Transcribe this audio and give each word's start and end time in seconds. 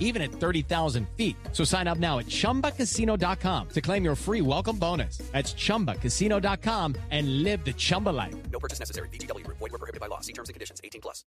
even 0.00 0.22
at 0.22 0.32
30,000 0.32 1.06
feet. 1.16 1.36
So 1.52 1.62
sign 1.62 1.86
up 1.86 1.98
now 1.98 2.18
at 2.18 2.26
ChumbaCasino.com 2.26 3.68
to 3.68 3.80
claim 3.80 4.04
your 4.04 4.16
free 4.16 4.40
welcome 4.40 4.78
bonus. 4.78 5.18
That's 5.32 5.54
ChumbaCasino.com 5.54 6.96
and 7.10 7.42
live 7.44 7.64
the 7.64 7.74
Chumba 7.74 8.10
life. 8.10 8.34
No 8.50 8.58
purchase 8.58 8.80
necessary. 8.80 9.10
VGW. 9.10 9.46
Void 9.46 9.70
were 9.70 9.78
prohibited 9.78 10.00
by 10.00 10.06
law. 10.06 10.20
See 10.20 10.32
terms 10.32 10.48
and 10.48 10.54
conditions. 10.54 10.80
18 10.82 11.02
plus. 11.02 11.24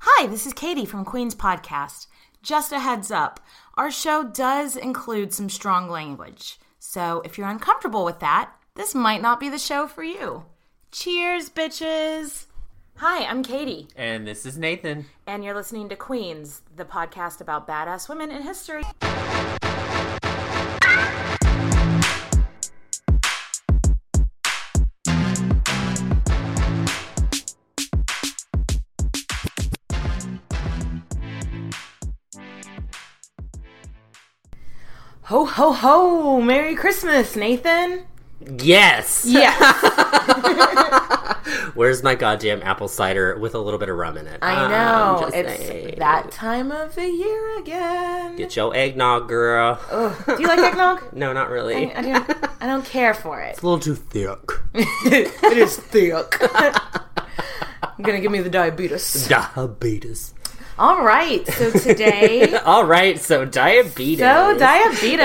Hi, 0.00 0.26
this 0.26 0.46
is 0.46 0.52
Katie 0.52 0.84
from 0.84 1.04
Queen's 1.04 1.34
Podcast. 1.34 2.08
Just 2.42 2.72
a 2.72 2.80
heads 2.80 3.12
up, 3.12 3.38
our 3.76 3.90
show 3.90 4.24
does 4.24 4.76
include 4.76 5.32
some 5.32 5.48
strong 5.48 5.88
language. 5.88 6.58
So 6.80 7.22
if 7.24 7.38
you're 7.38 7.48
uncomfortable 7.48 8.04
with 8.04 8.18
that, 8.18 8.50
this 8.74 8.96
might 8.96 9.22
not 9.22 9.38
be 9.38 9.48
the 9.48 9.58
show 9.58 9.86
for 9.86 10.02
you. 10.02 10.46
Cheers, 10.90 11.50
bitches! 11.50 12.46
Hi, 13.04 13.24
I'm 13.24 13.42
Katie, 13.42 13.88
And 13.96 14.24
this 14.28 14.46
is 14.46 14.56
Nathan. 14.56 15.06
and 15.26 15.42
you're 15.44 15.56
listening 15.56 15.88
to 15.88 15.96
Queens, 15.96 16.62
the 16.76 16.84
podcast 16.84 17.40
about 17.40 17.66
badass 17.66 18.08
women 18.08 18.30
in 18.30 18.42
history. 18.42 18.84
Ho, 35.24 35.46
ho, 35.46 35.72
ho! 35.72 36.40
Merry 36.40 36.74
Christmas, 36.74 37.36
Nathan! 37.36 38.04
Yes. 38.58 39.24
Yes, 39.26 39.56
Where's 41.74 42.02
my 42.02 42.14
goddamn 42.14 42.62
apple 42.62 42.88
cider 42.88 43.38
with 43.38 43.54
a 43.54 43.58
little 43.58 43.78
bit 43.78 43.88
of 43.88 43.96
rum 43.96 44.16
in 44.18 44.26
it? 44.26 44.38
I 44.42 44.64
um, 44.64 44.70
know. 44.70 45.18
just 45.22 45.36
It's 45.36 45.66
saying. 45.66 45.94
that 45.98 46.30
time 46.30 46.70
of 46.72 46.94
the 46.94 47.08
year 47.08 47.58
again. 47.58 48.36
Get 48.36 48.56
your 48.56 48.74
eggnog, 48.74 49.28
girl. 49.28 49.80
Do 50.26 50.40
you 50.40 50.48
like 50.48 50.58
eggnog? 50.60 51.02
No, 51.12 51.32
not 51.32 51.50
really. 51.50 51.92
I, 51.92 51.98
I 51.98 52.02
don't. 52.02 52.44
I 52.62 52.66
don't 52.66 52.84
care 52.84 53.14
for 53.14 53.40
it. 53.40 53.50
It's 53.50 53.62
a 53.62 53.66
little 53.66 53.78
too 53.80 53.94
thick. 53.94 54.38
it 54.74 55.56
is 55.58 55.76
thick. 55.76 56.36
I'm 56.40 58.02
gonna 58.02 58.20
give 58.20 58.32
me 58.32 58.40
the 58.40 58.50
diabetes. 58.50 59.28
Diabetes. 59.28 60.34
All 60.78 61.02
right. 61.02 61.46
So 61.46 61.70
today, 61.70 62.54
All 62.56 62.84
right, 62.84 63.18
so 63.20 63.44
diabetes. 63.44 64.18
so 64.20 64.56
diabetes. 64.58 65.18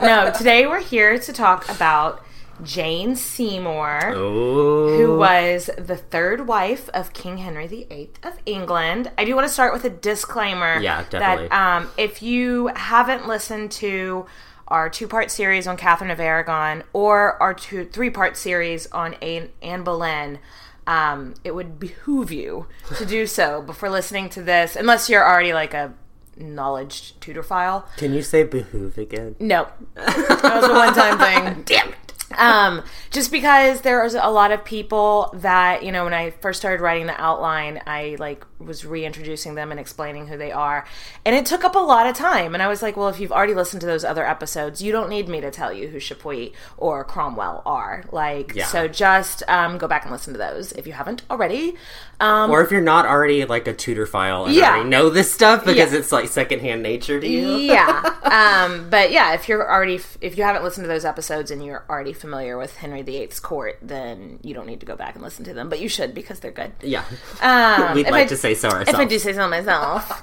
No, 0.00 0.32
today 0.36 0.66
we're 0.66 0.80
here 0.80 1.18
to 1.18 1.32
talk 1.32 1.68
about 1.68 2.24
Jane 2.62 3.16
Seymour. 3.16 4.12
Ooh. 4.14 4.96
Who 4.96 5.18
was 5.18 5.70
the 5.78 5.96
third 5.96 6.46
wife 6.46 6.88
of 6.90 7.12
King 7.12 7.38
Henry 7.38 7.66
VIII 7.66 8.10
of 8.22 8.38
England? 8.46 9.10
I 9.18 9.24
do 9.24 9.34
want 9.34 9.46
to 9.46 9.52
start 9.52 9.72
with 9.72 9.84
a 9.84 9.90
disclaimer. 9.90 10.78
Yeah, 10.80 11.04
definitely. 11.08 11.48
That 11.48 11.76
um, 11.82 11.90
if 11.96 12.22
you 12.22 12.68
haven't 12.68 13.26
listened 13.26 13.70
to 13.72 14.26
our 14.68 14.88
two-part 14.88 15.30
series 15.30 15.66
on 15.66 15.76
Catherine 15.76 16.10
of 16.10 16.20
Aragon 16.20 16.84
or 16.92 17.40
our 17.42 17.52
two 17.54 17.84
three-part 17.84 18.36
series 18.36 18.86
on 18.92 19.14
Anne, 19.14 19.50
Anne 19.62 19.82
Boleyn, 19.82 20.38
um, 20.86 21.34
it 21.44 21.54
would 21.54 21.78
behoove 21.78 22.30
you 22.30 22.66
to 22.96 23.04
do 23.04 23.26
so 23.26 23.62
before 23.62 23.90
listening 23.90 24.28
to 24.30 24.42
this, 24.42 24.76
unless 24.76 25.08
you're 25.08 25.24
already 25.24 25.52
like 25.52 25.74
a 25.74 25.94
knowledge 26.36 27.14
Tudorphile. 27.20 27.84
Can 27.96 28.14
you 28.14 28.22
say 28.22 28.44
behoove 28.44 28.98
again? 28.98 29.36
No, 29.38 29.68
that 29.94 30.42
was 30.42 30.64
a 30.64 30.72
one-time 30.72 31.18
thing. 31.18 31.62
Damn 31.66 31.88
it. 31.90 31.94
Um, 32.36 32.82
just 33.10 33.32
because 33.32 33.80
there's 33.80 34.14
a 34.14 34.28
lot 34.28 34.52
of 34.52 34.64
people 34.64 35.30
that 35.34 35.82
you 35.82 35.90
know 35.90 36.04
when 36.04 36.14
I 36.14 36.30
first 36.30 36.60
started 36.60 36.80
writing 36.80 37.06
the 37.06 37.20
outline, 37.20 37.82
I 37.86 38.16
like 38.18 38.44
was 38.58 38.84
reintroducing 38.84 39.54
them 39.54 39.70
and 39.70 39.80
explaining 39.80 40.26
who 40.28 40.36
they 40.36 40.52
are, 40.52 40.86
and 41.24 41.34
it 41.34 41.44
took 41.46 41.64
up 41.64 41.74
a 41.74 41.78
lot 41.80 42.06
of 42.06 42.14
time. 42.14 42.54
And 42.54 42.62
I 42.62 42.68
was 42.68 42.82
like, 42.82 42.96
well, 42.96 43.08
if 43.08 43.18
you've 43.18 43.32
already 43.32 43.54
listened 43.54 43.80
to 43.80 43.86
those 43.86 44.04
other 44.04 44.24
episodes, 44.26 44.80
you 44.80 44.92
don't 44.92 45.08
need 45.08 45.28
me 45.28 45.40
to 45.40 45.50
tell 45.50 45.72
you 45.72 45.88
who 45.88 45.98
Chapuis 45.98 46.52
or 46.76 47.04
Cromwell 47.04 47.62
are. 47.66 48.04
Like, 48.12 48.54
Yeah. 48.54 48.66
so 48.66 48.86
just 48.86 49.42
um, 49.48 49.78
go 49.78 49.88
back 49.88 50.02
and 50.04 50.12
listen 50.12 50.32
to 50.34 50.38
those 50.38 50.72
if 50.72 50.86
you 50.86 50.92
haven't 50.92 51.22
already. 51.30 51.76
Um, 52.20 52.50
Or 52.50 52.60
if 52.62 52.70
you're 52.70 52.80
not 52.82 53.06
already 53.06 53.44
like 53.46 53.66
a 53.66 53.72
Tudorphile 53.74 54.46
and 54.46 54.54
Yeah. 54.54 54.72
already 54.74 54.88
know 54.90 55.08
this 55.08 55.32
stuff 55.32 55.64
because 55.64 55.92
Yeah. 55.92 55.98
it's 55.98 56.12
like 56.12 56.28
secondhand 56.28 56.82
nature 56.82 57.18
to 57.18 57.26
you. 57.26 57.56
yeah 57.56 58.14
um 58.24 58.88
but 58.90 59.10
yeah 59.10 59.32
if 59.32 59.48
you're 59.48 59.68
already 59.70 59.98
if 60.20 60.36
you 60.36 60.44
haven't 60.44 60.62
listened 60.62 60.84
to 60.84 60.88
those 60.88 61.04
episodes 61.06 61.50
and 61.50 61.64
you're 61.64 61.84
already 61.88 62.12
familiar 62.12 62.58
with 62.58 62.76
henry 62.76 63.02
viii's 63.02 63.40
court 63.40 63.78
then 63.82 64.38
you 64.42 64.52
don't 64.54 64.66
need 64.66 64.80
to 64.80 64.86
go 64.86 64.94
back 64.96 65.14
and 65.14 65.24
listen 65.24 65.44
to 65.46 65.54
them 65.54 65.68
but 65.68 65.80
you 65.80 65.88
should 65.88 66.14
because 66.14 66.40
they're 66.40 66.50
good 66.52 66.72
Yeah. 66.82 67.04
um 67.40 67.94
We'd 67.94 68.04
like 68.10 68.26
I- 68.26 68.26
to 68.26 68.36
say 68.36 68.54
so 68.54 68.68
ourselves. 68.68 68.90
if 68.90 68.96
i 68.96 69.04
do 69.06 69.18
say 69.18 69.32
so 69.32 69.48
myself 69.48 70.22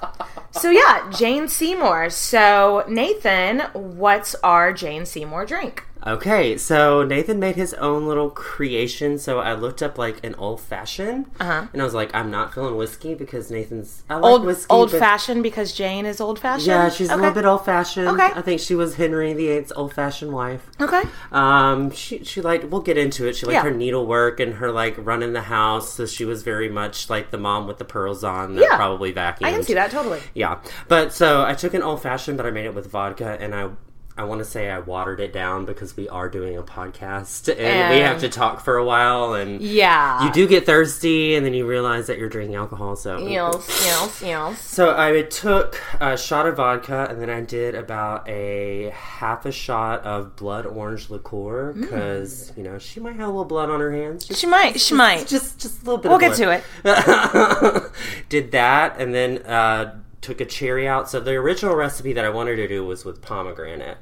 so 0.52 0.70
yeah 0.70 1.10
jane 1.10 1.48
seymour 1.48 2.10
so 2.10 2.84
nathan 2.88 3.60
what's 3.74 4.34
our 4.36 4.72
jane 4.72 5.04
seymour 5.04 5.44
drink 5.46 5.84
Okay, 6.06 6.56
so 6.56 7.02
Nathan 7.02 7.38
made 7.38 7.56
his 7.56 7.74
own 7.74 8.06
little 8.06 8.30
creation. 8.30 9.18
So 9.18 9.40
I 9.40 9.54
looked 9.54 9.82
up 9.82 9.98
like 9.98 10.24
an 10.24 10.34
old 10.36 10.60
fashioned, 10.60 11.26
uh-huh. 11.40 11.66
and 11.72 11.82
I 11.82 11.84
was 11.84 11.94
like, 11.94 12.14
I'm 12.14 12.30
not 12.30 12.54
feeling 12.54 12.76
whiskey 12.76 13.14
because 13.14 13.50
Nathan's 13.50 14.04
I 14.08 14.14
like 14.16 14.24
old 14.24 14.44
whiskey, 14.44 14.66
old 14.70 14.90
but- 14.90 15.00
fashioned 15.00 15.42
because 15.42 15.72
jane 15.72 16.06
is 16.06 16.20
old 16.20 16.38
fashioned 16.38 16.66
Yeah, 16.68 16.88
she's 16.88 17.10
a 17.10 17.16
little 17.16 17.32
bit 17.32 17.44
old 17.44 17.64
fashioned. 17.64 18.08
Okay. 18.08 18.30
I 18.34 18.42
think 18.42 18.60
she 18.60 18.74
was 18.74 18.94
Henry 18.94 19.32
VIII's 19.34 19.72
old 19.72 19.92
fashioned 19.92 20.32
wife. 20.32 20.70
okay 20.80 21.02
Um, 21.32 21.90
she 21.90 22.24
she 22.24 22.40
liked. 22.40 22.64
We'll 22.66 22.80
get 22.80 22.96
into 22.96 23.26
it. 23.26 23.34
She 23.36 23.46
liked 23.46 23.54
Yeah. 23.54 23.62
her 23.62 23.70
needlework 23.70 24.40
and 24.40 24.54
her 24.54 24.70
like 24.70 24.94
running 24.98 25.32
the 25.32 25.42
house. 25.42 25.92
So 25.94 26.06
she 26.06 26.24
was 26.24 26.42
very 26.42 26.68
much 26.68 27.10
like 27.10 27.30
the 27.30 27.38
mom 27.38 27.66
with 27.66 27.78
the 27.78 27.84
pearls 27.84 28.22
on 28.24 28.54
that 28.54 28.62
Yeah. 28.62 28.76
probably 28.76 29.12
vacuumed. 29.12 29.44
i 29.46 29.50
can 29.52 29.62
see 29.62 29.74
that 29.74 29.90
totally 29.90 30.20
Yeah, 30.34 30.60
but 30.86 31.12
so 31.12 31.44
I 31.44 31.54
took 31.54 31.74
an 31.74 31.82
old 31.82 32.02
fashioned, 32.02 32.36
but 32.36 32.46
I 32.46 32.50
made 32.50 32.66
it 32.66 32.74
with 32.74 32.90
vodka, 32.90 33.36
and 33.40 33.54
I 33.54 33.70
I 34.18 34.24
want 34.24 34.40
to 34.40 34.44
say 34.44 34.68
I 34.68 34.80
watered 34.80 35.20
it 35.20 35.32
down 35.32 35.64
because 35.64 35.96
we 35.96 36.08
are 36.08 36.28
doing 36.28 36.56
a 36.58 36.62
podcast 36.62 37.48
and, 37.48 37.94
we 37.94 38.00
have 38.00 38.18
to 38.20 38.28
talk 38.28 38.64
for 38.64 38.76
a 38.76 38.84
while, 38.84 39.34
and 39.34 39.60
yeah 39.60 40.24
you 40.26 40.32
do 40.32 40.46
get 40.48 40.66
thirsty, 40.66 41.34
and 41.36 41.46
then 41.46 41.54
you 41.54 41.66
realize 41.66 42.08
that 42.08 42.18
you're 42.18 42.28
drinking 42.28 42.56
alcohol. 42.56 42.96
So 42.96 43.26
yes 43.28 43.54
yes 43.84 44.22
yes 44.22 44.60
so 44.60 44.94
I 44.98 45.22
took 45.22 45.80
a 46.00 46.16
shot 46.18 46.46
of 46.46 46.56
vodka, 46.56 47.06
and 47.08 47.20
then 47.22 47.30
I 47.30 47.40
did 47.42 47.74
about 47.74 48.28
a 48.28 48.90
half 48.90 49.46
a 49.46 49.52
shot 49.52 50.02
of 50.04 50.34
blood 50.36 50.66
orange 50.66 51.08
liqueur 51.10 51.72
Mm. 51.72 51.80
because 51.82 52.52
you 52.56 52.62
know 52.64 52.78
she 52.78 52.98
might 53.00 53.16
have 53.16 53.26
a 53.28 53.30
little 53.30 53.44
blood 53.44 53.70
on 53.70 53.80
her 53.80 53.92
hands. 53.92 54.24
Just, 54.24 54.40
she 54.40 54.46
might 54.46 54.80
she 54.80 54.94
might 54.94 55.26
just 55.28 55.58
just 55.60 55.82
a 55.82 55.84
little 55.84 55.98
bit. 55.98 56.08
we'll 56.08 56.18
get 56.18 56.36
blood. 56.36 56.62
to 56.84 57.82
it 57.84 57.92
did 58.28 58.50
that 58.52 58.98
and 59.00 59.14
then 59.14 59.38
uh, 59.46 59.94
took 60.20 60.40
a 60.40 60.44
cherry 60.44 60.88
out. 60.88 61.08
So 61.08 61.20
the 61.20 61.32
original 61.32 61.74
recipe 61.74 62.12
that 62.12 62.24
I 62.24 62.30
wanted 62.30 62.56
to 62.56 62.68
do 62.68 62.84
was 62.84 63.04
with 63.04 63.22
pomegranate 63.22 63.98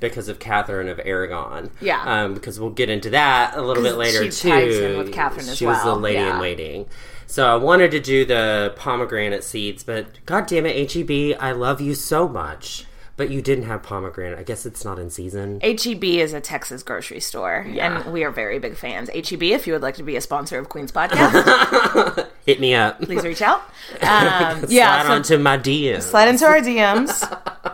because 0.00 0.28
of 0.28 0.38
Catherine 0.38 0.88
of 0.88 1.00
Aragon. 1.04 1.68
Mm-hmm. 1.68 1.84
Yeah. 1.84 2.02
um, 2.24 2.34
because 2.34 2.60
we'll 2.60 2.70
get 2.70 2.90
into 2.90 3.10
that 3.10 3.56
a 3.56 3.62
little 3.62 3.82
bit 3.82 3.96
later 3.96 4.30
she 4.30 4.42
too. 4.42 4.48
ties 4.50 4.76
in 4.76 4.98
with 4.98 5.12
Catherine 5.12 5.48
as 5.48 5.56
she 5.56 5.66
was 5.66 5.82
the 5.82 5.94
lady 5.94 6.18
yeah. 6.18 6.34
in 6.34 6.40
waiting. 6.40 6.86
So 7.26 7.46
I 7.46 7.56
wanted 7.56 7.90
to 7.92 8.00
do 8.00 8.24
the 8.24 8.74
pomegranate 8.76 9.44
seeds, 9.44 9.82
but 9.82 10.24
god 10.26 10.46
damn 10.46 10.66
it, 10.66 10.92
HEB, 10.92 11.36
I 11.40 11.52
love 11.52 11.80
you 11.80 11.94
so 11.94 12.28
much. 12.28 12.84
But 13.16 13.30
you 13.30 13.40
didn't 13.42 13.64
have 13.66 13.84
pomegranate. 13.84 14.36
I 14.38 14.42
guess 14.42 14.66
it's 14.66 14.84
not 14.84 14.98
in 14.98 15.08
season. 15.08 15.60
HEB 15.62 16.02
is 16.02 16.32
a 16.32 16.40
Texas 16.40 16.82
grocery 16.82 17.20
store, 17.20 17.64
and 17.78 18.12
we 18.12 18.24
are 18.24 18.30
very 18.32 18.58
big 18.58 18.74
fans. 18.76 19.08
HEB, 19.10 19.40
if 19.44 19.68
you 19.68 19.72
would 19.72 19.82
like 19.82 19.94
to 19.96 20.02
be 20.02 20.16
a 20.16 20.20
sponsor 20.20 20.58
of 20.58 20.68
Queen's 20.68 20.90
Podcast, 20.90 22.26
Hit 22.46 22.58
me 22.58 22.74
up. 22.74 23.00
please 23.00 23.22
reach 23.22 23.40
out. 23.40 23.62
Um, 24.02 24.64
yeah, 24.68 25.02
Slide 25.02 25.06
so 25.06 25.12
onto 25.12 25.38
my 25.38 25.56
DM. 25.58 26.02
slide 26.02 26.26
into 26.28 26.44
our 26.44 26.58
DMs. 26.58 27.22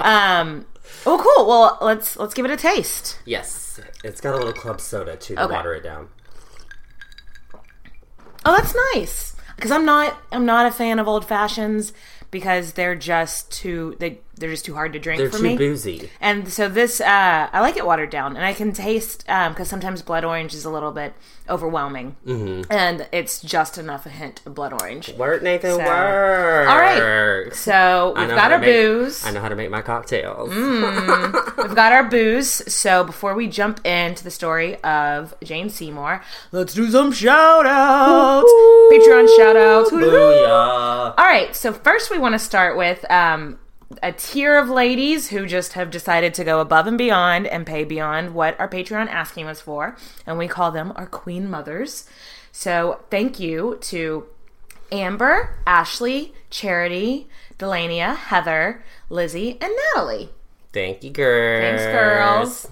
um, 0.00 0.66
oh, 1.06 1.18
cool. 1.36 1.46
Well, 1.48 1.78
let's 1.80 2.16
let's 2.16 2.34
give 2.34 2.44
it 2.44 2.50
a 2.50 2.56
taste. 2.56 3.18
Yes, 3.24 3.80
it's 4.04 4.20
got 4.20 4.34
a 4.34 4.38
little 4.38 4.52
club 4.52 4.80
soda 4.80 5.16
too 5.16 5.34
to 5.34 5.44
Okay. 5.44 5.54
water 5.54 5.74
it 5.74 5.82
down. 5.82 6.08
Oh, 8.44 8.56
that's 8.56 8.74
nice. 8.94 9.34
Because 9.56 9.70
I'm 9.72 9.84
not 9.84 10.16
I'm 10.32 10.46
not 10.46 10.66
a 10.66 10.70
fan 10.70 10.98
of 10.98 11.08
old 11.08 11.24
fashions 11.26 11.92
because 12.30 12.72
they're 12.74 12.94
just 12.96 13.50
too 13.50 13.96
they 13.98 14.20
they're 14.40 14.50
just 14.50 14.64
too 14.64 14.74
hard 14.74 14.92
to 14.94 14.98
drink 14.98 15.18
They're 15.20 15.30
for 15.30 15.36
too 15.36 15.42
me. 15.44 15.56
boozy. 15.56 16.10
And 16.20 16.50
so 16.52 16.68
this, 16.68 17.00
uh, 17.00 17.48
I 17.52 17.60
like 17.60 17.76
it 17.76 17.86
watered 17.86 18.10
down, 18.10 18.36
and 18.36 18.44
I 18.44 18.54
can 18.54 18.72
taste 18.72 19.24
because 19.26 19.68
sometimes 19.68 20.02
blood 20.02 20.24
orange 20.24 20.54
is 20.54 20.64
a 20.64 20.70
little 20.70 20.90
bit 20.92 21.14
overwhelming, 21.48 22.16
mm-hmm. 22.26 22.70
and 22.72 23.08
it's 23.12 23.40
just 23.40 23.76
enough 23.76 24.06
a 24.06 24.08
hint 24.08 24.40
of 24.46 24.54
blood 24.54 24.72
orange. 24.80 25.12
Work, 25.14 25.42
Nathan, 25.42 25.72
So- 25.72 25.78
work. 25.78 26.68
All 26.68 26.78
right. 26.78 27.54
So 27.54 28.14
we've 28.16 28.28
got 28.28 28.52
our 28.52 28.58
make- 28.58 28.68
booze. 28.74 29.24
I 29.26 29.30
know 29.30 29.40
how 29.40 29.48
to 29.48 29.56
make 29.56 29.70
my 29.70 29.82
cocktails. 29.82 30.50
We've 31.60 31.74
got 31.74 31.92
our 31.92 32.04
booze. 32.04 32.72
So 32.72 33.04
before 33.04 33.34
we 33.34 33.46
jump 33.48 33.84
into 33.86 34.24
the 34.24 34.30
story 34.30 34.76
of 34.82 35.34
Jane 35.44 35.68
Seymour, 35.68 36.22
let's 36.52 36.72
do 36.74 36.90
some 36.90 37.12
shout 37.12 37.66
outs. 37.66 38.50
Patreon 38.92 39.36
shout 39.36 39.56
outs. 39.56 39.92
All 39.92 41.24
right. 41.24 41.54
So 41.54 41.72
first, 41.72 42.10
we 42.10 42.18
want 42.18 42.34
to 42.34 42.38
start 42.38 42.76
with 42.76 43.08
um, 43.10 43.58
a 44.02 44.12
tier 44.12 44.58
of 44.58 44.68
ladies 44.68 45.28
who 45.30 45.46
just 45.46 45.72
have 45.72 45.90
decided 45.90 46.34
to 46.34 46.44
go 46.44 46.60
above 46.60 46.86
and 46.86 46.96
beyond 46.96 47.46
and 47.46 47.66
pay 47.66 47.84
beyond 47.84 48.34
what 48.34 48.58
our 48.60 48.68
Patreon 48.68 49.08
asking 49.08 49.46
us 49.46 49.60
for, 49.60 49.96
and 50.26 50.38
we 50.38 50.48
call 50.48 50.70
them 50.70 50.92
our 50.96 51.06
Queen 51.06 51.50
Mothers. 51.50 52.08
So 52.52 53.00
thank 53.10 53.40
you 53.40 53.78
to 53.82 54.26
Amber, 54.92 55.56
Ashley, 55.66 56.34
Charity, 56.50 57.28
Delania, 57.58 58.14
Heather, 58.14 58.82
Lizzie, 59.08 59.58
and 59.60 59.72
Natalie. 59.94 60.30
Thank 60.72 61.02
you, 61.02 61.10
girls. 61.10 61.62
Thanks, 61.62 61.82
girls. 61.84 62.68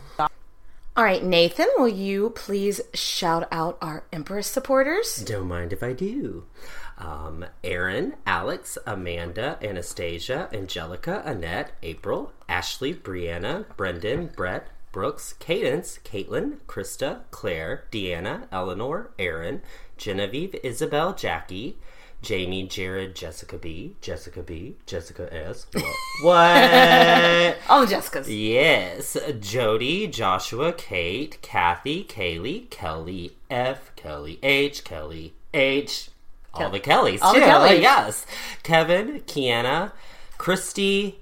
All 0.96 1.04
right, 1.04 1.22
Nathan, 1.22 1.68
will 1.76 1.88
you 1.88 2.30
please 2.30 2.80
shout 2.92 3.46
out 3.52 3.78
our 3.80 4.02
Empress 4.12 4.48
supporters? 4.48 5.16
Don't 5.18 5.46
mind 5.46 5.72
if 5.72 5.80
I 5.82 5.92
do. 5.92 6.44
Um, 6.98 7.44
Aaron, 7.62 8.14
Alex, 8.26 8.76
Amanda, 8.86 9.58
Anastasia, 9.62 10.48
Angelica, 10.52 11.22
Annette, 11.24 11.72
April, 11.82 12.32
Ashley, 12.48 12.92
Brianna, 12.92 13.64
Brendan, 13.76 14.30
Brett, 14.36 14.68
Brooks, 14.90 15.34
Cadence, 15.38 15.98
Caitlin, 16.04 16.56
Krista, 16.66 17.20
Claire, 17.30 17.84
Deanna, 17.92 18.48
Eleanor, 18.50 19.10
Aaron, 19.18 19.62
Genevieve, 19.96 20.56
Isabel, 20.64 21.14
Jackie, 21.14 21.76
Jamie, 22.20 22.66
Jared, 22.66 23.14
Jessica 23.14 23.58
B, 23.58 23.94
Jessica 24.00 24.42
B, 24.42 24.76
Jessica 24.86 25.32
S. 25.32 25.66
What? 26.22 27.56
All 27.68 27.86
Jessicas. 27.86 28.26
Yes, 28.26 29.16
Jody, 29.38 30.08
Joshua, 30.08 30.72
Kate, 30.72 31.40
Kathy, 31.42 32.02
Kaylee, 32.02 32.68
Kelly 32.70 33.36
F, 33.48 33.94
Kelly 33.94 34.40
H, 34.42 34.82
Kelly 34.82 35.34
H, 35.54 36.10
all 36.54 36.70
the 36.70 36.80
Kellys 36.80 37.20
All 37.22 37.32
the 37.34 37.40
too. 37.40 37.44
Kellys. 37.46 37.80
Yes, 37.80 38.26
Kevin, 38.62 39.20
Kiana, 39.20 39.92
Christy, 40.38 41.20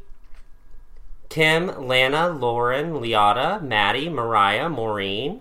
Kim, 1.29 1.87
Lana, 1.87 2.29
Lauren, 2.29 2.93
Liotta, 2.95 3.61
Maddie, 3.63 4.09
Mariah, 4.09 4.69
Maureen, 4.69 5.41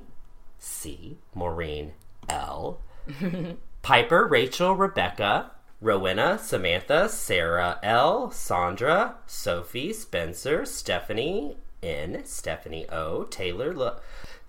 C, 0.60 1.18
Maureen 1.34 1.94
L, 2.28 2.80
Piper, 3.82 4.26
Rachel, 4.28 4.76
Rebecca, 4.76 5.52
Rowena, 5.82 6.40
Samantha, 6.40 7.08
Sarah 7.10 7.80
L, 7.84 8.32
Sandra, 8.32 9.16
Sophie, 9.28 9.94
Spencer, 9.94 10.66
Stephanie 10.66 11.58
N, 11.84 12.22
Stephanie 12.26 12.88
O, 12.90 13.24
Taylor, 13.26 13.74
Lo- 13.74 14.00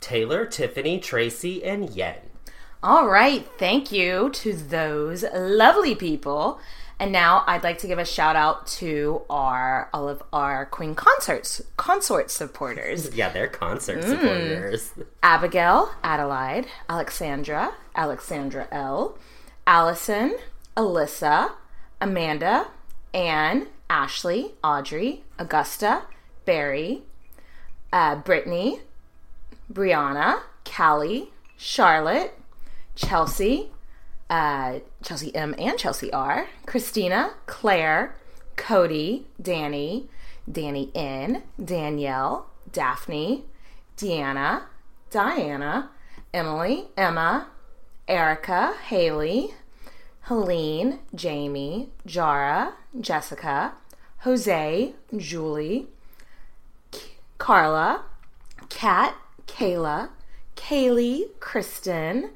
Taylor, 0.00 0.46
Tiffany, 0.46 0.98
Tracy, 0.98 1.62
and 1.62 1.90
Yen. 1.90 2.16
All 2.82 3.08
right, 3.08 3.46
thank 3.58 3.90
you 3.90 4.30
to 4.30 4.52
those 4.52 5.24
lovely 5.34 5.94
people. 5.94 6.60
And 6.98 7.12
now 7.12 7.44
I'd 7.46 7.62
like 7.62 7.78
to 7.78 7.86
give 7.86 7.98
a 7.98 8.04
shout 8.06 8.36
out 8.36 8.66
to 8.68 9.22
our 9.28 9.90
all 9.92 10.08
of 10.08 10.22
our 10.32 10.64
Queen 10.66 10.94
concerts 10.94 11.62
consort 11.76 12.30
supporters. 12.30 13.10
Yeah, 13.14 13.28
they're 13.28 13.48
concert 13.48 14.02
supporters. 14.02 14.92
Abigail, 15.22 15.90
Adelaide, 16.02 16.66
Alexandra, 16.88 17.74
Alexandra 17.94 18.66
L, 18.72 19.18
Allison, 19.66 20.36
Alyssa, 20.76 21.52
Amanda, 22.00 22.68
Anne, 23.12 23.66
Ashley, 23.90 24.52
Audrey, 24.64 25.22
Augusta, 25.38 26.02
Barry, 26.46 27.02
uh, 27.92 28.16
Brittany, 28.16 28.80
Brianna, 29.72 30.40
Callie, 30.64 31.30
Charlotte, 31.58 32.38
Chelsea, 32.96 33.70
uh, 34.28 34.80
Chelsea 35.02 35.32
M 35.34 35.54
and 35.58 35.78
Chelsea 35.78 36.12
R, 36.12 36.48
Christina, 36.66 37.34
Claire, 37.46 38.16
Cody, 38.56 39.26
Danny, 39.40 40.08
Danny 40.50 40.90
N, 40.94 41.42
Danielle, 41.62 42.46
Daphne, 42.72 43.44
Deanna, 43.96 44.62
Diana, 45.10 45.90
Emily, 46.34 46.86
Emma, 46.96 47.48
Erica, 48.08 48.74
Haley, 48.88 49.54
Helene, 50.22 50.98
Jamie, 51.14 51.90
Jara, 52.04 52.74
Jessica, 53.00 53.74
Jose, 54.20 54.94
Julie, 55.16 55.86
K- 56.90 57.00
Carla, 57.38 58.02
Kat, 58.68 59.14
Kayla, 59.46 60.08
Kaylee, 60.56 61.26
Kristen, 61.38 62.30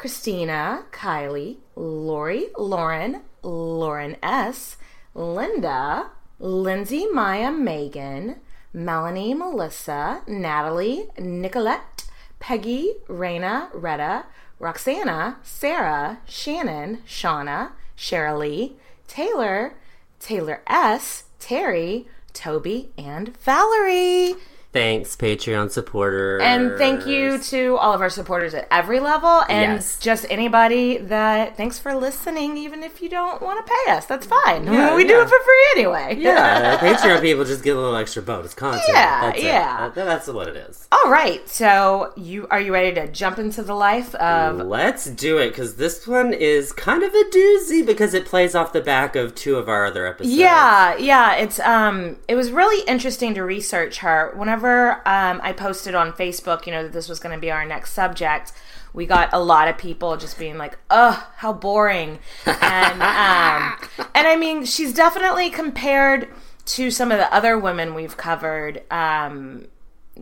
Christina, 0.00 0.86
Kylie, 0.92 1.58
Lori, 1.76 2.46
Lauren, 2.56 3.20
Lauren 3.42 4.16
S, 4.22 4.78
Linda, 5.14 6.12
Lindsay, 6.38 7.04
Maya, 7.12 7.50
Megan, 7.52 8.36
Melanie, 8.72 9.34
Melissa, 9.34 10.22
Natalie, 10.26 11.04
Nicolette, 11.18 12.06
Peggy, 12.38 12.94
Raina, 13.08 13.68
Retta, 13.74 14.24
Roxana, 14.58 15.36
Sarah, 15.42 16.20
Shannon, 16.24 17.02
Shauna, 17.06 17.72
Sherilee, 17.94 18.76
Taylor, 19.06 19.74
Taylor 20.18 20.62
S, 20.66 21.24
Terry, 21.38 22.08
Toby, 22.32 22.90
and 22.96 23.36
Valerie. 23.36 24.36
Thanks, 24.72 25.16
Patreon 25.16 25.72
supporters. 25.72 26.42
And 26.44 26.78
thank 26.78 27.04
you 27.04 27.38
to 27.38 27.76
all 27.78 27.92
of 27.92 28.00
our 28.00 28.08
supporters 28.08 28.54
at 28.54 28.68
every 28.70 29.00
level 29.00 29.42
and 29.48 29.72
Yes. 29.74 29.98
just 29.98 30.24
anybody 30.30 30.96
that 30.98 31.56
thanks 31.56 31.80
for 31.80 31.92
listening, 31.92 32.56
even 32.56 32.84
if 32.84 33.02
you 33.02 33.08
don't 33.08 33.42
want 33.42 33.66
to 33.66 33.72
pay 33.86 33.92
us. 33.92 34.06
That's 34.06 34.26
fine. 34.26 34.72
Yeah, 34.72 34.94
we 34.94 35.04
do 35.04 35.20
it 35.20 35.28
for 35.28 35.38
free 35.40 35.66
anyway. 35.74 36.16
Yeah, 36.20 36.78
Patreon 36.80 37.20
people 37.20 37.44
just 37.44 37.64
get 37.64 37.74
a 37.74 37.80
little 37.80 37.96
extra 37.96 38.22
bonus 38.22 38.54
content. 38.54 38.84
Yeah, 38.88 39.20
that's 39.22 39.42
yeah. 39.42 39.88
That- 39.92 40.04
that's 40.10 40.28
what 40.28 40.46
it 40.46 40.56
is. 40.56 40.86
All 40.92 41.10
right. 41.10 41.48
So 41.48 42.12
you 42.16 42.46
are 42.52 42.60
you 42.60 42.72
ready 42.72 42.94
to 42.94 43.08
jump 43.08 43.38
into 43.40 43.62
the 43.64 43.74
life 43.74 44.14
of 44.16 44.58
Let's 44.58 45.06
do 45.06 45.38
it 45.38 45.48
because 45.48 45.76
this 45.76 46.06
one 46.06 46.32
is 46.32 46.72
kind 46.72 47.02
of 47.02 47.12
a 47.12 47.24
doozy 47.32 47.84
because 47.84 48.14
it 48.14 48.24
plays 48.24 48.54
off 48.54 48.72
the 48.72 48.80
back 48.80 49.16
of 49.16 49.34
two 49.34 49.56
of 49.56 49.68
our 49.68 49.84
other 49.86 50.06
episodes. 50.06 50.34
Yeah, 50.36 50.96
yeah, 50.96 51.34
it's 51.34 51.58
um 51.60 52.18
it 52.28 52.36
was 52.36 52.52
really 52.52 52.84
interesting 52.86 53.34
to 53.34 53.42
research 53.42 53.98
her. 53.98 54.32
Whenever 54.36 54.59
um 54.66 55.40
I 55.42 55.52
posted 55.52 55.94
on 55.94 56.12
Facebook, 56.12 56.66
you 56.66 56.72
know, 56.72 56.82
that 56.82 56.92
this 56.92 57.08
was 57.08 57.20
going 57.20 57.34
to 57.34 57.40
be 57.40 57.50
our 57.50 57.64
next 57.64 57.92
subject, 57.92 58.52
we 58.92 59.06
got 59.06 59.30
a 59.32 59.40
lot 59.40 59.68
of 59.68 59.78
people 59.78 60.16
just 60.16 60.38
being 60.38 60.58
like, 60.58 60.78
"Ugh, 60.90 61.22
how 61.36 61.52
boring." 61.52 62.18
And 62.46 63.02
um 63.02 63.76
and 64.14 64.26
I 64.26 64.36
mean, 64.36 64.64
she's 64.64 64.92
definitely 64.92 65.50
compared 65.50 66.28
to 66.66 66.90
some 66.90 67.10
of 67.10 67.18
the 67.18 67.32
other 67.32 67.58
women 67.58 67.94
we've 67.94 68.16
covered 68.16 68.82
um 68.90 69.66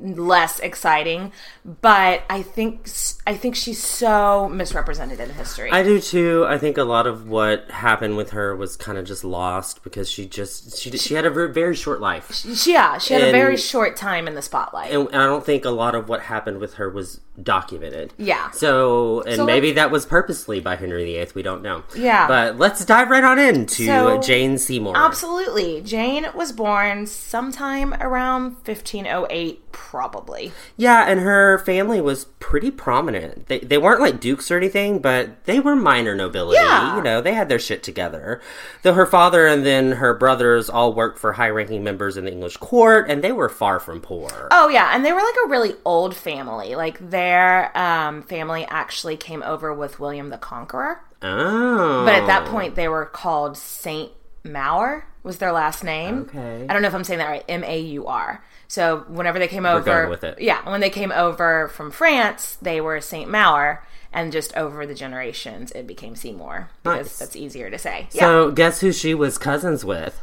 less 0.03 0.61
exciting, 0.61 1.33
but 1.65 2.23
I 2.31 2.43
think 2.43 2.89
I 3.27 3.35
think 3.35 3.55
she's 3.57 3.83
so 3.83 4.49
misrepresented 4.49 5.21
in 5.21 5.31
history. 5.31 5.71
I 5.71 5.83
do 5.83 6.01
too. 6.01 6.45
I 6.49 6.59
think 6.59 6.79
a 6.79 6.85
lot 6.85 7.07
of 7.07 7.29
what 7.29 7.71
happened 7.71 8.17
with 8.17 8.31
her 8.31 8.55
was 8.55 8.77
kind 8.77 8.99
of 8.99 9.05
just 9.05 9.25
lost 9.25 9.83
because 9.83 10.11
she 10.11 10.27
just 10.27 10.79
she 10.79 10.91
she 10.97 11.15
had 11.15 11.27
a 11.27 11.31
very, 11.31 11.53
very 11.53 11.75
short 11.75 12.01
life, 12.01 12.33
She- 12.35 12.73
yeah, 12.73 12.99
she 12.99 13.15
had 13.15 13.23
a 13.23 13.33
very 13.33 13.57
short 13.57 13.97
time 13.97 14.27
in 14.29 14.35
the 14.35 14.43
spotlight. 14.43 14.91
and, 14.93 15.07
and 15.09 15.17
I 15.17 15.27
don't 15.27 15.45
think 15.45 15.65
a 15.65 15.71
lot 15.71 15.95
of 15.95 16.09
what 16.09 16.23
happened 16.23 16.59
with 16.59 16.75
her 16.75 16.89
was 16.89 17.21
documented. 17.43 18.13
Yeah. 18.19 18.51
So, 18.51 19.23
and 19.23 19.37
So 19.37 19.45
maybe 19.47 19.73
that 19.73 19.91
was 19.91 20.07
purposely 20.07 20.61
by 20.61 20.77
Henry 20.77 21.05
VIII. 21.05 21.29
We 21.35 21.43
don't 21.43 21.63
know. 21.63 21.85
Yeah. 21.97 22.27
But 22.27 22.59
let's 22.59 22.85
dive 22.85 23.11
right 23.11 23.25
on 23.25 23.39
into 23.39 23.87
So- 23.87 24.21
Jane 24.21 24.59
Seymour. 24.59 24.95
Absolutely. 24.97 25.81
Jane 25.83 26.27
was 26.35 26.53
born 26.53 27.07
sometime 27.07 27.95
around 27.95 28.57
1508, 28.65 29.73
probably. 29.73 30.53
Yeah, 30.77 31.05
and 31.09 31.21
her 31.21 31.59
family 31.59 32.01
was 32.01 32.27
pretty 32.41 32.71
prominent. 32.71 33.47
They 33.49 33.59
they 33.61 33.79
weren't 33.79 34.01
like 34.01 34.21
dukes 34.21 34.51
or 34.51 34.57
anything, 34.57 34.99
but 35.01 35.45
they 35.45 35.61
were 35.61 35.77
minor 35.77 36.15
nobility. 36.15 36.59
Yeah. 36.61 36.97
You 36.97 37.03
know, 37.03 37.21
they 37.21 37.35
had 37.35 37.49
their 37.49 37.59
shit 37.59 37.83
together. 37.83 38.41
Though 38.83 38.95
her 38.95 39.07
father 39.07 39.47
and 39.47 39.65
then 39.67 39.93
her 39.93 40.15
brothers 40.15 40.69
all 40.71 40.93
worked 40.95 41.19
for 41.19 41.33
high-ranking 41.35 41.85
members 41.85 42.17
in 42.17 42.25
the 42.25 42.33
English 42.33 42.57
court, 42.59 43.09
and 43.11 43.23
they 43.23 43.33
were 43.33 43.49
far 43.49 43.79
from 43.81 44.01
poor. 44.01 44.49
Oh, 44.51 44.69
yeah. 44.69 44.93
And 44.95 45.05
they 45.05 45.13
were 45.13 45.21
like 45.21 45.35
a 45.47 45.49
really 45.49 45.75
old 45.85 46.15
family. 46.17 46.75
Like 46.75 46.99
their 47.29 47.77
um, 47.77 48.23
family 48.23 48.65
actually 48.69 49.17
came 49.17 49.43
over 49.43 49.73
with 49.75 50.01
William 50.01 50.31
the 50.31 50.39
Conqueror. 50.39 51.01
Oh. 51.23 52.05
But 52.05 52.15
at 52.15 52.27
that 52.27 52.47
point, 52.47 52.75
they 52.75 52.89
were 52.89 53.05
called 53.05 53.57
Saint 53.59 54.13
Maur 54.45 55.07
was 55.23 55.39
their 55.39 55.53
last 55.53 55.85
name. 55.85 56.21
Okay. 56.21 56.65
I 56.69 56.73
don't 56.73 56.81
know 56.81 56.89
if 56.89 56.95
I'm 56.95 57.05
saying 57.05 57.19
that 57.19 57.29
right. 57.29 57.45
M 57.49 57.65
A 57.65 57.79
U 57.81 58.07
R. 58.07 58.43
So 58.69 59.05
whenever 59.09 59.39
they 59.39 59.49
came 59.49 59.67
over, 59.67 59.85
going 59.85 60.11
with 60.11 60.25
it. 60.25 60.41
yeah, 60.41 60.69
when 60.71 60.81
they 60.81 60.91
came 60.91 61.13
over 61.13 61.69
from 61.69 61.91
France, 61.91 62.57
they 62.63 62.81
were 62.81 63.01
Saint 63.01 63.31
Maur, 63.31 63.85
and 64.13 64.33
just 64.33 64.57
over 64.57 64.87
the 64.87 64.95
generations, 64.95 65.71
it 65.73 65.87
became 65.87 66.17
Seymour 66.17 66.71
because 66.83 67.07
Nice. 67.07 67.19
that's 67.19 67.37
easier 67.37 67.69
to 67.71 67.79
say. 67.79 68.09
yeah. 68.13 68.21
So 68.23 68.51
guess 68.53 68.81
who 68.81 68.93
she 68.93 69.15
was 69.15 69.37
cousins 69.39 69.85
with? 69.85 70.21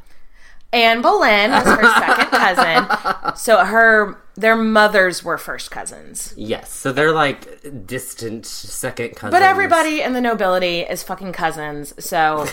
Anne 0.73 1.01
Boleyn 1.01 1.51
was 1.51 1.63
her 1.65 1.83
second 1.99 2.29
cousin. 2.31 3.35
So 3.37 3.63
her 3.63 4.17
their 4.35 4.55
mothers 4.55 5.23
were 5.23 5.37
first 5.37 5.71
cousins. 5.71 6.33
Yes. 6.35 6.71
So 6.71 6.91
they're 6.91 7.11
like 7.13 7.85
distant 7.85 8.45
second 8.45 9.15
cousins. 9.15 9.31
But 9.31 9.41
everybody 9.43 10.01
in 10.01 10.13
the 10.13 10.21
nobility 10.21 10.81
is 10.81 11.03
fucking 11.03 11.31
cousins, 11.33 11.93
so 12.03 12.45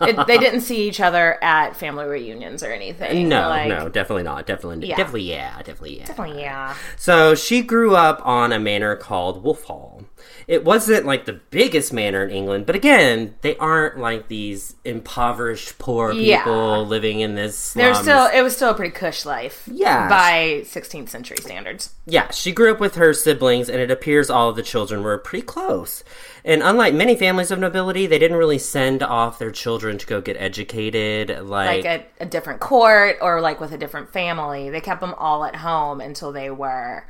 it, 0.00 0.26
they 0.26 0.38
didn't 0.44 0.60
see 0.60 0.86
each 0.88 1.00
other 1.00 1.42
at 1.42 1.76
family 1.76 2.04
reunions 2.06 2.62
or 2.62 2.70
anything. 2.72 3.28
No, 3.28 3.48
Like, 3.48 3.68
no, 3.68 3.88
definitely 3.88 4.22
not. 4.22 4.46
Definitely, 4.46 4.88
Yeah. 4.88 4.96
definitely, 4.96 5.30
yeah, 5.30 5.56
definitely, 5.58 5.98
yeah. 5.98 6.04
Definitely, 6.06 6.40
yeah. 6.42 6.74
So 6.96 7.34
she 7.34 7.62
grew 7.62 7.96
up 7.96 8.20
on 8.24 8.52
a 8.52 8.58
manor 8.58 8.94
called 8.96 9.42
Wolf 9.42 9.64
Hall. 9.64 10.04
It 10.46 10.64
wasn't 10.64 11.04
like 11.04 11.26
the 11.26 11.34
biggest 11.50 11.92
manor 11.92 12.24
in 12.24 12.30
England, 12.30 12.64
but 12.66 12.74
again, 12.74 13.34
they 13.42 13.56
aren't 13.58 13.98
like 13.98 14.28
these 14.28 14.76
impoverished 14.84 15.78
poor 15.78 16.12
people 16.12 16.22
Yeah. 16.24 16.76
living 16.78 17.20
in 17.20 17.34
this. 17.34 17.56
Slums. 17.58 17.98
still 17.98 18.26
it 18.32 18.40
was 18.42 18.56
still 18.56 18.70
a 18.70 18.74
pretty 18.74 18.92
cush 18.92 19.24
life. 19.26 19.68
Yeah. 19.70 20.08
By 20.08 20.62
16th 20.64 21.07
century 21.08 21.38
standards. 21.40 21.94
Yeah, 22.06 22.30
she 22.30 22.52
grew 22.52 22.72
up 22.72 22.80
with 22.80 22.94
her 22.94 23.12
siblings, 23.12 23.68
and 23.68 23.80
it 23.80 23.90
appears 23.90 24.30
all 24.30 24.50
of 24.50 24.56
the 24.56 24.62
children 24.62 25.02
were 25.02 25.18
pretty 25.18 25.44
close. 25.44 26.04
And 26.44 26.62
unlike 26.62 26.94
many 26.94 27.16
families 27.16 27.50
of 27.50 27.58
nobility, 27.58 28.06
they 28.06 28.18
didn't 28.18 28.36
really 28.36 28.58
send 28.58 29.02
off 29.02 29.38
their 29.38 29.50
children 29.50 29.98
to 29.98 30.06
go 30.06 30.20
get 30.20 30.36
educated. 30.38 31.30
Like, 31.46 31.84
Like 31.84 32.10
a, 32.20 32.22
a 32.24 32.26
different 32.26 32.60
court 32.60 33.18
or 33.20 33.40
like 33.40 33.60
with 33.60 33.72
a 33.72 33.78
different 33.78 34.12
family. 34.12 34.70
They 34.70 34.80
kept 34.80 35.00
them 35.00 35.14
all 35.18 35.44
at 35.44 35.56
home 35.56 36.00
until 36.00 36.32
they 36.32 36.50
were 36.50 37.06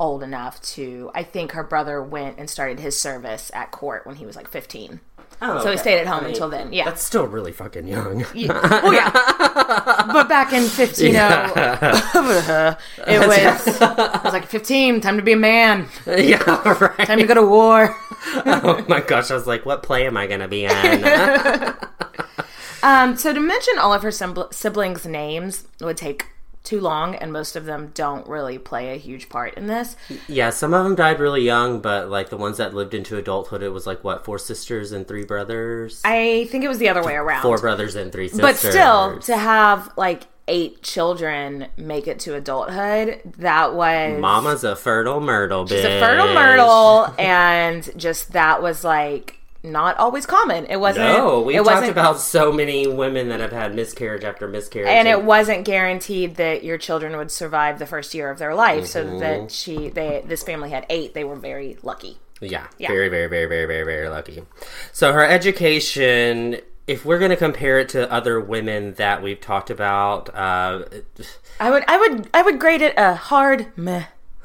old 0.00 0.22
enough 0.22 0.60
to 0.60 1.10
I 1.14 1.22
think 1.22 1.52
her 1.52 1.62
brother 1.62 2.02
went 2.02 2.38
and 2.38 2.50
started 2.50 2.80
his 2.80 2.98
service 2.98 3.50
at 3.54 3.70
court 3.70 4.04
when 4.06 4.16
he 4.16 4.26
was 4.26 4.36
like 4.36 4.48
15. 4.48 5.00
Oh, 5.42 5.62
So 5.62 5.70
he 5.70 5.76
stayed 5.76 5.98
at 6.00 6.06
home 6.06 6.20
I 6.20 6.22
mean, 6.22 6.30
until 6.30 6.48
then. 6.48 6.72
Yeah. 6.72 6.84
That's 6.86 7.02
still 7.02 7.26
really 7.26 7.52
fucking 7.52 7.86
young. 7.86 8.24
Yeah. 8.34 8.80
Oh 8.82 8.90
yeah. 8.90 9.10
but 10.12 10.28
back 10.28 10.52
in 10.52 10.64
15 10.64 11.14
it 11.14 11.16
was 12.14 13.66
it 13.66 14.24
was 14.24 14.32
like 14.32 14.46
15 14.46 15.00
time 15.00 15.16
to 15.16 15.22
be 15.22 15.32
a 15.32 15.36
man 15.36 15.88
yeah, 16.06 16.42
right. 16.78 17.06
time 17.06 17.18
to 17.18 17.26
go 17.26 17.34
to 17.34 17.42
war 17.42 17.94
oh 18.46 18.84
my 18.88 19.00
gosh, 19.00 19.30
I 19.30 19.34
was 19.34 19.46
like, 19.46 19.64
what 19.66 19.82
play 19.82 20.06
am 20.06 20.16
I 20.16 20.26
going 20.26 20.40
to 20.40 20.48
be 20.48 20.64
in? 20.64 21.04
um 22.82 23.16
so 23.16 23.32
to 23.32 23.40
mention 23.40 23.78
all 23.78 23.92
of 23.92 24.02
her 24.02 24.10
sibl- 24.10 24.52
siblings 24.52 25.06
names 25.06 25.66
would 25.80 25.96
take 25.96 26.26
too 26.64 26.80
long 26.80 27.14
and 27.14 27.32
most 27.32 27.54
of 27.56 27.66
them 27.66 27.92
don't 27.94 28.26
really 28.26 28.58
play 28.58 28.92
a 28.94 28.96
huge 28.96 29.28
part 29.28 29.54
in 29.54 29.66
this 29.66 29.96
yeah, 30.26 30.50
some 30.50 30.72
of 30.74 30.82
them 30.84 30.94
died 30.94 31.20
really 31.20 31.42
young, 31.42 31.80
but 31.80 32.08
like 32.08 32.30
the 32.30 32.36
ones 32.36 32.56
that 32.56 32.74
lived 32.74 32.94
into 32.94 33.16
adulthood, 33.16 33.62
it 33.62 33.68
was 33.68 33.86
like 33.86 34.02
what, 34.02 34.24
four 34.24 34.38
sisters 34.38 34.90
and 34.90 35.06
three 35.06 35.24
brothers? 35.24 36.00
i 36.04 36.46
think 36.50 36.64
it 36.64 36.68
was 36.68 36.78
the 36.78 36.88
other 36.88 37.04
way 37.04 37.14
around 37.14 37.42
Four 37.42 37.58
brothers 37.58 37.94
and 37.94 38.10
three 38.10 38.28
sisters. 38.28 38.40
but 38.40 38.56
still 38.56 39.18
to 39.20 39.36
have 39.36 39.92
like 39.96 40.24
eight 40.48 40.82
children 40.82 41.66
make 41.76 42.06
it 42.06 42.18
to 42.20 42.34
adulthood 42.34 43.20
that 43.38 43.74
was 43.74 44.20
Mama's 44.20 44.64
a 44.64 44.76
fertile 44.76 45.20
myrtle, 45.20 45.64
bitch. 45.64 45.68
She's 45.70 45.84
a 45.84 46.00
fertile 46.00 46.34
myrtle, 46.34 47.14
and 47.18 47.88
just 47.96 48.32
that 48.32 48.62
was 48.62 48.84
like 48.84 49.38
not 49.64 49.96
always 49.96 50.26
common. 50.26 50.66
It 50.66 50.76
wasn't. 50.76 51.08
No, 51.08 51.40
we 51.40 51.56
it 51.56 51.64
talked 51.64 51.88
about 51.88 52.20
so 52.20 52.52
many 52.52 52.86
women 52.86 53.30
that 53.30 53.40
have 53.40 53.50
had 53.52 53.74
miscarriage 53.74 54.22
after 54.22 54.46
miscarriage. 54.46 54.88
and 54.90 55.08
it 55.08 55.24
wasn't 55.24 55.64
guaranteed 55.64 56.36
that 56.36 56.62
your 56.62 56.78
children 56.78 57.16
would 57.16 57.30
survive 57.30 57.78
the 57.78 57.86
first 57.86 58.14
year 58.14 58.30
of 58.30 58.38
their 58.38 58.54
life. 58.54 58.86
So 58.86 59.04
Mm-hmm. 59.04 59.18
that 59.20 59.50
she, 59.50 59.88
they, 59.88 60.22
this 60.24 60.42
family 60.42 60.70
had 60.70 60.86
eight. 60.90 61.14
They 61.14 61.24
were 61.24 61.36
very 61.36 61.78
lucky. 61.82 62.18
Yeah, 62.40 62.66
Yeah. 62.78 62.88
very, 62.88 63.08
very, 63.08 63.26
very, 63.26 63.46
very, 63.46 63.66
very, 63.66 63.84
very 63.84 64.08
lucky. 64.08 64.42
So 64.92 65.12
her 65.12 65.24
education, 65.24 66.60
if 66.86 67.04
we're 67.06 67.18
going 67.18 67.30
to 67.30 67.36
compare 67.36 67.78
it 67.78 67.88
to 67.90 68.10
other 68.12 68.38
women 68.40 68.94
that 68.94 69.22
we've 69.22 69.40
talked 69.40 69.70
about, 69.70 70.28
uh, 70.34 70.84
I 71.58 71.70
would, 71.70 71.84
I 71.88 71.96
would, 71.96 72.28
I 72.34 72.42
would 72.42 72.58
grade 72.60 72.82
it 72.82 72.92
a 72.98 73.14
hard 73.14 73.68
meh. 73.78 74.04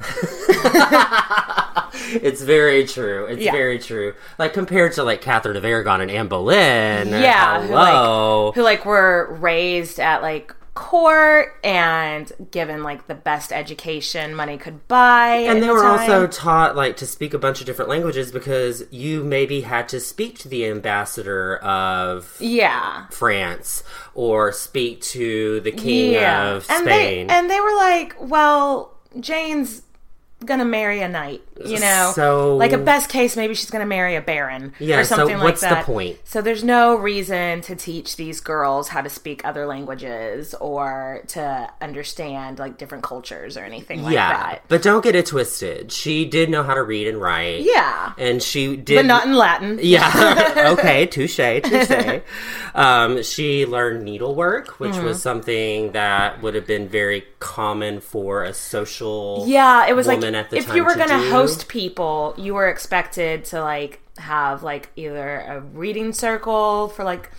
it's 2.14 2.42
very 2.42 2.86
true. 2.86 3.26
It's 3.26 3.42
Yeah. 3.42 3.52
very 3.52 3.78
true. 3.78 4.14
Like 4.38 4.52
compared 4.52 4.92
to 4.94 5.02
like 5.04 5.20
Catherine 5.20 5.56
of 5.56 5.64
Aragon 5.64 6.00
and 6.00 6.10
Anne 6.10 6.28
Boleyn. 6.28 7.08
Yeah, 7.08 7.62
who, 7.62 7.74
like, 7.74 8.54
who 8.54 8.62
like 8.62 8.84
were 8.84 9.36
raised 9.40 9.98
at 10.00 10.22
like 10.22 10.54
court 10.72 11.58
and 11.64 12.30
given 12.52 12.82
like 12.82 13.06
the 13.06 13.14
best 13.14 13.52
education 13.52 14.34
money 14.34 14.56
could 14.56 14.86
buy. 14.88 15.34
and 15.34 15.62
they 15.62 15.68
were 15.68 15.82
time. 15.82 15.98
also 16.00 16.26
taught 16.28 16.74
like 16.76 16.96
to 16.96 17.06
speak 17.06 17.34
a 17.34 17.38
bunch 17.38 17.60
of 17.60 17.66
different 17.66 17.90
languages 17.90 18.30
because 18.32 18.84
you 18.90 19.22
maybe 19.24 19.62
had 19.62 19.88
to 19.88 20.00
speak 20.00 20.38
to 20.38 20.48
the 20.48 20.64
ambassador 20.66 21.56
of 21.56 22.36
yeah. 22.40 23.06
France 23.10 23.82
or 24.14 24.52
speak 24.52 25.02
to 25.02 25.60
the 25.60 25.72
king 25.72 26.16
of 26.16 26.64
and 26.70 26.84
Spain. 26.84 27.26
they 27.26 27.34
and 27.34 27.50
they 27.50 27.60
were 27.60 27.76
like, 27.76 28.14
well, 28.20 28.94
Jane's 29.18 29.82
gonna 30.44 30.64
marry 30.64 31.00
a 31.02 31.08
knight, 31.08 31.42
you 31.64 31.78
know. 31.78 32.12
So- 32.14 32.56
like 32.56 32.72
a 32.72 32.78
best 32.78 33.10
case, 33.10 33.36
maybe 33.36 33.54
she's 33.54 33.70
gonna 33.70 33.86
marry 33.86 34.16
a 34.16 34.20
baron 34.20 34.72
Yeah, 34.78 35.00
or 35.00 35.04
so 35.04 35.16
something 35.16 35.38
what's 35.40 35.60
the 35.60 35.66
like 35.68 35.76
that. 35.76 35.84
point? 35.86 36.18
So 36.24 36.40
there's 36.42 36.64
no 36.64 36.94
reason 36.94 37.60
to 37.62 37.76
teach 37.76 38.16
these 38.16 38.40
girls 38.40 38.88
how 38.88 39.02
to 39.02 39.10
speak 39.10 39.44
other 39.44 39.66
languages 39.66 40.54
or 40.54 41.22
to 41.28 41.70
understand 41.82 42.58
like 42.58 42.78
different 42.78 43.04
cultures 43.04 43.56
or 43.56 43.64
anything 43.64 44.02
like 44.02 44.14
yeah, 44.14 44.28
that. 44.32 44.64
but 44.68 44.82
don't 44.82 45.02
get 45.04 45.14
it 45.14 45.26
twisted. 45.26 45.92
She 45.92 46.24
did 46.24 46.48
know 46.50 46.62
how 46.62 46.74
to 46.74 46.82
read 46.82 47.06
and 47.06 47.20
write. 47.20 47.60
Yeah, 47.62 48.12
and 48.18 48.42
she 48.42 48.76
did 48.76 48.96
but 48.96 49.06
not 49.06 49.26
in 49.26 49.34
Latin. 49.34 49.78
Yeah. 49.90 50.74
okay. 50.78 51.06
Touche. 51.06 51.36
Touche. 51.36 52.20
um, 52.74 53.22
she 53.22 53.66
learned 53.66 54.04
needlework, 54.04 54.78
which 54.80 54.90
Mm-hmm. 54.92 55.04
was 55.04 55.22
something 55.22 55.92
that 55.92 56.42
would 56.42 56.54
have 56.54 56.66
been 56.66 56.88
very 56.88 57.24
common 57.38 58.00
for 58.00 58.42
a 58.44 58.52
social. 58.52 59.44
Yeah, 59.46 59.86
it 59.88 59.94
was 59.94 60.06
like 60.06 60.20
woman 60.30 60.44
at 60.44 60.50
the 60.50 60.56
if 60.56 60.74
you 60.74 60.84
were 60.84 60.92
to 60.92 60.98
gonna 60.98 61.22
do. 61.22 61.30
host 61.30 61.68
people, 61.68 62.34
you 62.36 62.54
were 62.54 62.68
expected 62.68 63.44
to 63.46 63.60
like 63.60 64.00
have 64.18 64.62
like 64.62 64.90
either 64.96 65.40
a 65.40 65.60
reading 65.60 66.12
circle 66.12 66.88
for 66.88 67.04
like 67.04 67.30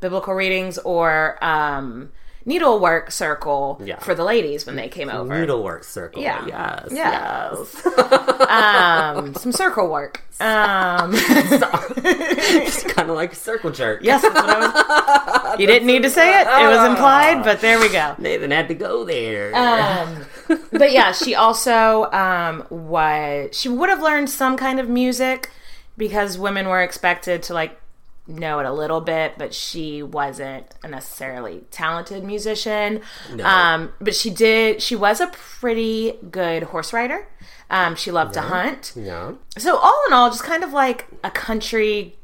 biblical 0.00 0.34
readings 0.34 0.78
or 0.78 1.42
um 1.44 2.12
needlework 2.46 3.10
circle 3.10 3.78
Yeah. 3.84 3.98
for 3.98 4.14
the 4.14 4.24
ladies 4.24 4.64
when 4.64 4.76
they 4.76 4.88
came 4.88 5.10
over. 5.10 5.38
Needlework 5.38 5.84
circle. 5.84 6.22
Yeah. 6.22 6.46
Yes. 6.46 6.88
Yes. 6.92 7.86
um, 8.48 9.34
some 9.34 9.52
circle 9.52 9.88
work. 9.88 10.22
Um, 10.38 11.12
It's 11.14 12.82
kind 12.92 13.08
of 13.08 13.16
like 13.16 13.32
a 13.32 13.36
circle 13.36 13.70
jerk. 13.70 14.00
yes, 14.02 14.20
that's 14.20 14.34
what 14.34 14.50
I 14.50 15.50
was. 15.50 15.58
You 15.60 15.66
didn't 15.66 15.86
need 15.86 16.02
to 16.02 16.10
say 16.10 16.40
it; 16.40 16.46
it 16.46 16.68
was 16.68 16.86
implied, 16.86 17.42
but 17.42 17.62
there 17.62 17.80
we 17.80 17.88
go. 17.88 18.14
Nathan 18.18 18.50
had 18.50 18.68
to 18.68 18.74
go 18.74 19.04
there. 19.04 19.54
Um, 19.56 20.26
but 20.72 20.92
yeah, 20.92 21.12
she 21.12 21.34
also 21.34 22.10
um, 22.12 22.66
was 22.68 23.48
she 23.58 23.70
would 23.70 23.88
have 23.88 24.02
learned 24.02 24.28
some 24.28 24.58
kind 24.58 24.78
of 24.78 24.90
music 24.90 25.50
because 25.96 26.36
women 26.38 26.68
were 26.68 26.82
expected 26.82 27.42
to 27.44 27.54
like 27.54 27.80
know 28.26 28.58
it 28.58 28.66
a 28.66 28.72
little 28.72 29.00
bit, 29.00 29.34
but 29.38 29.54
she 29.54 30.02
wasn't 30.02 30.66
a 30.82 30.88
necessarily 30.88 31.64
talented 31.70 32.24
musician. 32.24 33.00
Um, 33.42 33.92
but 34.00 34.14
she 34.14 34.30
did. 34.30 34.82
She 34.82 34.96
was 34.96 35.20
a 35.20 35.28
pretty 35.28 36.14
good 36.30 36.64
horse 36.64 36.92
rider. 36.92 37.28
Um, 37.70 37.96
she 37.96 38.10
loved 38.10 38.34
to 38.34 38.40
hunt. 38.42 38.92
yeah. 38.96 39.32
So 39.58 39.76
all 39.76 40.02
in 40.06 40.12
all, 40.12 40.30
just 40.30 40.44
kind 40.44 40.62
of 40.64 40.72
like 40.72 41.06
a 41.24 41.30
country 41.30 42.16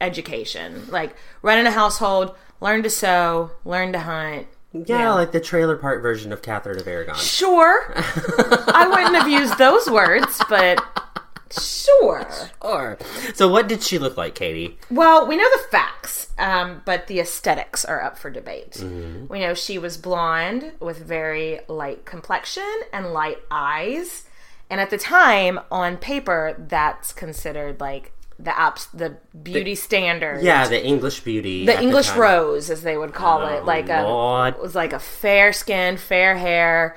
education, 0.00 0.88
like 0.90 1.16
run 1.42 1.58
in 1.58 1.66
a 1.66 1.70
household, 1.70 2.34
learn 2.60 2.82
to 2.82 2.90
sew, 2.90 3.50
learn 3.64 3.92
to 3.92 4.00
hunt. 4.00 4.46
Yeah, 4.72 5.12
like 5.14 5.32
the 5.32 5.40
trailer 5.40 5.76
park 5.76 6.02
version 6.02 6.32
of 6.32 6.42
Catherine 6.42 6.78
of 6.78 6.86
Aragon. 6.86 7.14
Sure. 7.16 7.94
I 7.96 8.86
wouldn't 8.90 9.14
have 9.16 9.28
used 9.28 9.56
those 9.56 9.88
words, 9.90 10.38
but 10.50 10.82
sure. 11.62 12.26
Or 12.60 12.98
so, 13.34 13.48
what 13.48 13.68
did 13.68 13.82
she 13.82 13.98
look 13.98 14.16
like, 14.16 14.34
Katie? 14.34 14.78
Well, 14.90 15.26
we 15.26 15.36
know 15.36 15.48
the 15.56 15.64
facts, 15.70 16.28
um, 16.38 16.82
but 16.84 17.06
the 17.06 17.20
aesthetics 17.20 17.84
are 17.84 18.02
up 18.02 18.18
for 18.18 18.30
debate. 18.30 18.82
We 19.28 19.40
know 19.40 19.54
she 19.54 19.78
was 19.78 19.96
blonde 19.96 20.72
with 20.80 20.98
very 20.98 21.60
light 21.68 22.04
complexion 22.04 22.80
and 22.92 23.12
light 23.12 23.38
eyes. 23.50 24.24
And 24.68 24.80
at 24.80 24.90
the 24.90 24.98
time, 24.98 25.60
on 25.70 25.96
paper, 25.96 26.56
that's 26.58 27.12
considered 27.12 27.80
like 27.80 28.12
the 28.38 28.50
apps, 28.50 28.88
the 28.92 29.16
beauty 29.42 29.74
standard. 29.74 30.42
Yeah, 30.42 30.68
the 30.68 30.84
English 30.84 31.20
beauty. 31.20 31.64
the 31.64 31.80
English 31.80 32.08
time. 32.08 32.20
rose, 32.20 32.68
as 32.70 32.82
they 32.82 32.96
would 32.98 33.14
call 33.14 33.46
it, 33.46 33.64
like 33.64 33.88
a 33.88 34.00
it 34.48 34.60
was 34.60 34.74
like 34.74 34.92
a 34.92 34.98
fair 34.98 35.52
skin, 35.52 35.96
fair 35.96 36.36
hair, 36.36 36.96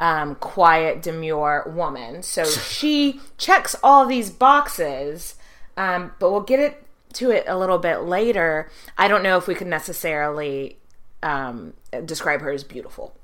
um, 0.00 0.34
quiet, 0.36 1.02
demure 1.02 1.70
woman. 1.72 2.22
So 2.24 2.44
she 2.44 3.20
checks 3.38 3.76
all 3.82 4.06
these 4.06 4.30
boxes, 4.30 5.36
um, 5.76 6.12
but 6.18 6.32
we'll 6.32 6.40
get 6.40 6.58
it 6.58 6.82
to 7.14 7.30
it 7.30 7.44
a 7.46 7.56
little 7.56 7.78
bit 7.78 7.98
later. 7.98 8.68
I 8.98 9.06
don't 9.08 9.22
know 9.22 9.36
if 9.36 9.46
we 9.46 9.54
could 9.54 9.66
necessarily 9.68 10.78
um, 11.22 11.74
describe 12.04 12.40
her 12.40 12.50
as 12.50 12.64
beautiful. 12.64 13.14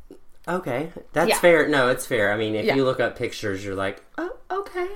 Okay, 0.48 0.92
that's 1.12 1.28
Yeah. 1.30 1.38
fair. 1.38 1.66
No, 1.66 1.88
it's 1.88 2.06
fair. 2.06 2.32
I 2.32 2.36
mean, 2.36 2.54
if 2.54 2.66
Yeah. 2.66 2.74
you 2.76 2.84
look 2.84 3.00
up 3.00 3.16
pictures, 3.16 3.64
you're 3.64 3.74
like, 3.74 4.00
oh, 4.18 4.36
okay, 4.50 4.86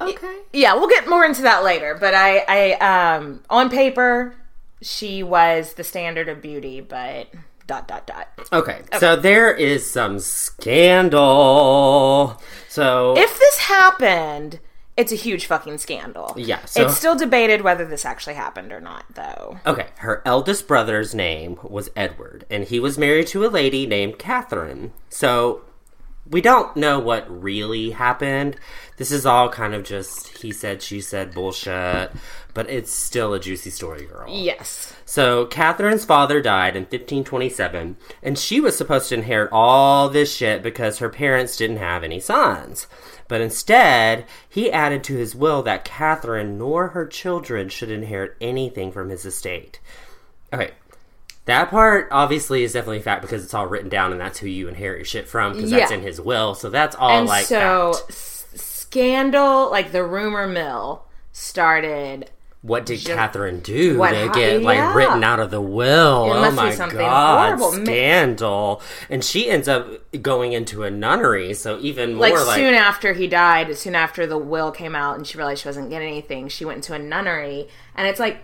okay. 0.00 0.38
Yeah, 0.52 0.74
we'll 0.74 0.88
get 0.88 1.08
more 1.08 1.24
into 1.24 1.42
that 1.42 1.62
later. 1.64 1.96
But 1.98 2.14
I, 2.14 2.44
I, 2.80 3.14
um, 3.16 3.42
on 3.48 3.70
paper, 3.70 4.34
she 4.82 5.22
was 5.22 5.74
the 5.74 5.84
standard 5.84 6.28
of 6.28 6.42
beauty, 6.42 6.80
but 6.80 7.28
dot 7.68 7.86
dot 7.86 8.04
dot. 8.06 8.26
Okay, 8.52 8.82
so 8.98 9.14
there 9.14 9.52
is 9.54 9.88
some 9.88 10.18
scandal. 11.28 12.40
So 12.68 13.14
If 13.16 13.38
this 13.38 13.58
happened, 13.58 14.58
it's 14.96 15.12
a 15.12 15.16
huge 15.16 15.46
fucking 15.46 15.78
scandal. 15.78 16.34
Yeah, 16.36 16.64
so- 16.64 16.82
it's 16.86 16.96
still 16.96 17.14
debated 17.16 17.62
whether 17.62 17.84
this 17.84 18.04
actually 18.04 18.34
happened 18.34 18.72
or 18.72 18.80
not, 18.80 19.04
though. 19.14 19.58
Okay, 19.66 19.86
her 19.98 20.22
eldest 20.24 20.66
brother's 20.66 21.14
name 21.14 21.58
was 21.62 21.90
Edward, 21.94 22.44
and 22.50 22.64
he 22.64 22.80
was 22.80 22.98
married 22.98 23.28
to 23.28 23.44
a 23.46 23.48
lady 23.48 23.86
named 23.86 24.18
Catherine. 24.18 24.92
So 25.08 25.62
we 26.30 26.40
don't 26.40 26.76
know 26.76 26.98
what 26.98 27.28
really 27.30 27.90
happened. 27.90 28.56
This 28.96 29.10
is 29.10 29.24
all 29.24 29.48
kind 29.48 29.74
of 29.74 29.84
just 29.84 30.38
he 30.38 30.52
said, 30.52 30.82
she 30.82 31.00
said 31.00 31.32
bullshit, 31.32 32.10
but 32.54 32.68
it's 32.68 32.92
still 32.92 33.34
a 33.34 33.40
juicy 33.40 33.70
story, 33.70 34.06
girl. 34.06 34.26
Yes. 34.28 34.92
So 35.04 35.46
Catherine's 35.46 36.04
father 36.04 36.40
died 36.40 36.76
in 36.76 36.82
1527, 36.82 37.96
and 38.22 38.38
she 38.38 38.60
was 38.60 38.76
supposed 38.76 39.08
to 39.08 39.14
inherit 39.14 39.50
all 39.52 40.08
this 40.08 40.34
shit 40.34 40.62
because 40.62 40.98
her 40.98 41.08
parents 41.08 41.56
didn't 41.56 41.76
have 41.76 42.04
any 42.04 42.20
sons. 42.20 42.86
But 43.28 43.40
instead, 43.40 44.24
he 44.48 44.72
added 44.72 45.04
to 45.04 45.16
his 45.16 45.34
will 45.34 45.62
that 45.62 45.84
Catherine 45.84 46.58
nor 46.58 46.88
her 46.88 47.06
children 47.06 47.68
should 47.68 47.90
inherit 47.90 48.36
anything 48.40 48.90
from 48.90 49.10
his 49.10 49.24
estate. 49.24 49.80
Okay. 50.52 50.72
That 51.48 51.70
part 51.70 52.08
obviously 52.10 52.62
is 52.62 52.74
definitely 52.74 53.00
fact 53.00 53.22
because 53.22 53.42
it's 53.42 53.54
all 53.54 53.66
written 53.66 53.88
down 53.88 54.12
and 54.12 54.20
that's 54.20 54.38
who 54.38 54.46
you 54.46 54.68
inherit 54.68 54.98
your 54.98 55.06
shit 55.06 55.26
from 55.26 55.54
because 55.54 55.70
that's 55.70 55.90
in 55.90 56.02
his 56.02 56.20
will. 56.20 56.54
So 56.54 56.68
that's 56.68 56.94
all 56.94 57.08
and 57.08 57.26
like 57.26 57.46
so, 57.46 57.94
fact. 57.94 58.10
s- 58.10 58.46
scandal, 58.54 59.70
like 59.70 59.90
the 59.90 60.04
rumor 60.04 60.46
mill, 60.46 61.06
started. 61.32 62.30
What 62.60 62.84
did 62.84 63.02
Catherine 63.02 63.60
do 63.60 63.96
What 63.96 64.10
to 64.10 64.30
get 64.34 64.60
like 64.60 64.76
yeah. 64.76 64.92
written 64.94 65.24
out 65.24 65.40
of 65.40 65.50
the 65.50 65.60
will? 65.62 66.34
It 66.34 66.36
oh 66.36 66.50
my 66.50 66.74
something 66.74 66.98
god, 66.98 67.56
horrible. 67.58 67.82
Scandal! 67.86 68.82
And 69.08 69.24
she 69.24 69.48
ends 69.48 69.68
up 69.68 69.88
going 70.20 70.52
into 70.52 70.82
a 70.82 70.90
nunnery, 70.90 71.54
so 71.54 71.78
even 71.78 72.16
more 72.16 72.28
Like, 72.28 72.46
like, 72.46 72.56
soon 72.56 72.74
after 72.74 73.14
he 73.14 73.26
died, 73.26 73.74
soon 73.78 73.94
after 73.94 74.26
the 74.26 74.36
will 74.36 74.70
came 74.70 74.94
out 74.94 75.16
and 75.16 75.26
she 75.26 75.38
realized 75.38 75.62
she 75.62 75.68
wasn't 75.68 75.88
getting 75.88 76.08
anything, 76.08 76.48
she 76.48 76.66
went 76.66 76.76
into 76.76 76.92
a 76.92 76.98
nunnery. 76.98 77.68
And 77.94 78.06
it's 78.06 78.20
like 78.20 78.42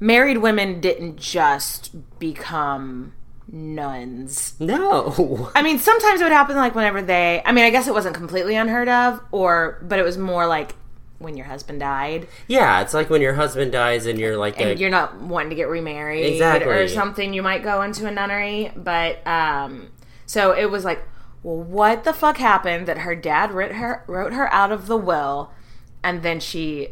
married 0.00 0.38
women 0.38 0.80
didn't 0.80 1.16
just 1.16 2.18
become 2.18 3.12
nuns. 3.50 4.54
no. 4.58 5.50
I 5.54 5.62
mean, 5.62 5.78
sometimes 5.78 6.20
it 6.20 6.24
would 6.24 6.32
happen 6.32 6.56
like 6.56 6.74
whenever 6.74 7.02
they. 7.02 7.42
I 7.44 7.52
mean, 7.52 7.64
I 7.64 7.70
guess 7.70 7.86
it 7.86 7.94
wasn't 7.94 8.14
completely 8.16 8.56
unheard 8.56 8.88
of, 8.88 9.20
or 9.32 9.78
but 9.82 9.98
it 9.98 10.02
was 10.02 10.18
more 10.18 10.46
like 10.46 10.74
when 11.18 11.36
your 11.36 11.46
husband 11.46 11.80
died 11.80 12.26
Yeah, 12.48 12.82
it's 12.82 12.92
like 12.92 13.08
when 13.08 13.22
your 13.22 13.34
husband 13.34 13.72
dies 13.72 14.04
and 14.04 14.18
you're 14.18 14.36
like, 14.36 14.60
and 14.60 14.70
a, 14.70 14.76
you're 14.76 14.90
not 14.90 15.20
wanting 15.22 15.50
to 15.50 15.54
get 15.56 15.68
remarried 15.68 16.26
Exactly. 16.26 16.70
or 16.72 16.88
something. 16.88 17.32
You 17.32 17.42
might 17.42 17.62
go 17.62 17.82
into 17.82 18.06
a 18.06 18.10
nunnery, 18.10 18.72
but 18.76 19.24
um, 19.26 19.90
so 20.26 20.52
it 20.52 20.66
was 20.70 20.84
like, 20.84 21.02
well, 21.42 21.56
what 21.62 22.04
the 22.04 22.12
fuck 22.12 22.38
happened 22.38 22.86
that 22.88 22.98
her 22.98 23.14
dad 23.14 23.52
wrote 23.52 23.72
her 23.72 24.04
wrote 24.06 24.32
her 24.32 24.52
out 24.52 24.72
of 24.72 24.86
the 24.86 24.96
will, 24.96 25.52
and 26.02 26.22
then 26.22 26.40
she 26.40 26.88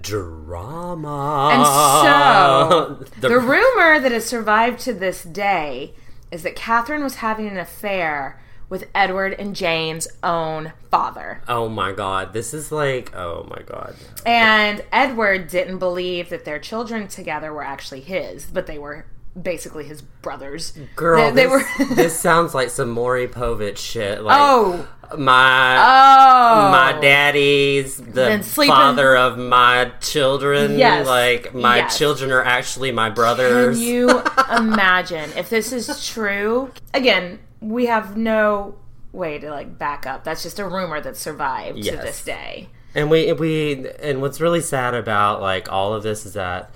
joined 0.00 0.02
drama. 0.02 1.50
And 1.52 1.66
so, 1.66 3.04
The- 3.20 3.28
the, 3.28 3.38
rumor 3.38 3.98
that 4.00 4.12
has 4.12 4.24
survived 4.24 4.80
to 4.80 4.92
this 4.92 5.22
day 5.24 5.94
is 6.30 6.42
that 6.42 6.56
Catherine 6.56 7.02
was 7.02 7.16
having 7.16 7.46
an 7.48 7.58
affair 7.58 8.40
with 8.68 8.88
Edward 8.94 9.34
and 9.38 9.54
Jane's 9.54 10.08
own 10.22 10.72
father. 10.90 11.42
oh 11.48 11.68
my 11.68 11.92
god, 11.92 12.32
this 12.32 12.54
is 12.54 12.72
like, 12.72 13.14
oh 13.14 13.46
my 13.50 13.62
god. 13.66 13.94
And 14.24 14.82
Edward 14.90 15.48
didn't 15.48 15.78
believe 15.78 16.30
that 16.30 16.44
their 16.44 16.58
children 16.58 17.06
together 17.06 17.52
were 17.52 17.62
actually 17.62 18.00
his, 18.00 18.46
but 18.46 18.66
they 18.66 18.78
were 18.78 19.06
basically 19.40 19.84
his 19.84 20.00
brothers. 20.02 20.72
Girl, 20.96 21.30
they, 21.30 21.44
they 21.44 21.48
this, 21.48 21.78
were. 21.78 21.94
this 21.94 22.18
sounds 22.28 22.54
like 22.54 22.70
some 22.70 22.90
Maury 22.90 23.28
Povich 23.28 23.76
shit. 23.78 24.22
Like, 24.22 24.38
oh, 24.40 24.88
my 25.18 25.76
oh, 25.76 26.70
my 26.70 26.98
daddy's 27.00 27.96
the 27.96 28.42
father 28.66 29.16
of 29.16 29.38
my 29.38 29.90
children. 30.00 30.78
Yes. 30.78 31.06
Like 31.06 31.54
my 31.54 31.78
Yes. 31.78 31.98
children 31.98 32.30
are 32.30 32.42
actually 32.44 32.92
my 32.92 33.10
brothers. 33.10 33.78
Can 33.78 33.86
you 33.86 34.22
imagine 34.56 35.30
if 35.36 35.50
this 35.50 35.72
is 35.72 36.06
true? 36.06 36.70
Again, 36.92 37.38
we 37.60 37.86
have 37.86 38.16
no 38.16 38.76
way 39.12 39.38
to 39.38 39.50
like 39.50 39.78
back 39.78 40.06
up. 40.06 40.24
That's 40.24 40.42
just 40.42 40.58
a 40.58 40.66
rumor 40.66 41.00
that 41.00 41.16
survived 41.16 41.82
to 41.84 41.92
this 41.92 42.24
day. 42.24 42.68
and 42.94 43.10
we 43.10 43.32
we 43.32 43.88
and 44.00 44.20
what's 44.20 44.40
really 44.40 44.60
sad 44.60 44.94
about 44.94 45.40
like 45.40 45.70
all 45.72 45.94
of 45.94 46.02
this 46.02 46.26
is 46.26 46.34
that 46.34 46.70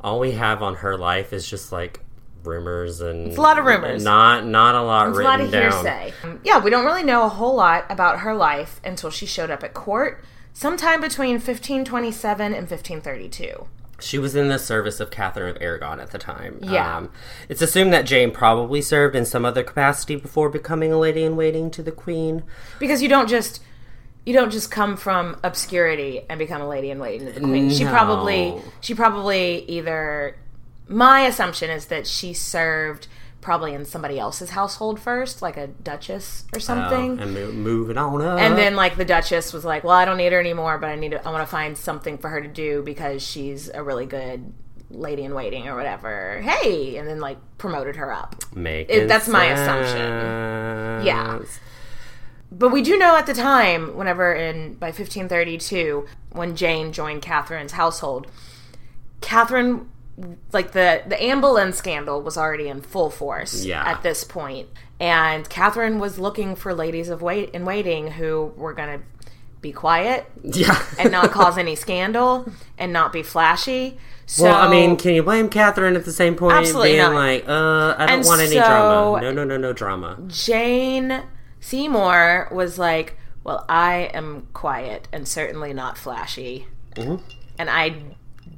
all 0.00 0.18
we 0.18 0.32
have 0.32 0.62
on 0.62 0.76
her 0.76 0.96
life 0.96 1.32
is 1.32 1.48
just 1.48 1.72
like 1.72 2.00
rumors 2.44 3.00
and 3.00 3.28
it's 3.28 3.36
a 3.38 3.40
lot 3.40 3.58
of 3.58 3.64
rumors. 3.64 4.02
Not 4.04 4.46
not 4.46 4.74
a 4.74 4.82
lot 4.82 5.08
It's 5.08 5.18
a 5.18 5.22
lot 5.22 5.40
of 5.40 5.50
down. 5.50 5.72
hearsay. 5.72 6.12
Um, 6.24 6.40
Yeah, 6.44 6.58
we 6.58 6.70
don't 6.70 6.84
really 6.84 7.02
know 7.04 7.24
a 7.24 7.28
whole 7.28 7.54
lot 7.54 7.84
about 7.90 8.20
her 8.20 8.34
life 8.34 8.80
until 8.84 9.10
she 9.10 9.26
showed 9.26 9.50
up 9.50 9.62
at 9.62 9.74
court 9.74 10.24
sometime 10.52 11.00
between 11.00 11.34
1527 11.34 12.46
and 12.54 12.68
1532. 12.68 13.66
She 14.00 14.18
was 14.18 14.34
in 14.34 14.48
the 14.48 14.58
service 14.58 14.98
of 14.98 15.10
Catherine 15.10 15.54
of 15.54 15.60
Aragon 15.62 16.00
at 16.00 16.10
the 16.10 16.18
time. 16.18 16.58
Yeah. 16.62 16.96
Um, 16.96 17.10
it's 17.50 17.60
assumed 17.60 17.92
that 17.92 18.06
Jane 18.06 18.30
probably 18.30 18.80
served 18.80 19.14
in 19.14 19.26
some 19.26 19.44
other 19.44 19.62
capacity 19.62 20.16
before 20.16 20.48
becoming 20.48 20.90
a 20.92 20.98
lady 20.98 21.22
in 21.22 21.36
waiting 21.36 21.70
to 21.72 21.82
the 21.82 21.92
queen. 21.92 22.42
Because 22.78 23.02
you 23.02 23.08
don't 23.08 23.28
just 23.28 23.62
you 24.24 24.32
don't 24.34 24.50
just 24.50 24.70
come 24.70 24.96
from 24.96 25.36
obscurity 25.42 26.22
and 26.28 26.38
become 26.38 26.60
a 26.62 26.68
lady 26.68 26.90
in 26.90 26.98
waiting 26.98 27.26
to 27.26 27.32
the 27.32 27.40
queen. 27.40 27.70
She 27.70 27.84
probably 27.84 28.54
she 28.80 28.94
probably 28.94 29.64
either 29.68 30.36
my 30.90 31.20
assumption 31.22 31.70
is 31.70 31.86
that 31.86 32.06
she 32.06 32.34
served 32.34 33.06
probably 33.40 33.72
in 33.72 33.86
somebody 33.86 34.18
else's 34.18 34.50
household 34.50 35.00
first, 35.00 35.40
like 35.40 35.56
a 35.56 35.66
duchess 35.68 36.44
or 36.54 36.60
something. 36.60 37.18
and 37.18 37.32
mo- 37.32 37.52
moving 37.52 37.96
on 37.96 38.20
up. 38.20 38.38
and 38.38 38.58
then 38.58 38.76
like 38.76 38.96
the 38.98 39.04
duchess 39.06 39.54
was 39.54 39.64
like 39.64 39.82
well 39.82 39.94
i 39.94 40.04
don't 40.04 40.18
need 40.18 40.30
her 40.32 40.38
anymore 40.40 40.76
but 40.76 40.90
i 40.90 40.94
need 40.96 41.12
to 41.12 41.26
i 41.26 41.30
want 41.30 41.40
to 41.42 41.46
find 41.50 41.78
something 41.78 42.18
for 42.18 42.28
her 42.28 42.42
to 42.42 42.48
do 42.48 42.82
because 42.82 43.22
she's 43.26 43.70
a 43.70 43.82
really 43.82 44.04
good 44.04 44.52
lady 44.90 45.22
in 45.22 45.32
waiting 45.34 45.68
or 45.68 45.74
whatever 45.76 46.40
hey 46.42 46.96
and 46.98 47.08
then 47.08 47.18
like 47.20 47.38
promoted 47.56 47.96
her 47.96 48.12
up 48.12 48.36
Making 48.54 49.02
it- 49.04 49.06
that's 49.08 49.26
my 49.28 49.46
assumption. 49.46 51.06
Yeah. 51.06 51.38
but 52.52 52.68
we 52.70 52.82
do 52.82 52.98
know 52.98 53.16
at 53.16 53.24
the 53.24 53.32
time 53.34 53.96
whenever 53.96 54.34
in 54.34 54.74
by 54.74 54.88
1532 54.88 56.06
when 56.32 56.56
jane 56.56 56.92
joined 56.92 57.22
catherine's 57.22 57.72
household 57.72 58.26
catherine 59.20 59.88
like 60.52 60.72
the 60.72 61.02
the 61.06 61.20
Anne 61.20 61.40
Boleyn 61.40 61.72
scandal 61.72 62.22
was 62.22 62.36
already 62.36 62.68
in 62.68 62.80
full 62.82 63.10
force 63.10 63.64
Yeah. 63.64 63.82
at 63.88 64.02
this 64.02 64.24
point, 64.24 64.68
and 64.98 65.48
Catherine 65.48 65.98
was 65.98 66.18
looking 66.18 66.56
for 66.56 66.72
ladies 66.74 67.08
of 67.08 67.22
wait 67.22 67.50
in 67.50 67.64
waiting 67.64 68.12
who 68.12 68.52
were 68.56 68.72
gonna 68.72 69.00
be 69.60 69.72
quiet 69.72 70.24
Yeah. 70.42 70.80
and 70.98 71.10
not 71.12 71.30
cause 71.32 71.58
any 71.58 71.76
scandal 71.76 72.50
and 72.78 72.92
not 72.92 73.12
be 73.12 73.22
flashy. 73.22 73.98
So, 74.26 74.44
well, 74.44 74.54
I 74.56 74.70
mean, 74.70 74.96
can 74.96 75.12
you 75.14 75.22
blame 75.24 75.48
Catherine 75.48 75.96
at 75.96 76.04
the 76.04 76.12
same 76.12 76.36
point? 76.36 76.54
Absolutely 76.56 76.90
being 76.92 77.00
not. 77.02 77.14
like, 77.14 77.48
uh, 77.48 77.94
I 77.98 78.06
don't 78.06 78.18
And 78.20 78.24
want 78.26 78.40
any 78.40 78.52
so- 78.52 78.60
drama. 78.60 79.20
No, 79.20 79.32
no, 79.32 79.44
no, 79.44 79.56
no 79.56 79.72
drama. 79.72 80.16
Jane 80.28 81.22
Seymour 81.58 82.48
was 82.52 82.78
like, 82.78 83.16
"Well, 83.44 83.64
I 83.68 84.10
am 84.14 84.46
quiet 84.52 85.08
and 85.12 85.26
certainly 85.28 85.72
not 85.74 85.98
flashy, 85.98 86.66
Mm-hmm. 86.96 87.16
and 87.58 87.68
I 87.70 87.96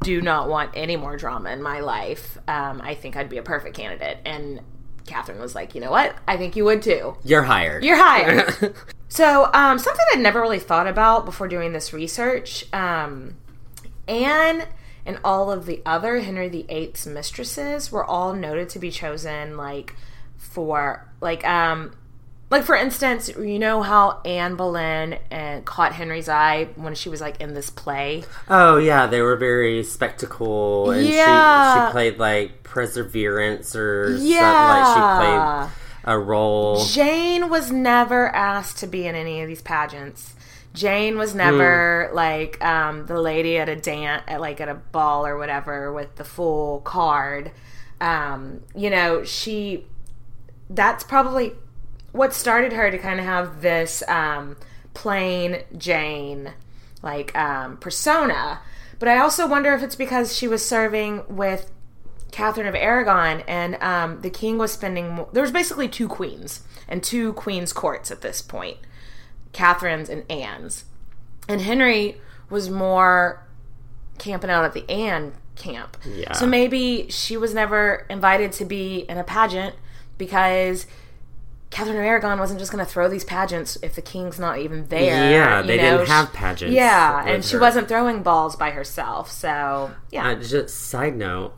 do 0.03 0.21
not 0.21 0.49
want 0.49 0.71
any 0.75 0.97
more 0.97 1.17
drama 1.17 1.51
in 1.51 1.63
my 1.63 1.81
life. 1.81 2.39
Um, 2.49 2.81
I 2.83 2.95
think 2.95 3.17
I'd 3.17 3.29
be 3.29 3.39
a 3.39 3.43
perfect 3.43 3.77
candidate." 3.77 4.19
And 4.25 4.61
Catherine 5.07 5.41
was 5.41 5.55
like, 5.55 5.75
"You 5.75 5.81
know 5.81 5.91
what? 5.91 6.15
I 6.27 6.37
think 6.37 6.57
you 6.57 6.65
would 6.65 6.83
too. 6.83 7.17
You're 7.25 7.43
hired. 7.43 7.85
You're 7.85 7.97
hired." 7.97 8.75
so, 9.09 9.51
um, 9.53 9.79
something 9.79 10.05
I'd 10.13 10.21
never 10.21 10.41
really 10.41 10.59
thought 10.59 10.87
about 10.87 11.25
before 11.25 11.49
doing 11.49 11.73
this 11.73 11.93
research, 11.93 12.65
um, 12.73 13.37
Anne 14.09 14.65
and 15.05 15.19
all 15.25 15.51
of 15.51 15.67
the 15.67 15.83
other 15.85 16.21
Henry 16.21 16.49
VIII's 16.49 17.07
mistresses 17.07 17.91
were 17.91 18.05
all 18.05 18.35
noted 18.35 18.69
to 18.71 18.79
be 18.79 18.91
chosen 18.91 19.57
like 19.57 19.97
for 20.37 21.09
like 21.21 21.47
um 21.47 21.93
like 22.53 22.65
for 22.65 22.77
instance, 22.77 23.29
you 23.37 23.59
know 23.59 23.83
how 23.83 24.21
Anne 24.25 24.55
Boleyn 24.55 25.19
uh, 25.33 25.63
caught 25.65 25.95
Henry's 25.95 26.29
eye 26.29 26.69
when 26.77 26.95
she 26.95 27.09
was 27.09 27.21
like 27.21 27.41
in 27.41 27.55
this 27.55 27.71
play. 27.71 28.23
Oh 28.49 28.77
yeah, 28.77 29.07
they 29.07 29.21
were 29.23 29.37
very 29.37 29.83
spectacle, 29.83 30.91
and 30.93 31.05
she 31.07 31.17
Yeah. 31.17 31.89
she 31.89 31.93
played 31.93 32.19
like 32.19 32.63
perseverance 32.63 33.75
or 33.75 34.11
something. 34.19 34.27
Yeah. 34.29 34.69
Like 34.69 34.95
she 34.95 35.71
played 36.05 36.15
a 36.15 36.19
role. 36.19 36.85
Jane 36.85 37.49
was 37.49 37.73
never 37.73 38.29
asked 38.29 38.77
to 38.79 38.87
be 38.87 39.07
in 39.07 39.15
any 39.15 39.41
of 39.43 39.49
these 39.49 39.63
pageants. 39.63 40.35
Jane 40.75 41.19
was 41.19 41.35
never 41.35 42.11
like 42.15 42.63
um, 42.65 43.07
the 43.07 43.21
lady 43.21 43.59
at 43.59 43.69
a 43.69 43.77
dance, 43.77 44.23
at 44.29 44.41
like 44.41 44.61
at 44.61 44.69
a 44.69 44.75
ball 44.75 45.27
or 45.27 45.37
whatever 45.39 45.93
with 45.93 46.17
the 46.17 46.25
full 46.25 46.81
card. 46.81 47.51
um, 48.01 48.61
you 48.75 48.91
know, 48.91 49.23
she 49.25 49.87
that's 50.71 51.05
probably 51.05 51.53
what 52.13 52.33
started 52.35 52.73
her 52.73 52.91
to 52.91 52.99
kind 52.99 53.19
of 53.19 53.27
have 53.27 53.63
this 53.63 54.03
um, 54.09 54.57
plain 54.95 55.63
Jane 55.77 56.53
like 57.03 57.37
um, 57.37 57.77
persona. 57.79 58.61
But 58.99 59.09
I 59.09 59.19
also 59.19 59.47
wonder 59.49 59.75
if 59.75 59.83
it's 59.83 59.97
because 59.97 60.37
she 60.37 60.47
was 60.47 60.65
serving 60.65 61.25
with 61.29 61.71
Catherine 62.31 62.67
of 62.67 62.75
Aragon, 62.75 63.43
and 63.49 63.75
um, 63.83 64.21
the 64.23 64.31
king 64.31 64.59
was 64.59 64.73
spending. 64.73 65.27
There 65.33 65.43
was 65.43 65.51
basically 65.51 65.89
two 65.89 66.09
queens 66.09 66.61
and 66.89 67.03
two 67.03 67.33
queens' 67.35 67.73
courts 67.73 68.11
at 68.11 68.21
this 68.21 68.41
point, 68.41 68.79
Catherine's 69.53 70.09
and 70.09 70.25
Anne's, 70.31 70.85
and 71.49 71.61
Henry 71.61 72.21
was 72.49 72.71
more 72.71 73.47
camping 74.19 74.51
out 74.51 74.65
at 74.65 74.73
the 74.73 74.89
Anne 74.89 75.33
camp. 75.57 75.97
Yeah. 76.05 76.33
So 76.33 76.47
maybe 76.47 77.11
she 77.11 77.37
was 77.37 77.53
never 77.53 78.07
invited 78.09 78.53
to 78.53 78.65
be 78.65 79.01
in 79.09 79.19
a 79.19 79.25
pageant 79.25 79.75
because 80.17 80.87
Catherine 81.73 81.97
of 81.97 82.05
Aragon 82.05 82.39
wasn't 82.39 82.61
just 82.61 82.71
going 82.71 82.85
to 82.85 82.89
throw 82.91 83.09
these 83.09 83.25
pageants 83.25 83.77
if 83.83 83.95
the 83.97 84.03
king's 84.03 84.39
not 84.39 84.59
even 84.59 84.87
there. 84.87 85.31
Yeah, 85.31 85.61
you 85.63 85.67
they 85.67 85.79
know? 85.79 85.97
didn't 85.99 86.09
have 86.09 86.33
pageants 86.33 86.73
Yeah, 86.75 87.25
and 87.27 87.45
she 87.45 87.55
her. 87.55 87.61
wasn't 87.61 87.89
throwing 87.89 88.23
balls 88.23 88.55
by 88.55 88.71
herself. 88.71 89.31
So 89.31 89.91
yeah, 90.11 90.29
Uh, 90.29 90.35
just 90.37 90.69
side 90.77 91.17
note, 91.17 91.55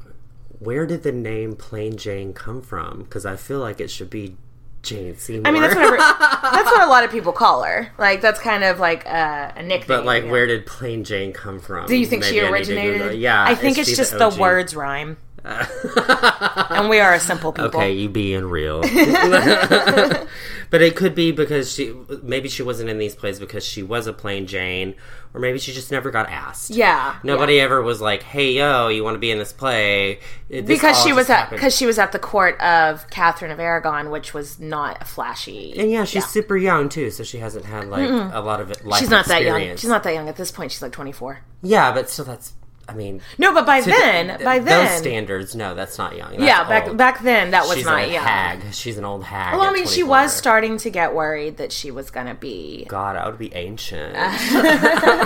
where 0.61 0.87
did 0.87 1.03
the 1.03 1.13
name 1.13 1.57
Plain 1.57 1.97
Jane 1.99 2.33
come 2.33 2.63
from? 2.63 3.03
Because 3.03 3.27
I 3.27 3.37
feel 3.37 3.59
like 3.59 3.81
it 3.81 3.91
should 3.91 4.09
be 4.09 4.37
Jane 4.83 5.17
Seymour. 5.17 5.47
I 5.49 5.51
mean 5.51 5.63
that's 5.63 5.75
whatever, 5.75 5.97
that's 6.43 6.71
what 6.71 6.83
a 6.83 6.91
lot 6.91 7.05
of 7.05 7.11
people 7.11 7.33
call 7.33 7.63
her. 7.65 7.91
Like 7.99 8.21
that's 8.21 8.39
kind 8.39 8.63
of 8.65 8.79
like 8.79 9.05
a, 9.07 9.53
a 9.57 9.63
nickname. 9.63 9.89
but 9.99 10.05
like, 10.05 10.25
yeah. 10.25 10.31
where 10.31 10.47
did 10.47 10.65
Plain 10.67 11.05
Jane 11.05 11.33
come 11.33 11.59
from? 11.59 11.87
do 11.87 11.97
you 11.97 12.07
think 12.07 12.23
she 12.23 12.37
Maybe 12.37 12.41
I 12.41 12.43
Google 12.51 12.55
originated? 12.55 13.13
it. 13.13 13.19
Yeah, 13.19 13.43
I 13.43 13.55
think 13.55 13.79
is 13.79 13.89
it's 13.89 13.97
just 13.97 14.13
the 14.13 14.27
OG? 14.27 14.39
words 14.39 14.77
rhyme. 14.77 15.17
and 16.71 16.89
we 16.89 17.01
are 17.01 17.13
a 17.13 17.21
simple 17.21 17.53
people. 17.53 17.79
Okay, 17.79 17.93
you 17.93 18.09
being 18.09 18.47
real. 18.47 18.81
but 20.71 20.81
it 20.81 20.97
could 20.97 21.15
be 21.15 21.33
because 21.33 21.71
she 21.71 21.95
maybe 22.23 22.49
she 22.49 22.63
wasn't 22.63 22.89
in 22.89 22.97
these 22.99 23.15
plays 23.15 23.39
because 23.39 23.65
she 23.65 23.83
was 23.83 24.07
a 24.07 24.13
plain 24.15 24.47
Jane, 24.47 24.95
or 25.35 25.41
maybe 25.41 25.59
she 25.59 25.73
just 25.73 25.91
never 25.91 26.11
got 26.11 26.31
asked. 26.31 26.71
Yeah, 26.71 27.17
Nobody 27.23 27.61
ever 27.61 27.83
was 27.83 28.01
like, 28.01 28.23
"Hey, 28.23 28.53
yo, 28.53 28.89
you 28.89 29.05
want 29.05 29.17
to 29.17 29.19
be 29.19 29.31
in 29.31 29.39
this 29.39 29.53
play?" 29.53 30.21
This 30.49 30.65
because 30.65 31.03
she 31.03 31.13
was 31.13 31.29
at 31.29 31.51
because 31.51 31.77
she 31.77 31.85
was 31.85 31.99
at 31.99 32.13
the 32.13 32.19
court 32.19 32.59
of 32.63 33.09
Catherine 33.11 33.51
of 33.51 33.61
Aragon, 33.61 34.11
which 34.11 34.33
was 34.33 34.59
not 34.59 35.03
a 35.03 35.05
flashy. 35.05 35.79
and 35.79 35.91
yeah, 35.91 36.05
she's 36.05 36.27
super 36.27 36.57
young 36.57 36.89
too, 36.89 37.11
so 37.11 37.23
she 37.23 37.39
hasn't 37.39 37.67
had 37.67 37.89
like 37.89 38.09
a 38.09 38.41
lot 38.41 38.61
of 38.61 38.71
it. 38.71 38.85
Life 38.85 39.01
she's 39.01 39.11
not 39.11 39.27
that 39.27 39.43
young. 39.43 39.77
She's 39.77 39.91
not 39.91 40.05
that 40.05 40.15
young 40.15 40.29
at 40.31 40.37
this 40.37 40.51
point. 40.51 40.73
She's 40.73 40.81
like 40.83 40.93
twenty 40.93 41.13
four. 41.13 41.41
Yeah, 41.63 41.93
but 41.93 42.09
still, 42.09 42.25
that's. 42.25 42.55
I 42.89 42.95
mean, 42.95 43.23
No, 43.39 43.55
but 43.55 43.65
by 43.65 43.81
then, 43.81 44.37
the- 44.39 44.45
by 44.45 44.59
those 44.59 44.69
then, 44.69 45.03
standards, 45.03 45.55
no, 45.55 45.75
that's 45.75 45.97
not 45.97 46.17
young. 46.17 46.33
That's 46.33 46.43
yeah, 46.43 46.69
back 46.69 46.89
old. 46.89 46.97
back 46.99 47.23
then 47.23 47.53
that 47.53 47.65
was 47.67 47.77
She's 47.77 47.87
not 47.87 48.11
young. 48.11 48.23
hag. 48.25 48.75
She's 48.75 48.99
an 48.99 49.05
old 49.07 49.25
hag. 49.25 49.55
Well, 49.59 49.63
I 49.69 49.73
mean, 49.73 49.87
she 49.87 50.03
was 50.03 50.35
starting 50.35 50.77
to 50.79 50.91
get 50.91 51.15
worried 51.15 51.57
that 51.57 51.73
she 51.73 51.91
was 51.91 52.11
going 52.11 52.27
to 52.27 52.35
be. 52.35 52.85
God, 52.89 53.17
I 53.17 53.27
would 53.27 53.39
be 53.39 53.55
ancient. 53.55 54.15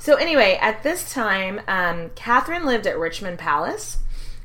So 0.00 0.14
anyway, 0.14 0.56
at 0.60 0.84
this 0.84 1.12
time, 1.12 1.60
um, 1.66 2.10
Catherine 2.14 2.64
lived 2.64 2.86
at 2.86 2.96
Richmond 2.96 3.40
Palace, 3.40 3.98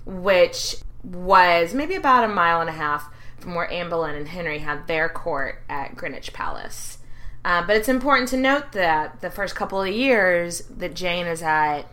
which 0.05 0.75
was 1.03 1.75
maybe 1.75 1.93
about 1.93 2.23
a 2.23 2.27
mile 2.27 2.61
and 2.61 2.69
a 2.69 2.73
half 2.73 3.07
from 3.39 3.53
where 3.53 3.69
Anne 3.71 3.87
Boleyn 3.89 4.15
and 4.15 4.27
Henry 4.27 4.57
had 4.57 4.87
their 4.87 5.07
court 5.07 5.61
at 5.69 5.95
Greenwich 5.95 6.33
Palace. 6.33 6.97
Uh, 7.45 7.63
but 7.67 7.75
it's 7.75 7.89
important 7.89 8.29
to 8.29 8.37
note 8.37 8.71
that 8.71 9.21
the 9.21 9.29
first 9.29 9.55
couple 9.55 9.79
of 9.79 9.87
years 9.89 10.61
that 10.77 10.95
Jane 10.95 11.27
is 11.27 11.43
at, 11.43 11.83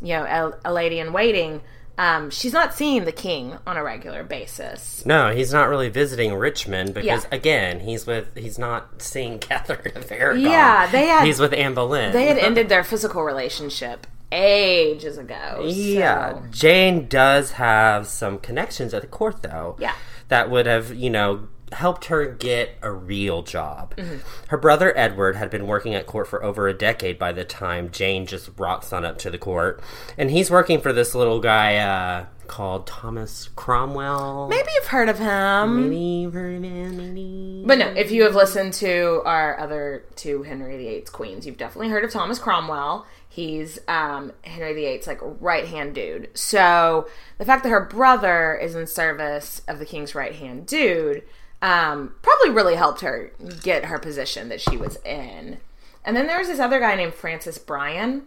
you 0.00 0.14
know, 0.14 0.24
a, 0.64 0.70
a 0.70 0.72
lady 0.72 0.98
in 0.98 1.12
waiting, 1.12 1.60
um, 1.98 2.30
she's 2.30 2.52
not 2.52 2.74
seeing 2.74 3.04
the 3.04 3.12
king 3.12 3.58
on 3.66 3.76
a 3.76 3.82
regular 3.82 4.22
basis. 4.22 5.04
No, 5.04 5.34
he's 5.34 5.52
not 5.52 5.68
really 5.68 5.88
visiting 5.88 6.34
Richmond 6.34 6.94
because 6.94 7.24
Yeah. 7.24 7.28
again, 7.36 7.80
he's 7.80 8.06
with 8.06 8.36
he's 8.36 8.58
not 8.58 9.02
seeing 9.02 9.38
Catherine 9.40 9.96
of 9.96 10.10
Aragon. 10.12 10.42
Yeah, 10.42 10.86
they 10.90 11.06
had- 11.06 11.24
he's 11.26 11.40
with 11.40 11.52
Anne 11.52 11.74
Boleyn. 11.74 12.12
They 12.12 12.26
had 12.26 12.38
ended 12.38 12.68
their 12.68 12.84
physical 12.84 13.22
relationship 13.24 14.06
ages 14.30 15.18
ago. 15.18 15.62
Yeah, 15.66 16.34
so- 16.34 16.42
Jane 16.50 17.08
does 17.08 17.52
have 17.52 18.06
some 18.06 18.38
connections 18.38 18.94
at 18.94 19.00
the 19.02 19.08
court 19.08 19.42
though. 19.42 19.76
Yeah. 19.80 19.94
that 20.28 20.50
would 20.50 20.66
have 20.66 20.94
you 20.94 21.10
know 21.10 21.48
helped 21.72 22.06
her 22.06 22.26
get 22.26 22.76
a 22.82 22.90
real 22.90 23.42
job. 23.42 23.94
Mm-hmm. 23.96 24.18
Her 24.48 24.56
brother 24.56 24.96
Edward 24.96 25.36
had 25.36 25.50
been 25.50 25.66
working 25.66 25.94
at 25.94 26.06
court 26.06 26.28
for 26.28 26.42
over 26.42 26.68
a 26.68 26.74
decade 26.74 27.18
by 27.18 27.32
the 27.32 27.44
time 27.44 27.90
Jane 27.90 28.26
just 28.26 28.50
rocks 28.56 28.92
on 28.92 29.04
up 29.04 29.18
to 29.18 29.30
the 29.30 29.38
court, 29.38 29.82
and 30.16 30.30
he's 30.30 30.50
working 30.50 30.80
for 30.80 30.92
this 30.92 31.14
little 31.14 31.40
guy 31.40 31.76
uh, 31.76 32.26
called 32.46 32.86
Thomas 32.86 33.48
Cromwell. 33.54 34.48
Maybe 34.48 34.68
you've 34.74 34.88
heard 34.88 35.08
of 35.08 35.18
him. 35.18 35.90
Maybe, 35.90 36.26
maybe. 36.26 37.62
But 37.64 37.78
no, 37.78 37.88
if 37.88 38.10
you 38.10 38.24
have 38.24 38.34
listened 38.34 38.72
to 38.74 39.22
our 39.24 39.58
other 39.60 40.04
two 40.16 40.42
Henry 40.42 40.76
VIII's 40.78 41.10
queens, 41.10 41.46
you've 41.46 41.58
definitely 41.58 41.90
heard 41.90 42.04
of 42.04 42.10
Thomas 42.10 42.38
Cromwell. 42.38 43.06
He's 43.28 43.78
um, 43.86 44.32
Henry 44.42 44.74
VIII's 44.74 45.06
like 45.06 45.20
right 45.22 45.66
hand 45.66 45.94
dude. 45.94 46.30
So 46.34 47.06
the 47.36 47.44
fact 47.44 47.62
that 47.62 47.68
her 47.68 47.84
brother 47.84 48.56
is 48.56 48.74
in 48.74 48.86
service 48.86 49.62
of 49.68 49.78
the 49.78 49.84
king's 49.84 50.14
right 50.14 50.34
hand 50.34 50.66
dude 50.66 51.22
um, 51.62 52.14
probably 52.22 52.50
really 52.50 52.76
helped 52.76 53.00
her 53.00 53.32
get 53.62 53.86
her 53.86 53.98
position 53.98 54.48
that 54.48 54.60
she 54.60 54.76
was 54.76 54.96
in. 55.04 55.58
And 56.04 56.16
then 56.16 56.26
there 56.26 56.38
was 56.38 56.48
this 56.48 56.60
other 56.60 56.80
guy 56.80 56.94
named 56.94 57.14
Francis 57.14 57.58
Bryan, 57.58 58.22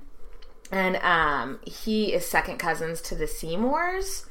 and 0.72 0.98
um, 0.98 1.60
he 1.66 2.14
is 2.14 2.26
second 2.26 2.58
cousins 2.58 3.02
to 3.02 3.16
the 3.16 3.28
Seymours, 3.28 4.26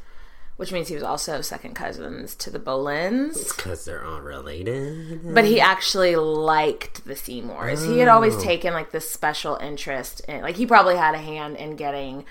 which 0.57 0.73
means 0.73 0.89
he 0.89 0.95
was 0.95 1.03
also 1.03 1.41
second 1.41 1.75
cousins 1.75 2.35
to 2.37 2.51
the 2.51 2.61
Boleyns. 2.61 3.57
Because 3.57 3.85
they're 3.87 4.05
all 4.05 4.21
related. 4.21 5.35
But 5.35 5.47
he 5.47 5.59
actually 5.59 6.17
liked 6.17 7.07
the 7.07 7.17
Seymours. 7.17 7.83
He 7.83 7.99
had 7.99 8.09
always 8.09 8.37
taken 8.37 8.75
like 8.75 8.93
this 8.93 9.11
special 9.11 9.57
interest 9.57 10.21
in, 10.29 10.43
like 10.43 10.57
he 10.57 10.67
probably 10.67 10.97
had 10.97 11.15
a 11.15 11.19
hand 11.19 11.57
in 11.57 11.77
getting 11.77 12.27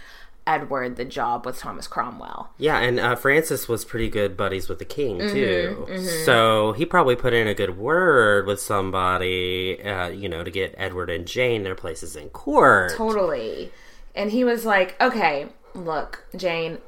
Edward 0.50 0.96
the 0.96 1.06
job 1.06 1.46
with 1.46 1.60
Thomas 1.60 1.86
Cromwell. 1.86 2.50
Yeah, 2.58 2.80
and 2.80 3.00
uh, 3.00 3.16
Francis 3.16 3.68
was 3.68 3.86
pretty 3.86 4.10
good 4.10 4.36
buddies 4.36 4.68
with 4.68 4.80
the 4.80 4.86
king 4.86 5.20
Mm-hmm, 5.20 5.96
too. 5.96 6.08
So 6.26 6.72
he 6.74 6.86
probably 6.86 7.16
put 7.16 7.34
in 7.34 7.48
a 7.48 7.54
good 7.54 7.78
word 7.78 8.48
with 8.48 8.60
somebody, 8.60 9.80
uh, 9.84 10.10
you 10.10 10.28
know, 10.28 10.44
to 10.44 10.50
get 10.50 10.74
Edward 10.76 11.12
and 11.12 11.28
Jane 11.28 11.62
their 11.64 11.76
places 11.76 12.16
in 12.16 12.30
court. 12.30 12.94
Totally. 12.96 13.72
And 14.16 14.32
he 14.32 14.44
was 14.44 14.66
like, 14.66 15.00
"Okay, 15.00 15.48
look, 15.76 16.26
Jane, 16.36 16.80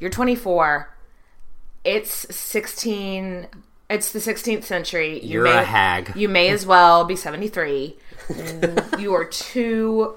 you're 0.00 0.10
24. 0.10 0.90
It's 1.84 2.34
16. 2.34 3.46
It's 3.88 4.10
the 4.12 4.18
16th 4.18 4.64
century. 4.64 5.20
You 5.22 5.34
You're 5.34 5.46
a 5.46 5.62
hag. 5.62 6.12
You 6.16 6.28
may 6.28 6.48
as 6.48 6.66
well 6.66 7.04
be 7.04 7.14
73. 7.14 7.96
you 8.98 9.14
are 9.14 9.24
too 9.24 10.16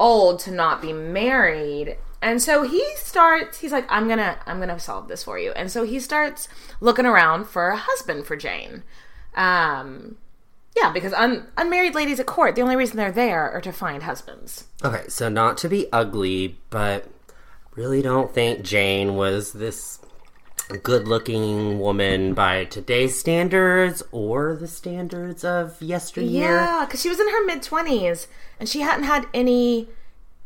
old 0.00 0.40
to 0.40 0.50
not 0.50 0.80
be 0.80 0.94
married." 0.94 1.98
And 2.22 2.40
so 2.40 2.62
he 2.62 2.84
starts 2.96 3.58
he's 3.58 3.72
like 3.72 3.86
I'm 3.88 4.08
to 4.08 4.38
I'm 4.46 4.60
to 4.60 4.78
solve 4.78 5.08
this 5.08 5.24
for 5.24 5.38
you. 5.38 5.52
And 5.52 5.70
so 5.70 5.84
he 5.84 6.00
starts 6.00 6.48
looking 6.80 7.06
around 7.06 7.46
for 7.46 7.68
a 7.68 7.76
husband 7.76 8.26
for 8.26 8.36
Jane. 8.36 8.82
Um 9.34 10.16
yeah, 10.76 10.90
because 10.90 11.12
un- 11.12 11.46
unmarried 11.56 11.94
ladies 11.94 12.18
at 12.18 12.26
court, 12.26 12.56
the 12.56 12.62
only 12.62 12.74
reason 12.74 12.96
they're 12.96 13.12
there 13.12 13.50
are 13.50 13.60
to 13.60 13.72
find 13.72 14.02
husbands. 14.02 14.64
Okay, 14.84 15.04
so 15.08 15.28
not 15.28 15.56
to 15.58 15.68
be 15.68 15.86
ugly, 15.92 16.58
but 16.70 17.06
really 17.76 18.02
don't 18.02 18.34
think 18.34 18.62
Jane 18.62 19.14
was 19.14 19.52
this 19.52 20.00
good-looking 20.82 21.78
woman 21.78 22.32
by 22.34 22.64
today's 22.64 23.18
standards 23.18 24.02
or 24.12 24.56
the 24.56 24.66
standards 24.66 25.44
of 25.44 25.80
yesteryear. 25.80 26.50
Yeah, 26.50 26.84
because 26.86 27.02
she 27.02 27.08
was 27.08 27.20
in 27.20 27.28
her 27.28 27.44
mid 27.44 27.62
20s 27.62 28.26
and 28.58 28.68
she 28.68 28.80
hadn't 28.80 29.04
had 29.04 29.26
any 29.34 29.88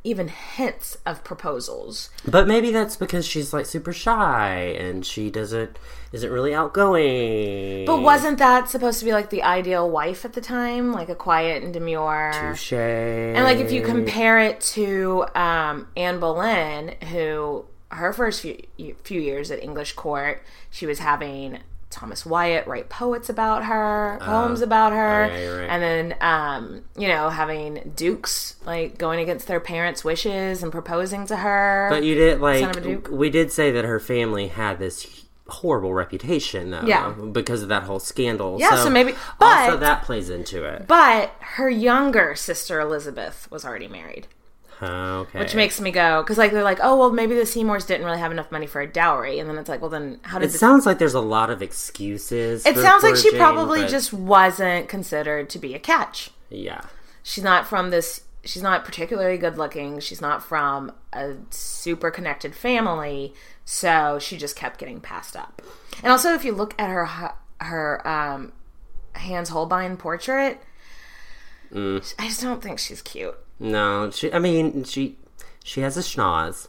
even 0.05 0.29
hints 0.29 0.97
of 1.05 1.25
proposals. 1.25 2.11
But 2.27 2.47
maybe 2.47 2.71
that's 2.71 2.97
because 2.97 3.27
she's 3.27 3.53
like 3.53 3.67
super 3.67 3.93
shy 3.93 4.57
and 4.79 5.05
she 5.05 5.31
doesn't 5.31 5.79
isn't 6.13 6.31
really 6.31 6.55
outgoing. 6.55 7.85
But 7.85 8.03
wasn't 8.03 8.39
that 8.39 8.69
supposed 8.69 9.01
to 9.01 9.05
be 9.05 9.13
like 9.13 9.31
the 9.31 9.43
ideal 9.43 9.91
wife 9.91 10.25
at 10.25 10.33
the 10.33 10.41
time? 10.41 10.93
Like 10.93 11.09
a 11.09 11.15
quiet 11.15 11.63
and 11.63 11.73
demure. 11.73 12.33
Touche. 12.35 12.73
And 12.73 13.45
like 13.45 13.59
if 13.59 13.73
you 13.73 13.83
compare 13.83 14.39
it 14.39 14.61
to 14.61 15.27
um, 15.35 15.89
Anne 15.97 16.21
Boleyn, 16.21 16.95
who 17.11 17.67
her 17.91 18.13
first 18.13 18.43
few 18.43 18.57
few 19.03 19.21
years 19.21 19.51
at 19.51 19.63
English 19.63 19.93
court, 19.93 20.43
she 20.71 20.87
was 20.87 21.01
having 21.01 21.59
Thomas 21.99 22.25
Wyatt 22.25 22.69
write 22.69 22.89
poets 22.89 23.29
about 23.29 23.65
her, 23.65 24.19
poems 24.21 24.61
about 24.63 24.93
her, 24.93 25.25
oh, 25.33 25.37
yeah, 25.37 25.49
right. 25.49 25.69
and 25.69 25.83
then 25.83 26.17
um, 26.21 26.85
you 26.97 27.09
know 27.09 27.29
having 27.29 27.93
dukes 27.97 28.55
like 28.65 28.99
going 28.99 29.19
against 29.19 29.49
their 29.49 29.59
parents' 29.59 30.05
wishes 30.05 30.63
and 30.63 30.71
proposing 30.71 31.27
to 31.27 31.37
her. 31.39 31.89
But 31.91 32.05
you 32.05 32.15
did 32.15 32.35
Son 32.35 32.41
like 32.41 32.63
of 32.65 32.77
a 32.77 32.81
duke. 32.81 33.09
we 33.11 33.31
did 33.31 33.51
say 33.51 33.73
that 33.73 33.85
her 33.85 33.99
family 33.99 34.47
had 34.47 34.79
this 34.79 35.25
horrible 35.49 35.93
reputation 35.93 36.71
though 36.71 36.83
Yeah. 36.85 37.11
because 37.33 37.63
of 37.63 37.69
that 37.71 37.83
whole 37.85 37.99
scandal. 37.99 38.59
Yeah, 38.61 38.77
so 38.77 38.91
maybe- 38.91 39.15
also 39.41 39.73
but- 39.73 39.81
that 39.81 40.03
plays 40.05 40.31
into 40.31 40.63
it. 40.65 40.87
but 40.87 41.33
her 41.41 41.69
younger 41.69 42.37
sister 42.37 42.79
Elizabeth 42.81 43.51
was 43.51 43.65
already 43.65 43.89
married. 43.89 44.29
Okay. 44.81 45.39
which 45.39 45.55
makes 45.55 45.81
me 45.81 45.91
go 45.91 46.23
because 46.23 46.39
like 46.39 46.53
they're 46.53 46.63
like, 46.63 46.79
oh 46.83 46.97
well, 46.97 47.11
maybe 47.11 47.35
the 47.35 47.45
Seymours 47.47 47.85
didn't 47.85 48.07
really 48.07 48.19
have 48.19 48.31
enough 48.33 48.53
money 48.53 48.67
for 48.67 48.81
a 48.81 48.87
dowry, 48.87 49.39
and 49.41 49.49
then 49.49 49.59
it's 49.59 49.69
like, 49.69 49.81
well, 49.81 49.91
then 49.91 50.21
how 50.23 50.39
did 50.39 50.51
It 50.51 50.53
the 50.53 50.59
sounds 50.59 50.87
like 50.87 50.99
there's 50.99 51.15
a 51.15 51.21
lot 51.21 51.51
of 51.51 51.63
excuses. 51.63 52.65
It 52.65 52.75
for 52.75 52.83
sounds 52.83 53.03
like 53.03 53.17
she 53.17 53.31
Jane, 53.31 53.41
probably 53.41 53.81
but- 53.83 53.91
just 53.91 54.13
wasn't 54.13 54.89
considered 54.89 55.51
to 55.51 55.59
be 55.59 55.75
a 55.75 55.79
catch. 55.79 56.31
yeah. 56.51 56.83
She's 57.25 57.45
not 57.45 57.67
from 57.67 57.91
this. 57.91 58.23
She's 58.45 58.63
not 58.63 58.85
particularly 58.85 59.37
good 59.37 59.59
looking. 59.59 60.01
She's 60.01 60.21
not 60.23 60.43
from 60.43 60.93
a 61.13 61.35
super 61.51 62.11
connected 62.11 62.55
family, 62.55 63.35
so 63.67 64.19
she 64.19 64.39
just 64.39 64.57
kept 64.57 64.79
getting 64.79 65.01
passed 65.01 65.37
up. 65.37 65.61
And 66.03 66.11
also, 66.11 66.33
if 66.33 66.45
you 66.45 66.53
look 66.55 66.75
at 66.81 66.89
her 66.89 67.33
her 67.61 68.09
um, 68.09 68.53
Hans 69.17 69.49
Holbein 69.51 69.97
portrait, 69.99 70.63
Mm. 71.73 72.15
I 72.19 72.29
just 72.29 72.41
don't 72.41 72.63
think 72.63 72.79
she's 72.79 73.03
cute. 73.03 73.37
No, 73.61 74.11
she. 74.11 74.33
I 74.33 74.39
mean, 74.39 74.85
she 74.85 75.17
she 75.65 75.81
has 75.81 75.97
a 75.97 76.01
schnoz. 76.01 76.69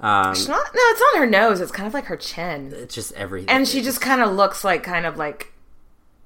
Um, 0.00 0.32
It's 0.32 0.48
not. 0.48 0.62
No, 0.74 0.80
it's 0.82 1.00
not 1.00 1.18
her 1.18 1.26
nose. 1.26 1.60
It's 1.60 1.72
kind 1.72 1.86
of 1.86 1.92
like 1.94 2.06
her 2.06 2.16
chin, 2.16 2.72
it's 2.74 2.94
just 2.94 3.12
everything. 3.12 3.50
and 3.50 3.68
she 3.68 3.82
just 3.82 4.00
kind 4.00 4.22
of 4.22 4.32
looks 4.32 4.64
like 4.64 4.82
kind 4.82 5.04
of 5.04 5.16
like. 5.18 5.52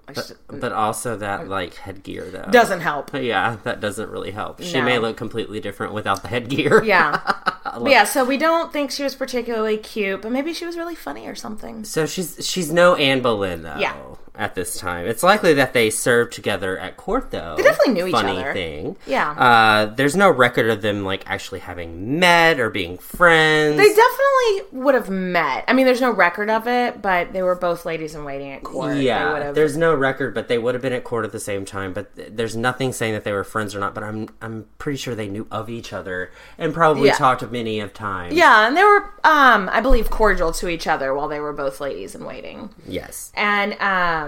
like 0.07 0.17
she- 0.17 0.35
But 0.49 0.71
also 0.73 1.17
that 1.17 1.49
like 1.49 1.75
headgear 1.75 2.25
though 2.31 2.49
doesn't 2.51 2.81
help. 2.83 3.13
Yeah, 3.15 3.57
that 3.65 3.81
doesn't 3.81 4.11
really 4.11 4.31
help. 4.31 4.63
She 4.63 4.75
No. 4.79 4.85
may 4.85 4.99
look 5.01 5.17
completely 5.17 5.59
different 5.61 5.93
without 5.93 6.23
the 6.23 6.29
headgear. 6.29 6.83
Yeah. 6.85 7.21
But 7.75 7.91
yeah, 7.91 8.05
so 8.05 8.25
we 8.25 8.37
don't 8.37 8.73
think 8.73 8.93
she 8.93 9.03
was 9.03 9.17
particularly 9.17 9.79
cute, 9.79 10.23
but 10.23 10.31
maybe 10.31 10.53
she 10.55 10.65
was 10.65 10.77
really 10.77 10.95
funny 10.95 11.27
or 11.27 11.35
something. 11.35 11.83
So 11.83 12.07
she's 12.07 12.37
she's 12.49 12.71
no 12.73 12.95
Anne 12.95 13.21
Boleyn 13.21 13.63
though. 13.63 13.79
Yeah. 13.79 13.97
At 14.37 14.57
this 14.57 14.81
time, 14.81 15.07
it's 15.07 15.23
likely 15.23 15.55
that 15.55 15.75
they 15.75 15.91
served 15.91 16.33
together 16.33 16.77
at 16.77 16.97
court 16.97 17.31
though. 17.31 17.55
They 17.57 17.63
definitely 17.63 17.95
knew 17.95 18.07
each 18.09 18.13
Funny 18.15 18.37
other. 18.41 18.53
thing. 18.53 18.97
Yeah. 19.07 19.31
Uh, 19.31 19.87
there's 19.95 20.17
no 20.17 20.29
record 20.29 20.69
of 20.71 20.83
them 20.83 21.05
like 21.05 21.23
actually 21.31 21.61
having 21.61 22.19
met 22.19 22.59
or 22.59 22.69
being 22.69 22.99
friends. 22.99 23.77
They 23.77 23.87
definitely 23.95 24.81
would 24.83 24.97
have 24.97 25.09
met. 25.09 25.65
I 25.69 25.73
mean, 25.73 25.87
there's 25.87 26.01
no 26.01 26.11
record 26.11 26.51
of 26.51 26.67
it, 26.67 27.01
but 27.01 27.33
they 27.33 27.43
were 27.45 27.55
both 27.55 27.87
ladies 27.87 28.17
in 28.17 28.25
waiting 28.25 28.51
at 28.51 28.65
court. 28.65 28.97
Yeah, 28.97 29.53
there's 29.53 29.77
no 29.77 29.95
record, 29.95 30.35
but 30.35 30.49
they 30.49 30.59
would 30.59 30.75
have 30.75 30.83
been 30.83 30.93
at 30.93 31.05
court 31.05 31.25
at 31.25 31.31
the 31.31 31.39
same 31.39 31.65
time. 31.65 31.93
But 31.93 32.17
th- 32.17 32.31
there's 32.33 32.57
nothing 32.57 32.93
saying 32.93 33.13
that 33.13 33.23
they 33.23 33.33
were 33.33 33.45
friends 33.45 33.73
or 33.73 33.79
not. 33.79 33.95
But 33.95 34.03
I'm 34.03 34.29
I'm 34.43 34.67
pretty 34.79 34.99
sure 34.99 35.15
they 35.15 35.29
knew 35.29 35.47
of 35.53 35.71
each 35.71 35.93
other 35.93 36.33
and 36.59 36.75
probably 36.75 37.07
Yeah. 37.07 37.15
talked 37.15 37.49
many 37.53 37.79
of 37.79 37.95
times. 37.95 38.35
Yeah, 38.35 38.67
and 38.67 38.77
they 38.77 38.83
were, 38.83 39.05
um, 39.23 39.71
I 39.73 39.81
believe, 39.81 40.11
cordial 40.11 40.51
to 40.55 40.67
each 40.69 40.89
other 40.89 41.15
while 41.15 41.29
they 41.29 41.39
were 41.39 41.53
both 41.53 41.81
ladies 41.81 42.17
in 42.17 42.25
waiting. 42.25 42.71
Yes. 42.85 43.31
And 43.37 43.75
um 43.81 44.24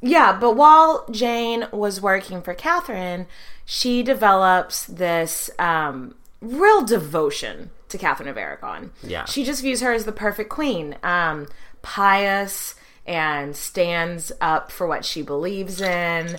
yeah, 0.00 0.36
but 0.38 0.54
while 0.54 1.06
Jane 1.10 1.66
was 1.72 2.00
working 2.00 2.42
for 2.42 2.52
Catherine, 2.54 3.26
she 3.64 4.02
develops 4.02 4.84
this 4.86 5.50
um 5.58 6.14
real 6.40 6.84
devotion 6.84 7.70
to 7.88 7.98
Catherine 7.98 8.28
of 8.28 8.36
Aragon. 8.36 8.92
Yeah. 9.02 9.24
She 9.24 9.44
just 9.44 9.62
views 9.62 9.80
her 9.80 9.92
as 9.92 10.04
the 10.04 10.12
perfect 10.12 10.50
queen. 10.50 10.96
Um 11.02 11.46
pious 11.82 12.74
and 13.06 13.54
stands 13.54 14.32
up 14.40 14.70
for 14.72 14.86
what 14.86 15.04
she 15.04 15.22
believes 15.22 15.80
in 15.80 16.38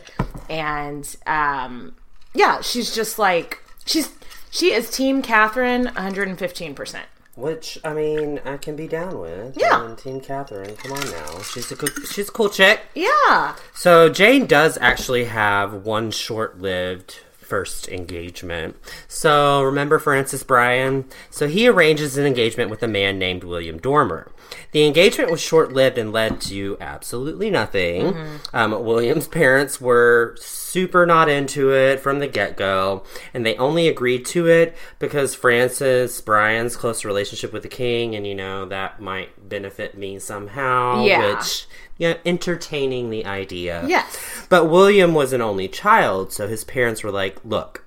and 0.49 1.15
um 1.25 1.95
yeah, 2.33 2.61
she's 2.61 2.93
just 2.93 3.17
like 3.17 3.63
she's 3.85 4.11
she 4.51 4.71
is 4.71 4.89
team 4.89 5.21
Catherine 5.21 5.87
115%. 5.87 7.01
Which 7.35 7.77
I 7.83 7.93
mean, 7.93 8.39
I 8.45 8.55
can 8.55 8.77
be 8.77 8.87
down 8.87 9.19
with. 9.19 9.57
Yeah. 9.59 9.85
And 9.85 9.97
Team 9.97 10.21
Catherine, 10.21 10.75
come 10.77 10.93
on 10.93 11.11
now. 11.11 11.41
She's 11.41 11.69
a 11.71 11.75
good, 11.75 11.91
she's 12.07 12.29
a 12.29 12.31
cool 12.31 12.49
chick. 12.49 12.81
Yeah. 12.95 13.55
So 13.73 14.07
Jane 14.07 14.45
does 14.45 14.77
actually 14.79 15.25
have 15.25 15.85
one 15.85 16.11
short-lived 16.11 17.19
first 17.45 17.87
engagement. 17.87 18.75
So 19.07 19.61
remember 19.63 19.99
Francis 19.99 20.43
Bryan? 20.43 21.05
So 21.29 21.47
he 21.47 21.67
arranges 21.67 22.17
an 22.17 22.25
engagement 22.25 22.69
with 22.69 22.83
a 22.83 22.87
man 22.87 23.19
named 23.19 23.43
William 23.43 23.77
Dormer. 23.77 24.31
The 24.71 24.85
engagement 24.85 25.31
was 25.31 25.41
short-lived 25.41 25.97
and 25.97 26.11
led 26.13 26.39
to 26.41 26.77
absolutely 26.79 27.49
nothing. 27.49 28.15
Um, 28.53 28.83
William's 28.83 29.27
parents 29.27 29.81
were 29.81 30.35
super 30.39 31.05
not 31.05 31.29
into 31.29 31.73
it 31.73 31.99
from 31.99 32.19
the 32.19 32.27
get-go, 32.27 33.03
and 33.33 33.45
they 33.45 33.55
only 33.57 33.87
agreed 33.87 34.25
to 34.27 34.47
it 34.47 34.75
because 34.99 35.33
Francis 35.33 36.21
Bryan's 36.21 36.75
close 36.75 37.03
relationship 37.03 37.53
with 37.53 37.63
the 37.63 37.69
king, 37.69 38.15
and 38.15 38.27
you 38.27 38.35
know 38.35 38.65
that 38.65 39.01
might 39.01 39.49
benefit 39.49 39.97
me 39.97 40.19
somehow. 40.19 41.03
Yeah. 41.03 41.35
Which 41.35 41.67
yeah, 41.97 42.17
entertaining 42.25 43.09
the 43.09 43.25
idea. 43.25 43.83
Yes. 43.87 44.45
But 44.49 44.65
William 44.65 45.13
was 45.13 45.33
an 45.33 45.41
only 45.41 45.67
child, 45.67 46.33
so 46.33 46.47
his 46.47 46.63
parents 46.63 47.03
were 47.03 47.11
like, 47.11 47.43
look, 47.45 47.85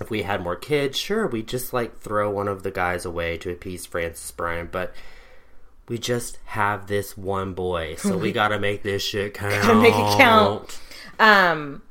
if 0.00 0.10
we 0.10 0.22
had 0.22 0.42
more 0.42 0.56
kids, 0.56 0.98
sure, 0.98 1.26
we 1.26 1.42
just 1.42 1.72
like 1.72 1.98
throw 1.98 2.30
one 2.30 2.48
of 2.48 2.62
the 2.62 2.70
guys 2.70 3.04
away 3.04 3.36
to 3.38 3.50
appease 3.50 3.86
Francis 3.86 4.30
Bryan, 4.30 4.68
but 4.70 4.94
we 5.88 5.98
just 5.98 6.38
have 6.46 6.86
this 6.86 7.16
one 7.16 7.52
boy, 7.52 7.94
so 7.96 8.16
we 8.16 8.32
gotta 8.32 8.58
make 8.58 8.82
this 8.82 9.02
shit 9.02 9.34
count. 9.34 9.52
Gotta 9.62 9.74
make 9.74 9.94
it 9.94 10.18
count. 10.18 10.80
Um, 11.18 11.82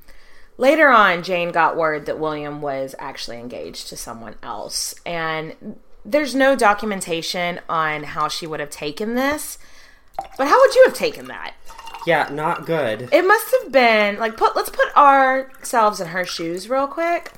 later 0.58 0.89
on, 0.89 1.22
Jane 1.22 1.52
got 1.52 1.78
word 1.78 2.08
that 2.08 2.20
William 2.20 2.62
was 2.62 2.96
actually 2.98 3.38
engaged 3.38 3.88
to 3.89 3.98
someone 3.98 4.36
else, 4.42 4.96
and 5.06 5.78
there's 6.04 6.34
no 6.34 6.56
documentation 6.56 7.62
on 7.70 8.04
how 8.04 8.28
she 8.28 8.48
would 8.48 8.60
have 8.60 8.72
taken 8.72 9.13
this. 9.13 9.60
But 10.38 10.47
how 10.47 10.60
would 10.60 10.76
you 10.76 10.84
have 10.86 10.93
taken 10.93 11.28
that? 11.28 11.54
Yeah, 12.06 12.30
not 12.32 12.65
good. 12.65 13.10
It 13.12 13.26
must 13.26 13.54
have 13.62 13.71
been 13.71 14.17
like 14.17 14.38
put. 14.38 14.56
Let's 14.56 14.69
put 14.69 14.95
ourselves 14.95 16.02
in 16.02 16.08
her 16.08 16.26
shoes 16.26 16.69
real 16.69 16.88
quick. 16.88 17.32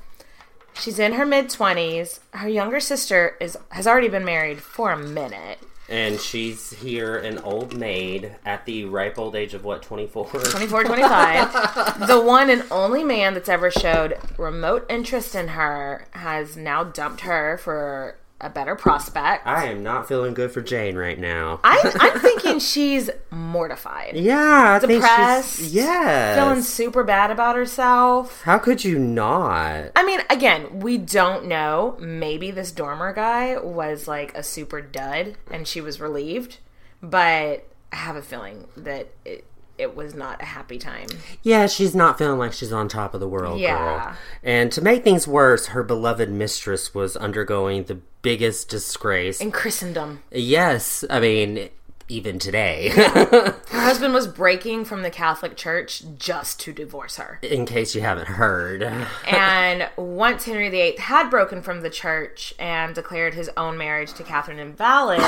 She's 0.73 0.99
in 0.99 1.13
her 1.13 1.25
mid 1.25 1.49
twenties. 1.49 2.19
Her 2.31 2.49
younger 2.49 2.79
sister 2.79 3.35
is 3.39 3.57
has 3.69 3.87
already 3.87 4.09
been 4.09 4.25
married 4.25 4.61
for 4.61 4.91
a 4.91 4.97
minute. 4.97 5.59
And 5.87 6.19
she's 6.19 6.71
here, 6.73 7.15
an 7.15 7.37
old 7.39 7.77
maid, 7.77 8.35
at 8.43 8.65
the 8.65 8.85
ripe 8.85 9.19
old 9.19 9.35
age 9.35 9.53
of 9.53 9.63
what, 9.63 9.83
24? 9.83 10.25
24, 10.25 10.83
25. 10.83 11.53
the 12.07 12.19
one 12.19 12.49
and 12.49 12.63
only 12.71 13.03
man 13.03 13.35
that's 13.35 13.49
ever 13.49 13.69
showed 13.69 14.17
remote 14.35 14.87
interest 14.89 15.35
in 15.35 15.49
her 15.49 16.07
has 16.11 16.57
now 16.57 16.83
dumped 16.83 17.21
her 17.21 17.59
for 17.59 18.17
a 18.41 18.49
better 18.49 18.75
prospect. 18.75 19.47
I 19.47 19.65
am 19.65 19.81
not 19.81 20.07
feeling 20.07 20.33
good 20.33 20.51
for 20.51 20.61
Jane 20.61 20.95
right 20.95 21.17
now. 21.17 21.59
I, 21.63 21.91
I'm 21.99 22.19
thinking 22.19 22.59
she's 22.59 23.09
mortified. 23.31 24.15
yeah, 24.15 24.79
I 24.81 24.85
Depressed, 24.85 25.59
yes. 25.61 26.37
Feeling 26.37 26.61
super 26.61 27.03
bad 27.03 27.31
about 27.31 27.55
herself. 27.55 28.41
How 28.43 28.57
could 28.57 28.83
you 28.83 28.99
not? 28.99 29.91
I 29.95 30.03
mean, 30.05 30.19
again, 30.29 30.79
we 30.79 30.97
don't 30.97 31.45
know. 31.45 31.95
Maybe 31.99 32.51
this 32.51 32.71
Dormer 32.71 33.13
guy 33.13 33.57
was 33.57 34.07
like 34.07 34.35
a 34.35 34.43
super 34.43 34.81
dud 34.81 35.35
and 35.49 35.67
she 35.67 35.79
was 35.81 36.01
relieved, 36.01 36.57
but 37.01 37.67
I 37.91 37.95
have 37.95 38.15
a 38.17 38.21
feeling 38.21 38.67
that 38.75 39.07
it, 39.23 39.45
it 39.77 39.95
was 39.95 40.13
not 40.15 40.41
a 40.41 40.45
happy 40.45 40.77
time. 40.77 41.07
Yeah, 41.43 41.67
she's 41.67 41.93
not 41.95 42.17
feeling 42.17 42.39
like 42.39 42.53
she's 42.53 42.71
on 42.71 42.87
top 42.87 43.13
of 43.13 43.19
the 43.19 43.27
world, 43.27 43.59
Yeah. 43.59 43.77
girl. 43.77 44.13
And 44.43 44.71
to 44.71 44.81
make 44.81 45.03
things 45.03 45.27
worse, 45.27 45.67
her 45.67 45.83
beloved 45.83 46.29
mistress 46.29 46.93
was 46.93 47.15
undergoing 47.17 47.83
the 47.83 47.99
biggest 48.21 48.69
disgrace. 48.69 49.41
In 49.41 49.51
Christendom. 49.51 50.21
yes, 50.31 51.03
I 51.09 51.19
mean, 51.19 51.69
even 52.07 52.37
today. 52.37 52.89
Her 52.95 53.55
husband 53.71 54.13
was 54.13 54.27
breaking 54.27 54.85
from 54.85 55.01
the 55.01 55.09
Catholic 55.09 55.57
Church 55.57 56.03
just 56.19 56.59
to 56.61 56.71
divorce 56.71 57.15
her. 57.17 57.39
In 57.41 57.65
case 57.65 57.95
you 57.95 58.01
haven't 58.01 58.27
heard. 58.27 58.83
And 59.27 59.89
once 59.97 60.45
Henry 60.45 60.69
VIII 60.69 60.97
had 60.97 61.29
broken 61.31 61.63
from 61.63 61.81
the 61.81 61.89
church 61.89 62.53
and 62.59 62.93
declared 62.93 63.33
his 63.33 63.49
own 63.57 63.75
marriage 63.77 64.13
to 64.13 64.23
Catherine 64.23 64.59
invalid, 64.59 65.19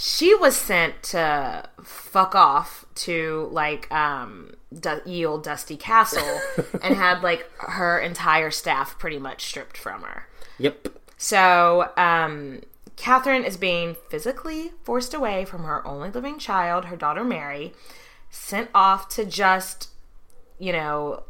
she 0.00 0.32
was 0.32 0.56
sent 0.56 1.02
to 1.02 1.68
fuck 1.82 2.36
off 2.36 2.86
to 2.94 3.48
like 3.50 3.90
um 3.92 4.52
du- 4.78 5.02
ye 5.04 5.26
old 5.26 5.42
dusty 5.42 5.76
castle 5.76 6.40
and 6.84 6.94
had 6.94 7.20
like 7.22 7.50
her 7.58 7.98
entire 7.98 8.52
staff 8.52 8.96
pretty 8.98 9.18
much 9.18 9.44
stripped 9.44 9.76
from 9.76 10.02
her. 10.02 10.28
Yep. 10.58 10.88
So, 11.16 11.90
um, 11.96 12.60
Catherine 12.94 13.42
is 13.42 13.56
being 13.56 13.96
physically 14.08 14.70
forced 14.84 15.14
away 15.14 15.44
from 15.44 15.64
her 15.64 15.84
only 15.84 16.10
living 16.10 16.38
child, 16.38 16.84
her 16.86 16.96
daughter 16.96 17.24
Mary, 17.24 17.72
sent 18.30 18.70
off 18.72 19.08
to 19.10 19.24
just, 19.24 19.88
you 20.60 20.72
know, 20.72 21.24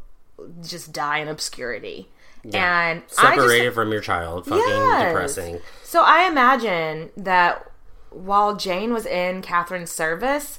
just 0.63 0.93
die 0.93 1.19
in 1.19 1.29
obscurity. 1.29 2.09
And 2.45 3.03
I 3.19 3.35
Separated 3.37 3.65
just, 3.65 3.75
from 3.75 3.93
your 3.93 4.01
child. 4.03 4.45
Fucking 4.47 4.63
Yes. 4.67 5.09
depressing. 5.13 5.61
so 5.83 6.03
I 6.03 6.27
imagine 6.29 7.11
that 7.17 7.68
while 8.11 8.57
Jane 8.57 8.93
was 8.93 9.07
in 9.07 9.43
Catherine's 9.43 9.91
service, 9.93 10.59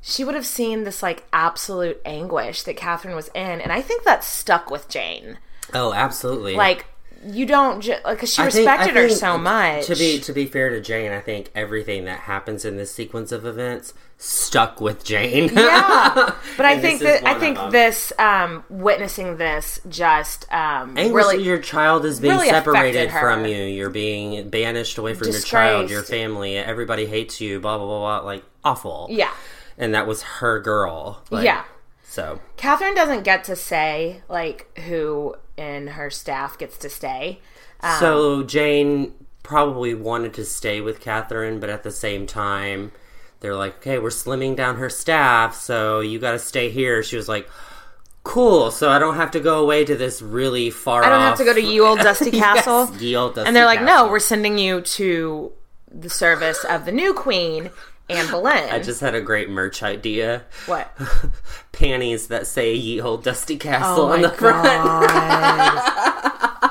she 0.00 0.24
would 0.24 0.34
have 0.34 0.46
seen 0.46 0.84
this 0.84 1.02
like 1.02 1.24
absolute 1.32 2.00
anguish 2.04 2.62
that 2.64 2.76
Catherine 2.76 3.16
was 3.16 3.28
in, 3.34 3.60
and 3.60 3.72
I 3.72 3.80
think 3.80 4.04
that 4.04 4.22
stuck 4.24 4.70
with 4.70 4.88
Jane 4.88 5.38
Oh, 5.72 5.92
absolutely. 5.92 6.54
like 6.54 6.86
you 7.26 7.46
don't 7.46 7.80
just 7.80 8.04
like 8.04 8.18
'cause 8.18 8.32
she 8.32 8.42
think- 8.42 8.54
respected 8.54 8.96
I 8.96 9.02
her 9.02 9.08
so 9.08 9.38
much. 9.38 9.86
To 9.86 9.96
be 9.96 10.18
to 10.20 10.32
be 10.32 10.46
fair 10.46 10.70
to 10.70 10.80
Jane, 10.80 11.12
I 11.12 11.20
think 11.20 11.50
everything 11.54 12.04
that 12.04 12.20
happens 12.20 12.64
in 12.64 12.76
this 12.76 12.92
sequence 12.92 13.32
of 13.32 13.44
events 13.46 13.94
stuck 14.18 14.80
with 14.80 15.04
Jane. 15.04 15.50
yeah, 15.52 16.32
but 16.56 16.66
I 16.66 16.78
think 16.78 17.00
that 17.00 17.26
I 17.26 17.38
think 17.38 17.58
this 17.70 18.12
um, 18.18 18.64
witnessing 18.68 19.36
this 19.36 19.80
just 19.88 20.50
um, 20.52 20.94
really 20.94 21.42
your 21.42 21.58
child 21.58 22.04
is 22.04 22.20
being 22.20 22.34
really 22.34 22.48
separated 22.48 23.10
from 23.10 23.44
you. 23.46 23.56
You're 23.64 23.90
being 23.90 24.48
banished 24.48 24.98
away 24.98 25.14
from 25.14 25.28
your 25.30 25.40
child, 25.40 25.90
your 25.90 26.02
family. 26.02 26.56
Everybody 26.56 27.06
hates 27.06 27.40
you. 27.40 27.60
Blah 27.60 27.78
blah 27.78 27.86
blah 27.86 28.20
blah. 28.20 28.26
Like 28.26 28.44
awful. 28.64 29.08
yeah 29.10 29.30
And 29.76 29.94
that 29.94 30.06
was 30.06 30.22
her 30.22 30.60
girl. 30.60 31.22
Like, 31.30 31.44
yeah. 31.44 31.64
So 32.06 32.38
Catherine 32.56 32.94
doesn't 32.94 33.24
get 33.24 33.44
to 33.44 33.56
say 33.56 34.22
like 34.28 34.78
who 34.86 35.34
in 35.56 35.88
her 35.88 36.10
staff 36.10 36.58
gets 36.58 36.76
to 36.78 36.88
stay. 36.88 37.40
Um, 37.80 37.98
so 38.00 38.42
Jane 38.42 39.12
probably 39.42 39.94
wanted 39.94 40.34
to 40.34 40.44
stay 40.44 40.80
with 40.80 41.00
Catherine, 41.00 41.60
but 41.60 41.70
at 41.70 41.82
the 41.82 41.90
same 41.90 42.26
time, 42.26 42.92
they're 43.40 43.56
like, 43.56 43.78
"Okay, 43.78 43.98
we're 43.98 44.08
slimming 44.08 44.56
down 44.56 44.76
her 44.76 44.88
staff, 44.90 45.54
so 45.54 46.00
you 46.00 46.18
got 46.18 46.32
to 46.32 46.38
stay 46.38 46.70
here." 46.70 47.02
She 47.02 47.16
was 47.16 47.28
like. 47.28 47.48
Cool, 48.26 48.70
so 48.70 48.88
I 48.88 48.98
don't 48.98 49.16
have 49.16 49.32
to 49.32 49.40
go 49.40 49.62
away 49.62 49.84
to 49.84 49.96
this 49.96 50.22
really 50.22 50.70
far. 50.70 51.04
I 51.04 51.10
don't 51.10 51.20
have 51.20 51.36
to 51.36 51.44
go 51.44 51.52
to 51.52 51.60
ye 51.60 51.78
old 51.78 51.98
dusty 51.98 52.30
castle. 52.44 52.88
Yes, 52.92 53.02
ye 53.02 53.14
old 53.14 53.34
dusty 53.34 53.46
and 53.46 53.54
they're 53.54 53.66
like, 53.66 53.80
castle. 53.80 54.06
no, 54.06 54.10
we're 54.10 54.18
sending 54.18 54.56
you 54.56 54.80
to 54.80 55.52
the 55.92 56.08
service 56.08 56.64
of 56.64 56.86
the 56.86 56.90
new 56.92 57.12
queen, 57.12 57.68
Anne 58.08 58.30
Boleyn. 58.30 58.68
I 58.70 58.78
just 58.80 59.00
had 59.00 59.14
a 59.14 59.20
great 59.20 59.48
merch 59.48 59.82
idea. 59.82 60.44
what? 60.66 60.92
panties 61.72 62.28
that 62.28 62.46
say 62.46 62.74
"Ye 62.74 63.00
Old 63.00 63.24
Dusty 63.24 63.56
Castle" 63.56 64.04
Oh 64.06 64.12
on 64.12 64.22
the 64.22 64.30
front. 64.30 64.64
God. 64.64 65.04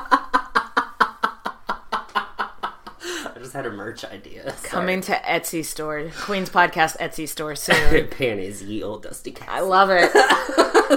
I 3.06 3.32
just 3.39 3.54
had 3.54 3.65
a 3.65 3.72
merch 3.72 4.06
idea. 4.06 4.43
Sorry. 4.58 4.69
Coming 4.69 5.02
to 5.02 5.13
Etsy 5.13 5.63
store, 5.65 6.10
Queen's 6.22 6.50
Podcast 6.50 6.98
Etsy 6.98 7.28
store 7.28 7.56
soon. 7.56 8.08
panties, 8.08 8.63
ye 8.63 8.82
old 8.84 9.04
dusty 9.04 9.32
castle. 9.32 9.54
I 9.54 9.60
love 9.62 9.89
it. 9.91 10.12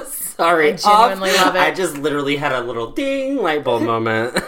Sorry, 0.08 0.72
I 0.72 0.76
genuinely 0.76 1.30
off. 1.30 1.46
love 1.46 1.56
it. 1.56 1.60
I 1.60 1.70
just 1.72 1.96
literally 1.98 2.36
had 2.36 2.52
a 2.52 2.60
little 2.60 2.92
ding 2.92 3.36
light 3.36 3.64
bulb 3.64 3.82
moment. 3.82 4.38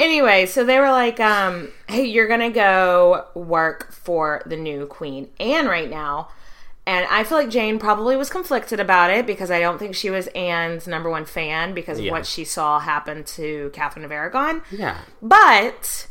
Anyway, 0.00 0.46
so 0.46 0.64
they 0.64 0.78
were 0.78 0.90
like, 0.90 1.20
um, 1.20 1.68
"Hey, 1.88 2.04
you're 2.06 2.28
gonna 2.28 2.50
go 2.50 3.26
work 3.34 3.92
for 3.92 4.42
the 4.46 4.56
new 4.56 4.86
queen 4.86 5.28
Anne 5.38 5.66
right 5.66 5.88
now." 5.90 6.28
And 6.86 7.06
I 7.10 7.22
feel 7.24 7.38
like 7.38 7.50
Jane 7.50 7.78
probably 7.78 8.16
was 8.16 8.30
conflicted 8.30 8.80
about 8.80 9.10
it 9.10 9.26
because 9.26 9.50
I 9.50 9.60
don't 9.60 9.78
think 9.78 9.94
she 9.94 10.10
was 10.10 10.26
Anne's 10.28 10.88
number 10.88 11.08
one 11.10 11.24
fan 11.26 11.72
because 11.74 11.98
of 11.98 12.04
Yeah. 12.06 12.12
what 12.12 12.26
she 12.26 12.44
saw 12.44 12.80
happen 12.80 13.22
to 13.36 13.70
Catherine 13.74 14.04
of 14.04 14.10
Aragon. 14.10 14.62
yeah, 14.70 14.96
But 15.22 16.06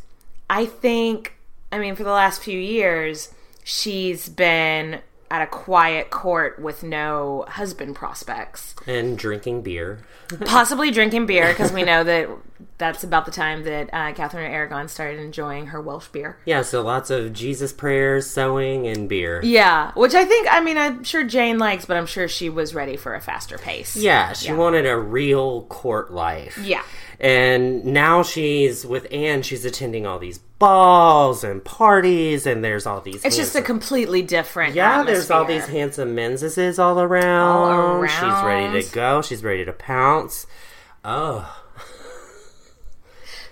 I 0.50 0.66
think, 0.68 1.34
I 1.72 1.80
mean, 1.80 1.96
for 1.96 2.04
the 2.04 2.12
last 2.12 2.42
few 2.42 2.58
years, 2.58 3.30
she's 3.64 4.30
been 4.30 5.02
at 5.32 5.42
a 5.42 5.48
quiet 5.48 6.12
court 6.12 6.60
with 6.60 6.82
no 6.84 7.46
husband 7.50 7.96
prospects. 7.96 8.74
and 8.88 9.18
drinking 9.18 9.64
beer. 9.64 10.00
Possibly 10.46 10.92
drinking 10.92 11.26
beer 11.26 11.50
because 11.50 11.72
we 11.74 11.84
know 11.84 12.04
that 12.04 12.30
that's 12.80 13.04
about 13.04 13.26
the 13.26 13.32
time 13.32 13.64
that 13.64 13.90
uh, 13.94 14.14
Catherine 14.14 14.46
of 14.46 14.52
Aragon 14.52 14.88
started 14.88 15.20
enjoying 15.20 15.68
her 15.68 15.82
Welsh 15.82 16.08
beer. 16.08 16.38
Yeah, 16.46 16.62
so 16.62 16.82
lots 16.82 17.10
of 17.10 17.34
Jesus 17.34 17.74
prayers, 17.74 18.28
sewing, 18.28 18.88
and 18.88 19.08
beer. 19.08 19.42
Yeah, 19.44 19.92
which 19.94 20.16
I 20.16 20.26
think, 20.26 20.48
I 20.50 20.62
mean, 20.62 20.78
I'm 20.78 21.04
sure 21.04 21.24
Jane 21.26 21.60
likes, 21.60 21.86
but 21.86 21.98
I'm 21.98 22.06
sure 22.06 22.28
she 22.28 22.50
was 22.50 22.74
ready 22.74 22.96
for 22.96 23.14
a 23.14 23.22
faster 23.22 23.58
pace. 23.58 23.96
Yeah, 23.96 24.34
she 24.34 24.54
wanted 24.54 24.86
a 24.88 24.98
real 24.98 25.64
court 25.64 26.12
life. 26.12 26.58
Yeah. 26.64 26.84
And 27.20 27.84
now 27.84 28.24
she's 28.24 28.86
with 28.86 29.06
Anne, 29.12 29.42
she's 29.42 29.66
attending 29.66 30.08
all 30.08 30.18
these 30.18 30.38
balls 30.38 31.44
and 31.44 31.64
parties, 31.64 32.46
and 32.46 32.64
there's 32.64 32.86
all 32.86 33.02
these. 33.02 33.26
It's 33.26 33.36
just 33.36 33.56
a 33.56 33.62
completely 33.62 34.22
different 34.22 34.74
Yeah, 34.74 35.04
there's 35.04 35.30
all 35.30 35.44
these 35.44 35.68
handsome 35.68 36.16
menses 36.16 36.80
all 36.80 37.02
around. 37.02 37.72
All 37.72 37.92
around. 37.92 38.08
She's 38.08 38.46
ready 38.46 38.82
to 38.82 38.94
go. 38.94 39.22
She's 39.22 39.44
ready 39.44 39.66
to 39.66 39.74
pounce. 39.74 40.48
Oh, 41.04 41.59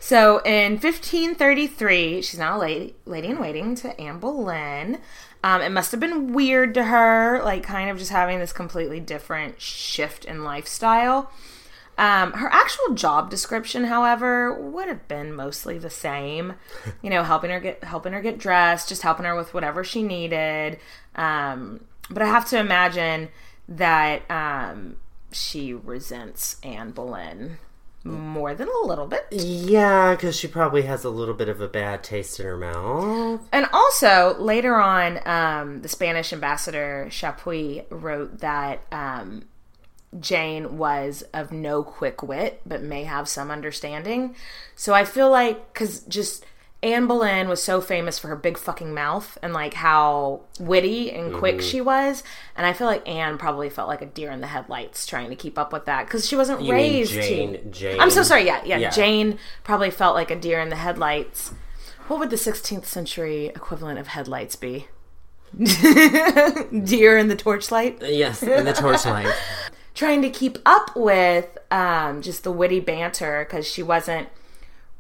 So 0.07 0.37
in 0.45 0.79
1533, 0.79 2.21
she's 2.21 2.39
now 2.39 2.55
a 2.55 2.59
lady, 2.59 2.95
lady 3.03 3.27
in 3.27 3.39
waiting 3.39 3.75
to 3.75 3.99
Anne 3.99 4.19
Boleyn. 4.19 4.99
Um, 5.43 5.61
it 5.61 5.69
must 5.73 5.91
have 5.91 5.99
been 5.99 6.31
weird 6.31 6.73
to 6.75 6.85
her, 6.85 7.41
like 7.43 7.63
kind 7.63 7.89
of 7.89 7.97
just 7.97 8.11
having 8.11 8.39
this 8.39 8.53
completely 8.53 9.01
different 9.01 9.59
shift 9.59 10.23
in 10.23 10.45
lifestyle. 10.45 11.29
Um, 11.97 12.31
her 12.31 12.47
actual 12.53 12.93
job 12.93 13.29
description, 13.29 13.83
however, 13.83 14.53
would 14.53 14.87
have 14.87 15.09
been 15.09 15.33
mostly 15.33 15.77
the 15.77 15.89
same. 15.89 16.53
You 17.01 17.09
know, 17.09 17.23
helping 17.23 17.51
her 17.51 17.59
get 17.59 17.83
helping 17.83 18.13
her 18.13 18.21
get 18.21 18.37
dressed, 18.37 18.87
just 18.87 19.01
helping 19.01 19.25
her 19.25 19.35
with 19.35 19.53
whatever 19.53 19.83
she 19.83 20.03
needed. 20.03 20.79
Um, 21.15 21.81
but 22.09 22.23
I 22.23 22.27
have 22.27 22.47
to 22.51 22.57
imagine 22.57 23.27
that 23.67 24.21
um, 24.31 24.95
she 25.33 25.73
resents 25.73 26.55
Anne 26.63 26.91
Boleyn 26.91 27.57
more 28.07 28.55
than 28.55 28.67
a 28.67 28.87
little 28.87 29.07
bit. 29.07 29.27
yeah, 29.31 30.11
because 30.15 30.37
she 30.37 30.47
probably 30.47 30.83
has 30.83 31.03
a 31.03 31.09
little 31.09 31.33
bit 31.33 31.49
of 31.49 31.61
a 31.61 31.67
bad 31.67 32.03
taste 32.03 32.39
in 32.39 32.45
her 32.45 32.57
mouth. 32.57 33.47
And 33.51 33.67
also 33.73 34.35
later 34.39 34.75
on, 34.75 35.19
um, 35.25 35.81
the 35.81 35.89
Spanish 35.89 36.33
ambassador 36.33 37.07
Chapuys 37.09 37.85
wrote 37.89 38.39
that 38.39 38.81
um, 38.91 39.43
Jane 40.19 40.77
was 40.77 41.23
of 41.33 41.51
no 41.51 41.83
quick 41.83 42.23
wit, 42.23 42.61
but 42.65 42.81
may 42.81 43.03
have 43.03 43.27
some 43.27 43.51
understanding. 43.51 44.35
So 44.75 44.93
I 44.93 45.05
feel 45.05 45.29
like 45.29 45.73
because 45.73 46.01
just 46.01 46.45
Anne 46.83 47.07
Boleyn 47.07 47.49
was 47.49 47.61
so 47.61 47.81
famous 47.81 48.19
for 48.19 48.27
her 48.27 48.35
big 48.35 48.55
fucking 48.57 48.93
mouth 48.93 49.35
and 49.41 49.51
like 49.51 49.73
how 49.73 50.41
witty 50.59 51.11
and 51.11 51.33
quick 51.33 51.59
she 51.59 51.81
was, 51.81 52.23
and 52.55 52.67
I 52.67 52.73
feel 52.73 52.85
like 52.85 53.07
Anne 53.07 53.39
probably 53.39 53.69
felt 53.69 53.87
like 53.87 54.01
a 54.03 54.05
deer 54.05 54.29
in 54.31 54.41
the 54.41 54.47
headlights 54.47 55.05
trying 55.07 55.29
to 55.31 55.35
keep 55.35 55.57
up 55.57 55.73
with 55.73 55.85
that 55.85 56.05
because 56.05 56.27
she 56.27 56.35
wasn't 56.35 56.61
You 56.61 56.73
raised 56.73 57.13
Jane? 57.13 57.53
to. 57.53 57.63
Jane. 57.71 57.99
I'm 57.99 58.11
so 58.11 58.21
sorry. 58.21 58.45
Yeah, 58.45 58.61
yeah, 58.63 58.77
Yeah. 58.77 58.89
Jane 58.91 59.39
probably 59.63 59.89
felt 59.89 60.13
like 60.15 60.29
a 60.29 60.35
deer 60.35 60.59
in 60.61 60.69
the 60.69 60.75
headlights. 60.75 61.51
What 62.07 62.19
would 62.19 62.29
the 62.29 62.35
16th 62.37 62.85
century 62.85 63.47
equivalent 63.47 63.97
of 63.99 64.07
headlights 64.07 64.55
be? 64.55 64.87
deer 65.57 67.17
in 67.17 67.27
the 67.27 67.35
torchlight. 67.35 68.01
Yes, 68.01 68.43
in 68.43 68.65
the 68.65 68.73
torchlight. 68.73 69.33
Trying 69.95 70.21
to 70.21 70.29
keep 70.29 70.59
up 70.65 70.95
with 70.95 71.57
um, 71.71 72.21
just 72.21 72.43
the 72.43 72.51
witty 72.51 72.79
banter 72.79 73.45
because 73.47 73.65
she 73.67 73.81
wasn't 73.81 74.29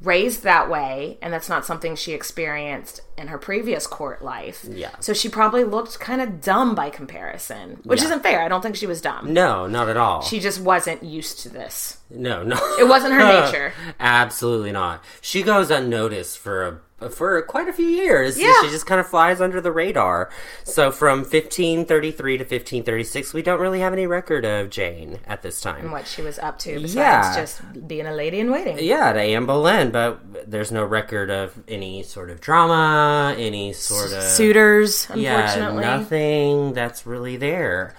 raised 0.01 0.43
that 0.43 0.69
way, 0.69 1.17
and 1.23 1.33
that's 1.33 1.49
not 1.49 1.65
something 1.65 1.95
she 1.95 2.13
experienced 2.13 3.01
in 3.17 3.27
her 3.29 3.37
previous 3.39 3.87
court 3.87 4.23
life. 4.23 4.63
Yeah. 4.69 4.91
So 4.99 5.11
she 5.13 5.27
probably 5.27 5.63
looked 5.63 5.99
kind 5.99 6.21
of 6.21 6.39
dumb 6.39 6.75
by 6.75 6.91
comparison, 6.91 7.79
which 7.83 7.99
Yeah. 8.01 8.05
isn't 8.05 8.21
fair. 8.23 8.41
I 8.43 8.47
don't 8.47 8.61
think 8.61 8.75
she 8.75 8.85
was 8.85 9.01
dumb. 9.01 9.33
No, 9.33 9.65
not 9.65 9.89
at 9.89 9.97
all. 9.97 10.21
She 10.21 10.39
just 10.39 10.61
wasn't 10.61 11.01
used 11.03 11.39
to 11.39 11.49
this. 11.49 11.97
no, 12.11 12.43
no. 12.43 12.57
It 12.79 12.87
wasn't 12.87 13.13
her 13.15 13.41
nature. 13.45 13.73
Absolutely 13.99 14.71
not. 14.71 15.03
She 15.21 15.41
goes 15.41 15.71
unnoticed 15.71 16.37
for 16.37 16.67
a 16.67 16.79
for 17.11 17.41
quite 17.43 17.67
a 17.67 17.73
few 17.73 17.85
years. 17.87 18.39
Yeah. 18.39 18.53
She 18.63 18.69
just 18.69 18.85
kind 18.87 18.99
of 18.99 19.07
flies 19.07 19.39
under 19.39 19.61
the 19.61 19.71
radar. 19.71 20.29
So 20.63 20.91
from 20.91 21.19
1533 21.19 22.37
to 22.37 22.43
1536, 22.43 23.33
we 23.33 23.41
don't 23.43 23.59
really 23.59 23.79
have 23.81 23.93
any 23.93 24.07
record 24.07 24.45
of 24.45 24.69
Jane 24.69 25.19
at 25.27 25.41
this 25.43 25.61
time. 25.61 25.81
And 25.81 25.91
what 25.91 26.07
she 26.07 26.21
was 26.23 26.39
up 26.39 26.57
to 26.59 26.73
besides 26.79 26.95
Yeah. 26.95 27.35
just 27.35 27.87
being 27.87 28.07
a 28.07 28.13
lady 28.13 28.39
in 28.39 28.49
waiting. 28.51 28.79
Yeah, 28.79 29.13
to 29.13 29.19
Anne 29.21 29.45
Boleyn, 29.45 29.91
but 29.91 30.49
there's 30.49 30.71
no 30.71 30.83
record 30.83 31.29
of 31.29 31.53
any 31.67 32.01
sort 32.01 32.29
of 32.31 32.41
drama, 32.41 33.35
any 33.37 33.73
sort 33.73 34.11
of 34.13 34.23
Suitors, 34.23 35.07
yeah, 35.15 35.71
nothing 35.73 36.73
that's 36.73 37.05
really 37.05 37.37
there. 37.37 37.93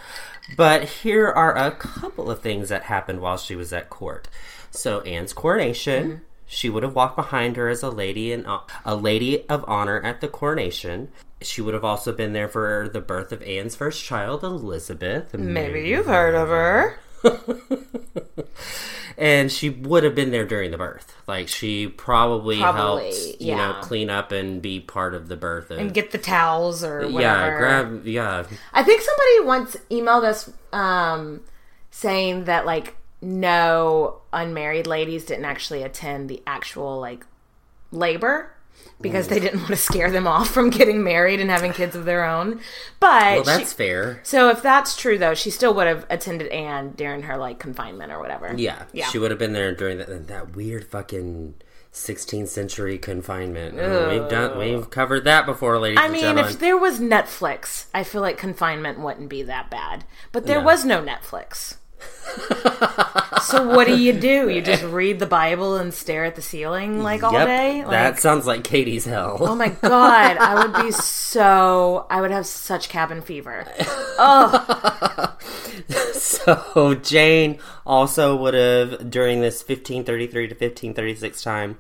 But 0.56 0.84
here 0.84 1.28
are 1.28 1.56
a 1.56 1.70
couple 1.70 2.30
of 2.30 2.40
things 2.40 2.68
that 2.70 2.84
happened 2.84 3.20
while 3.20 3.36
she 3.36 3.54
was 3.54 3.72
at 3.72 3.90
court. 3.90 4.28
So 4.70 5.00
Anne's 5.02 5.32
coronation, 5.32 6.04
Mm-hmm. 6.04 6.22
She 6.48 6.70
would 6.70 6.82
have 6.82 6.94
walked 6.94 7.14
behind 7.16 7.56
her 7.56 7.68
as 7.68 7.82
a 7.82 7.90
lady 7.90 8.32
and 8.32 8.46
a 8.84 8.96
lady 8.96 9.46
of 9.48 9.64
honor 9.68 10.00
at 10.02 10.20
the 10.20 10.28
coronation. 10.28 11.08
She 11.42 11.60
would 11.60 11.74
have 11.74 11.84
also 11.84 12.12
been 12.12 12.32
there 12.32 12.48
for 12.48 12.88
the 12.92 13.00
birth 13.00 13.30
of 13.30 13.42
Anne's 13.42 13.76
first 13.76 14.02
child, 14.02 14.42
Elizabeth. 14.42 15.34
Maybe 15.34 15.86
you've 15.88 16.06
heard 16.06 16.34
of 16.34 16.48
her. 16.48 16.98
and 19.18 19.50
she 19.50 19.68
would 19.68 20.04
have 20.04 20.14
been 20.14 20.30
there 20.30 20.46
during 20.46 20.70
the 20.70 20.78
birth. 20.78 21.14
Like 21.26 21.48
she 21.48 21.86
probably, 21.88 22.58
Probably, 22.60 23.10
helped, 23.12 23.40
you 23.40 23.54
know, 23.54 23.78
clean 23.82 24.10
up 24.10 24.32
and 24.32 24.62
be 24.62 24.80
part 24.80 25.14
of 25.14 25.28
the 25.28 25.36
birth. 25.36 25.70
Of, 25.70 25.78
And 25.78 25.92
get 25.92 26.12
the 26.12 26.18
towels 26.18 26.82
or 26.82 27.08
whatever. 27.08 27.20
yeah, 27.20 27.56
grab, 27.58 28.06
yeah, 28.06 28.44
I 28.72 28.82
think 28.82 29.02
somebody 29.02 29.46
once 29.46 29.76
emailed 29.90 30.24
us 30.24 30.50
um, 30.72 31.40
saying 31.90 32.44
that 32.44 32.64
like 32.64 32.96
no 33.20 34.20
unmarried 34.32 34.86
ladies 34.86 35.24
didn't 35.24 35.44
actually 35.44 35.82
attend 35.82 36.28
the 36.28 36.42
actual 36.46 37.00
like 37.00 37.26
labor. 37.90 38.54
because 39.00 39.26
they 39.28 39.38
mm. 39.38 39.42
didn't 39.42 39.58
want 39.60 39.70
to 39.70 39.76
scare 39.76 40.10
them 40.10 40.26
off 40.26 40.50
from 40.50 40.70
getting 40.70 41.02
married 41.02 41.40
and 41.40 41.50
having 41.50 41.72
kids 41.72 41.96
of 41.96 42.04
their 42.04 42.24
own. 42.24 42.60
But 43.00 43.32
Well, 43.32 43.44
she- 43.44 43.50
that's 43.50 43.72
fair. 43.72 44.20
so 44.22 44.50
if 44.50 44.62
that's 44.62 44.96
true, 44.96 45.18
though, 45.18 45.34
she 45.34 45.50
still 45.50 45.74
would 45.74 45.86
have 45.86 46.06
attended 46.10 46.48
Anne 46.48 46.90
during 46.92 47.22
her 47.22 47.36
like 47.36 47.58
confinement 47.58 48.12
or 48.12 48.20
whatever. 48.20 48.54
Yeah, 48.56 48.84
yeah. 48.92 49.06
she 49.06 49.18
would 49.18 49.30
have 49.30 49.38
been 49.38 49.52
there 49.52 49.74
during 49.74 49.98
that 49.98 50.28
that 50.28 50.54
weird 50.54 50.84
fucking 50.84 51.54
16th 51.92 52.48
century 52.48 52.98
confinement. 52.98 53.78
Oh, 53.80 54.10
we've 54.10 54.28
done, 54.30 54.58
we've 54.58 54.90
covered 54.90 55.24
that 55.24 55.46
before, 55.46 55.78
ladies 55.78 55.98
I 56.00 56.08
mean, 56.08 56.38
if 56.38 56.58
there 56.58 56.76
was 56.76 57.00
Netflix, 57.00 57.86
I 57.92 58.04
feel 58.04 58.20
like 58.20 58.36
confinement 58.36 59.00
wouldn't 59.00 59.28
be 59.28 59.42
that 59.44 59.70
bad. 59.70 60.04
But 60.30 60.46
there 60.46 60.60
No. 60.60 60.66
was 60.66 60.84
no 60.84 61.02
Netflix. 61.02 61.76
So 63.42 63.74
what 63.74 63.86
do 63.86 63.96
you 63.98 64.12
do? 64.12 64.48
You 64.48 64.60
just 64.60 64.82
read 64.84 65.18
the 65.18 65.26
Bible 65.26 65.76
and 65.76 65.92
stare 65.92 66.24
at 66.24 66.36
the 66.36 66.42
ceiling 66.42 67.02
like 67.02 67.22
all 67.22 67.32
Yep, 67.32 67.46
day? 67.46 67.78
Like, 67.82 67.90
that 67.90 68.18
sounds 68.20 68.46
like 68.46 68.64
Katie's 68.64 69.04
hell. 69.04 69.38
Oh 69.40 69.54
my 69.54 69.68
god, 69.68 70.36
I 70.36 70.54
would 70.62 70.84
be 70.84 70.90
so 70.92 72.06
I 72.10 72.20
would 72.20 72.30
have 72.30 72.46
such 72.46 72.88
cabin 72.88 73.20
fever. 73.22 73.66
Oh. 74.20 75.36
so 76.12 76.94
Jane 76.96 77.60
also 77.86 78.34
would 78.34 78.54
have 78.54 79.08
during 79.08 79.40
this 79.42 79.60
1533 79.60 80.48
to 80.48 80.54
1536 80.54 81.40
time, 81.40 81.78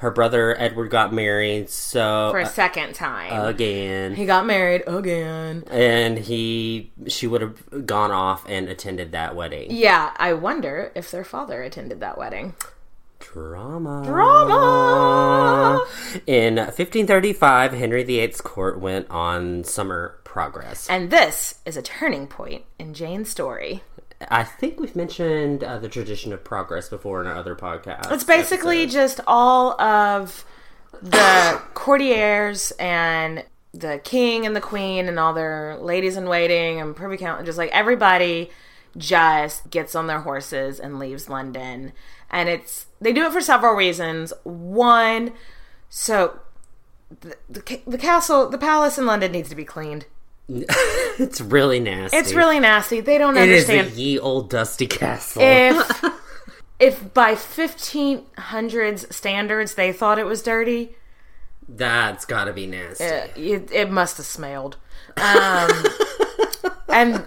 her 0.00 0.10
brother 0.10 0.58
Edward 0.58 0.88
got 0.88 1.12
married. 1.12 1.68
So 1.68 2.30
For 2.32 2.38
a 2.38 2.46
second 2.46 2.94
time. 2.94 3.46
again, 3.46 4.14
he 4.14 4.24
got 4.24 4.46
married 4.46 4.82
again. 4.86 5.64
and 5.70 6.18
he 6.18 6.90
she 7.06 7.26
would 7.26 7.42
have 7.42 7.86
gone 7.86 8.10
off 8.10 8.48
and 8.48 8.68
attended 8.68 9.12
that 9.12 9.36
wedding. 9.36 9.70
Yeah, 9.70 10.12
I 10.16 10.32
wonder 10.32 10.90
if 10.94 11.10
their 11.10 11.24
father 11.24 11.62
attended 11.62 12.00
that 12.00 12.16
wedding. 12.16 12.54
Drama. 13.18 14.02
Drama! 14.04 15.86
In 16.26 16.56
1535, 16.56 17.72
Henry 17.74 18.02
VIII's 18.02 18.40
court 18.40 18.80
went 18.80 19.08
on 19.10 19.64
summer 19.64 20.18
progress. 20.24 20.88
And 20.88 21.10
this 21.10 21.60
is 21.66 21.76
a 21.76 21.82
turning 21.82 22.26
point 22.26 22.64
in 22.78 22.94
Jane's 22.94 23.28
story. 23.28 23.82
I 24.28 24.44
think 24.44 24.80
we've 24.80 24.96
mentioned 24.96 25.64
uh, 25.64 25.78
the 25.78 25.88
tradition 25.88 26.32
of 26.32 26.44
progress 26.44 26.88
before 26.88 27.20
in 27.20 27.26
our 27.26 27.36
other 27.36 27.54
podcast. 27.54 28.12
It's 28.12 28.24
basically 28.24 28.82
episodes. 28.82 29.16
just 29.16 29.20
all 29.26 29.80
of 29.80 30.44
the 31.00 31.60
courtiers 31.74 32.72
and 32.78 33.44
the 33.72 34.00
king 34.02 34.44
and 34.44 34.54
the 34.54 34.60
queen 34.60 35.08
and 35.08 35.18
all 35.18 35.32
their 35.32 35.78
ladies 35.80 36.16
in 36.16 36.28
waiting 36.28 36.80
and 36.80 36.94
privy 36.94 37.16
council, 37.16 37.46
just 37.46 37.58
like 37.58 37.70
everybody 37.70 38.50
just 38.96 39.70
gets 39.70 39.94
on 39.94 40.06
their 40.06 40.20
horses 40.20 40.80
and 40.80 40.98
leaves 40.98 41.28
London. 41.28 41.92
And 42.30 42.48
it's 42.48 42.86
they 43.00 43.12
do 43.12 43.24
it 43.24 43.32
for 43.32 43.40
several 43.40 43.74
reasons. 43.74 44.32
One, 44.42 45.32
so 45.88 46.40
the, 47.20 47.36
the, 47.48 47.80
the 47.86 47.98
castle, 47.98 48.48
the 48.48 48.58
palace 48.58 48.98
in 48.98 49.06
London 49.06 49.32
needs 49.32 49.48
to 49.48 49.56
be 49.56 49.64
cleaned. 49.64 50.06
it's 50.48 51.40
really 51.40 51.80
nasty. 51.80 52.16
It's 52.16 52.32
really 52.32 52.60
nasty. 52.60 53.00
They 53.00 53.18
don't 53.18 53.36
It 53.36 53.48
is 53.48 53.68
understand 53.68 53.96
a 53.96 54.00
ye 54.00 54.18
old 54.18 54.50
dusty 54.50 54.86
castle. 54.86 55.42
if 55.44 56.04
if 56.80 57.14
by 57.14 57.34
1500s 57.34 59.12
standards 59.12 59.74
they 59.74 59.92
thought 59.92 60.18
it 60.18 60.24
was 60.26 60.42
dirty 60.42 60.96
That's 61.68 62.24
got 62.24 62.44
to 62.44 62.52
be 62.52 62.66
nasty. 62.66 63.04
it, 63.04 63.32
it, 63.36 63.70
it 63.72 63.90
must 63.90 64.16
have 64.16 64.26
smelled 64.26 64.76
um, 65.18 65.70
and 66.88 67.24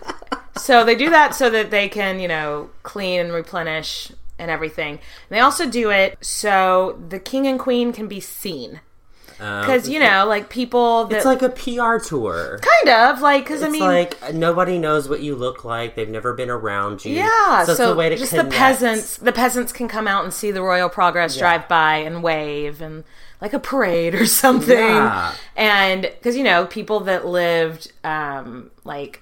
so 0.57 0.83
they 0.83 0.95
do 0.95 1.09
that 1.11 1.35
so 1.35 1.49
that 1.49 1.69
they 1.71 1.87
can 1.87 2.19
you 2.19 2.27
know 2.27 2.69
clean 2.81 3.19
and 3.19 3.31
replenish 3.33 4.11
and 4.39 4.49
everything 4.49 4.93
and 4.93 4.99
they 5.29 5.39
also 5.39 5.69
do 5.69 5.91
it 5.91 6.17
so 6.21 6.99
the 7.09 7.19
king 7.19 7.45
and 7.45 7.59
queen 7.59 7.93
can 7.93 8.07
be 8.07 8.19
seen 8.19 8.81
because 9.43 9.89
you 9.89 9.99
know 9.99 10.25
like 10.25 10.47
people 10.49 11.05
that 11.05 11.17
it's 11.17 11.25
like 11.25 11.41
a 11.41 11.49
PR 11.49 11.97
tour. 11.97 12.59
kind 12.61 13.11
of 13.11 13.21
like 13.21 13.43
because 13.43 13.61
i 13.61 13.65
It's 13.65 13.73
mean 13.73 13.81
like 13.81 14.33
nobody 14.33 14.77
knows 14.77 15.09
what 15.09 15.21
you 15.21 15.35
look 15.35 15.65
like. 15.65 15.95
They've 15.95 16.09
never 16.09 16.33
been 16.33 16.49
around 16.49 17.03
you. 17.03 17.15
Yeah, 17.15 17.65
so, 17.65 17.73
so, 17.73 17.95
way 17.95 18.09
to 18.09 18.15
just 18.15 18.29
connect. 18.29 18.51
the 18.51 18.55
peasants, 18.55 19.17
the 19.17 19.33
peasants 19.33 19.73
can 19.73 19.89
come 19.89 20.07
out 20.07 20.23
and 20.23 20.33
see 20.33 20.51
the 20.51 20.61
royal 20.61 20.87
progress 20.87 21.37
drive 21.37 21.67
by 21.67 21.97
and 21.97 22.23
wave 22.23 22.81
and 22.81 23.03
like 23.41 23.53
a 23.53 23.59
parade 23.59 24.15
or 24.15 24.25
something. 24.43 24.77
Yeah. 24.77 25.33
And 25.57 26.03
because 26.03 26.37
you 26.37 26.43
know 26.43 26.65
people 26.65 27.01
that 27.01 27.25
lived 27.25 27.91
um, 28.05 28.71
like 28.85 29.21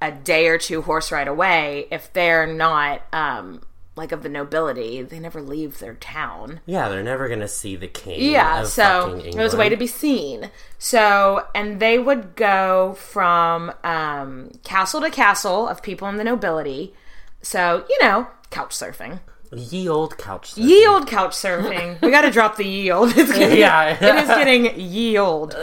a 0.00 0.10
day 0.10 0.48
or 0.48 0.58
two 0.58 0.82
horse 0.82 1.12
ride 1.12 1.28
away, 1.28 1.86
if 1.92 2.12
they're 2.12 2.52
not 2.52 3.02
um, 3.12 3.62
like 3.94 4.10
of 4.12 4.22
the 4.22 4.28
nobility, 4.28 5.02
they 5.02 5.18
never 5.18 5.42
leave 5.42 5.78
their 5.78 5.94
town. 5.94 6.60
Yeah, 6.64 6.88
they're 6.88 7.02
never 7.02 7.28
gonna 7.28 7.48
see 7.48 7.76
the 7.76 7.88
king. 7.88 8.22
Yeah, 8.32 8.64
so 8.64 9.16
it 9.24 9.34
was 9.36 9.52
a 9.54 9.56
way 9.58 9.68
to 9.68 9.76
be 9.76 9.86
seen. 9.86 10.50
So, 10.78 11.46
and 11.54 11.78
they 11.78 11.98
would 11.98 12.34
go 12.34 12.94
from 12.94 13.72
um, 13.84 14.50
castle 14.64 15.00
to 15.02 15.10
castle 15.10 15.68
of 15.68 15.82
people 15.82 16.08
in 16.08 16.16
the 16.16 16.24
nobility. 16.24 16.94
So, 17.42 17.84
you 17.88 17.98
know, 18.02 18.28
couch 18.50 18.70
surfing. 18.74 19.20
ye 19.52 19.88
old 19.88 20.16
couch. 20.16 20.52
surfing. 20.54 20.64
Ye 20.68 20.86
old 20.86 21.06
couch 21.06 21.32
surfing. 21.32 22.00
we 22.00 22.10
got 22.10 22.22
to 22.22 22.30
drop 22.38 22.56
the 22.56 22.64
ye 22.64 22.90
old. 22.90 23.12
It's 23.16 23.32
getting, 23.32 23.58
Yeah. 23.58 23.88
it 24.00 24.14
is 24.22 24.28
getting 24.28 24.80
ye 24.80 25.18
old. 25.18 25.54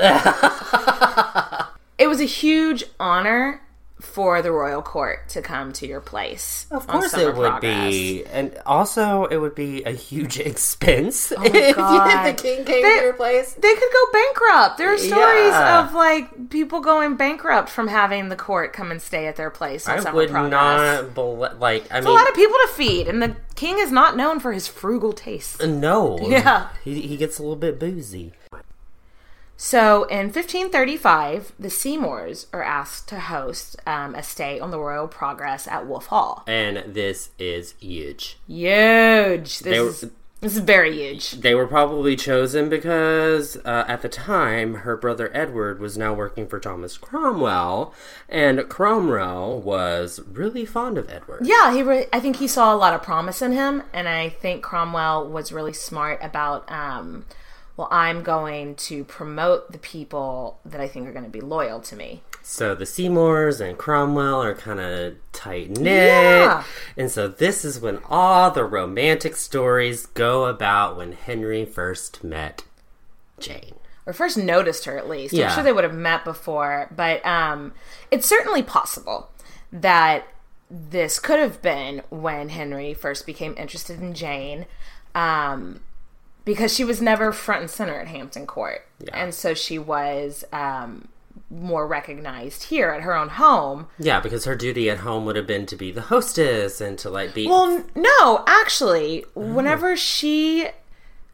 it 1.97 2.07
was 2.07 2.19
a 2.21 2.25
huge 2.25 2.83
honor 2.99 3.61
for 4.01 4.41
the 4.41 4.51
royal 4.51 4.81
court 4.81 5.27
to 5.29 5.41
come 5.41 5.73
to 5.73 5.85
your 5.85 5.99
place. 5.99 6.65
Of 6.71 6.87
course 6.87 7.13
it 7.13 7.25
would 7.35 7.51
Progress. 7.51 7.91
be, 7.91 8.25
and 8.25 8.57
also 8.65 9.25
it 9.25 9.35
would 9.37 9.55
be 9.55 9.83
a 9.83 9.91
huge 9.91 10.39
expense 10.51 11.33
oh 11.35 11.39
my 11.39 11.45
if 11.53 11.75
God. 11.75 12.23
the 12.27 12.41
king 12.41 12.63
came 12.63 12.81
They- 12.81 12.97
to 12.99 13.03
your 13.05 13.13
place. 13.13 13.53
They 13.53 13.73
could 13.73 13.91
go 13.91 14.11
bankrupt. 14.13 14.77
There 14.77 14.93
are 14.93 14.97
stories 14.97 15.51
Yeah. 15.51 15.85
of 15.85 15.93
like 15.93 16.49
people 16.49 16.79
going 16.79 17.17
bankrupt 17.17 17.69
from 17.69 17.87
having 17.89 18.29
the 18.29 18.35
court 18.37 18.71
come 18.71 18.89
and 18.91 19.01
stay 19.01 19.27
at 19.27 19.35
their 19.35 19.49
place 19.49 19.87
on 19.87 19.99
I 19.99 20.01
Summer 20.01 20.15
would 20.15 20.29
Progress. 20.29 21.03
not 21.03 21.13
bel 21.15 21.35
like. 21.59 21.91
I 21.91 21.97
It's 21.97 22.05
mean, 22.05 22.15
a 22.15 22.17
lot 22.17 22.29
of 22.29 22.35
people 22.35 22.55
to 22.67 22.73
feed, 22.75 23.07
and 23.09 23.21
the 23.21 23.35
king 23.55 23.79
is 23.79 23.91
not 23.91 24.15
known 24.15 24.39
for 24.39 24.53
his 24.53 24.67
frugal 24.67 25.11
tastes. 25.13 25.61
no. 25.61 26.17
Yeah. 26.29 26.69
he, 26.85 27.01
he 27.01 27.17
gets 27.17 27.37
a 27.37 27.41
little 27.41 27.55
bit 27.57 27.79
boozy. 27.79 28.31
So 29.61 30.05
in 30.05 30.27
1535, 30.27 31.51
the 31.59 31.69
Seymours 31.69 32.47
are 32.53 32.63
asked 32.63 33.09
to 33.09 33.19
host 33.19 33.75
um, 33.85 34.15
a 34.15 34.23
stay 34.23 34.57
on 34.57 34.71
the 34.71 34.79
Royal 34.79 35.09
Progress 35.09 35.67
at 35.67 35.85
Wolf 35.85 36.05
Hall. 36.05 36.45
And 36.47 36.81
this 36.93 37.31
is 37.37 37.73
huge. 37.81 38.37
Huge. 38.47 39.59
This 39.59 39.61
They 39.61 39.79
were- 39.81 39.89
is 39.89 40.09
this 40.41 40.53
is 40.53 40.59
very 40.59 40.93
huge. 40.95 41.31
They 41.41 41.53
were 41.53 41.67
probably 41.67 42.15
chosen 42.15 42.69
because 42.69 43.57
uh, 43.65 43.83
at 43.89 44.01
the 44.01 44.07
time 44.07 44.75
her 44.75 44.95
brother 44.95 45.29
Edward 45.33 45.81
was 45.81 45.97
now 45.97 46.13
working 46.13 46.47
for 46.47 46.61
Thomas 46.61 46.97
Cromwell, 46.97 47.93
and 48.29 48.69
Cromwell 48.69 49.59
was 49.59 50.21
really 50.31 50.63
fond 50.63 50.97
of 50.97 51.09
Edward. 51.09 51.41
Yeah, 51.45 51.73
he. 51.73 51.83
Re- 51.83 52.07
I 52.13 52.21
think 52.21 52.37
he 52.37 52.47
saw 52.47 52.73
a 52.73 52.77
lot 52.77 52.93
of 52.93 53.03
promise 53.03 53.41
in 53.41 53.51
him, 53.51 53.83
and 53.91 54.07
I 54.07 54.29
think 54.29 54.63
Cromwell 54.63 55.27
was 55.27 55.51
really 55.51 55.73
smart 55.73 56.19
about. 56.23 56.71
Um, 56.71 57.25
well, 57.79 57.87
I'm 57.91 58.23
going 58.23 58.75
to 58.75 59.05
promote 59.05 59.71
the 59.71 59.77
people 59.77 60.59
that 60.65 60.81
I 60.81 60.87
think 60.89 61.07
are 61.07 61.13
going 61.13 61.23
to 61.23 61.31
be 61.31 61.39
loyal 61.39 61.79
to 61.79 61.95
me. 61.95 62.23
So 62.43 62.75
the 62.75 62.85
Seymours 62.85 63.61
and 63.61 63.77
Cromwell 63.77 64.43
are 64.43 64.53
kind 64.53 64.81
of 64.81 65.15
tight 65.31 65.69
knit. 65.69 65.85
Yeah. 65.85 66.65
And 66.97 67.09
so 67.09 67.29
this 67.29 67.63
is 67.63 67.79
when 67.79 67.99
all 68.09 68.51
the 68.51 68.65
romantic 68.65 69.37
stories 69.37 70.07
go 70.07 70.43
about 70.43 70.97
when 70.97 71.13
Henry 71.13 71.63
first 71.63 72.21
met 72.21 72.65
Jane. 73.39 73.75
or 74.05 74.11
first 74.11 74.37
noticed 74.37 74.83
her 74.83 74.97
at 74.97 75.07
least. 75.07 75.33
Yeah. 75.33 75.47
I'm 75.47 75.55
sure 75.55 75.63
they 75.63 75.71
would 75.71 75.85
have 75.85 75.93
met 75.93 76.25
before, 76.25 76.91
but 76.93 77.25
um, 77.25 77.71
it's 78.11 78.27
certainly 78.27 78.61
possible 78.61 79.29
that 79.71 80.27
this 80.69 81.17
could 81.17 81.39
have 81.39 81.61
been 81.61 82.01
when 82.09 82.49
Henry 82.49 82.93
first 82.93 83.25
became 83.25 83.55
interested 83.57 84.01
in 84.01 84.13
Jane, 84.13 84.65
um, 85.15 85.79
because 86.49 86.73
she 86.73 86.83
was 86.83 86.99
never 86.99 87.31
front 87.31 87.61
and 87.61 87.69
center 87.69 87.99
at 87.99 88.07
Hampton 88.07 88.47
Court, 88.47 88.83
and 89.13 89.35
so 89.35 89.53
she 89.53 89.77
was 89.77 90.43
um, 90.51 91.07
more 91.51 91.85
recognized 91.85 92.63
here 92.63 92.89
at 92.89 93.03
her 93.03 93.15
own 93.15 93.29
home. 93.29 93.85
Yeah, 93.99 94.19
because 94.19 94.45
her 94.45 94.55
duty 94.55 94.89
at 94.89 94.97
home 94.97 95.25
would 95.25 95.35
have 95.35 95.45
been 95.45 95.67
to 95.67 95.75
be 95.75 95.91
the 95.91 96.01
hostess 96.01 96.81
and 96.81 96.97
to 96.97 97.11
like 97.11 97.35
be 97.35 97.45
Well, 97.45 97.85
no, 97.93 98.43
actually, 98.47 99.25
whenever 99.35 99.95
she 99.95 100.69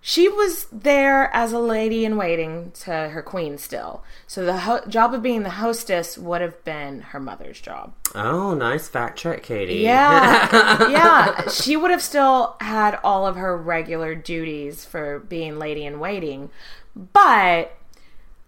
she 0.08 0.30
was 0.30 0.68
there 0.72 1.36
as 1.36 1.51
a 1.51 1.58
lady 1.58 2.06
in 2.06 2.16
waiting 2.16 2.70
to 2.76 2.91
her 2.91 3.24
queen 3.24 3.58
still. 3.58 4.03
So 4.28 4.45
the 4.45 4.60
ho- 4.60 4.86
job 4.88 5.16
of 5.16 5.24
being 5.24 5.41
the 5.41 5.49
hostess 5.49 6.16
would 6.16 6.41
have 6.41 6.64
been 6.64 7.01
her 7.01 7.20
mother's 7.20 7.60
job. 7.60 7.95
Oh, 8.14 8.53
nice 8.53 8.88
fact 8.88 9.18
check, 9.18 9.41
Katie. 9.41 9.78
Yeah. 9.78 10.89
yeah, 10.91 11.49
she 11.49 11.76
would 11.76 11.89
have 11.89 12.03
still 12.03 12.56
had 12.62 12.99
all 13.03 13.26
of 13.26 13.36
her 13.36 13.58
regular 13.58 14.14
duties 14.14 14.86
for 14.86 15.22
being 15.22 15.58
lady 15.58 15.88
in 15.88 15.99
waiting. 15.99 16.51
But 16.95 17.76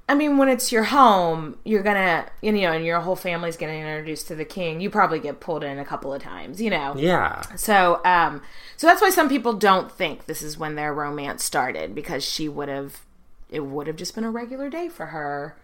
I 0.10 0.16
mean, 0.16 0.38
when 0.38 0.48
it's 0.48 0.72
your 0.72 0.86
home, 0.86 1.58
you're 1.66 1.84
gonna, 1.84 2.28
you 2.42 2.54
know, 2.54 2.72
and 2.72 2.86
your 2.86 3.02
whole 3.02 3.18
family's 3.18 3.58
getting 3.58 3.82
introduced 3.82 4.28
to 4.28 4.36
the 4.36 4.46
king. 4.46 4.80
You 4.80 4.90
probably 4.90 5.20
get 5.20 5.42
pulled 5.42 5.66
in 5.66 5.80
a 5.80 5.86
couple 5.86 6.14
of 6.14 6.22
times, 6.22 6.62
you 6.62 6.70
know. 6.70 6.96
Yeah. 6.98 7.42
So, 7.58 8.00
um, 8.06 8.42
so 8.78 8.88
that's 8.88 9.02
why 9.02 9.10
some 9.10 9.28
people 9.28 9.54
don't 9.54 9.92
think 9.92 10.26
this 10.26 10.42
is 10.42 10.58
when 10.58 10.76
their 10.76 10.94
romance 10.94 11.44
started 11.44 11.94
because 11.94 12.24
she 12.24 12.48
would 12.48 12.70
have 12.70 13.02
it 13.50 13.62
would 13.62 13.88
have 13.88 13.96
just 13.96 14.16
been 14.16 14.24
a 14.24 14.32
regular 14.32 14.70
day 14.70 14.90
for 14.90 15.08
her 15.08 15.56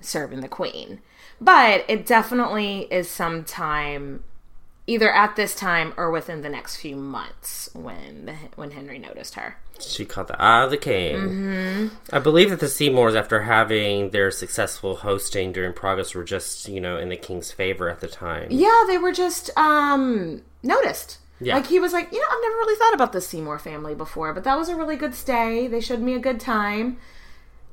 serving 0.00 0.40
the 0.40 0.48
queen. 0.48 1.00
But 1.40 1.84
it 1.88 2.06
definitely 2.06 2.88
is 2.90 3.08
sometime 3.08 4.22
either 4.86 5.12
at 5.12 5.36
this 5.36 5.54
time 5.54 5.94
or 5.96 6.10
within 6.10 6.42
the 6.42 6.48
next 6.48 6.76
few 6.76 6.96
months 6.96 7.70
when 7.72 8.26
the, 8.26 8.34
when 8.56 8.72
Henry 8.72 8.98
noticed 8.98 9.34
her. 9.34 9.58
She 9.80 10.04
caught 10.04 10.28
the 10.28 10.40
eye 10.40 10.64
of 10.64 10.70
the 10.70 10.76
king. 10.76 11.16
Mm-hmm. 11.16 11.88
I 12.12 12.18
believe 12.18 12.50
that 12.50 12.60
the 12.60 12.68
Seymours, 12.68 13.14
after 13.14 13.42
having 13.42 14.10
their 14.10 14.30
successful 14.30 14.96
hosting 14.96 15.52
during 15.52 15.72
progress, 15.72 16.14
were 16.14 16.24
just, 16.24 16.68
you 16.68 16.80
know, 16.80 16.96
in 16.96 17.08
the 17.08 17.16
king's 17.16 17.52
favor 17.52 17.88
at 17.88 18.00
the 18.00 18.08
time. 18.08 18.48
Yeah, 18.50 18.84
they 18.86 18.98
were 18.98 19.12
just 19.12 19.50
um 19.56 20.42
noticed. 20.62 21.18
Yeah. 21.40 21.56
Like 21.56 21.66
he 21.66 21.80
was 21.80 21.92
like, 21.92 22.12
you 22.12 22.18
know, 22.20 22.26
I've 22.30 22.42
never 22.42 22.56
really 22.56 22.78
thought 22.78 22.94
about 22.94 23.12
the 23.12 23.20
Seymour 23.20 23.58
family 23.58 23.94
before, 23.94 24.32
but 24.32 24.44
that 24.44 24.56
was 24.56 24.68
a 24.68 24.76
really 24.76 24.96
good 24.96 25.14
stay. 25.14 25.66
They 25.66 25.80
showed 25.80 26.00
me 26.00 26.14
a 26.14 26.20
good 26.20 26.38
time. 26.38 26.98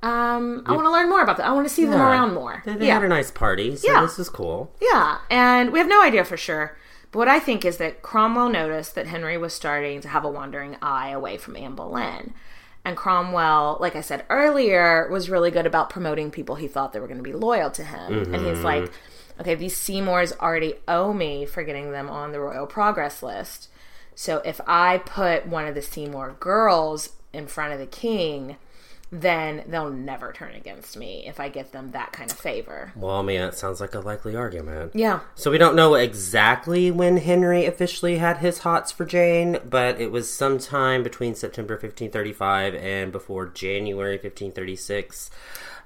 Um, 0.01 0.63
I 0.65 0.71
want 0.71 0.85
to 0.85 0.91
learn 0.91 1.09
more 1.09 1.21
about 1.21 1.37
that. 1.37 1.45
I 1.45 1.51
want 1.51 1.67
to 1.67 1.73
see 1.73 1.85
them 1.85 2.01
around 2.01 2.33
more. 2.33 2.63
They, 2.65 2.75
they 2.75 2.87
yeah. 2.87 2.93
had 2.95 3.03
a 3.03 3.09
nice 3.09 3.29
party, 3.31 3.75
so 3.75 3.91
Yeah. 3.91 4.01
this 4.01 4.17
is 4.17 4.29
cool. 4.29 4.71
Yeah, 4.81 5.17
and 5.29 5.71
we 5.73 5.79
have 5.79 5.89
no 5.89 6.01
idea 6.01 6.23
for 6.23 6.37
sure. 6.37 6.77
But 7.11 7.19
what 7.19 7.27
I 7.27 7.39
think 7.39 7.65
is 7.65 7.77
that 7.77 8.01
Cromwell 8.01 8.49
noticed 8.49 8.95
that 8.95 9.07
Henry 9.07 9.37
was 9.37 9.53
starting 9.53 10.01
to 10.01 10.07
have 10.07 10.23
a 10.23 10.29
wandering 10.29 10.77
eye 10.81 11.09
away 11.09 11.37
from 11.37 11.55
Anne 11.55 11.75
Boleyn. 11.75 12.33
And 12.85 12.95
Cromwell, 12.95 13.77
like 13.79 13.95
I 13.95 14.01
said 14.01 14.25
earlier, 14.29 15.07
was 15.09 15.29
really 15.29 15.51
good 15.51 15.65
about 15.65 15.89
promoting 15.89 16.31
people 16.31 16.55
he 16.55 16.67
thought 16.67 16.93
they 16.93 16.99
were 16.99 17.07
going 17.07 17.17
to 17.17 17.23
be 17.23 17.33
loyal 17.33 17.71
to 17.71 17.83
him. 17.83 18.33
And 18.33 18.35
he's 18.35 18.57
mm-hmm. 18.57 18.63
like, 18.63 18.91
okay, 19.39 19.55
these 19.55 19.75
Seymours 19.75 20.33
already 20.33 20.75
owe 20.87 21.13
me 21.13 21.45
for 21.45 21.63
getting 21.63 21.91
them 21.91 22.09
on 22.09 22.31
the 22.31 22.39
Royal 22.39 22.67
Progress 22.67 23.21
list. 23.23 23.69
So 24.15 24.37
if 24.45 24.61
I 24.67 24.99
put 24.99 25.47
one 25.47 25.67
of 25.67 25.75
the 25.75 25.81
Seymour 25.81 26.37
girls 26.39 27.13
in 27.33 27.47
front 27.47 27.73
of 27.73 27.79
the 27.79 27.85
king, 27.85 28.57
then 29.11 29.63
they'll 29.67 29.89
never 29.89 30.31
turn 30.31 30.53
against 30.53 30.95
me 30.95 31.25
if 31.27 31.39
I 31.39 31.49
get 31.49 31.71
them 31.71 31.91
that 31.91 32.11
kind 32.11 32.29
of 32.29 32.37
favor. 32.37 32.91
Well, 32.95 33.15
I 33.15 33.21
mean, 33.23 33.41
it 33.41 33.55
sounds 33.55 33.81
like 33.81 33.95
a 33.95 33.99
likely 33.99 34.35
argument. 34.35 34.91
Yeah. 34.93 35.21
So 35.35 35.49
we 35.49 35.57
don't 35.57 35.75
know 35.75 35.95
exactly 35.95 36.91
when 36.91 37.17
Henry 37.17 37.65
officially 37.65 38.17
had 38.17 38.37
his 38.37 38.59
hots 38.59 38.91
for 38.91 39.05
Jane, 39.05 39.57
but 39.67 39.99
it 39.99 40.11
was 40.11 40.31
sometime 40.31 41.01
between 41.01 41.33
September 41.33 41.73
1535 41.73 42.75
and 42.75 43.11
before 43.11 43.47
January 43.47 44.15
1536. 44.17 45.31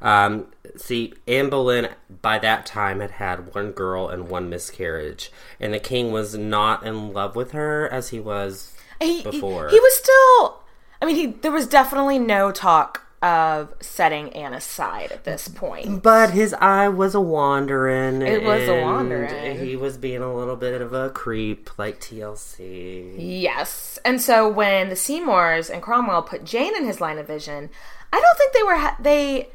Um, 0.01 0.47
see, 0.75 1.13
Anne 1.25 1.49
Boleyn 1.49 1.89
by 2.21 2.37
that 2.39 2.65
time 2.65 2.99
had 2.99 3.11
had 3.11 3.55
one 3.55 3.71
girl 3.71 4.09
and 4.09 4.27
one 4.27 4.49
miscarriage, 4.49 5.31
and 5.61 5.73
the 5.73 5.79
king 5.79 6.11
was 6.11 6.35
not 6.35 6.85
in 6.85 7.13
love 7.13 7.37
with 7.37 7.51
her 7.51 7.87
as 7.89 8.09
he 8.09 8.19
was 8.19 8.75
he, 9.01 9.19
he- 9.19 9.23
before. 9.23 9.69
He, 9.69 9.79
was 9.79 9.95
still. 9.95 10.61
I 11.01 11.05
mean, 11.05 11.15
he 11.15 11.27
there 11.27 11.53
was 11.53 11.67
definitely 11.67 12.19
no 12.19 12.51
talk 12.51 13.05
of 13.23 13.73
setting 13.79 14.33
Anne 14.33 14.53
aside 14.53 15.13
at 15.13 15.23
this 15.23 15.47
point. 15.47 16.03
But 16.03 16.31
his 16.31 16.53
eye 16.55 16.89
was 16.89 17.15
a 17.15 17.21
wandering. 17.21 18.21
It 18.21 18.43
was 18.43 18.67
a 18.67 18.81
wandering. 18.81 19.57
He 19.57 19.77
was 19.77 19.97
being 19.97 20.21
a 20.21 20.35
little 20.35 20.57
bit 20.57 20.81
of 20.81 20.91
a 20.93 21.09
creep, 21.09 21.69
like 21.79 22.01
TLC. 22.01 23.15
Yes, 23.17 23.97
and 24.03 24.21
so 24.21 24.49
when 24.49 24.89
the 24.89 24.97
Seymours 24.97 25.69
and 25.69 25.81
Cromwell 25.81 26.23
put 26.23 26.43
Jane 26.43 26.75
in 26.75 26.85
his 26.85 26.99
line 26.99 27.17
of 27.17 27.27
vision, 27.27 27.69
I 28.11 28.19
don't 28.19 28.37
think 28.37 28.53
they 28.53 28.63
were 28.63 28.75
ha- 28.75 28.97
they 28.99 29.49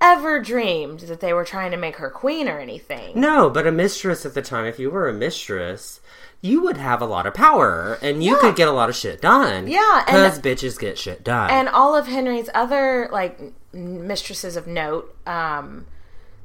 ever 0.00 0.40
dreamed 0.40 1.00
that 1.00 1.20
they 1.20 1.34
were 1.34 1.44
trying 1.44 1.72
to 1.72 1.76
make 1.76 1.96
her 1.96 2.08
queen 2.08 2.48
or 2.48 2.58
anything. 2.58 3.20
No, 3.20 3.50
but 3.50 3.66
a 3.66 3.72
mistress 3.72 4.24
at 4.24 4.32
the 4.32 4.40
time, 4.40 4.64
if 4.64 4.78
you 4.78 4.90
were 4.90 5.10
a 5.10 5.12
mistress, 5.12 5.99
you 6.42 6.62
would 6.62 6.76
have 6.78 7.02
a 7.02 7.06
lot 7.06 7.26
of 7.26 7.34
power 7.34 7.98
and 8.00 8.24
you 8.24 8.36
could 8.38 8.56
get 8.56 8.66
a 8.68 8.72
lot 8.72 8.88
of 8.88 8.96
shit 8.96 9.20
done. 9.20 9.68
Yeah, 9.68 10.04
and- 10.06 10.16
Because 10.16 10.38
bitches 10.38 10.78
get 10.78 10.96
shit 10.98 11.22
done. 11.22 11.50
and 11.50 11.68
all 11.68 11.94
of 11.94 12.06
Henry's 12.06 12.48
other 12.54 13.08
like 13.12 13.38
mistresses 13.72 14.56
of 14.56 14.66
note, 14.66 15.14
um, 15.26 15.86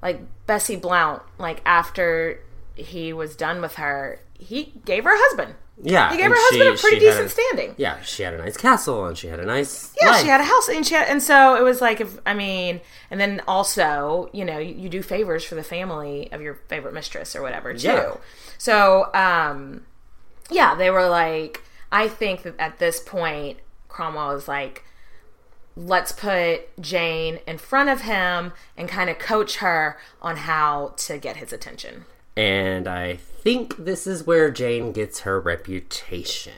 like 0.01 0.21
Bessie 0.47 0.75
Blount, 0.75 1.21
like 1.39 1.61
after 1.65 2.39
he 2.75 3.13
was 3.13 3.35
done 3.35 3.61
with 3.61 3.75
her, 3.75 4.19
he 4.37 4.73
gave 4.85 5.03
her 5.05 5.13
a 5.13 5.17
husband. 5.17 5.55
yeah. 5.81 6.11
He 6.11 6.17
gave 6.17 6.29
her 6.29 6.35
husband 6.37 6.77
she- 6.79 6.87
a 6.87 6.89
pretty 6.89 6.99
decent 6.99 7.31
standing. 7.31 7.75
Yeah, 7.77 8.01
she 8.01 8.23
had 8.23 8.33
a 8.33 8.37
nice 8.37 8.57
castle 8.57 9.05
and 9.05 9.17
she 9.17 9.27
had 9.27 9.39
a 9.39 9.45
nice. 9.45 9.93
Yeah, 10.01 10.11
life. 10.11 10.21
she 10.21 10.27
had 10.27 10.41
a 10.41 10.45
house, 10.45 10.69
and 10.69 10.85
she 10.85 10.93
had, 10.95 11.07
and 11.09 11.21
so 11.21 11.55
it 11.55 11.63
was 11.63 11.81
like 11.81 11.99
if 12.01 12.17
I 12.25 12.33
mean, 12.33 12.81
and 13.11 13.19
then 13.19 13.41
also 13.47 14.29
you 14.33 14.45
know 14.45 14.57
you, 14.57 14.73
you 14.75 14.89
do 14.89 15.01
favors 15.01 15.43
for 15.43 15.55
the 15.55 15.63
family 15.63 16.31
of 16.31 16.41
your 16.41 16.55
favorite 16.67 16.93
mistress 16.93 17.35
or 17.35 17.41
whatever 17.41 17.73
too. 17.73 17.87
Yeah. 17.87 18.15
So 18.57 19.09
um, 19.13 19.85
yeah, 20.49 20.75
they 20.75 20.89
were 20.91 21.07
like, 21.09 21.63
I 21.91 22.07
think 22.07 22.43
that 22.43 22.55
at 22.59 22.79
this 22.79 22.99
point 22.99 23.57
Cromwell 23.89 24.33
was 24.33 24.47
like, 24.47 24.83
let's 25.75 26.11
put 26.11 26.79
Jane 26.81 27.39
in 27.47 27.57
front 27.57 27.89
of 27.89 28.01
him 28.01 28.53
and 28.77 28.87
kind 28.87 29.09
of 29.09 29.19
coach 29.19 29.57
her 29.57 29.97
on 30.21 30.37
how 30.37 30.93
to 30.97 31.17
get 31.17 31.37
his 31.37 31.51
attention. 31.51 32.05
And 32.37 32.87
I 32.87 33.15
think 33.15 33.77
this 33.85 34.05
is 34.07 34.25
where 34.27 34.51
Jane 34.51 34.91
gets 34.91 35.21
her 35.21 35.39
reputation. 35.39 36.53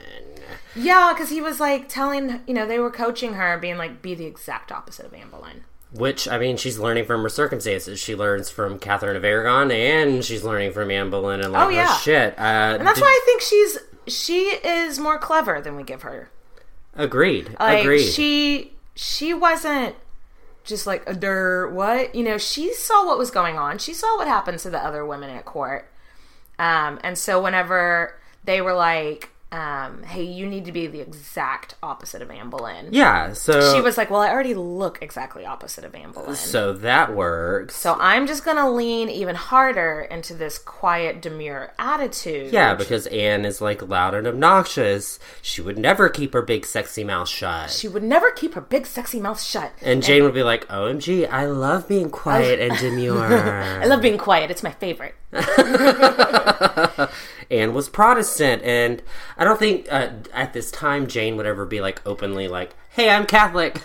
Yeah, 0.74 1.12
because 1.14 1.30
he 1.30 1.40
was 1.40 1.60
like 1.60 1.88
telling 1.88 2.40
you 2.46 2.54
know 2.54 2.66
they 2.66 2.78
were 2.78 2.90
coaching 2.90 3.34
her, 3.34 3.58
being 3.58 3.76
like, 3.78 4.02
be 4.02 4.14
the 4.14 4.26
exact 4.26 4.72
opposite 4.72 5.06
of 5.06 5.14
Anne 5.14 5.30
Boleyn. 5.30 5.64
Which, 5.92 6.28
I 6.28 6.38
mean, 6.38 6.58
she's 6.58 6.78
learning 6.78 7.06
from 7.06 7.22
her 7.22 7.30
circumstances. 7.30 7.98
She 7.98 8.14
learns 8.14 8.50
from 8.50 8.78
Catherine 8.78 9.16
of 9.16 9.24
Aragon 9.24 9.70
and 9.70 10.22
she's 10.22 10.44
learning 10.44 10.72
from 10.72 10.90
Anne 10.90 11.08
Boleyn 11.08 11.40
and 11.40 11.52
like, 11.52 11.64
Oh, 11.66 11.68
yeah. 11.70 11.96
shit. 11.96 12.34
Uh, 12.38 12.42
And 12.78 12.86
that's 12.86 12.98
did- 12.98 13.02
why 13.04 13.08
I 13.08 13.22
think 13.24 13.40
she's 13.40 13.78
she 14.06 14.40
is 14.64 14.98
more 14.98 15.18
clever 15.18 15.60
than 15.62 15.76
we 15.76 15.82
give 15.84 16.02
her. 16.02 16.28
Agreed. 16.94 17.56
Like 17.58 17.80
Agreed. 17.84 18.04
she 18.06 18.72
she 18.94 19.32
wasn't 19.32 19.94
just 20.68 20.86
like 20.86 21.02
a 21.08 21.14
der 21.14 21.68
what? 21.68 22.14
You 22.14 22.22
know 22.22 22.38
she 22.38 22.72
saw 22.74 23.06
what 23.06 23.18
was 23.18 23.30
going 23.30 23.58
on. 23.58 23.78
She 23.78 23.94
saw 23.94 24.16
what 24.18 24.28
happened 24.28 24.58
to 24.60 24.70
the 24.70 24.78
other 24.78 25.04
women 25.04 25.30
at 25.30 25.44
court. 25.44 25.90
Um 26.58 27.00
and 27.02 27.18
so 27.18 27.42
whenever 27.42 28.14
they 28.44 28.60
were 28.60 28.74
like 28.74 29.30
um 29.50 30.02
hey 30.02 30.22
you 30.24 30.46
need 30.46 30.66
to 30.66 30.72
be 30.72 30.86
the 30.86 31.00
exact 31.00 31.74
opposite 31.82 32.20
of 32.20 32.30
Anne 32.30 32.50
Boleyn 32.50 32.88
yeah, 32.92 33.32
so. 33.32 33.72
she 33.74 33.80
was 33.80 33.96
like 33.96 34.10
well 34.10 34.20
I 34.20 34.28
already 34.28 34.52
look 34.52 34.98
exactly 35.00 35.46
opposite 35.46 35.84
of 35.84 35.94
Anne 35.94 36.12
Boleyn 36.12 36.34
So 36.34 36.74
that 36.74 37.14
works. 37.14 37.74
so 37.74 37.96
I'm 37.98 38.26
just 38.26 38.44
gonna 38.44 38.70
lean 38.70 39.08
even 39.08 39.34
harder 39.34 40.06
into 40.10 40.34
this 40.34 40.58
quiet 40.58 41.22
demure 41.22 41.72
attitude 41.78 42.52
Yeah, 42.52 42.74
because 42.74 43.06
Anne 43.06 43.46
is 43.46 43.62
like 43.62 43.80
loud 43.88 44.12
and 44.14 44.26
obnoxious. 44.26 45.18
She 45.40 45.62
would 45.62 45.78
never 45.78 46.10
keep 46.10 46.34
her 46.34 46.42
big 46.42 46.66
sexy 46.66 47.02
mouth 47.02 47.28
shut. 47.28 47.70
she 47.70 47.88
would 47.88 48.02
never 48.02 48.30
keep 48.30 48.52
her 48.52 48.60
big 48.60 48.84
sexy 48.86 49.18
mouth 49.18 49.40
shut 49.40 49.72
and 49.80 50.02
Jane 50.02 50.24
would 50.24 50.34
be 50.34 50.42
like, 50.42 50.68
OMG, 50.68 51.26
I 51.26 51.46
love 51.46 51.88
being 51.88 52.10
quiet 52.10 52.60
and 52.60 52.76
demure. 52.78 53.24
I 53.82 53.86
love 53.86 54.02
being 54.02 54.18
quiet 54.18 54.50
it's 54.50 54.62
my 54.62 54.72
favorite 54.72 55.14
Anne 57.50 57.72
was 57.74 57.88
Protestant, 57.88 58.62
and 58.62 59.02
I 59.36 59.44
don't 59.44 59.58
think 59.58 59.86
uh, 59.90 60.10
at 60.34 60.52
this 60.52 60.70
time 60.70 61.06
Jane 61.06 61.36
would 61.36 61.46
ever 61.46 61.64
be 61.64 61.80
like 61.80 62.02
openly 62.06 62.46
like, 62.48 62.74
"Hey, 62.90 63.08
I'm 63.10 63.24
Catholic," 63.26 63.74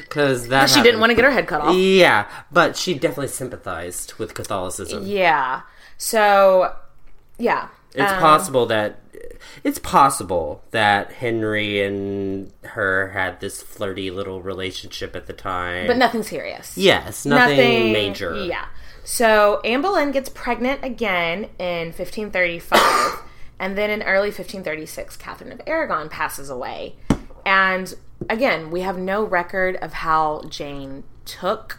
because 0.00 0.48
that 0.48 0.70
she 0.70 0.82
didn't 0.82 1.00
want 1.00 1.10
to 1.10 1.14
get 1.14 1.24
her 1.24 1.30
head 1.30 1.46
cut 1.46 1.60
off 1.60 1.76
Yeah, 1.76 2.26
but 2.50 2.76
she 2.76 2.94
definitely 2.94 3.28
sympathized 3.28 4.14
with 4.14 4.34
Catholicism. 4.34 5.04
Yeah. 5.06 5.62
So, 5.98 6.74
yeah. 7.38 7.68
It's 7.94 8.10
Um, 8.12 8.18
possible 8.18 8.66
that 8.66 8.98
it's 9.62 9.78
possible 9.78 10.62
that 10.72 11.12
Henry 11.12 11.80
and 11.84 12.52
her 12.62 13.10
had 13.10 13.40
this 13.40 13.62
flirty 13.62 14.10
little 14.10 14.42
relationship 14.42 15.14
at 15.14 15.26
the 15.26 15.32
time, 15.32 15.86
But 15.86 15.96
nothing 15.96 16.22
serious. 16.24 16.76
yes, 16.76 17.24
nothing, 17.24 17.92
major. 17.92 18.34
Yeah. 18.34 18.66
So 19.04 19.60
Anne 19.60 19.82
Boleyn 19.82 20.12
gets 20.12 20.28
pregnant 20.28 20.82
again 20.82 21.50
in 21.58 21.88
1535, 21.88 23.20
and 23.58 23.76
then 23.76 23.90
in 23.90 24.02
early 24.02 24.28
1536, 24.28 25.16
Catherine 25.18 25.52
of 25.52 25.60
Aragon 25.66 26.08
passes 26.08 26.48
away. 26.50 26.96
And 27.44 27.94
again, 28.30 28.70
we 28.70 28.80
have 28.80 28.98
no 28.98 29.22
record 29.22 29.76
of 29.76 29.92
how 29.92 30.42
Jane 30.48 31.04
took 31.26 31.78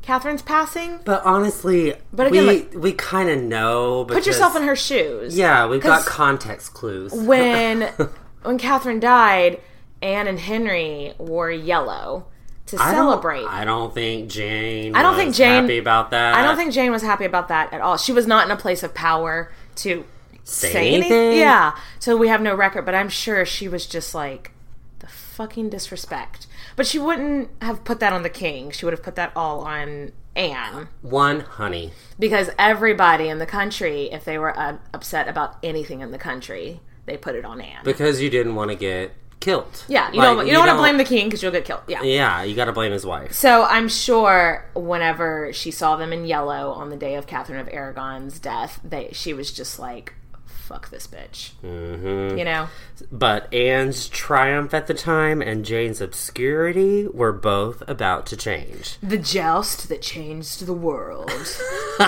Catherine's 0.00 0.42
passing. 0.42 1.00
But 1.04 1.22
honestly, 1.24 1.94
But 2.12 2.28
again, 2.28 2.46
we 2.46 2.52
like- 2.60 2.72
we 2.74 2.92
kind 2.92 3.28
of 3.28 3.40
know. 3.42 4.04
Put 4.06 4.26
yourself 4.26 4.56
in 4.56 4.62
her 4.62 4.74
shoes. 4.74 5.36
Yeah, 5.36 5.66
we've 5.66 5.82
got 5.82 6.06
context 6.06 6.72
clues. 6.74 7.12
when 7.12 7.82
when 8.42 8.58
Catherine 8.58 8.98
died, 8.98 9.60
Anne 10.00 10.26
and 10.26 10.40
Henry 10.40 11.12
wore 11.18 11.50
yellow 11.50 12.26
to 12.72 12.82
I 12.82 12.92
don't- 12.92 13.06
celebrate. 13.06 13.46
I 13.46 13.64
don't 13.64 13.94
think 13.94 14.28
Jane. 14.30 14.94
I 14.94 15.02
don't 15.02 15.16
think 15.16 15.28
was 15.28 15.36
Jane- 15.38 15.62
happy 15.62 15.78
about 15.78 16.10
that. 16.10 16.34
I 16.34 16.42
don't 16.42 16.56
think 16.56 16.72
Jane 16.72 16.90
was 16.92 17.02
happy 17.02 17.24
about 17.24 17.48
that 17.48 17.72
at 17.72 17.80
all. 17.80 17.96
She 17.96 18.12
was 18.12 18.26
not 18.26 18.44
in 18.44 18.50
a 18.50 18.56
place 18.56 18.82
of 18.82 18.94
power 18.94 19.52
to 19.76 20.04
Say 20.44 20.72
say, 20.72 20.88
anything. 20.94 21.12
anything? 21.12 21.38
Yeah. 21.38 21.72
So 22.00 22.16
we 22.16 22.28
have 22.28 22.40
no 22.42 22.54
record, 22.54 22.84
but 22.84 22.94
I'm 22.94 23.08
sure 23.08 23.44
she 23.46 23.68
was 23.68 23.86
just 23.86 24.14
like 24.14 24.50
the 24.98 25.06
fucking 25.06 25.70
disrespect. 25.70 26.46
But 26.76 26.86
she 26.86 26.98
wouldn't 26.98 27.50
have 27.60 27.84
put 27.84 28.00
that 28.00 28.12
on 28.12 28.22
the 28.22 28.30
king. 28.30 28.70
She 28.70 28.84
would 28.84 28.92
have 28.92 29.02
put 29.02 29.14
that 29.16 29.32
all 29.36 29.60
on 29.60 30.12
Anne 30.34 30.88
one 31.02 31.40
honey. 31.40 31.92
because 32.18 32.48
everybody 32.58 33.28
in 33.28 33.38
the 33.38 33.44
country, 33.46 34.04
if 34.10 34.24
they 34.24 34.38
were 34.38 34.58
uh, 34.58 34.78
upset 34.94 35.28
about 35.28 35.56
anything 35.62 36.00
in 36.00 36.10
the 36.10 36.18
country, 36.18 36.80
they 37.04 37.18
put 37.18 37.34
it 37.34 37.44
on 37.44 37.60
Anne. 37.60 37.84
Because 37.84 38.22
you 38.22 38.30
didn't 38.30 38.54
want 38.54 38.70
to 38.70 38.74
get 38.74 39.12
killed. 39.42 39.84
Yeah, 39.88 40.10
you 40.12 40.18
Like, 40.18 40.36
don't 40.36 40.46
you 40.46 40.52
don't 40.52 40.66
want 40.66 40.76
to 40.76 40.80
blame 40.80 40.96
the 40.96 41.04
king 41.04 41.26
because 41.26 41.42
you'll 41.42 41.52
get 41.52 41.64
killed. 41.64 41.82
Yeah. 41.86 42.02
Yeah, 42.02 42.42
you 42.42 42.54
got 42.54 42.66
to 42.66 42.72
blame 42.72 42.92
his 42.92 43.04
wife. 43.04 43.32
So 43.32 43.64
I'm 43.64 43.88
sure 43.88 44.64
whenever 44.74 45.52
she 45.52 45.70
saw 45.70 45.96
them 45.96 46.12
in 46.12 46.24
yellow 46.24 46.70
on 46.70 46.88
the 46.88 46.96
day 46.96 47.16
of 47.16 47.26
Catherine 47.26 47.60
of 47.60 47.68
Aragon's 47.68 48.38
death, 48.38 48.80
they 48.82 49.10
she 49.12 49.34
was 49.34 49.52
just 49.52 49.78
like, 49.78 50.14
"Fuck 50.46 50.90
this 50.90 51.06
bitch," 51.06 51.50
mm-hmm. 51.62 52.38
you 52.38 52.44
know. 52.44 52.68
But 53.10 53.52
Anne's 53.52 54.08
triumph 54.08 54.72
at 54.72 54.86
the 54.86 54.94
time 54.94 55.42
and 55.42 55.64
Jane's 55.64 56.00
obscurity 56.00 57.08
were 57.08 57.32
both 57.32 57.82
about 57.88 58.26
to 58.26 58.36
change. 58.36 58.96
The 59.02 59.18
joust 59.18 59.88
that 59.88 60.02
changed 60.02 60.66
the 60.66 60.72
world. 60.72 61.30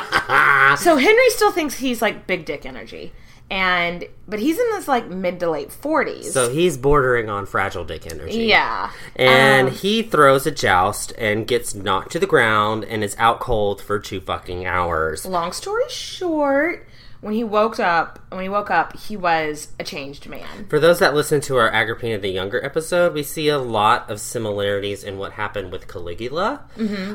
so 0.78 0.96
Henry 0.96 1.30
still 1.30 1.50
thinks 1.50 1.78
he's 1.78 2.00
like 2.00 2.28
big 2.28 2.44
dick 2.44 2.64
energy, 2.64 3.12
and 3.50 4.04
but 4.26 4.38
he's 4.38 4.58
in 4.58 4.74
his 4.74 4.88
like 4.88 5.08
mid 5.08 5.38
to 5.40 5.50
late 5.50 5.70
forties. 5.70 6.32
So 6.32 6.48
he's 6.50 6.76
bordering 6.78 7.28
on 7.28 7.46
fragile 7.46 7.84
dick 7.84 8.10
energy. 8.10 8.44
yeah, 8.44 8.90
And 9.16 9.68
Um, 9.68 9.74
he 9.74 10.02
throws 10.02 10.46
a 10.46 10.50
joust 10.50 11.12
and 11.18 11.46
gets 11.46 11.74
knocked 11.74 12.12
to 12.12 12.18
the 12.18 12.26
ground 12.26 12.84
and 12.84 13.04
is 13.04 13.14
out 13.18 13.40
cold 13.40 13.80
for 13.82 13.98
two 13.98 14.20
fucking 14.20 14.64
hours. 14.66 15.26
long 15.26 15.52
story 15.52 15.84
short, 15.90 16.86
when 17.24 17.32
he 17.34 17.42
woke 17.42 17.80
up, 17.80 18.18
when 18.28 18.42
he 18.42 18.48
woke 18.50 18.70
up, 18.70 18.94
he 18.98 19.16
was 19.16 19.68
a 19.80 19.84
changed 19.84 20.28
man. 20.28 20.66
For 20.68 20.78
those 20.78 20.98
that 20.98 21.14
listen 21.14 21.40
to 21.42 21.56
our 21.56 21.70
Agrippina 21.70 22.18
the 22.18 22.28
Younger 22.28 22.62
episode, 22.62 23.14
we 23.14 23.22
see 23.22 23.48
a 23.48 23.56
lot 23.58 24.10
of 24.10 24.20
similarities 24.20 25.02
in 25.02 25.16
what 25.16 25.32
happened 25.32 25.72
with 25.72 25.88
Caligula. 25.88 26.60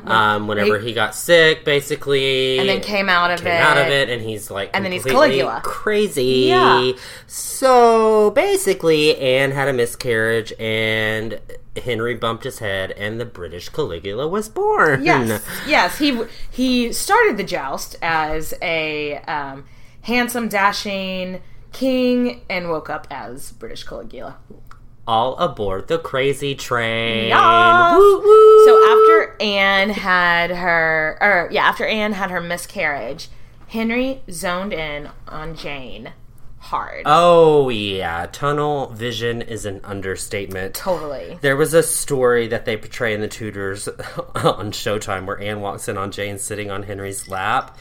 Um, 0.05 0.47
whenever 0.47 0.80
he- 0.80 0.88
he, 0.89 0.93
got 0.93 1.14
sick, 1.14 1.64
basically, 1.64 2.57
And 2.57 2.68
then 2.68 2.82
came 2.82 3.07
out 3.07 3.30
of 3.30 3.39
came 3.43 3.53
it. 3.53 3.62
out 3.62 3.78
of 3.78 3.88
it, 3.88 4.10
and 4.10 4.22
he's 4.24 4.49
like, 4.49 4.72
And 4.74 4.84
then 4.84 4.91
he's 4.91 5.05
Caligula. 5.05 5.62
crazy. 5.64 6.47
Yeah. 6.49 6.93
So 7.28 8.32
basically, 8.32 9.16
Anne 9.18 9.51
had 9.51 9.68
a 9.68 9.74
miscarriage, 9.74 10.51
and 10.60 11.39
Henry 11.84 12.16
bumped 12.16 12.43
his 12.43 12.60
head, 12.60 12.91
and 12.91 13.20
the 13.20 13.26
British 13.26 13.70
Caligula 13.70 14.28
was 14.28 14.49
born. 14.49 15.03
Yes, 15.05 15.45
yes. 15.68 15.97
He 15.99 16.20
he 16.49 16.91
started 16.91 17.38
the 17.38 17.43
joust 17.43 17.95
as 18.01 18.53
a 18.62 19.18
um, 19.28 19.66
handsome, 20.10 20.49
dashing 20.49 21.41
king, 21.72 22.41
and 22.49 22.70
woke 22.70 22.89
up 22.89 23.07
as 23.10 23.51
British 23.53 23.84
Caligula. 23.84 24.38
All 25.07 25.38
aboard 25.38 25.88
the 25.88 25.97
crazy 25.97 26.53
train. 26.53 27.30
Yes. 27.30 27.97
Woo, 27.97 28.20
woo. 28.20 28.66
So 28.66 28.91
after 28.91 29.38
Anne 29.41 29.89
had 29.89 30.51
her, 30.51 31.18
or 31.22 31.49
yeah, 31.51 31.64
after 31.64 31.86
Anne 31.86 32.14
had 32.14 32.30
her 32.30 32.41
miscarriage, 32.41 33.30
Henry 33.68 34.22
zoned 34.30 34.74
in 34.74 35.10
on 35.28 35.55
Jane 35.55 36.12
hard. 36.60 37.03
Oh 37.05 37.70
yeah, 37.70 38.28
tunnel 38.32 38.88
vision 38.88 39.41
is 39.41 39.66
an 39.66 39.82
understatement. 39.84 40.76
totally. 40.76 41.39
There 41.41 41.57
was 41.57 41.74
a 41.74 41.82
story 41.82 42.47
that 42.47 42.66
they 42.66 42.78
portray 42.78 43.14
in 43.14 43.22
the 43.22 43.28
Tudors 43.28 43.88
on 44.36 44.72
Showtime 44.72 45.26
where 45.26 45.39
Anne 45.39 45.62
walks 45.62 45.88
in 45.88 45.97
on 45.97 46.12
Jane 46.12 46.38
sitting 46.38 46.70
on 46.70 46.84
Henry's 46.84 47.28
lap 47.28 47.78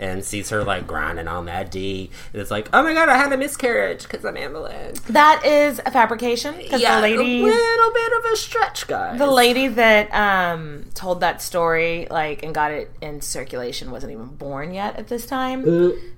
and 0.00 0.24
sees 0.24 0.48
her 0.48 0.64
like 0.64 0.86
grinding 0.86 1.28
on 1.28 1.44
that 1.44 1.70
D. 1.70 2.10
And 2.32 2.40
it's 2.40 2.50
like, 2.50 2.68
oh 2.72 2.82
my 2.82 2.94
god, 2.94 3.08
I 3.10 3.16
had 3.18 3.32
a 3.32 3.36
miscarriage 3.36 4.02
because 4.04 4.24
I'm 4.24 4.34
Boleyn. 4.34 4.94
That 5.10 5.44
is 5.44 5.80
a 5.84 5.90
fabrication 5.90 6.56
because 6.56 6.80
Yeah, 6.80 6.96
the 6.96 7.02
lady, 7.02 7.42
a 7.42 7.44
little 7.44 7.92
bit 7.92 8.12
of 8.18 8.32
a 8.32 8.36
stretch, 8.36 8.86
guys. 8.86 9.18
the 9.18 9.26
lady 9.26 9.68
that 9.68 10.12
um, 10.14 10.86
told 10.94 11.20
that 11.20 11.42
story, 11.42 12.06
like, 12.10 12.42
and 12.42 12.54
got 12.54 12.72
it 12.72 12.90
in 13.02 13.20
circulation, 13.20 13.90
wasn't 13.90 14.12
even 14.12 14.26
born 14.26 14.72
yet 14.72 14.96
at 14.96 15.08
this 15.08 15.26
time. 15.26 15.64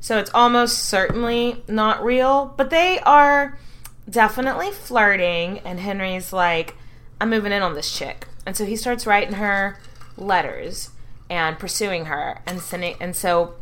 So 0.01 0.19
it's 0.19 0.31
almost 0.33 0.85
certainly 0.85 1.63
not 1.67 2.05
real. 2.05 2.55
But 2.57 2.71
they 2.71 3.01
are 3.01 3.59
definitely 4.09 4.71
flirting, 4.71 5.59
and 5.65 5.81
Henry's 5.81 6.33
like, 6.33 6.77
"I'm 7.21 7.31
moving 7.31 7.51
in 7.51 7.63
on 7.63 7.75
this 7.75 7.93
chick," 7.97 8.29
and 8.47 8.57
so 8.57 8.65
he 8.65 8.77
starts 8.77 9.07
writing 9.09 9.35
her 9.35 9.81
letters 10.17 10.91
and 11.29 11.59
pursuing 11.59 12.05
her, 12.07 12.41
and 12.47 12.61
sending. 12.61 12.95
And 13.01 13.17
so 13.17 13.55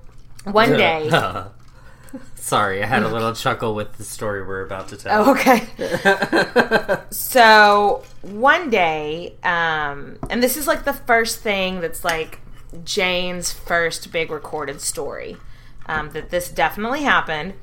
one 0.45 0.71
day, 0.71 1.11
Sorry, 2.35 2.83
I 2.83 2.87
had 2.87 3.03
a 3.03 3.09
little 3.09 3.35
chuckle 3.35 3.75
with 3.75 3.97
the 3.97 4.05
story 4.05 4.43
we're 4.45 4.63
about 4.63 4.89
to 4.89 4.97
tell. 4.97 5.29
Oh, 5.29 5.33
okay. 5.33 5.69
so 7.11 8.03
one 8.23 8.71
day, 8.71 9.37
um, 9.45 10.19
and 10.29 10.43
this 10.43 10.57
is 10.57 10.67
like 10.67 10.85
the 10.85 10.93
first 10.93 11.41
thing 11.41 11.81
that's 11.81 12.03
like 12.03 12.41
Jane's 12.83 13.53
first 13.53 14.11
big 14.11 14.31
recorded 14.31 14.81
story 14.81 15.37
um, 15.87 16.11
that 16.11 16.31
this 16.31 16.51
definitely 16.51 17.03
happened. 17.03 17.55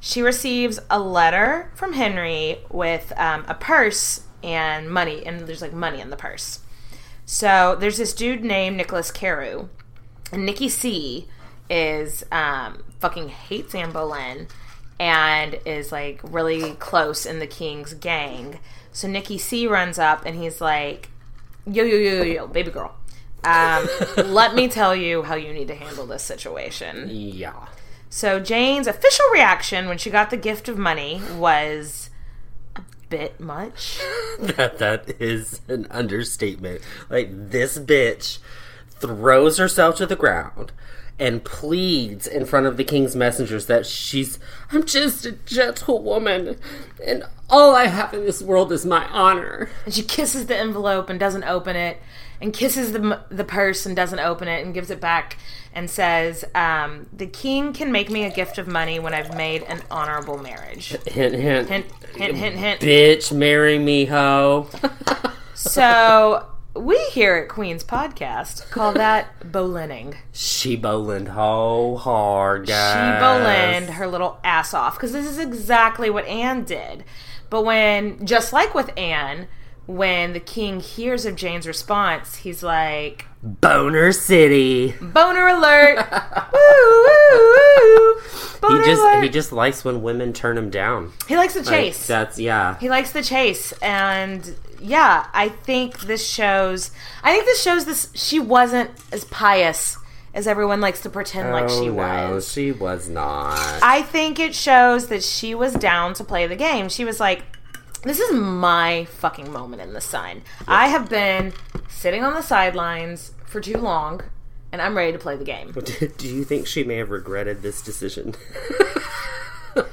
She 0.00 0.22
receives 0.22 0.80
a 0.90 0.98
letter 0.98 1.70
from 1.74 1.92
Henry 1.92 2.58
with 2.70 3.12
um, 3.16 3.44
a 3.46 3.54
purse 3.54 4.22
and 4.42 4.90
money, 4.90 5.24
and 5.24 5.46
there's 5.46 5.62
like 5.62 5.72
money 5.72 6.00
in 6.00 6.10
the 6.10 6.16
purse. 6.16 6.60
So 7.24 7.76
there's 7.78 7.98
this 7.98 8.12
dude 8.12 8.42
named 8.42 8.76
Nicholas 8.76 9.12
Carew, 9.12 9.68
and 10.32 10.44
Nikki 10.44 10.68
C 10.68 11.28
is 11.72 12.22
um, 12.30 12.84
fucking 13.00 13.30
hates 13.30 13.74
Anne 13.74 13.92
Boleyn 13.92 14.46
and 15.00 15.58
is 15.64 15.90
like 15.90 16.20
really 16.22 16.74
close 16.74 17.24
in 17.24 17.38
the 17.38 17.46
king's 17.46 17.94
gang. 17.94 18.60
So 18.92 19.08
Nikki 19.08 19.38
C 19.38 19.66
runs 19.66 19.98
up 19.98 20.24
and 20.26 20.36
he's 20.36 20.60
like, 20.60 21.08
"Yo 21.66 21.82
yo 21.82 21.96
yo 21.96 22.22
yo 22.22 22.46
baby 22.46 22.70
girl, 22.70 22.94
um, 23.42 23.88
let 24.16 24.54
me 24.54 24.68
tell 24.68 24.94
you 24.94 25.22
how 25.22 25.34
you 25.34 25.52
need 25.54 25.68
to 25.68 25.74
handle 25.74 26.06
this 26.06 26.22
situation." 26.22 27.08
Yeah. 27.10 27.68
So 28.10 28.38
Jane's 28.38 28.86
official 28.86 29.24
reaction 29.32 29.88
when 29.88 29.96
she 29.96 30.10
got 30.10 30.28
the 30.28 30.36
gift 30.36 30.68
of 30.68 30.76
money 30.76 31.22
was 31.38 32.10
a 32.76 32.82
bit 33.08 33.40
much. 33.40 33.98
That 34.38 34.78
that 34.78 35.20
is 35.20 35.60
an 35.68 35.86
understatement. 35.90 36.80
Like 37.08 37.28
this 37.32 37.78
bitch 37.78 38.38
throws 38.88 39.58
herself 39.58 39.96
to 39.96 40.06
the 40.06 40.16
ground 40.16 40.72
and 41.22 41.44
pleads 41.44 42.26
in 42.26 42.44
front 42.44 42.66
of 42.66 42.76
the 42.76 42.84
king's 42.84 43.14
messengers 43.14 43.66
that 43.66 43.86
she's 43.86 44.38
I'm 44.72 44.84
just 44.84 45.24
a 45.24 45.32
gentle 45.32 46.02
woman 46.02 46.58
and 47.04 47.24
all 47.52 47.76
I 47.76 47.86
have 47.86 48.14
in 48.14 48.24
this 48.24 48.40
world 48.40 48.72
is 48.72 48.86
my 48.86 49.06
honor. 49.08 49.68
And 49.84 49.92
she 49.92 50.02
kisses 50.02 50.46
the 50.46 50.56
envelope 50.56 51.10
and 51.10 51.20
doesn't 51.20 51.44
open 51.44 51.76
it, 51.76 51.98
and 52.40 52.52
kisses 52.52 52.92
the 52.92 53.20
the 53.28 53.44
purse 53.44 53.84
and 53.84 53.94
doesn't 53.94 54.18
open 54.18 54.48
it, 54.48 54.64
and 54.64 54.72
gives 54.72 54.90
it 54.90 55.00
back 55.00 55.36
and 55.74 55.88
says, 55.88 56.44
um, 56.54 57.06
"The 57.12 57.26
king 57.26 57.74
can 57.74 57.92
make 57.92 58.10
me 58.10 58.24
a 58.24 58.30
gift 58.30 58.56
of 58.56 58.66
money 58.66 58.98
when 58.98 59.12
I've 59.12 59.36
made 59.36 59.64
an 59.64 59.82
honorable 59.90 60.38
marriage." 60.38 60.96
Hint 61.06 61.34
hint. 61.34 61.68
Hint, 61.68 61.86
hint, 62.16 62.36
hint, 62.36 62.56
hint. 62.56 62.80
Bitch, 62.80 63.30
marry 63.32 63.78
me, 63.78 64.06
ho. 64.06 64.68
So 65.54 66.44
we 66.74 66.98
here 67.10 67.34
at 67.36 67.48
Queen's 67.48 67.84
Podcast 67.84 68.70
call 68.70 68.92
that 68.94 69.38
Boleyning. 69.44 70.16
she 70.32 70.76
Boleyned 70.76 71.28
ho 71.28 71.96
hard, 71.96 72.66
guys. 72.66 72.92
She 72.92 72.98
guys. 73.20 73.22
Boleyned 73.86 73.94
her 73.94 74.06
little 74.06 74.38
ass 74.42 74.72
off 74.74 74.94
because 74.94 75.12
this 75.12 75.26
is 75.26 75.38
exactly 75.38 76.08
what 76.10 76.24
Anne 76.26 76.64
did. 76.64 77.04
But 77.50 77.64
when, 77.64 78.24
just 78.26 78.52
like 78.54 78.74
with 78.74 78.90
Anne, 78.96 79.48
when 79.86 80.32
the 80.32 80.40
king 80.40 80.80
hears 80.80 81.26
of 81.26 81.36
Jane's 81.36 81.66
response, 81.66 82.36
he's 82.36 82.62
like, 82.62 83.26
Boner 83.42 84.12
City. 84.12 84.94
"Boner 85.00 85.48
alert!" 85.48 85.96
woo, 86.52 87.04
woo, 87.04 88.14
woo. 88.62 88.78
He 88.78 88.84
just 88.86 89.02
alert. 89.02 89.22
he 89.24 89.28
just 89.28 89.52
likes 89.52 89.84
when 89.84 90.00
women 90.02 90.32
turn 90.32 90.56
him 90.56 90.70
down. 90.70 91.12
he 91.28 91.36
likes 91.36 91.54
the 91.54 91.60
Like, 91.60 91.68
chase. 91.68 92.06
that's 92.06 92.38
yeah. 92.38 92.78
he 92.78 92.88
likes 92.88 93.10
the 93.12 93.22
chase, 93.22 93.72
and 93.82 94.54
yeah, 94.82 95.26
I 95.32 95.48
think 95.48 96.00
this 96.00 96.26
shows. 96.28 96.90
I 97.22 97.32
think 97.32 97.44
this 97.46 97.62
shows 97.62 97.84
this. 97.84 98.10
She 98.14 98.38
wasn't 98.40 98.90
as 99.12 99.24
pious 99.26 99.96
as 100.34 100.46
everyone 100.46 100.80
likes 100.80 101.00
to 101.02 101.10
pretend 101.10 101.50
like 101.52 101.68
she 101.68 101.88
Oh, 101.90 101.94
no, 101.94 102.32
was. 102.34 102.50
she 102.52 102.72
was 102.72 103.08
not. 103.08 103.58
I 103.82 104.02
think 104.02 104.38
it 104.38 104.54
shows 104.54 105.08
that 105.08 105.22
she 105.22 105.54
was 105.54 105.74
down 105.74 106.14
to 106.14 106.24
play 106.24 106.46
the 106.46 106.56
game. 106.56 106.88
She 106.88 107.04
was 107.04 107.20
like, 107.20 107.42
this 108.02 108.18
is 108.18 108.32
my 108.32 109.04
fucking 109.04 109.52
moment 109.52 109.82
in 109.82 109.92
the 109.92 110.00
sun. 110.00 110.42
I 110.66 110.88
have 110.88 111.08
been 111.08 111.52
sitting 111.88 112.24
on 112.24 112.34
the 112.34 112.42
sidelines 112.42 113.32
for 113.46 113.60
too 113.60 113.76
long, 113.78 114.22
and 114.72 114.80
I'm 114.82 114.96
ready 114.96 115.12
to 115.12 115.18
play 115.18 115.36
the 115.36 115.44
game. 115.44 115.72
Do 116.16 116.26
you 116.28 116.44
think 116.44 116.66
she 116.66 116.82
may 116.82 116.96
have 116.96 117.10
regretted 117.10 117.60
this 117.62 117.82
decision? 117.82 118.34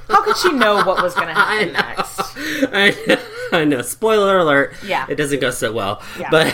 How 0.08 0.22
could 0.24 0.36
she 0.36 0.52
know 0.52 0.76
what 0.84 1.02
was 1.02 1.14
going 1.14 1.28
to 1.32 1.34
happen 1.34 1.72
next? 1.72 2.20
I 2.72 2.94
know, 3.06 3.58
I 3.58 3.64
know. 3.64 3.82
Spoiler 3.82 4.38
alert. 4.38 4.74
Yeah. 4.84 5.06
It 5.08 5.16
doesn't 5.16 5.40
go 5.40 5.50
so 5.50 5.72
well. 5.72 6.02
Yeah. 6.18 6.28
But 6.30 6.46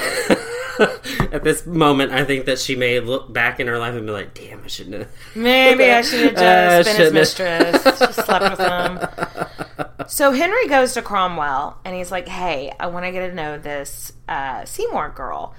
at 1.33 1.43
this 1.43 1.67
moment, 1.67 2.13
I 2.13 2.25
think 2.25 2.45
that 2.47 2.59
she 2.59 2.77
may 2.77 3.01
look 3.01 3.33
back 3.33 3.61
in 3.61 3.67
her 3.67 3.79
life 3.79 3.95
and 3.95 4.07
be 4.07 4.13
like, 4.13 4.35
damn, 4.35 4.63
I 4.63 4.67
shouldn't 4.67 4.97
have. 4.97 5.09
Maybe 5.35 5.91
I 5.91 6.03
should 6.03 6.37
have 6.37 6.37
Uh, 6.37 6.83
just 6.83 6.97
been 6.97 7.05
his 7.07 7.13
mistress, 7.13 7.83
just 7.83 8.25
slept 8.27 8.59
with 8.59 8.61
him. 8.69 10.07
So 10.09 10.31
Henry 10.33 10.69
goes 10.69 10.93
to 10.95 11.03
Cromwell 11.03 11.79
and 11.85 11.97
he's 11.97 12.13
like, 12.13 12.29
"Hey, 12.29 12.73
I 12.79 12.87
want 12.87 13.07
to 13.07 13.13
get 13.13 13.27
to 13.29 13.35
know 13.35 13.59
this 13.59 14.13
uh, 14.29 14.65
Seymour 14.65 15.11
girl, 15.17 15.53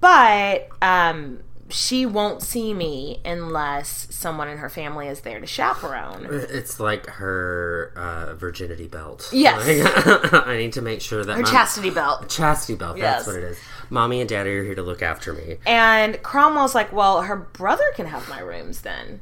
but 0.00 0.68
um, 0.82 1.38
she 1.68 2.06
won't 2.06 2.42
see 2.42 2.72
me 2.74 3.20
unless 3.24 4.06
someone 4.10 4.48
in 4.48 4.58
her 4.58 4.68
family 4.68 5.08
is 5.08 5.20
there 5.22 5.40
to 5.40 5.46
chaperone. 5.46 6.26
It's 6.30 6.78
like 6.80 7.06
her 7.06 7.92
uh, 7.96 8.34
virginity 8.34 8.86
belt. 8.88 9.28
Yes. 9.32 9.66
Like, 9.66 10.32
I 10.46 10.56
need 10.56 10.72
to 10.74 10.82
make 10.82 11.00
sure 11.00 11.24
that 11.24 11.36
Her 11.36 11.42
my- 11.42 11.50
chastity 11.50 11.90
belt. 11.90 12.28
chastity 12.28 12.76
belt. 12.76 12.96
Yes. 12.98 13.24
That's 13.24 13.26
what 13.28 13.36
it 13.36 13.44
is. 13.44 13.58
Mommy 13.90 14.20
and 14.20 14.28
daddy 14.28 14.50
are 14.50 14.64
here 14.64 14.74
to 14.74 14.82
look 14.82 15.02
after 15.02 15.32
me. 15.32 15.56
And 15.66 16.22
Cromwell's 16.22 16.74
like, 16.74 16.92
well, 16.92 17.22
her 17.22 17.36
brother 17.36 17.84
can 17.94 18.06
have 18.06 18.28
my 18.28 18.40
rooms 18.40 18.82
then. 18.82 19.20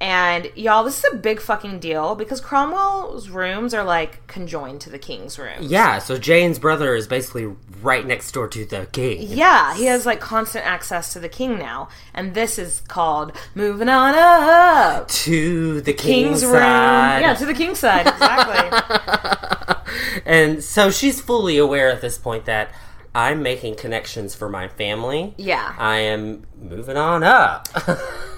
And 0.00 0.50
y'all, 0.54 0.82
this 0.82 1.04
is 1.04 1.12
a 1.12 1.16
big 1.16 1.40
fucking 1.40 1.78
deal 1.78 2.14
because 2.14 2.40
Cromwell's 2.40 3.28
rooms 3.28 3.74
are 3.74 3.84
like 3.84 4.26
conjoined 4.26 4.80
to 4.82 4.90
the 4.90 4.98
king's 4.98 5.38
room. 5.38 5.58
Yeah, 5.60 5.98
so 5.98 6.16
Jane's 6.16 6.58
brother 6.58 6.94
is 6.94 7.06
basically 7.06 7.54
right 7.82 8.06
next 8.06 8.32
door 8.32 8.48
to 8.48 8.64
the 8.64 8.86
king. 8.92 9.18
Yeah, 9.28 9.74
he 9.76 9.84
has 9.84 10.06
like 10.06 10.18
constant 10.18 10.64
access 10.64 11.12
to 11.12 11.20
the 11.20 11.28
king 11.28 11.58
now. 11.58 11.90
And 12.14 12.32
this 12.34 12.58
is 12.58 12.80
called 12.88 13.36
moving 13.54 13.90
on 13.90 14.14
up. 14.14 15.08
To 15.08 15.82
the 15.82 15.92
king's, 15.92 16.40
King's 16.40 16.44
room. 16.44 16.54
side. 16.54 17.20
Yeah, 17.20 17.34
to 17.34 17.44
the 17.44 17.54
king's 17.54 17.78
side, 17.78 18.06
exactly. 18.06 19.76
And 20.24 20.62
so 20.62 20.90
she's 20.90 21.20
fully 21.20 21.58
aware 21.58 21.90
at 21.90 22.00
this 22.00 22.16
point 22.16 22.44
that 22.44 22.70
I'm 23.14 23.42
making 23.42 23.74
connections 23.74 24.34
for 24.36 24.48
my 24.48 24.68
family. 24.68 25.34
Yeah. 25.36 25.74
I 25.78 25.98
am 25.98 26.46
moving 26.60 26.96
on 26.96 27.24
up. 27.24 27.68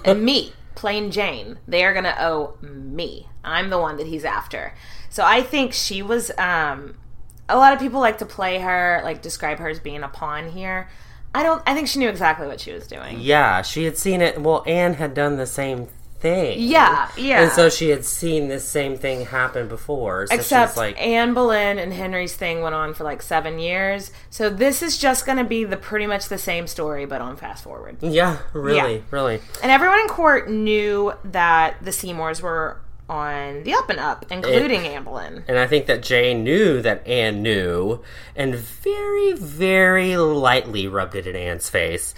and 0.04 0.24
me, 0.24 0.52
plain 0.74 1.10
Jane, 1.10 1.58
they 1.66 1.84
are 1.84 1.92
gonna 1.94 2.16
owe 2.18 2.56
me. 2.62 3.28
I'm 3.44 3.70
the 3.70 3.78
one 3.78 3.96
that 3.96 4.06
he's 4.06 4.24
after. 4.24 4.74
So 5.10 5.24
I 5.24 5.42
think 5.42 5.72
she 5.72 6.02
was. 6.02 6.30
um 6.38 6.94
A 7.48 7.56
lot 7.56 7.72
of 7.72 7.78
people 7.80 8.00
like 8.00 8.18
to 8.18 8.26
play 8.26 8.58
her, 8.58 9.00
like 9.04 9.20
describe 9.22 9.58
her 9.58 9.68
as 9.68 9.80
being 9.80 10.02
a 10.02 10.08
pawn 10.08 10.50
here. 10.50 10.88
I 11.34 11.42
don't. 11.42 11.62
I 11.66 11.74
think 11.74 11.88
she 11.88 11.98
knew 11.98 12.08
exactly 12.08 12.46
what 12.46 12.60
she 12.60 12.72
was 12.72 12.86
doing. 12.86 13.18
yeah, 13.20 13.62
she 13.62 13.84
had 13.84 13.96
seen 13.96 14.20
it. 14.20 14.40
Well, 14.40 14.62
Anne 14.66 14.94
had 14.94 15.14
done 15.14 15.36
the 15.36 15.46
same 15.46 15.88
thing. 16.22 16.58
Yeah, 16.60 17.10
yeah. 17.16 17.42
And 17.42 17.52
so 17.52 17.68
she 17.68 17.90
had 17.90 18.04
seen 18.04 18.48
this 18.48 18.66
same 18.66 18.96
thing 18.96 19.26
happen 19.26 19.68
before. 19.68 20.26
So 20.28 20.34
Except 20.34 20.76
like, 20.76 20.98
Anne 21.00 21.34
Boleyn 21.34 21.78
and 21.78 21.92
Henry's 21.92 22.34
thing 22.34 22.62
went 22.62 22.74
on 22.74 22.94
for 22.94 23.04
like 23.04 23.20
seven 23.20 23.58
years. 23.58 24.10
So 24.30 24.48
this 24.48 24.82
is 24.82 24.96
just 24.96 25.26
going 25.26 25.38
to 25.38 25.44
be 25.44 25.64
the 25.64 25.76
pretty 25.76 26.06
much 26.06 26.28
the 26.28 26.38
same 26.38 26.66
story, 26.66 27.04
but 27.04 27.20
on 27.20 27.36
fast 27.36 27.64
forward. 27.64 27.96
yeah, 28.00 28.38
really, 28.54 28.94
Yeah. 28.96 29.00
really. 29.10 29.40
And 29.62 29.70
everyone 29.70 30.00
in 30.00 30.08
court 30.08 30.48
knew 30.48 31.12
that 31.24 31.76
the 31.84 31.92
Seymours 31.92 32.40
were 32.40 32.78
on 33.08 33.64
the 33.64 33.74
up 33.74 33.90
and 33.90 33.98
up, 34.00 34.24
including 34.30 34.86
Anne 34.86 35.04
Boleyn. 35.04 35.44
And 35.46 35.58
I 35.58 35.66
think 35.66 35.84
that 35.86 36.02
Jane 36.02 36.44
knew 36.44 36.80
that 36.80 37.06
Anne 37.06 37.42
knew, 37.42 38.00
and 38.34 38.54
very, 38.54 39.32
very 39.34 40.16
lightly 40.16 40.86
rubbed 40.88 41.14
it 41.16 41.26
in 41.26 41.36
Anne's 41.36 41.68
face. 41.68 42.14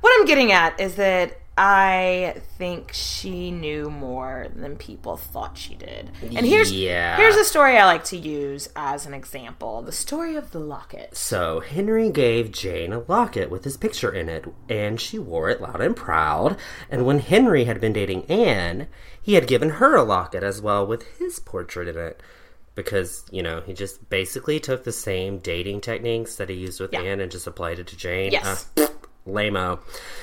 What 0.00 0.18
I'm 0.18 0.24
getting 0.26 0.50
at 0.50 0.80
is 0.80 0.94
that 0.94 1.36
I 1.62 2.36
think 2.56 2.90
she 2.94 3.50
knew 3.50 3.90
more 3.90 4.46
than 4.56 4.76
people 4.76 5.18
thought 5.18 5.58
she 5.58 5.74
did. 5.74 6.10
And 6.22 6.46
here's 6.46 6.72
Yeah. 6.72 7.18
here's 7.18 7.36
a 7.36 7.44
story 7.44 7.76
I 7.76 7.84
like 7.84 8.02
to 8.04 8.16
use 8.16 8.70
as 8.74 9.04
an 9.04 9.12
example: 9.12 9.82
the 9.82 9.92
story 9.92 10.36
of 10.36 10.52
the 10.52 10.58
locket. 10.58 11.14
So 11.14 11.60
Henry 11.60 12.08
gave 12.08 12.50
Jane 12.50 12.94
a 12.94 13.00
locket 13.06 13.50
with 13.50 13.64
his 13.64 13.76
picture 13.76 14.10
in 14.10 14.30
it, 14.30 14.46
and 14.70 14.98
she 14.98 15.18
wore 15.18 15.50
it 15.50 15.60
loud 15.60 15.82
and 15.82 15.94
proud. 15.94 16.56
And 16.90 17.04
when 17.04 17.18
Henry 17.18 17.64
had 17.64 17.78
been 17.78 17.92
dating 17.92 18.24
Anne, 18.30 18.86
he 19.20 19.34
had 19.34 19.46
given 19.46 19.68
her 19.72 19.94
a 19.94 20.02
locket 20.02 20.42
as 20.42 20.62
well 20.62 20.86
with 20.86 21.02
his 21.18 21.38
portrait 21.40 21.88
in 21.88 21.98
it. 21.98 22.22
Because, 22.74 23.24
you 23.30 23.42
know, 23.42 23.60
he 23.66 23.74
just 23.74 24.08
basically 24.08 24.58
took 24.60 24.84
the 24.84 24.92
same 24.92 25.38
dating 25.38 25.82
techniques 25.82 26.36
that 26.36 26.48
he 26.48 26.54
used 26.54 26.80
with 26.80 26.94
Yeah. 26.94 27.00
Anne 27.02 27.20
and 27.20 27.30
just 27.30 27.46
applied 27.46 27.78
it 27.80 27.86
to 27.88 27.96
Jane. 27.96 28.32
Yes. 28.32 28.68
Uh, 28.78 28.86
lame-o. 29.32 29.80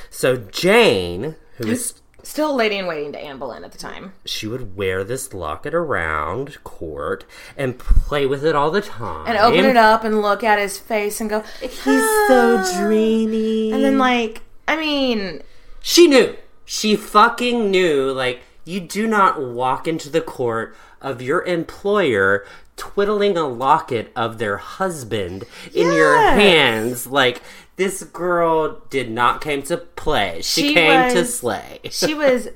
So 0.10 0.38
Jane, 0.38 1.36
who 1.58 1.68
is 1.68 1.96
Still 2.28 2.52
a 2.52 2.58
lady 2.58 2.76
in 2.76 2.88
waiting 2.88 3.14
to 3.14 3.20
Anne 3.20 3.38
Boleyn 3.38 3.64
at 3.64 3.72
the 3.72 3.78
time. 3.78 4.12
she 4.26 4.48
would 4.48 4.76
wear 4.76 5.06
this 5.06 5.34
locket 5.34 5.74
around 5.74 6.62
court 6.66 7.24
and 7.56 7.80
play 7.80 8.26
with 8.26 8.44
it 8.44 8.54
all 8.54 8.70
the 8.70 8.82
time. 8.82 9.26
And 9.28 9.38
open 9.38 9.64
it 9.64 9.78
up 9.78 10.04
and 10.04 10.22
look 10.22 10.44
at 10.44 10.60
his 10.60 10.78
face 10.78 11.22
and 11.22 11.30
go, 11.30 11.42
He's 11.62 11.82
so 11.82 12.58
ah. 12.60 12.78
dreamy. 12.78 13.72
And 13.72 13.82
then, 13.82 13.98
like, 13.98 14.42
I 14.68 14.76
mean, 14.76 15.42
She 15.82 16.06
knew. 16.08 16.36
She 16.66 16.98
fucking 16.98 17.72
knew. 17.72 18.12
Like, 18.12 18.42
you 18.66 18.82
do 18.82 19.08
not 19.08 19.42
walk 19.42 19.88
into 19.88 20.10
the 20.10 20.20
court 20.20 20.76
of 21.02 21.22
your 21.22 21.46
employer 21.46 22.46
twiddling 22.76 23.38
a 23.38 23.48
locket 23.48 24.12
of 24.18 24.38
their 24.38 24.58
husband 24.58 25.46
in 25.74 25.94
your 25.94 26.18
hands. 26.18 27.08
Like, 27.08 27.42
this 27.78 28.04
girl 28.04 28.82
did 28.90 29.10
not 29.10 29.42
came 29.42 29.64
to 29.64 29.78
play. 29.78 30.42
She, 30.44 30.70
She 30.70 30.74
came 30.74 31.14
to 31.16 31.26
slay. 31.26 31.80
she 31.90 32.14
was 32.14 32.50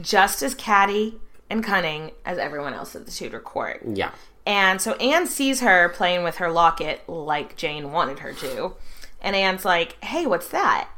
just 0.00 0.42
as 0.42 0.54
catty 0.54 1.14
and 1.50 1.64
cunning 1.64 2.10
as 2.24 2.38
everyone 2.38 2.74
else 2.74 2.94
at 2.94 3.06
the 3.06 3.10
Tudor 3.12 3.40
court. 3.40 3.80
yeah. 3.84 4.10
And 4.46 4.78
so 4.80 4.92
Anne 4.96 5.26
sees 5.26 5.60
her 5.60 5.88
playing 5.88 6.22
with 6.22 6.36
her 6.36 6.50
locket 6.52 7.08
like 7.08 7.56
Jane 7.56 7.92
wanted 7.92 8.18
her 8.18 8.34
to. 8.34 8.74
And 9.22 9.34
Anne's 9.34 9.64
like, 9.64 9.96
hey, 10.04 10.26
what's 10.26 10.48
that? 10.48 10.88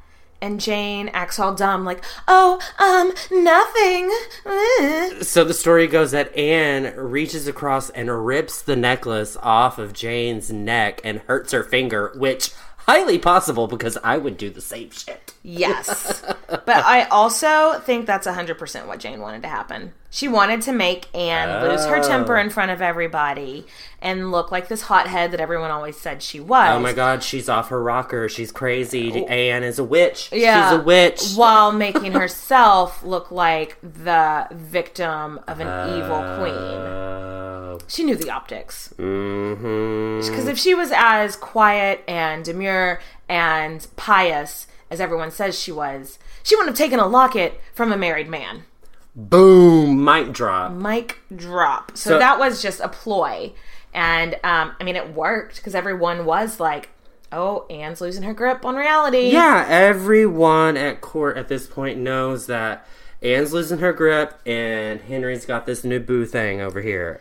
And 0.43 0.61
Jane 0.61 1.09
acts 1.11 1.39
all 1.39 1.55
dumb, 1.55 1.85
like, 1.85 2.05
oh, 2.27 2.59
um, 2.79 3.12
nothing. 3.31 4.11
Eh." 4.45 5.22
So 5.22 5.45
the 5.45 5.55
story 5.55 5.87
goes 5.87 6.11
that 6.11 6.37
Anne 6.37 6.95
reaches 6.97 7.47
across 7.47 7.89
and 7.91 8.27
rips 8.27 8.61
the 8.61 8.74
necklace 8.77 9.37
off 9.43 9.79
of 9.79 9.93
Jane's 9.93 10.51
neck 10.51 11.01
and 11.05 11.20
hurts 11.20 11.53
her 11.53 11.62
finger, 11.62 12.12
which 12.16 12.51
highly 12.87 13.18
possible 13.18 13.66
because 13.66 13.99
I 14.03 14.16
would 14.16 14.39
do 14.39 14.49
the 14.49 14.61
same 14.61 14.91
shit. 14.91 15.34
Yes. 15.43 16.22
but 16.49 16.68
I 16.68 17.05
also 17.05 17.80
think 17.80 18.07
that's 18.07 18.26
100% 18.26 18.87
what 18.87 19.01
Jane 19.01 19.20
wanted 19.20 19.43
to 19.43 19.49
happen. 19.49 19.93
She 20.09 20.28
wanted 20.28 20.62
to 20.62 20.72
make 20.72 21.14
Anne 21.14 21.68
lose 21.68 21.84
her 21.84 21.99
oh. 21.99 22.03
temper 22.03 22.39
in 22.39 22.49
front 22.49 22.70
of 22.70 22.80
everybody 22.80 23.66
and 24.01 24.30
look 24.30 24.51
like 24.51 24.68
this 24.68 24.82
hothead 24.82 25.32
that 25.32 25.41
everyone 25.41 25.70
always 25.70 25.97
said 25.99 26.22
she 26.22 26.41
was. 26.41 26.70
Oh 26.70 26.80
my 26.80 26.93
god, 26.93 27.22
she's 27.22 27.49
off 27.49 27.68
her 27.68 27.82
rocker. 27.82 28.28
She's 28.28 28.53
crazy. 28.53 29.12
Oh. 29.12 29.26
Anne 29.26 29.64
is 29.64 29.78
a 29.78 29.84
witch. 29.84 30.30
Yeah. 30.32 30.70
She's 30.70 30.80
a 30.80 30.82
witch. 30.82 31.34
While 31.34 31.72
making 31.72 32.12
herself 32.20 33.03
look 33.03 33.30
like 33.30 33.78
the 33.82 34.47
victim 34.53 35.41
of 35.47 35.61
an 35.61 35.99
evil 35.99 36.22
queen. 36.39 36.55
Uh, 36.55 37.36
She 37.89 38.03
knew 38.05 38.16
the 38.16 38.30
optics. 38.30 38.93
mhm. 38.99 40.26
Because 40.28 40.47
if 40.49 40.59
she 40.59 40.74
was 40.74 40.91
as 40.95 41.37
quiet 41.37 42.03
and 42.09 42.45
demure 42.45 43.01
and 43.28 43.87
pious 43.97 44.66
as 44.91 45.01
everyone 45.01 45.30
says 45.30 45.59
she 45.59 45.72
was, 45.72 46.18
she 46.43 46.55
wouldn't 46.57 46.76
have 46.76 46.78
taken 46.87 46.99
a 47.01 47.07
locket 47.07 47.61
from 47.74 47.93
a 47.93 47.97
married 47.97 48.28
man. 48.28 48.64
Boom, 49.14 50.05
mic 50.05 50.32
drop. 50.32 50.72
Mic 50.72 51.18
drop. 51.34 51.93
So, 51.97 52.11
So- 52.11 52.18
that 52.18 52.39
was 52.39 52.61
just 52.62 52.80
a 52.80 52.89
ploy. 52.89 53.53
And 53.95 54.34
um, 54.45 54.72
I 54.78 54.84
mean, 54.84 54.95
it 54.97 55.14
worked 55.14 55.57
because 55.57 55.74
everyone 55.74 56.26
was 56.26 56.61
like, 56.61 56.91
oh, 57.32 57.64
Anne's 57.70 58.01
losing 58.03 58.24
her 58.24 58.34
grip 58.34 58.64
on 58.64 58.76
reality. 58.76 59.30
Yeah, 59.30 59.64
everyone 59.68 60.76
at 60.76 61.01
court 61.01 61.39
at 61.39 61.49
this 61.49 61.66
point 61.66 61.99
knows 61.99 62.47
that 62.47 62.87
Anne's 63.22 63.55
losing 63.55 63.78
her 63.78 63.95
grip 63.95 64.39
and 64.45 65.01
Henry's 65.01 65.47
got 65.47 65.64
this 65.64 65.82
new 65.82 65.99
boo 65.99 66.26
thing 66.26 66.61
over 66.61 66.82
here. 66.82 67.20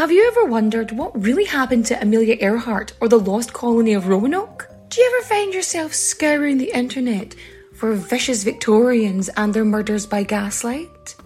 Have 0.00 0.10
you 0.10 0.26
ever 0.28 0.46
wondered 0.46 0.92
what 0.92 1.22
really 1.22 1.44
happened 1.44 1.84
to 1.86 2.00
Amelia 2.00 2.36
Earhart 2.40 2.94
or 3.00 3.08
the 3.08 3.18
lost 3.18 3.52
colony 3.52 3.92
of 3.92 4.08
Roanoke? 4.08 4.66
Do 4.88 5.00
you 5.00 5.14
ever 5.14 5.28
find 5.28 5.52
yourself 5.52 5.94
scouring 5.94 6.56
the 6.56 6.72
internet 6.74 7.34
for 7.74 7.92
vicious 7.92 8.42
Victorians 8.42 9.28
and 9.36 9.52
their 9.52 9.64
murders 9.64 10.06
by 10.06 10.22
gaslight? 10.22 11.16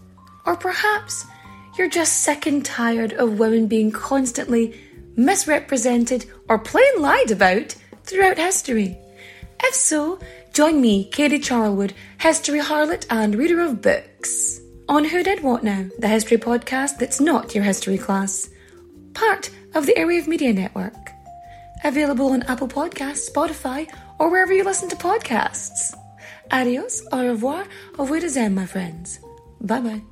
Or 0.44 0.56
perhaps 0.56 1.24
you're 1.78 1.88
just 1.88 2.22
sick 2.22 2.46
and 2.46 2.64
tired 2.64 3.12
of 3.12 3.38
women 3.38 3.68
being 3.68 3.92
constantly 3.92 4.78
misrepresented 5.16 6.26
or 6.48 6.58
plain 6.58 7.00
lied 7.00 7.30
about 7.30 7.76
throughout 8.02 8.38
history? 8.38 8.98
If 9.62 9.74
so, 9.74 10.18
join 10.54 10.80
me, 10.80 11.04
Katie 11.04 11.40
Charlwood, 11.40 11.92
history 12.18 12.60
harlot 12.60 13.06
and 13.10 13.34
reader 13.34 13.60
of 13.60 13.82
books, 13.82 14.60
on 14.88 15.04
Who 15.04 15.24
Did 15.24 15.42
What 15.42 15.64
Now, 15.64 15.86
the 15.98 16.06
history 16.06 16.38
podcast 16.38 16.98
that's 16.98 17.20
not 17.20 17.56
your 17.56 17.64
history 17.64 17.98
class, 17.98 18.48
part 19.14 19.50
of 19.74 19.84
the 19.84 19.98
Area 19.98 20.20
of 20.20 20.28
Media 20.28 20.52
Network. 20.52 21.10
Available 21.82 22.30
on 22.30 22.44
Apple 22.44 22.68
Podcasts, 22.68 23.28
Spotify, 23.28 23.92
or 24.20 24.30
wherever 24.30 24.52
you 24.52 24.62
listen 24.62 24.88
to 24.90 24.96
podcasts. 24.96 25.92
Adios, 26.52 27.02
au 27.10 27.26
revoir, 27.26 27.66
au 27.98 28.06
revoir, 28.06 28.50
my 28.50 28.64
friends. 28.64 29.18
Bye 29.60 29.80
bye. 29.80 30.02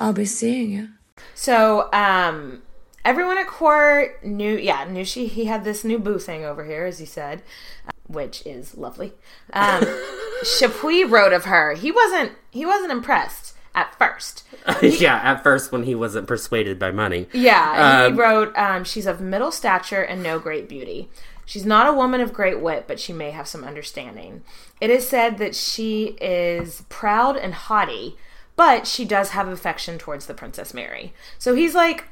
I'll 0.00 0.12
be 0.12 0.24
seeing 0.24 0.72
you. 0.72 0.88
So, 1.34 1.88
um, 1.92 2.62
everyone 3.08 3.38
at 3.38 3.46
court 3.46 4.22
knew, 4.22 4.56
yeah, 4.56 4.84
knew 4.84 5.04
she 5.04 5.26
he 5.26 5.46
had 5.46 5.64
this 5.64 5.82
new 5.82 5.98
boo 5.98 6.18
thing 6.18 6.44
over 6.44 6.64
here, 6.64 6.84
as 6.84 6.98
he 6.98 7.06
said, 7.06 7.42
uh, 7.86 7.92
which 8.06 8.44
is 8.46 8.76
lovely. 8.76 9.14
Um, 9.52 9.82
Chapuys 10.44 11.10
wrote 11.10 11.32
of 11.32 11.46
her. 11.46 11.72
He 11.74 11.90
wasn't 11.90 12.32
he 12.50 12.66
wasn't 12.66 12.92
impressed 12.92 13.56
at 13.74 13.94
first. 13.98 14.44
yeah, 14.82 15.16
at 15.16 15.42
first 15.42 15.72
when 15.72 15.84
he 15.84 15.94
wasn't 15.94 16.26
persuaded 16.26 16.78
by 16.78 16.90
money. 16.90 17.28
Yeah, 17.32 18.04
Um, 18.04 18.12
he 18.14 18.20
wrote, 18.20 18.56
um, 18.56 18.84
"She's 18.84 19.06
of 19.06 19.20
middle 19.20 19.50
stature 19.52 20.02
and 20.02 20.22
no 20.22 20.38
great 20.38 20.68
beauty. 20.68 21.08
She's 21.46 21.64
not 21.64 21.86
a 21.88 21.94
woman 21.94 22.20
of 22.20 22.34
great 22.34 22.60
wit, 22.60 22.84
but 22.86 23.00
she 23.00 23.14
may 23.14 23.30
have 23.30 23.48
some 23.48 23.64
understanding. 23.64 24.42
It 24.82 24.90
is 24.90 25.08
said 25.08 25.38
that 25.38 25.54
she 25.54 26.16
is 26.20 26.84
proud 26.90 27.36
and 27.36 27.54
haughty." 27.54 28.18
But 28.54 28.88
she 28.88 29.04
does 29.04 29.30
have 29.30 29.46
affection 29.46 29.98
towards 29.98 30.26
the 30.26 30.34
Princess 30.34 30.74
Mary. 30.74 31.12
So 31.38 31.54
he's 31.54 31.76
like, 31.76 32.06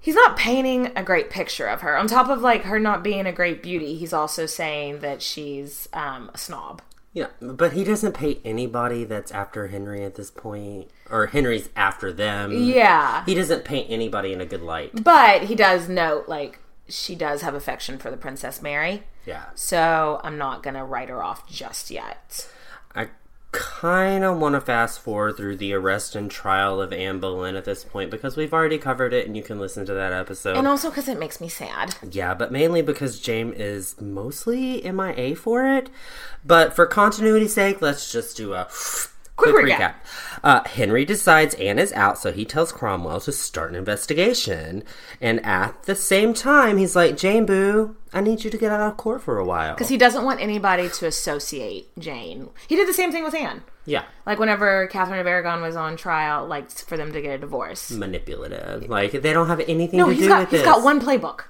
he's 0.00 0.14
not 0.14 0.36
painting 0.36 0.92
a 0.96 1.02
great 1.02 1.30
picture 1.30 1.66
of 1.66 1.82
her. 1.82 1.96
On 1.96 2.06
top 2.06 2.28
of 2.28 2.40
like 2.40 2.64
her 2.64 2.78
not 2.78 3.02
being 3.02 3.26
a 3.26 3.32
great 3.32 3.62
beauty, 3.62 3.96
he's 3.96 4.12
also 4.12 4.46
saying 4.46 5.00
that 5.00 5.22
she's 5.22 5.88
um, 5.92 6.30
a 6.32 6.38
snob. 6.38 6.82
Yeah, 7.12 7.26
but 7.40 7.72
he 7.72 7.82
doesn't 7.82 8.12
pay 8.12 8.40
anybody 8.44 9.02
that's 9.04 9.32
after 9.32 9.66
Henry 9.66 10.04
at 10.04 10.14
this 10.14 10.30
point, 10.30 10.90
or 11.10 11.26
Henry's 11.26 11.68
after 11.74 12.12
them. 12.12 12.52
Yeah. 12.52 13.24
He 13.24 13.34
doesn't 13.34 13.64
paint 13.64 13.90
anybody 13.90 14.32
in 14.32 14.40
a 14.40 14.46
good 14.46 14.62
light. 14.62 15.02
But 15.02 15.44
he 15.44 15.56
does 15.56 15.88
note 15.88 16.28
like 16.28 16.60
she 16.88 17.16
does 17.16 17.42
have 17.42 17.54
affection 17.54 17.98
for 17.98 18.12
the 18.12 18.16
Princess 18.16 18.62
Mary. 18.62 19.02
Yeah. 19.26 19.46
So 19.56 20.20
I'm 20.22 20.38
not 20.38 20.62
gonna 20.62 20.84
write 20.84 21.08
her 21.08 21.22
off 21.22 21.48
just 21.48 21.90
yet. 21.90 22.48
I 22.94 23.08
kind 23.52 24.22
of 24.22 24.38
want 24.38 24.54
to 24.54 24.60
fast 24.60 25.00
forward 25.00 25.36
through 25.36 25.56
the 25.56 25.72
arrest 25.72 26.14
and 26.14 26.30
trial 26.30 26.80
of 26.80 26.92
Anne 26.92 27.18
Boleyn 27.18 27.56
at 27.56 27.64
this 27.64 27.84
point 27.84 28.10
because 28.10 28.36
we've 28.36 28.52
already 28.52 28.78
covered 28.78 29.12
it 29.12 29.26
and 29.26 29.36
you 29.36 29.42
can 29.42 29.58
listen 29.58 29.84
to 29.86 29.94
that 29.94 30.12
episode. 30.12 30.56
And 30.56 30.68
also 30.68 30.88
because 30.90 31.08
it 31.08 31.18
makes 31.18 31.40
me 31.40 31.48
sad. 31.48 31.96
Yeah, 32.08 32.34
but 32.34 32.52
mainly 32.52 32.82
because 32.82 33.18
James 33.18 33.56
is 33.58 34.00
mostly 34.00 34.80
MIA 34.82 35.34
for 35.34 35.66
it. 35.66 35.90
But 36.44 36.74
for 36.74 36.86
continuity's 36.86 37.54
sake, 37.54 37.82
let's 37.82 38.12
just 38.12 38.36
do 38.36 38.54
a 38.54 38.68
Quick 39.40 39.54
recap. 39.66 39.94
Uh, 40.42 40.62
Henry 40.66 41.04
decides 41.04 41.54
Anne 41.54 41.78
is 41.78 41.92
out, 41.92 42.18
so 42.18 42.32
he 42.32 42.44
tells 42.44 42.72
Cromwell 42.72 43.20
to 43.20 43.32
start 43.32 43.70
an 43.70 43.76
investigation. 43.76 44.82
And 45.20 45.44
at 45.44 45.82
the 45.84 45.94
same 45.94 46.32
time, 46.32 46.78
he's 46.78 46.96
like, 46.96 47.16
Jane 47.16 47.44
Boo, 47.46 47.96
I 48.12 48.20
need 48.20 48.42
you 48.44 48.50
to 48.50 48.56
get 48.58 48.70
out 48.72 48.80
of 48.80 48.96
court 48.96 49.22
for 49.22 49.38
a 49.38 49.44
while. 49.44 49.74
Because 49.74 49.88
he 49.88 49.98
doesn't 49.98 50.24
want 50.24 50.40
anybody 50.40 50.88
to 50.88 51.06
associate 51.06 51.88
Jane. 51.98 52.48
He 52.68 52.76
did 52.76 52.88
the 52.88 52.94
same 52.94 53.12
thing 53.12 53.22
with 53.24 53.34
Anne. 53.34 53.62
yeah, 53.84 54.04
Like 54.24 54.38
whenever 54.38 54.86
Catherine 54.86 55.20
of 55.20 55.26
Aragon 55.26 55.60
was 55.60 55.76
on 55.76 55.96
trial, 55.96 56.46
like 56.46 56.70
for 56.70 56.96
them 56.96 57.12
to 57.12 57.20
get 57.20 57.34
a 57.34 57.38
divorce. 57.38 57.90
manipulative. 57.90 58.88
Like, 58.88 59.12
they 59.12 59.32
don't 59.32 59.48
have 59.48 59.60
anything 59.68 59.98
No, 59.98 60.06
to 60.06 60.12
he's 60.12 60.22
do 60.22 60.28
got 60.28 60.40
with 60.40 60.50
he's 60.50 60.60
this. 60.60 60.66
He's 60.66 60.74
got 60.74 60.82
one 60.84 61.00
playbook. 61.00 61.44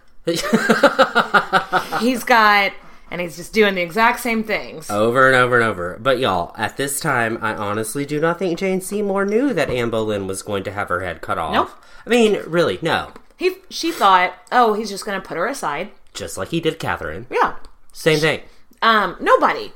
he's 2.00 2.24
got 2.24 2.72
and 3.10 3.20
he's 3.20 3.36
just 3.36 3.52
doing 3.52 3.74
the 3.74 3.82
exact 3.82 4.20
same 4.20 4.44
things. 4.44 4.88
Over 4.90 5.26
and 5.26 5.36
over 5.36 5.56
and 5.56 5.64
over. 5.64 5.98
But 6.00 6.18
y'all, 6.18 6.54
at 6.56 6.76
this 6.76 7.00
time, 7.00 7.38
I 7.42 7.54
honestly 7.54 8.06
do 8.06 8.20
not 8.20 8.38
think 8.38 8.58
Jane 8.58 8.80
Seymour 8.80 9.26
knew 9.26 9.52
that 9.52 9.70
Anne 9.70 9.90
Boleyn 9.90 10.26
was 10.26 10.42
going 10.42 10.62
to 10.64 10.72
have 10.72 10.88
her 10.88 11.00
head 11.00 11.20
cut 11.20 11.38
off. 11.38 11.52
Nope. 11.52 11.70
I 12.06 12.10
mean, 12.10 12.40
really, 12.46 12.78
no. 12.82 13.12
He 13.36 13.56
she 13.70 13.90
thought, 13.90 14.34
oh, 14.52 14.74
he's 14.74 14.90
just 14.90 15.04
gonna 15.04 15.20
put 15.20 15.36
her 15.36 15.46
aside. 15.46 15.90
Just 16.12 16.36
like 16.36 16.48
he 16.48 16.60
did 16.60 16.78
Catherine. 16.78 17.26
Yeah. 17.30 17.56
Same 17.92 18.18
thing. 18.18 18.42
Um, 18.82 19.16
nobody, 19.20 19.72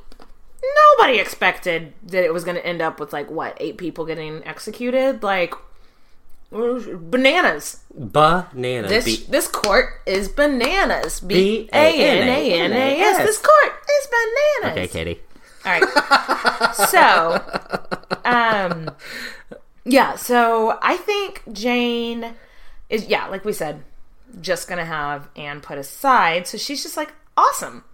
nobody 0.99 1.19
expected 1.19 1.93
that 2.05 2.25
it 2.25 2.33
was 2.33 2.45
gonna 2.45 2.61
end 2.61 2.83
up 2.83 3.01
with 3.01 3.13
like 3.13 3.31
what 3.31 3.57
eight 3.59 3.79
people 3.79 4.05
getting 4.05 4.45
executed. 4.45 5.23
Like 5.23 5.55
bananas. 6.55 7.81
Bananas. 7.93 8.91
This 8.91 9.25
this 9.27 9.49
court 9.49 10.01
is 10.07 10.29
bananas. 10.29 11.21
B 11.21 11.69
A 11.73 11.77
N 11.77 12.29
A 12.29 12.53
N 12.61 12.73
A 12.73 13.01
S. 13.01 13.19
This 13.19 13.39
court 13.39 13.73
is 13.89 14.09
bananas. 14.63 14.79
okay, 14.79 14.89
Katie. 14.89 15.21
All 15.65 15.73
right. 15.73 16.75
so, 16.75 17.43
um, 18.25 18.91
yeah. 19.85 20.15
So 20.17 20.79
I 20.83 20.97
think 20.97 21.43
Jane 21.53 22.35
is 22.89 23.07
yeah, 23.07 23.27
like 23.27 23.45
we 23.45 23.53
said, 23.53 23.83
just 24.41 24.69
gonna 24.69 24.85
have 24.85 25.29
Anne 25.37 25.61
put 25.61 25.79
aside. 25.79 26.47
So 26.47 26.59
she's 26.59 26.83
just 26.83 26.97
like, 26.97 27.13
awesome. 27.37 27.85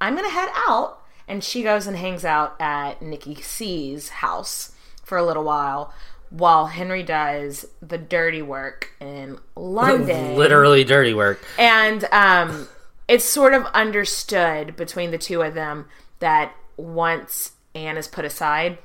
I'm 0.00 0.14
gonna 0.14 0.30
head 0.30 0.50
out, 0.68 1.02
and 1.26 1.42
she 1.42 1.62
goes 1.62 1.86
and 1.86 1.96
hangs 1.96 2.24
out 2.24 2.54
at 2.60 3.00
Nikki 3.02 3.34
C's 3.36 4.10
house 4.10 4.72
for 5.02 5.16
a 5.16 5.24
little 5.24 5.44
while. 5.44 5.92
While 6.30 6.66
Henry 6.66 7.02
does 7.02 7.66
the 7.80 7.98
dirty 7.98 8.42
work 8.42 8.90
in 9.00 9.38
London, 9.54 10.34
Literally 10.36 10.84
dirty 10.84 11.14
work. 11.14 11.44
and 11.58 12.04
um, 12.12 12.68
it's 13.08 13.24
sort 13.24 13.54
of 13.54 13.64
understood 13.66 14.76
between 14.76 15.10
the 15.12 15.18
two 15.18 15.42
of 15.42 15.54
them 15.54 15.86
that 16.18 16.52
once 16.76 17.52
Anne 17.74 17.96
is 17.96 18.08
put 18.08 18.24
aside, 18.24 18.78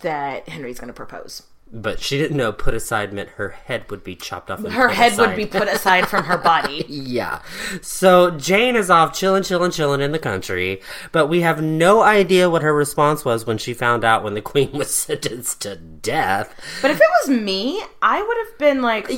that 0.00 0.48
Henry's 0.48 0.78
going 0.78 0.88
to 0.88 0.94
propose. 0.94 1.42
But 1.76 1.98
she 1.98 2.16
didn't 2.16 2.36
know 2.36 2.52
put 2.52 2.72
aside 2.72 3.12
meant 3.12 3.30
her 3.30 3.48
head 3.48 3.90
would 3.90 4.04
be 4.04 4.14
chopped 4.14 4.48
off. 4.48 4.64
Her 4.64 4.90
head 4.90 5.18
would 5.18 5.34
be 5.34 5.44
put 5.44 5.66
aside 5.66 6.06
from 6.08 6.24
her 6.24 6.38
body. 6.38 6.84
Yeah. 7.14 7.42
So 7.82 8.30
Jane 8.30 8.76
is 8.76 8.90
off 8.90 9.12
chilling, 9.12 9.42
chilling, 9.42 9.72
chilling 9.72 10.00
in 10.00 10.12
the 10.12 10.18
country, 10.18 10.80
but 11.10 11.26
we 11.26 11.40
have 11.40 11.60
no 11.60 12.02
idea 12.02 12.48
what 12.48 12.62
her 12.62 12.72
response 12.72 13.24
was 13.24 13.44
when 13.46 13.58
she 13.58 13.74
found 13.74 14.04
out 14.04 14.22
when 14.22 14.34
the 14.34 14.40
queen 14.40 14.70
was 14.72 14.94
sentenced 14.94 15.62
to 15.62 15.74
death. 15.76 16.54
But 16.80 16.92
if 16.92 16.98
it 17.00 17.06
was 17.20 17.36
me, 17.36 17.82
I 18.00 18.22
would 18.22 18.36
have 18.46 18.58
been 18.58 18.80
like, 18.82 19.10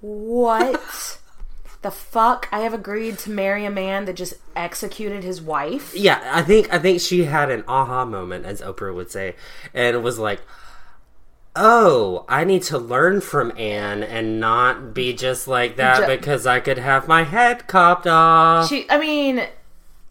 "What 0.00 1.18
the 1.82 1.90
fuck? 1.90 2.48
I 2.50 2.60
have 2.60 2.74
agreed 2.74 3.18
to 3.20 3.30
marry 3.30 3.64
a 3.64 3.70
man 3.70 4.04
that 4.06 4.16
just 4.16 4.34
executed 4.56 5.22
his 5.22 5.40
wife." 5.40 5.94
Yeah, 5.94 6.20
I 6.32 6.42
think 6.42 6.72
I 6.72 6.78
think 6.78 7.00
she 7.00 7.24
had 7.24 7.50
an 7.50 7.64
aha 7.68 8.04
moment, 8.04 8.44
as 8.46 8.60
Oprah 8.60 8.94
would 8.94 9.10
say, 9.10 9.36
and 9.72 10.02
was 10.02 10.18
like, 10.18 10.40
"Oh, 11.56 12.24
I 12.28 12.44
need 12.44 12.62
to 12.64 12.78
learn 12.78 13.20
from 13.20 13.52
Anne 13.56 14.02
and 14.02 14.38
not 14.38 14.94
be 14.94 15.12
just 15.12 15.48
like 15.48 15.76
that 15.76 16.00
Ju- 16.00 16.16
because 16.16 16.46
I 16.46 16.60
could 16.60 16.78
have 16.78 17.08
my 17.08 17.24
head 17.24 17.64
chopped 17.68 18.06
off." 18.06 18.68
She, 18.68 18.88
I 18.88 18.98
mean, 18.98 19.46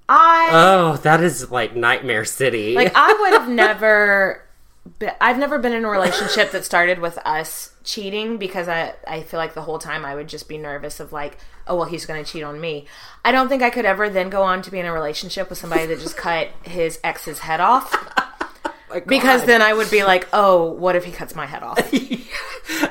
I 0.07 0.49
oh, 0.51 0.97
that 0.97 1.21
is 1.21 1.49
like 1.51 1.75
Nightmare 1.75 2.25
City. 2.25 2.75
Like 2.75 2.91
I 2.95 3.13
would 3.13 3.39
have 3.39 3.49
never 3.63 4.43
been, 4.99 5.11
I've 5.19 5.37
never 5.37 5.57
been 5.57 5.73
in 5.73 5.83
a 5.83 5.89
relationship 5.89 6.51
that 6.51 6.63
started 6.63 6.99
with 6.99 7.17
us 7.25 7.73
cheating 7.83 8.37
because 8.37 8.67
I 8.67 8.93
I 9.07 9.21
feel 9.23 9.39
like 9.39 9.53
the 9.53 9.63
whole 9.63 9.79
time 9.79 10.05
I 10.05 10.15
would 10.15 10.27
just 10.27 10.47
be 10.47 10.57
nervous 10.57 10.99
of 10.99 11.11
like, 11.11 11.37
oh 11.67 11.75
well 11.75 11.85
he's 11.85 12.05
going 12.05 12.23
to 12.23 12.31
cheat 12.31 12.43
on 12.43 12.61
me. 12.61 12.85
I 13.23 13.31
don't 13.31 13.49
think 13.49 13.63
I 13.63 13.71
could 13.71 13.85
ever 13.85 14.09
then 14.09 14.29
go 14.29 14.43
on 14.43 14.61
to 14.61 14.71
be 14.71 14.79
in 14.79 14.85
a 14.85 14.93
relationship 14.93 15.49
with 15.49 15.57
somebody 15.57 15.85
that 15.87 15.99
just 15.99 16.17
cut 16.17 16.49
his 16.63 16.99
ex's 17.03 17.39
head 17.39 17.59
off. 17.59 17.95
Because 19.05 19.45
then 19.45 19.61
I 19.61 19.73
would 19.73 19.89
be 19.91 20.03
like, 20.03 20.27
oh, 20.33 20.71
what 20.71 20.95
if 20.95 21.03
he 21.05 21.11
cuts 21.11 21.35
my 21.35 21.45
head 21.45 21.63
off? 21.63 21.79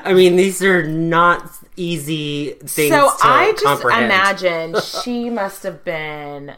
I 0.05 0.13
mean, 0.13 0.35
these 0.35 0.61
are 0.63 0.83
not 0.83 1.49
easy 1.75 2.51
things 2.63 2.93
so 2.93 3.09
I 3.21 3.51
just 3.53 3.65
comprehend. 3.65 4.05
imagine 4.05 4.75
she 5.03 5.29
must 5.29 5.63
have 5.63 5.83
been 5.83 6.55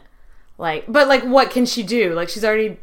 like, 0.58 0.84
but 0.88 1.08
like, 1.08 1.22
what 1.24 1.50
can 1.50 1.66
she 1.66 1.82
do? 1.82 2.14
Like, 2.14 2.28
she's 2.28 2.44
already 2.44 2.78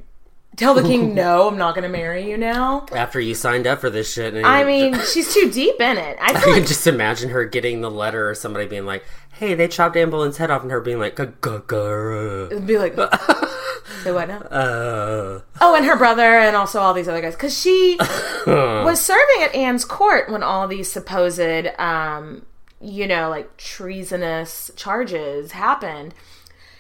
tell 0.55 0.74
the 0.74 0.82
king, 0.84 1.13
no, 1.16 1.47
I'm 1.47 1.57
not 1.57 1.76
going 1.76 1.84
to 1.84 1.89
marry 1.89 2.30
you 2.30 2.38
now. 2.38 2.86
after 2.93 3.20
you 3.20 3.36
signed 3.36 3.68
up 3.68 3.82
for 3.82 3.89
this 3.89 4.11
shit. 4.11 4.34
I 4.43 4.63
mean, 4.63 4.99
she's 5.11 5.34
too 5.34 5.51
deep 5.51 5.80
in 5.80 5.97
it. 5.97 6.18
I 6.20 6.32
I 6.32 6.39
feel 6.39 6.53
can 6.55 6.66
just 6.66 6.88
imagine 6.88 7.30
her 7.30 7.45
getting 7.45 7.82
the 7.82 7.91
letter 7.91 8.30
or 8.30 8.36
somebody 8.36 8.66
being 8.68 8.86
like, 8.86 9.03
"Hey, 9.36 9.53
they 9.53 9.67
chopped 9.67 9.95
Anne 9.95 10.09
Boleyn's 10.09 10.38
head 10.38 10.49
off," 10.51 10.61
and 10.63 10.71
her 10.71 10.81
being 10.81 10.99
like, 10.99 11.15
"Gah-gah-gah." 11.15 12.47
it'd 12.51 12.65
be 12.67 12.77
like, 12.77 12.95
say 14.03 14.11
what 14.11 14.27
now? 14.27 14.39
Uh, 14.41 15.41
Oh, 15.61 15.75
and 15.75 15.86
her 15.86 15.95
brother, 15.97 16.21
and 16.39 16.55
also 16.55 16.79
all 16.79 16.93
these 16.93 17.07
other 17.07 17.21
guys, 17.21 17.36
because 17.36 17.57
she 17.57 17.97
was 18.47 19.01
serving 19.01 19.43
at 19.43 19.55
Anne's 19.55 19.86
court 19.86 20.29
when 20.29 20.43
all 20.43 20.67
these 20.67 20.91
supposed, 20.91 21.39
um, 21.79 22.45
you 22.81 23.07
know, 23.07 23.29
like 23.29 23.55
treasonous 23.57 24.71
charges 24.75 25.51
happened. 25.53 26.13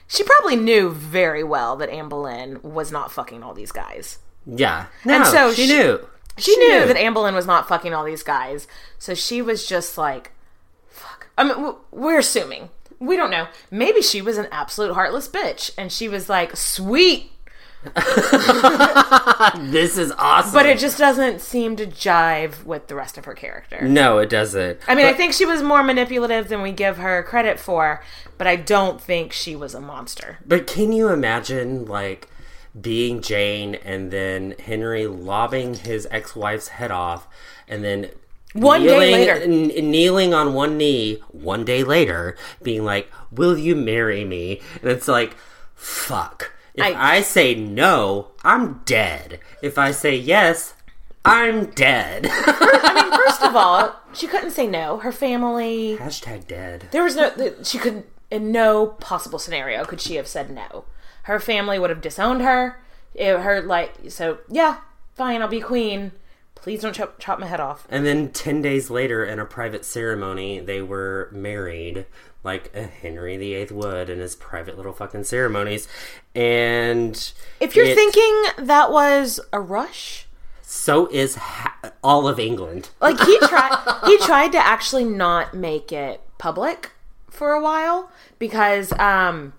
She 0.07 0.23
probably 0.23 0.55
knew 0.55 0.91
very 0.91 1.43
well 1.43 1.75
that 1.77 1.89
Anne 1.89 2.09
Boleyn 2.09 2.59
was 2.61 2.91
not 2.91 3.11
fucking 3.11 3.41
all 3.43 3.53
these 3.55 3.71
guys. 3.71 4.19
yeah. 4.45 4.85
No, 5.03 5.15
And 5.15 5.25
so 5.25 5.51
she, 5.53 5.67
she- 5.67 5.73
knew. 5.73 6.07
She, 6.37 6.55
knew, 6.57 6.85
that 6.85 6.97
Anne 6.97 7.13
Boleyn 7.13 7.33
was 7.33 7.45
not 7.47 7.65
fucking 7.67 7.93
all 7.93 8.03
these 8.03 8.21
guys, 8.21 8.67
so 8.99 9.13
she 9.13 9.41
was 9.41 9.65
just 9.65 9.97
like. 9.97 10.31
I 11.37 11.43
mean, 11.43 11.75
we're 11.91 12.19
assuming. 12.19 12.69
We 12.99 13.17
don't 13.17 13.29
know. 13.29 13.47
Maybe 13.69 14.01
she 14.01 14.21
was 14.21 14.37
an 14.37 14.47
absolute 14.51 14.93
heartless 14.93 15.27
bitch, 15.27 15.71
and 15.77 15.91
she 15.91 16.07
was 16.07 16.29
like, 16.29 16.55
"Sweet, 16.55 17.31
This 19.57 19.97
is 19.97 20.11
awesome. 20.17 20.53
but 20.53 20.65
it 20.65 20.79
just 20.79 20.97
doesn't 20.97 21.41
seem 21.41 21.75
to 21.75 21.85
jive 21.85 22.63
with 22.63 22.87
the 22.87 22.95
rest 22.95 23.17
of 23.17 23.25
her 23.25 23.33
character. 23.33 23.81
no, 23.87 24.17
it 24.19 24.29
doesn't. 24.29 24.79
I 24.87 24.95
mean, 24.95 25.05
I 25.05 25.13
think 25.13 25.33
she 25.33 25.45
was 25.45 25.61
more 25.61 25.83
manipulative 25.83 26.47
than 26.47 26.61
we 26.61 26.71
give 26.71 26.97
her 26.97 27.21
credit 27.23 27.59
for, 27.59 28.03
but 28.37 28.47
I 28.47 28.55
don't 28.55 28.99
think 28.99 29.33
she 29.33 29.55
was 29.55 29.73
a 29.75 29.81
monster. 29.81 30.39
But 30.45 30.67
can 30.67 30.91
you 30.91 31.09
imagine, 31.09 31.85
like, 31.85 32.29
being 32.79 33.21
Jane 33.21 33.75
and 33.75 34.11
then 34.11 34.55
Henry 34.59 35.07
lobbing 35.07 35.75
his 35.75 36.07
ex 36.11 36.35
wife's 36.35 36.69
head 36.69 36.91
off 36.91 37.27
and 37.67 37.83
then. 37.83 38.09
One 38.55 38.83
day 38.83 38.87
kneeling, 38.87 39.11
later. 39.11 39.33
n- 39.43 39.91
kneeling 39.91 40.33
on 40.33 40.53
one 40.53 40.77
knee, 40.77 41.21
one 41.31 41.65
day 41.65 41.83
later, 41.83 42.37
being 42.63 42.83
like, 42.85 43.11
"Will 43.31 43.57
you 43.57 43.75
marry 43.75 44.23
me?" 44.23 44.61
And 44.81 44.89
it's 44.91 45.07
like, 45.07 45.35
"Fuck." 45.75 46.51
If 46.73 46.83
I- 46.85 47.17
I, 47.17 47.21
say 47.21 47.53
no, 47.55 48.31
I'm 48.43 48.81
dead. 48.85 49.39
If 49.61 49.77
I 49.77 49.91
say 49.91 50.15
yes, 50.15 50.73
I'm 51.23 51.65
dead. 51.71 52.27
I 52.29 52.93
mean, 53.09 53.11
first 53.25 53.41
of 53.43 53.55
all, 53.55 53.95
she 54.13 54.27
couldn't 54.27 54.51
say 54.51 54.67
no. 54.67 54.97
Her 54.97 55.11
family, 55.11 55.97
Hashtag 55.97 56.47
dead. 56.47 56.87
there 56.91 57.03
was 57.03 57.15
no, 57.15 57.31
she 57.63 57.77
could, 57.77 58.03
in 58.31 58.51
no 58.51 58.87
possible 58.87 59.39
scenario 59.39 59.83
could 59.85 59.99
she 60.01 60.15
have 60.15 60.27
said 60.27 60.49
no. 60.49 60.85
Her 61.23 61.39
family 61.39 61.79
would 61.79 61.89
have 61.89 62.01
disowned 62.01 62.41
her. 62.41 62.79
It, 63.13 63.37
her, 63.39 63.61
like, 63.61 63.93
so, 64.09 64.39
yeah, 64.49 64.77
fine, 65.15 65.41
I'll 65.41 65.47
be 65.47 65.61
queen. 65.61 66.11
Please 66.65 66.81
don't 66.81 66.93
chop, 66.95 67.19
chop 67.19 67.37
my 67.37 67.45
head 67.45 67.59
off. 67.59 67.85
And 67.91 68.07
then 68.07 68.31
10 68.31 68.63
days 68.63 68.89
later, 68.89 69.23
in 69.23 69.37
a 69.37 69.45
private 69.45 69.85
ceremony, 69.85 70.59
they 70.59 70.81
were 70.81 71.29
married 71.31 72.07
like 72.43 72.71
a 72.75 72.81
Henry 72.87 73.37
VIII 73.37 73.67
would 73.69 74.09
in 74.09 74.17
his 74.17 74.35
private 74.35 74.75
little 74.75 74.91
fucking 74.91 75.25
ceremonies. 75.25 75.87
And. 76.33 77.31
If 77.59 77.75
you're 77.75 77.85
it- 77.85 77.93
thinking 77.95 78.65
that 78.65 78.91
was 78.91 79.39
a 79.53 79.59
rush, 79.61 80.25
So 80.63 81.07
is 81.11 81.35
ha- 81.35 81.77
all 82.03 82.27
of 82.27 82.39
England. 82.39 82.89
like 82.99 83.19
he 83.19 83.37
tried 83.47 83.99
he 84.07 84.17
tried 84.17 84.51
to 84.53 84.57
actually 84.57 85.05
not 85.05 85.53
make 85.53 85.91
it 85.91 86.19
public 86.39 86.93
for 87.29 87.51
a 87.51 87.61
while 87.61 88.09
because 88.39 88.91
um 88.93 89.53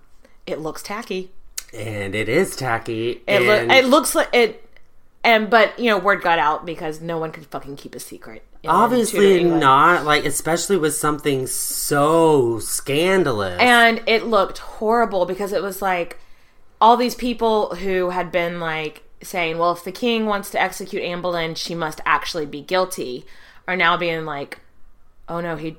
it 0.45 0.59
looks 0.59 0.83
tacky 0.83 1.31
And 1.73 2.13
it 2.15 2.27
is 2.27 2.55
tacky. 2.57 3.21
it, 3.27 3.41
and 3.41 3.71
it 3.71 3.85
looks 3.85 4.13
like 4.13 4.27
it 4.33 4.66
and 5.23 5.49
but 5.49 5.77
you 5.79 5.89
know 5.89 5.97
word 5.97 6.21
got 6.21 6.39
out 6.39 6.65
because 6.65 7.01
no 7.01 7.17
one 7.17 7.31
could 7.31 7.45
fucking 7.47 7.75
keep 7.75 7.95
a 7.95 7.99
secret 7.99 8.43
obviously 8.67 9.43
not. 9.45 10.03
Like, 10.03 10.25
especially 10.25 10.75
with 10.77 10.93
something 10.93 11.47
so 11.47 12.59
scandalous. 12.59 13.57
and 13.61 14.01
it 14.07 14.25
looked 14.25 14.57
horrible 14.57 15.25
because 15.25 15.53
it 15.53 15.61
was 15.61 15.81
like 15.81 16.19
all 16.81 16.97
these 16.97 17.15
people 17.15 17.75
who 17.75 18.09
had 18.09 18.31
been 18.31 18.59
like 18.59 19.03
saying 19.21 19.57
well 19.57 19.71
if 19.71 19.83
the 19.83 19.91
king 19.91 20.25
wants 20.25 20.49
to 20.51 20.61
execute 20.61 21.01
anne 21.01 21.21
boleyn 21.21 21.55
she 21.55 21.73
must 21.73 22.01
actually 22.05 22.45
be 22.45 22.61
guilty 22.61 23.25
are 23.67 23.75
now 23.77 23.95
being 23.97 24.25
like 24.25 24.59
oh 25.29 25.39
no 25.41 25.55
he 25.55 25.77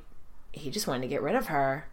he 0.53 0.71
just 0.71 0.87
wanted 0.89 1.03
to 1.03 1.09
get 1.09 1.23
rid 1.23 1.35
of 1.37 1.47
her 1.49 1.87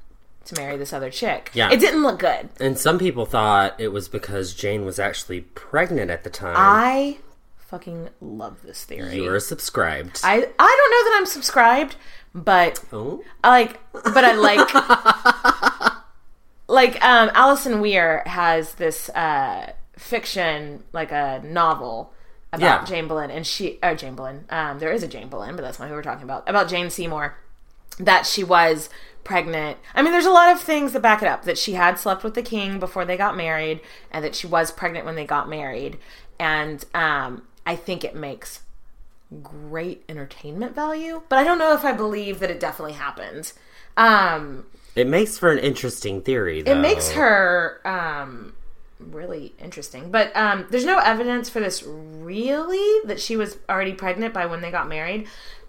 to 0.46 0.56
marry 0.56 0.78
this 0.78 0.92
other 0.94 1.10
chick 1.12 1.52
Yeah. 1.54 1.72
it 1.72 1.80
didn't 1.80 2.04
look 2.04 2.20
good 2.20 2.50
and 2.60 2.80
some 2.80 2.98
people 2.98 3.26
thought 3.26 3.76
it 3.80 3.90
was 3.90 4.08
because 4.08 4.54
Jane 4.54 4.86
was 4.86 4.98
actually 4.98 5.42
pregnant 5.42 6.10
at 6.10 6.24
the 6.24 6.30
time. 6.30 6.56
i 6.58 7.18
fucking 7.76 8.10
love 8.22 8.62
this 8.64 8.86
theory 8.86 9.18
You're 9.18 9.40
subscribed. 9.40 10.22
I, 10.24 10.36
I 10.36 10.40
don't 10.40 10.50
know 10.50 11.12
that 11.12 11.16
i'm 11.18 11.26
subscribed 11.26 11.96
but 12.36 12.84
oh? 12.92 13.24
I 13.44 13.50
like, 13.50 13.80
but 13.94 14.26
I 14.26 14.34
like, 14.34 15.94
like, 16.68 17.04
um, 17.04 17.32
Alison 17.34 17.80
Weir 17.80 18.24
has 18.26 18.76
this, 18.76 19.08
uh, 19.12 19.72
fiction, 19.98 20.84
like 20.92 21.14
a 21.14 21.42
novel 21.46 22.12
about 22.52 22.82
Yeah. 22.82 22.86
Jane 22.86 23.08
Boleyn, 23.08 23.32
and 23.32 23.48
she, 23.48 23.80
or 23.82 23.96
Jane 23.96 24.16
Boleyn, 24.16 24.44
um, 24.50 24.80
there 24.80 24.92
is 24.92 25.02
a 25.02 25.08
Jane 25.08 25.30
Boleyn, 25.30 25.56
but 25.56 25.62
that's 25.62 25.80
not 25.80 25.88
who 25.88 25.96
we're 25.96 26.04
talking 26.04 26.26
about, 26.26 26.48
about 26.48 26.68
Jane 26.68 26.90
Seymour, 26.90 27.38
that 28.00 28.26
she 28.26 28.44
was 28.44 28.90
pregnant. 29.24 29.78
I 29.96 30.02
mean, 30.02 30.12
there's 30.12 30.26
a 30.26 30.30
lot 30.32 30.52
of 30.52 30.60
things 30.60 30.92
that 30.92 31.02
back 31.02 31.22
it 31.22 31.30
up, 31.30 31.46
that 31.46 31.58
she 31.58 31.72
had 31.74 31.98
slept 31.98 32.26
with 32.26 32.34
the 32.34 32.44
king 32.44 32.80
before 32.82 33.06
they 33.06 33.16
got 33.16 33.38
married, 33.38 33.80
and 34.12 34.26
that 34.26 34.36
she 34.36 34.46
was 34.46 34.72
pregnant 34.72 35.06
when 35.06 35.16
they 35.16 35.26
got 35.26 35.48
married, 35.48 35.98
and, 36.38 36.84
um, 36.94 37.44
I 37.66 37.76
think 37.76 38.04
it 38.04 38.16
makes 38.16 38.62
great 39.42 40.04
entertainment 40.08 40.76
value, 40.76 41.24
but 41.30 41.40
I 41.40 41.44
don't 41.44 41.58
know 41.58 41.74
if 41.74 41.84
I 41.84 41.92
believe 41.92 42.40
that 42.40 42.52
it 42.52 42.60
definitely 42.60 42.94
happened. 42.94 43.54
Um, 43.98 44.66
It 44.96 45.08
makes 45.08 45.38
for 45.38 45.52
an 45.52 45.60
interesting 45.60 46.22
theory, 46.22 46.62
though. 46.62 46.72
it 46.72 46.76
makes 46.80 47.12
her 47.12 47.82
um, 47.86 48.54
really 49.00 49.54
interesting, 49.60 50.12
but 50.12 50.36
um, 50.36 50.68
there's 50.70 50.86
no 50.86 51.00
evidence 51.00 51.50
for 51.50 51.60
this 51.60 51.84
really 51.86 53.02
that 53.08 53.20
she 53.20 53.36
was 53.36 53.58
already 53.70 53.94
pregnant 53.94 54.34
by 54.34 54.46
when 54.46 54.62
they 54.62 54.72
got 54.72 54.88
married. 54.88 55.28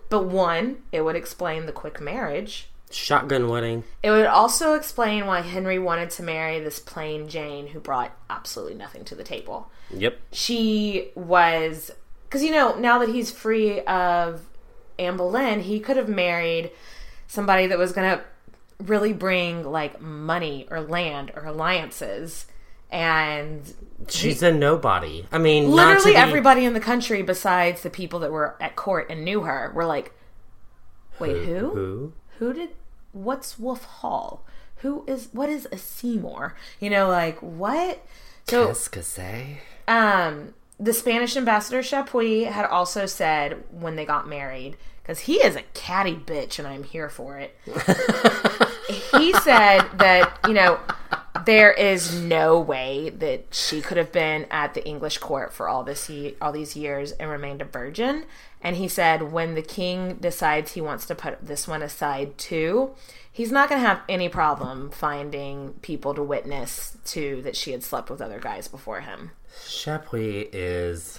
But 0.08 0.26
one, 0.26 0.82
it 0.92 1.00
would 1.00 1.16
explain 1.16 1.66
the 1.66 1.72
quick 1.72 2.00
marriage. 2.00 2.68
Shotgun 2.90 3.48
wedding. 3.48 3.84
It 4.02 4.10
would 4.10 4.26
also 4.26 4.74
explain 4.74 5.26
why 5.26 5.40
Henry 5.40 5.78
wanted 5.78 6.10
to 6.10 6.22
marry 6.22 6.60
this 6.60 6.78
plain 6.78 7.28
Jane 7.28 7.66
who 7.68 7.80
brought 7.80 8.16
absolutely 8.30 8.74
nothing 8.74 9.04
to 9.06 9.14
the 9.14 9.24
table 9.24 9.70
Yep. 9.90 10.18
she 10.32 11.10
was 11.14 11.90
because 12.24 12.42
you 12.42 12.50
know 12.52 12.76
now 12.76 12.98
that 13.00 13.08
he's 13.08 13.30
free 13.30 13.80
of 13.82 14.46
Anne 14.98 15.16
Boleyn, 15.16 15.60
he 15.60 15.78
could 15.80 15.96
have 15.96 16.08
married 16.08 16.70
somebody 17.26 17.66
that 17.66 17.78
was 17.78 17.92
gonna 17.92 18.22
really 18.84 19.12
bring 19.12 19.64
like 19.64 20.00
money 20.00 20.66
or 20.70 20.80
land 20.80 21.32
or 21.34 21.44
alliances 21.46 22.46
and 22.90 23.74
She's 24.08 24.42
a 24.42 24.52
nobody. 24.52 25.26
I 25.32 25.38
mean, 25.38 25.70
literally 25.70 26.12
be- 26.12 26.16
everybody 26.16 26.64
in 26.64 26.72
the 26.74 26.80
country 26.80 27.22
besides 27.22 27.82
the 27.82 27.90
people 27.90 28.20
that 28.20 28.30
were 28.30 28.54
at 28.60 28.76
court 28.76 29.06
and 29.10 29.24
knew 29.24 29.42
her 29.42 29.72
were 29.74 29.86
like 29.86 30.12
wait 31.18 31.44
who 31.46 31.70
Who? 31.70 32.12
Who 32.38 32.52
did 32.52 32.70
what's 33.12 33.58
wolf 33.58 33.84
hall 33.84 34.44
who 34.80 35.02
is 35.06 35.28
what 35.32 35.48
is 35.48 35.66
a 35.72 35.78
seymour 35.78 36.54
you 36.78 36.90
know 36.90 37.08
like 37.08 37.38
what 37.40 38.06
so 38.46 38.66
Qu'est-ce 38.66 38.88
que 38.88 39.02
c'est? 39.02 39.58
um, 39.88 40.52
the 40.78 40.92
Spanish 40.92 41.34
ambassador 41.36 41.80
Chapuys 41.80 42.46
had 42.50 42.66
also 42.66 43.06
said 43.06 43.64
when 43.70 43.96
they 43.96 44.04
got 44.04 44.28
married, 44.28 44.76
because 45.02 45.20
he 45.20 45.36
is 45.36 45.56
a 45.56 45.62
catty 45.72 46.14
bitch 46.14 46.58
and 46.58 46.68
I'm 46.68 46.82
here 46.84 47.08
for 47.08 47.38
it. 47.38 47.56
he 49.16 49.32
said 49.40 49.80
that, 49.98 50.38
you 50.46 50.52
know, 50.52 50.78
there 51.46 51.72
is 51.72 52.20
no 52.20 52.60
way 52.60 53.08
that 53.08 53.46
she 53.54 53.80
could 53.80 53.96
have 53.96 54.12
been 54.12 54.46
at 54.50 54.74
the 54.74 54.84
English 54.84 55.18
court 55.18 55.52
for 55.52 55.68
all 55.68 55.84
this 55.84 56.10
ye- 56.10 56.36
all 56.40 56.52
these 56.52 56.76
years 56.76 57.12
and 57.12 57.30
remained 57.30 57.62
a 57.62 57.64
virgin. 57.64 58.24
And 58.60 58.76
he 58.76 58.88
said 58.88 59.32
when 59.32 59.54
the 59.54 59.62
king 59.62 60.16
decides 60.16 60.72
he 60.72 60.80
wants 60.80 61.06
to 61.06 61.14
put 61.14 61.46
this 61.46 61.68
one 61.68 61.82
aside 61.82 62.36
too, 62.36 62.94
he's 63.30 63.52
not 63.52 63.68
going 63.68 63.80
to 63.80 63.86
have 63.86 64.00
any 64.08 64.28
problem 64.28 64.90
finding 64.90 65.74
people 65.82 66.14
to 66.14 66.22
witness 66.22 66.98
to 67.06 67.40
that 67.42 67.56
she 67.56 67.70
had 67.72 67.84
slept 67.84 68.10
with 68.10 68.20
other 68.20 68.40
guys 68.40 68.66
before 68.66 69.00
him. 69.00 69.30
Chapuys 69.64 70.48
is 70.52 71.18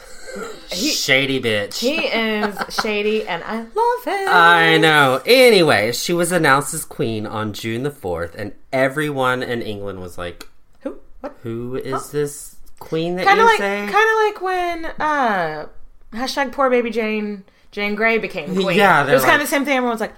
shady 0.71 1.41
bitch. 1.41 1.79
He 1.79 1.97
is 2.05 2.55
shady, 2.81 3.27
and 3.27 3.43
I 3.43 3.59
love 3.59 4.05
him. 4.05 4.27
I 4.29 4.77
know. 4.77 5.21
Anyway, 5.25 5.91
she 5.91 6.13
was 6.13 6.31
announced 6.31 6.73
as 6.73 6.85
queen 6.85 7.25
on 7.25 7.53
June 7.53 7.83
the 7.83 7.89
4th, 7.91 8.35
and 8.35 8.53
everyone 8.71 9.41
in 9.43 9.61
England 9.61 9.99
was 10.01 10.17
like, 10.17 10.47
Who? 10.81 10.97
What? 11.21 11.35
Who 11.43 11.75
is 11.75 12.11
this 12.11 12.55
queen 12.79 13.15
that 13.15 13.25
Kind 13.25 13.39
you 13.39 13.45
like, 13.45 13.57
say? 13.57 13.88
kind 13.89 13.89
of 13.89 14.17
like 14.25 14.41
when 14.41 14.85
uh, 14.99 15.65
hashtag 16.13 16.51
poor 16.51 16.69
baby 16.69 16.89
Jane 16.91 17.43
Jane 17.71 17.95
Grey 17.95 18.17
became 18.17 18.53
queen. 18.61 18.77
Yeah, 18.77 19.07
it 19.07 19.13
was 19.13 19.23
kind 19.23 19.41
of 19.41 19.47
the 19.47 19.51
same 19.51 19.65
thing. 19.65 19.77
Everyone's 19.77 20.01
like, 20.01 20.13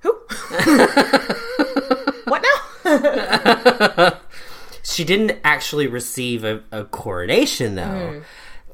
who? 0.00 0.12
what 2.24 2.42
now? 2.84 4.18
She 4.82 5.04
didn't 5.04 5.38
actually 5.44 5.86
receive 5.86 6.44
a, 6.44 6.62
a 6.72 6.84
coronation, 6.84 7.74
though. 7.76 8.12
Hmm. 8.12 8.18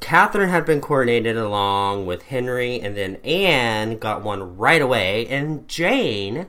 Catherine 0.00 0.48
had 0.48 0.64
been 0.64 0.80
coronated 0.80 1.36
along 1.36 2.06
with 2.06 2.22
Henry, 2.22 2.80
and 2.80 2.96
then 2.96 3.16
Anne 3.24 3.98
got 3.98 4.22
one 4.22 4.56
right 4.56 4.80
away, 4.80 5.26
and 5.26 5.66
Jane 5.68 6.46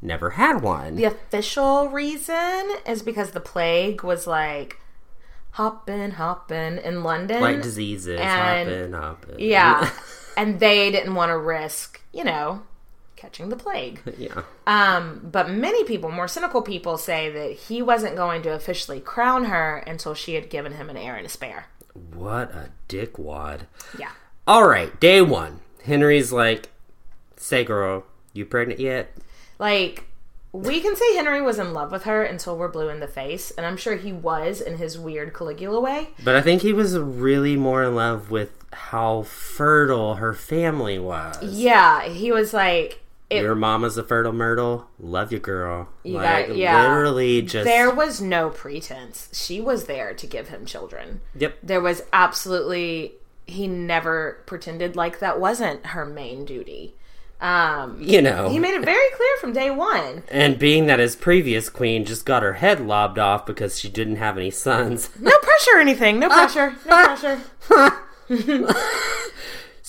never 0.00 0.30
had 0.30 0.62
one. 0.62 0.96
the 0.96 1.04
official 1.04 1.88
reason 1.88 2.70
is 2.86 3.02
because 3.02 3.32
the 3.32 3.40
plague 3.40 4.02
was 4.02 4.26
like 4.26 4.78
hopping, 5.52 6.12
hopping 6.12 6.78
in 6.78 7.02
London, 7.02 7.40
like 7.40 7.62
diseases, 7.62 8.20
and- 8.20 8.68
hopping, 8.68 8.92
hopping. 8.92 9.40
Yeah, 9.40 9.90
and 10.36 10.60
they 10.60 10.90
didn't 10.90 11.14
want 11.14 11.30
to 11.30 11.36
risk, 11.38 12.00
you 12.12 12.24
know, 12.24 12.62
catching 13.22 13.48
the 13.50 13.56
plague. 13.56 14.02
yeah. 14.18 14.42
Um, 14.66 15.20
but 15.22 15.48
many 15.48 15.84
people, 15.84 16.10
more 16.10 16.26
cynical 16.26 16.60
people, 16.60 16.98
say 16.98 17.30
that 17.30 17.52
he 17.52 17.80
wasn't 17.80 18.16
going 18.16 18.42
to 18.42 18.52
officially 18.52 18.98
crown 18.98 19.44
her 19.44 19.76
until 19.78 20.12
she 20.12 20.34
had 20.34 20.50
given 20.50 20.72
him 20.72 20.90
an 20.90 20.96
heir 20.96 21.14
and 21.14 21.24
a 21.24 21.28
spare. 21.28 21.66
What 22.12 22.50
a 22.50 22.70
dickwad. 22.88 23.66
Yeah. 23.96 24.10
All 24.46 24.66
right, 24.66 24.98
day 24.98 25.22
one. 25.22 25.60
Henry's 25.84 26.32
like, 26.32 26.70
"Say, 27.36 27.64
girl, 27.64 28.04
you 28.32 28.44
pregnant 28.44 28.80
yet?" 28.80 29.14
Like, 29.58 30.06
we 30.52 30.80
can 30.80 30.96
say 30.96 31.14
Henry 31.14 31.40
was 31.40 31.58
in 31.58 31.72
love 31.72 31.92
with 31.92 32.04
her 32.04 32.24
until 32.24 32.56
we're 32.56 32.68
blue 32.68 32.88
in 32.88 33.00
the 33.00 33.06
face, 33.06 33.52
and 33.52 33.64
I'm 33.64 33.76
sure 33.76 33.96
he 33.96 34.12
was 34.12 34.60
in 34.60 34.78
his 34.78 34.98
weird 34.98 35.32
Caligula 35.32 35.80
way. 35.80 36.08
But 36.24 36.34
I 36.34 36.40
think 36.40 36.62
he 36.62 36.72
was 36.72 36.98
really 36.98 37.56
more 37.56 37.84
in 37.84 37.94
love 37.94 38.30
with 38.30 38.50
how 38.72 39.22
fertile 39.22 40.14
her 40.16 40.32
family 40.32 40.98
was. 40.98 41.42
Yeah, 41.42 42.08
he 42.08 42.32
was 42.32 42.52
like, 42.52 43.01
it, 43.32 43.42
Your 43.42 43.54
mama's 43.54 43.96
a 43.96 44.02
fertile 44.04 44.32
myrtle. 44.32 44.86
Love 44.98 45.32
you, 45.32 45.38
girl. 45.38 45.88
You 46.04 46.14
like 46.14 46.48
got- 46.48 46.56
yeah. 46.56 46.80
literally 46.82 47.42
just 47.42 47.64
there 47.64 47.90
was 47.90 48.20
no 48.20 48.50
pretense. 48.50 49.28
She 49.32 49.60
was 49.60 49.84
there 49.84 50.14
to 50.14 50.26
give 50.26 50.48
him 50.48 50.64
children. 50.66 51.20
Yep. 51.36 51.58
There 51.62 51.80
was 51.80 52.02
absolutely, 52.12 53.14
he 53.46 53.66
never 53.68 54.42
pretended 54.46 54.96
like 54.96 55.18
that 55.20 55.40
wasn't 55.40 55.86
her 55.86 56.04
main 56.04 56.44
duty. 56.44 56.94
Um, 57.40 57.96
You 58.00 58.22
know. 58.22 58.48
he 58.50 58.60
made 58.60 58.74
it 58.74 58.84
very 58.84 59.10
clear 59.16 59.36
from 59.40 59.52
day 59.52 59.68
one. 59.70 60.22
And 60.28 60.60
being 60.60 60.86
that 60.86 61.00
his 61.00 61.16
previous 61.16 61.68
queen 61.68 62.04
just 62.04 62.24
got 62.24 62.44
her 62.44 62.52
head 62.52 62.80
lobbed 62.80 63.18
off 63.18 63.46
because 63.46 63.80
she 63.80 63.88
didn't 63.88 64.16
have 64.16 64.36
any 64.38 64.52
sons. 64.52 65.10
No 65.18 65.32
pressure 65.42 65.76
or 65.76 65.80
anything. 65.80 66.20
No 66.20 66.28
pressure. 66.28 66.76
No 66.86 67.16
pressure. 67.16 67.40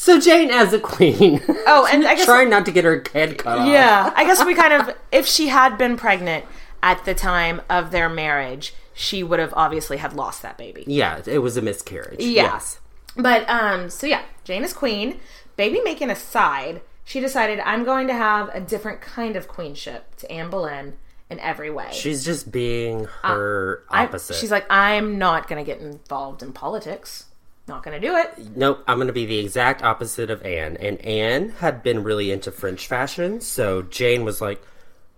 So 0.03 0.19
Jane 0.19 0.49
as 0.51 0.73
a 0.73 0.79
queen. 0.79 1.41
Oh, 1.65 1.87
and 1.89 2.05
I 2.07 2.15
guess 2.15 2.25
trying 2.25 2.49
not 2.49 2.65
to 2.65 2.71
get 2.73 2.83
her 2.83 3.01
head 3.13 3.37
cut 3.37 3.59
off. 3.59 3.67
Yeah, 3.67 4.11
I 4.17 4.25
guess 4.25 4.43
we 4.45 4.53
kind 4.53 4.73
of, 4.73 4.93
if 5.13 5.25
she 5.25 5.47
had 5.47 5.77
been 5.77 5.95
pregnant 5.95 6.43
at 6.83 7.05
the 7.05 7.13
time 7.15 7.61
of 7.69 7.91
their 7.91 8.09
marriage, 8.09 8.73
she 8.93 9.23
would 9.23 9.39
have 9.39 9.53
obviously 9.55 9.95
had 9.97 10.11
lost 10.13 10.41
that 10.41 10.57
baby. 10.57 10.83
Yeah, 10.87 11.21
it 11.25 11.39
was 11.39 11.55
a 11.55 11.61
miscarriage. 11.61 12.19
Yeah. 12.19 12.43
Yes. 12.43 12.79
But 13.15 13.49
um, 13.49 13.89
so 13.89 14.05
yeah, 14.05 14.23
Jane 14.43 14.65
is 14.65 14.73
queen. 14.73 15.19
Baby 15.55 15.79
making 15.85 16.09
aside, 16.09 16.81
she 17.05 17.21
decided 17.21 17.61
I'm 17.61 17.85
going 17.85 18.07
to 18.07 18.13
have 18.13 18.49
a 18.53 18.59
different 18.59 18.99
kind 18.99 19.37
of 19.37 19.47
queenship 19.47 20.17
to 20.17 20.29
Anne 20.29 20.49
Boleyn 20.49 20.97
in 21.29 21.39
every 21.39 21.69
way. 21.69 21.87
She's 21.93 22.25
just 22.25 22.51
being 22.51 23.05
her 23.21 23.83
I- 23.89 24.03
opposite. 24.03 24.35
she's 24.35 24.51
like, 24.51 24.65
I'm 24.69 25.17
not 25.17 25.47
going 25.47 25.63
to 25.63 25.65
get 25.65 25.79
involved 25.81 26.43
in 26.43 26.51
politics. 26.51 27.25
Not 27.67 27.81
going 27.83 27.99
to 27.99 28.05
do 28.07 28.15
it. 28.17 28.55
Nope, 28.57 28.83
I'm 28.87 28.97
going 28.97 29.07
to 29.07 29.13
be 29.13 29.25
the 29.25 29.39
exact 29.39 29.81
opposite 29.83 30.29
of 30.29 30.41
Anne. 30.45 30.75
And 30.77 30.99
Anne 30.99 31.49
had 31.59 31.81
been 31.81 32.03
really 32.03 32.29
into 32.31 32.51
French 32.51 32.87
fashion, 32.87 33.39
so 33.39 33.83
Jane 33.83 34.25
was 34.25 34.41
like, 34.41 34.61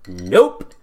nope, 0.08 0.74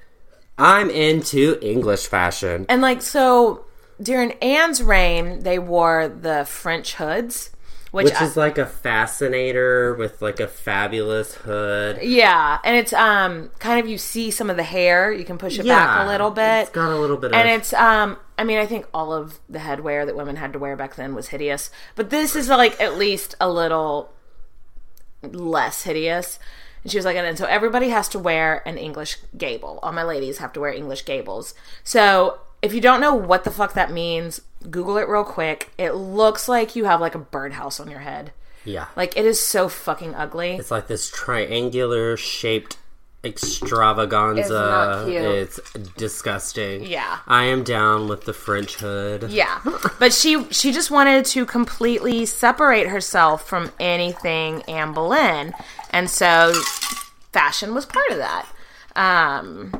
I'm 0.59 0.91
into 0.91 1.59
English 1.63 2.07
fashion. 2.09 2.67
And 2.69 2.83
like 2.83 3.01
so, 3.01 3.65
during 4.01 4.33
Anne's 4.43 4.83
reign, 4.83 5.41
they 5.45 5.59
wore 5.61 6.09
the 6.09 6.45
French 6.45 6.95
hoods, 6.95 7.51
which, 7.93 8.07
Which 8.07 8.15
I- 8.15 8.25
is 8.25 8.37
like 8.37 8.59
a 8.59 8.67
fascinator 8.67 9.95
with 9.95 10.21
like 10.21 10.41
a 10.41 10.49
fabulous 10.49 11.35
hood. 11.35 12.01
Yeah, 12.03 12.59
and 12.65 12.77
it's 12.77 12.93
um 12.93 13.51
kind 13.61 13.79
of 13.79 13.87
you 13.89 13.99
see 13.99 14.31
some 14.33 14.51
of 14.51 14.57
the 14.57 14.63
hair. 14.65 15.13
You 15.13 15.25
can 15.25 15.39
push 15.39 15.59
it 15.61 15.67
back 15.67 16.05
a 16.07 16.09
little 16.11 16.31
bit. 16.31 16.63
it's 16.63 16.71
got 16.71 16.91
a 16.91 16.99
little 16.99 17.17
bit 17.19 17.31
of 17.31 17.35
and 17.37 17.49
of- 17.49 17.55
it's 17.61 17.73
um. 17.75 18.17
I 18.43 18.45
mean, 18.45 18.59
I 18.59 18.67
think 18.67 18.89
all 18.93 19.13
of 19.13 19.39
the 19.49 19.61
headwear 19.61 20.05
that 20.05 20.17
women 20.17 20.35
had 20.35 20.53
to 20.53 20.59
wear 20.59 20.75
back 20.75 20.97
then 20.97 21.15
was 21.15 21.29
hideous, 21.29 21.71
but 21.95 22.11
this 22.11 22.35
is 22.35 22.49
like 22.49 22.81
at 22.81 22.99
least 22.99 23.37
a 23.41 23.49
little 23.49 24.11
less 25.23 25.85
hideous. 25.85 26.41
And 26.83 26.91
she 26.91 26.99
was 26.99 27.05
like, 27.05 27.17
and 27.17 27.39
so 27.39 27.47
everybody 27.47 27.91
has 27.91 28.09
to 28.09 28.19
wear 28.19 28.61
an 28.67 28.79
English 28.79 29.19
gable. 29.39 29.79
All 29.81 29.93
my 29.93 30.03
ladies 30.03 30.39
have 30.39 30.53
to 30.55 30.61
wear 30.61 30.73
English 30.73 31.05
gables. 31.05 31.55
So 31.85 32.41
if 32.63 32.75
you 32.75 32.81
don't 32.81 33.01
know 33.01 33.15
what 33.15 33.45
the 33.45 33.53
fuck 33.53 33.75
that 33.75 33.93
means, 33.93 34.41
Google 34.69 34.97
it 34.97 35.09
real 35.09 35.23
quick. 35.23 35.71
It 35.79 35.93
looks 35.93 36.49
like 36.49 36.75
you 36.75 36.87
have 36.87 37.01
like 37.01 37.15
a 37.15 37.21
birdhouse 37.21 37.79
on 37.79 37.89
your 37.89 38.01
head. 38.01 38.33
Yeah. 38.65 38.87
Like 38.97 39.17
it 39.17 39.25
is 39.25 39.39
so 39.39 39.69
fucking 39.69 40.17
ugly. 40.17 40.57
It's 40.57 40.73
like 40.73 40.89
this 40.89 41.09
triangular 41.09 42.17
shaped 42.17 42.77
extravaganza. 43.25 45.07
It's. 45.09 45.59
It's 45.59 45.73
disgusting. 45.97 46.85
Yeah. 46.85 47.19
I 47.27 47.45
am 47.45 47.63
down 47.63 48.09
with 48.09 48.25
the 48.25 48.33
French 48.33 48.77
hood. 48.77 49.31
Yeah, 49.31 49.61
but 49.99 50.13
she 50.13 50.45
she 50.51 50.73
just 50.73 50.91
wanted 50.91 51.25
to 51.27 51.47
completely 51.47 52.27
separate 52.27 52.89
herself 52.89 53.49
from 53.49 53.71
anything 53.79 54.63
Anne 54.63 54.93
Boleyn, 54.93 55.55
and 55.91 56.11
so 56.11 56.53
fashion 57.33 57.75
was 57.75 57.87
part 57.87 58.11
of 58.11 58.19
that. 58.19 58.47
Um, 58.95 59.73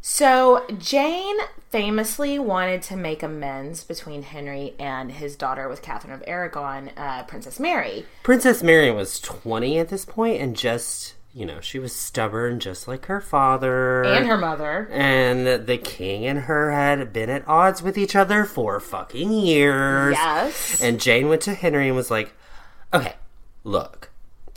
so 0.00 0.64
Jane 0.78 1.36
famously 1.70 2.38
wanted 2.38 2.82
to 2.82 2.96
make 2.96 3.22
amends 3.22 3.84
between 3.84 4.22
Henry 4.22 4.74
and 4.78 5.12
his 5.12 5.36
daughter 5.36 5.68
with 5.68 5.82
Catherine 5.82 6.12
of 6.12 6.24
Aragon, 6.26 6.90
uh, 6.96 7.22
Princess 7.24 7.60
Mary. 7.60 8.06
Princess 8.22 8.62
Mary 8.62 8.90
was 8.90 9.20
20 9.20 9.78
at 9.78 9.88
this 9.88 10.04
point 10.04 10.40
and 10.40 10.56
just, 10.56 11.14
you 11.32 11.46
know, 11.46 11.60
she 11.60 11.78
was 11.78 11.94
stubborn 11.94 12.58
just 12.58 12.88
like 12.88 13.06
her 13.06 13.20
father. 13.20 14.02
And 14.02 14.26
her 14.26 14.36
mother. 14.36 14.88
And 14.90 15.66
the 15.66 15.78
king 15.78 16.26
and 16.26 16.40
her 16.40 16.72
had 16.72 17.12
been 17.12 17.30
at 17.30 17.46
odds 17.46 17.82
with 17.82 17.96
each 17.96 18.16
other 18.16 18.44
for 18.44 18.80
fucking 18.80 19.32
years. 19.32 20.16
Yes. 20.16 20.82
And 20.82 21.00
Jane 21.00 21.28
went 21.28 21.42
to 21.42 21.54
Henry 21.54 21.86
and 21.86 21.96
was 21.96 22.10
like, 22.10 22.32
okay, 22.92 23.14
look, 23.62 24.10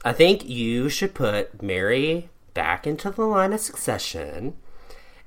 I 0.03 0.13
think 0.13 0.49
you 0.49 0.89
should 0.89 1.13
put 1.13 1.61
Mary 1.61 2.30
back 2.53 2.88
into 2.88 3.11
the 3.11 3.26
line 3.26 3.53
of 3.53 3.59
succession. 3.59 4.55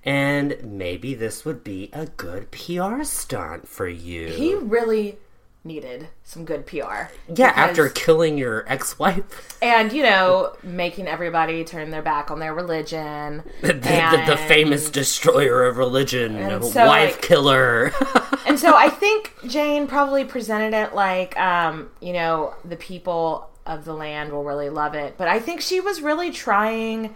And 0.05 0.57
maybe 0.62 1.14
this 1.14 1.44
would 1.44 1.64
be 1.64 1.90
a 1.92 2.07
good 2.07 2.51
PR 2.51 3.03
stunt 3.03 3.66
for 3.68 3.88
you. 3.88 4.28
He 4.28 4.55
really 4.55 5.18
needed 5.66 6.08
some 6.22 6.44
good 6.44 6.66
PR. 6.66 7.08
yeah, 7.34 7.52
after 7.56 7.88
killing 7.88 8.38
your 8.38 8.64
ex 8.68 8.98
wife. 8.98 9.58
and 9.60 9.92
you 9.92 10.02
know 10.02 10.54
making 10.62 11.06
everybody 11.08 11.64
turn 11.64 11.90
their 11.90 12.02
back 12.02 12.30
on 12.30 12.38
their 12.38 12.54
religion 12.54 13.42
the, 13.60 13.72
the, 13.72 14.24
the 14.26 14.36
famous 14.48 14.90
destroyer 14.90 15.64
of 15.64 15.76
religion, 15.76 16.34
so, 16.62 16.86
wife 16.86 17.14
like- 17.14 17.22
killer. 17.22 17.92
and 18.46 18.58
so 18.58 18.74
i 18.76 18.88
think 18.88 19.34
jane 19.46 19.86
probably 19.86 20.24
presented 20.24 20.72
it 20.74 20.94
like 20.94 21.36
um 21.38 21.90
you 22.00 22.12
know 22.12 22.54
the 22.64 22.76
people 22.76 23.50
of 23.66 23.84
the 23.84 23.92
land 23.92 24.32
will 24.32 24.44
really 24.44 24.70
love 24.70 24.94
it 24.94 25.14
but 25.18 25.26
i 25.26 25.38
think 25.40 25.60
she 25.60 25.80
was 25.80 26.00
really 26.00 26.30
trying 26.30 27.14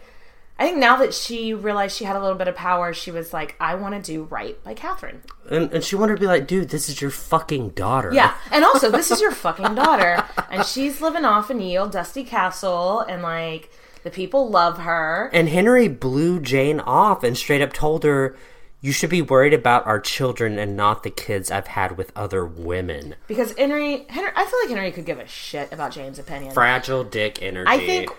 i 0.61 0.65
think 0.65 0.77
now 0.79 0.95
that 0.97 1.13
she 1.13 1.53
realized 1.53 1.97
she 1.97 2.05
had 2.05 2.15
a 2.15 2.21
little 2.21 2.37
bit 2.39 2.47
of 2.47 2.55
power 2.55 2.93
she 2.95 3.11
was 3.11 3.33
like 3.33 3.57
i 3.59 3.75
want 3.75 3.93
to 3.95 4.13
do 4.13 4.23
right 4.25 4.63
by 4.63 4.73
catherine 4.75 5.21
and, 5.51 5.73
and 5.73 5.83
she 5.83 5.97
wanted 5.97 6.15
to 6.15 6.21
be 6.21 6.29
like, 6.29 6.47
dude, 6.47 6.69
this 6.69 6.89
is 6.89 7.01
your 7.01 7.11
fucking 7.11 7.71
daughter. 7.71 8.13
yeah 8.15 8.35
and 8.53 8.65
also 8.65 8.89
this 8.91 9.11
is 9.11 9.21
your 9.21 9.33
fucking 9.47 9.75
daughter 9.75 10.25
and 10.51 10.65
she's 10.65 11.01
living 11.01 11.25
off 11.25 11.51
in 11.51 11.59
yield 11.61 11.91
dusty 11.91 12.23
castle 12.23 13.01
and 13.01 13.23
like 13.23 13.73
the 14.05 14.11
people 14.11 14.49
love 14.49 14.79
her 14.79 15.29
And 15.33 15.49
Henry 15.49 15.87
blew 15.89 16.41
Jane 16.41 16.79
off 16.81 17.23
and 17.25 17.37
straight 17.37 17.61
up 17.61 17.73
told 17.75 18.03
her, 18.05 18.35
you 18.81 18.93
should 18.93 19.11
be 19.11 19.21
worried 19.21 19.53
about 19.53 19.87
our 19.87 20.01
children 20.01 20.59
and 20.59 20.75
not 20.75 21.03
the 21.03 21.11
kids 21.11 21.51
I've 21.51 21.67
had 21.67 21.99
with 21.99 22.11
other 22.17 22.47
women. 22.47 23.17
because 23.27 23.53
henry 23.59 24.07
henry 24.09 24.31
i 24.37 24.45
feel 24.47 24.59
like 24.63 24.69
henry 24.71 24.91
could 24.93 25.05
give 25.05 25.19
a 25.19 25.27
shit 25.27 25.71
about 25.73 25.91
jane's 25.93 26.19
opinion 26.19 26.53
Fragile 26.55 27.05
dick 27.05 27.43
energy. 27.43 27.69
I 27.69 27.79
think 27.79 28.11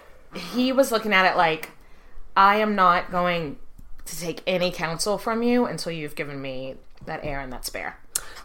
he 0.53 0.71
was 0.71 0.91
looking 0.91 1.13
at 1.13 1.31
it 1.31 1.35
like, 1.37 1.69
I 2.35 2.57
am 2.57 2.75
not 2.75 3.11
going 3.11 3.57
to 4.05 4.19
take 4.19 4.41
any 4.47 4.71
counsel 4.71 5.17
from 5.17 5.43
you 5.43 5.65
until 5.65 5.91
you've 5.91 6.15
given 6.15 6.41
me 6.41 6.75
that 7.05 7.23
heir 7.23 7.39
and 7.39 7.51
that 7.51 7.65
spare. 7.65 7.97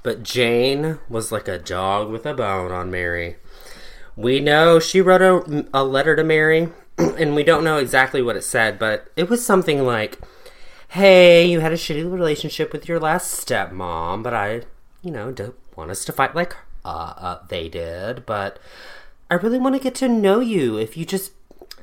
But 0.02 0.22
Jane 0.22 0.98
was 1.08 1.32
like 1.32 1.48
a 1.48 1.58
dog 1.58 2.10
with 2.10 2.26
a 2.26 2.34
bone 2.34 2.72
on 2.72 2.90
Mary. 2.90 3.36
We 4.16 4.40
know 4.40 4.78
she 4.78 5.00
wrote 5.00 5.22
a, 5.22 5.66
a 5.74 5.84
letter 5.84 6.16
to 6.16 6.24
Mary, 6.24 6.68
and 6.98 7.34
we 7.34 7.42
don't 7.42 7.64
know 7.64 7.78
exactly 7.78 8.22
what 8.22 8.36
it 8.36 8.44
said, 8.44 8.78
but 8.78 9.10
it 9.16 9.28
was 9.28 9.44
something 9.44 9.84
like, 9.84 10.18
Hey, 10.88 11.44
you 11.46 11.60
had 11.60 11.72
a 11.72 11.76
shitty 11.76 12.10
relationship 12.10 12.72
with 12.72 12.88
your 12.88 13.00
last 13.00 13.46
stepmom, 13.46 14.22
but 14.22 14.32
I, 14.32 14.62
you 15.02 15.10
know, 15.10 15.32
don't 15.32 15.56
want 15.76 15.90
us 15.90 16.04
to 16.06 16.12
fight 16.12 16.34
like 16.34 16.56
uh, 16.84 17.14
uh, 17.16 17.38
they 17.48 17.68
did, 17.68 18.24
but 18.24 18.58
I 19.30 19.34
really 19.34 19.58
want 19.58 19.74
to 19.74 19.80
get 19.80 19.94
to 19.96 20.08
know 20.08 20.40
you. 20.40 20.78
If 20.78 20.96
you 20.96 21.04
just 21.04 21.32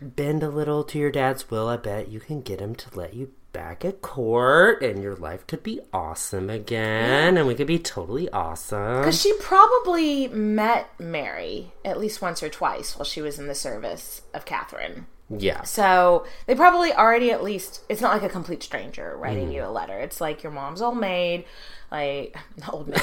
bend 0.04 0.44
a 0.44 0.50
little 0.50 0.84
to 0.86 0.98
your 1.00 1.12
dad's 1.12 1.50
will, 1.50 1.68
I 1.68 1.78
bet 1.78 2.10
you 2.10 2.20
can 2.20 2.42
get 2.42 2.60
him 2.60 2.76
to 2.76 2.98
let 2.98 3.14
you 3.14 3.32
back 3.54 3.86
at 3.86 4.02
court 4.02 4.82
and 4.82 5.02
your 5.02 5.16
life 5.16 5.46
could 5.46 5.62
be 5.62 5.80
awesome 5.94 6.50
again 6.50 7.38
and 7.38 7.48
we 7.48 7.54
could 7.54 7.68
be 7.68 7.78
totally 7.80 8.28
awesome. 8.32 8.98
Because 8.98 9.22
she 9.22 9.32
probably 9.40 10.28
met 10.28 10.90
Mary 11.00 11.72
at 11.86 12.00
least 12.00 12.22
once 12.22 12.42
or 12.42 12.50
twice 12.50 12.98
while 12.98 13.06
she 13.06 13.22
was 13.22 13.38
in 13.38 13.48
the 13.48 13.56
service 13.56 14.24
of 14.34 14.46
Catherine. 14.46 15.06
Yeah. 15.30 15.64
So 15.64 16.26
they 16.48 16.56
probably 16.56 16.92
already 16.94 17.32
at 17.32 17.44
least, 17.44 17.84
it's 17.90 18.02
not 18.02 18.14
like 18.14 18.24
a 18.24 18.34
complete 18.34 18.64
stranger 18.64 19.16
writing 19.18 19.46
mm-hmm. 19.46 19.56
you 19.56 19.66
a 19.66 19.70
letter. 19.72 20.00
It's 20.00 20.20
like 20.20 20.44
your 20.44 20.52
mom's 20.52 20.82
old 20.82 20.98
maid, 20.98 21.46
like, 21.94 22.36
old 22.74 22.88
maid, 22.88 23.00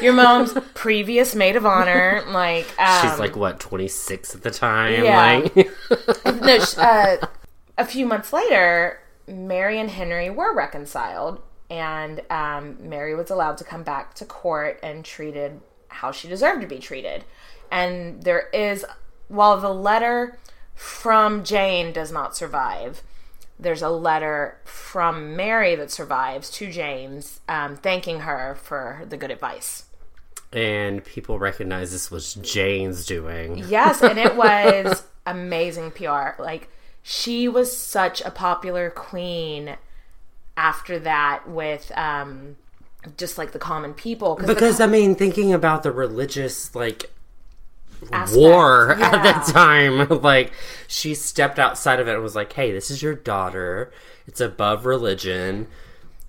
your 0.00 0.12
mom's 0.12 0.54
previous 0.72 1.34
maid 1.34 1.56
of 1.56 1.66
honor. 1.66 2.22
Like, 2.28 2.66
um, 2.80 3.02
She's 3.02 3.18
like 3.18 3.34
what, 3.36 3.58
26 3.58 4.36
at 4.36 4.42
the 4.42 4.50
time? 4.52 5.04
Yeah. 5.04 5.42
Like 5.42 5.56
no, 6.24 6.58
uh, 6.78 7.16
a 7.76 7.84
few 7.84 8.06
months 8.06 8.32
later, 8.32 9.00
Mary 9.26 9.80
and 9.80 9.90
Henry 9.90 10.30
were 10.30 10.54
reconciled, 10.54 11.42
and 11.68 12.22
um, 12.30 12.76
Mary 12.80 13.16
was 13.16 13.30
allowed 13.30 13.58
to 13.58 13.64
come 13.64 13.82
back 13.82 14.14
to 14.14 14.24
court 14.24 14.78
and 14.82 15.04
treated 15.04 15.60
how 15.88 16.12
she 16.12 16.28
deserved 16.28 16.60
to 16.60 16.68
be 16.68 16.78
treated. 16.78 17.24
And 17.72 18.22
there 18.22 18.48
is, 18.52 18.86
while 19.26 19.60
the 19.60 19.74
letter 19.74 20.38
from 20.74 21.42
Jane 21.42 21.92
does 21.92 22.12
not 22.12 22.36
survive, 22.36 23.02
there's 23.64 23.82
a 23.82 23.88
letter 23.88 24.58
from 24.64 25.34
Mary 25.36 25.74
that 25.74 25.90
survives 25.90 26.50
to 26.50 26.70
James, 26.70 27.40
um, 27.48 27.76
thanking 27.76 28.20
her 28.20 28.56
for 28.62 29.02
the 29.08 29.16
good 29.16 29.30
advice. 29.30 29.84
And 30.52 31.04
people 31.04 31.40
recognize 31.40 31.90
this 31.90 32.10
was 32.10 32.34
Jane's 32.34 33.04
doing. 33.06 33.58
Yes, 33.58 34.02
and 34.02 34.18
it 34.18 34.36
was 34.36 35.02
amazing 35.26 35.90
PR. 35.90 36.40
Like 36.40 36.70
she 37.02 37.48
was 37.48 37.76
such 37.76 38.20
a 38.20 38.30
popular 38.30 38.90
queen 38.90 39.76
after 40.56 41.00
that 41.00 41.48
with 41.48 41.90
um 41.96 42.56
just 43.16 43.36
like 43.36 43.52
the 43.52 43.58
common 43.58 43.92
people 43.92 44.36
the 44.36 44.46
Because 44.46 44.78
co- 44.78 44.84
I 44.84 44.86
mean, 44.86 45.14
thinking 45.14 45.52
about 45.52 45.82
the 45.82 45.92
religious 45.92 46.74
like 46.74 47.10
aspect- 48.12 48.38
war 48.40 48.92
at 49.00 49.24
yeah. 49.24 49.42
the 49.44 49.52
time, 49.52 50.08
like 50.22 50.52
she 50.86 51.14
stepped 51.14 51.58
outside 51.58 52.00
of 52.00 52.08
it 52.08 52.14
and 52.14 52.22
was 52.22 52.34
like, 52.36 52.52
"Hey, 52.52 52.72
this 52.72 52.90
is 52.90 53.02
your 53.02 53.14
daughter. 53.14 53.92
It's 54.26 54.40
above 54.40 54.86
religion. 54.86 55.66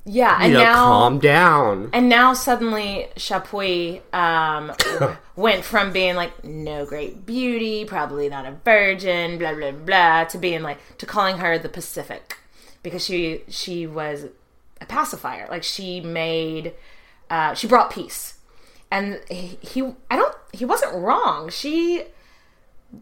Yeah, 0.07 0.38
You 0.39 0.45
and 0.45 0.53
know, 0.53 0.64
now 0.64 0.76
calm 0.85 1.19
down." 1.19 1.89
and 1.93 2.07
now 2.10 2.34
suddenly 2.34 3.07
Chapuys 3.15 4.02
um 4.14 4.72
went 5.35 5.64
from 5.65 5.91
being 5.91 6.15
like 6.15 6.43
no 6.43 6.85
great 6.85 7.26
beauty, 7.26 7.85
probably 7.85 8.30
not 8.30 8.45
a 8.45 8.52
virgin, 8.64 9.38
blah 9.39 9.53
blah 9.56 9.72
blah, 9.72 10.23
to 10.26 10.38
being 10.38 10.61
like 10.61 10.77
to 10.99 11.06
calling 11.06 11.38
her 11.39 11.57
the 11.57 11.69
Pacific 11.69 12.38
because 12.84 13.03
she 13.03 13.41
she 13.49 13.88
was 13.88 14.27
a 14.80 14.85
pacifier. 14.85 15.47
Like 15.49 15.64
she 15.64 16.02
made 16.02 16.73
uh, 17.31 17.56
she 17.56 17.65
brought 17.65 17.89
peace, 17.89 18.35
and 18.91 19.19
he, 19.27 19.57
he 19.61 19.81
I 20.11 20.15
don't 20.18 20.35
he 20.56 20.65
wasn't 20.65 20.94
wrong. 20.95 21.49
She 21.49 22.03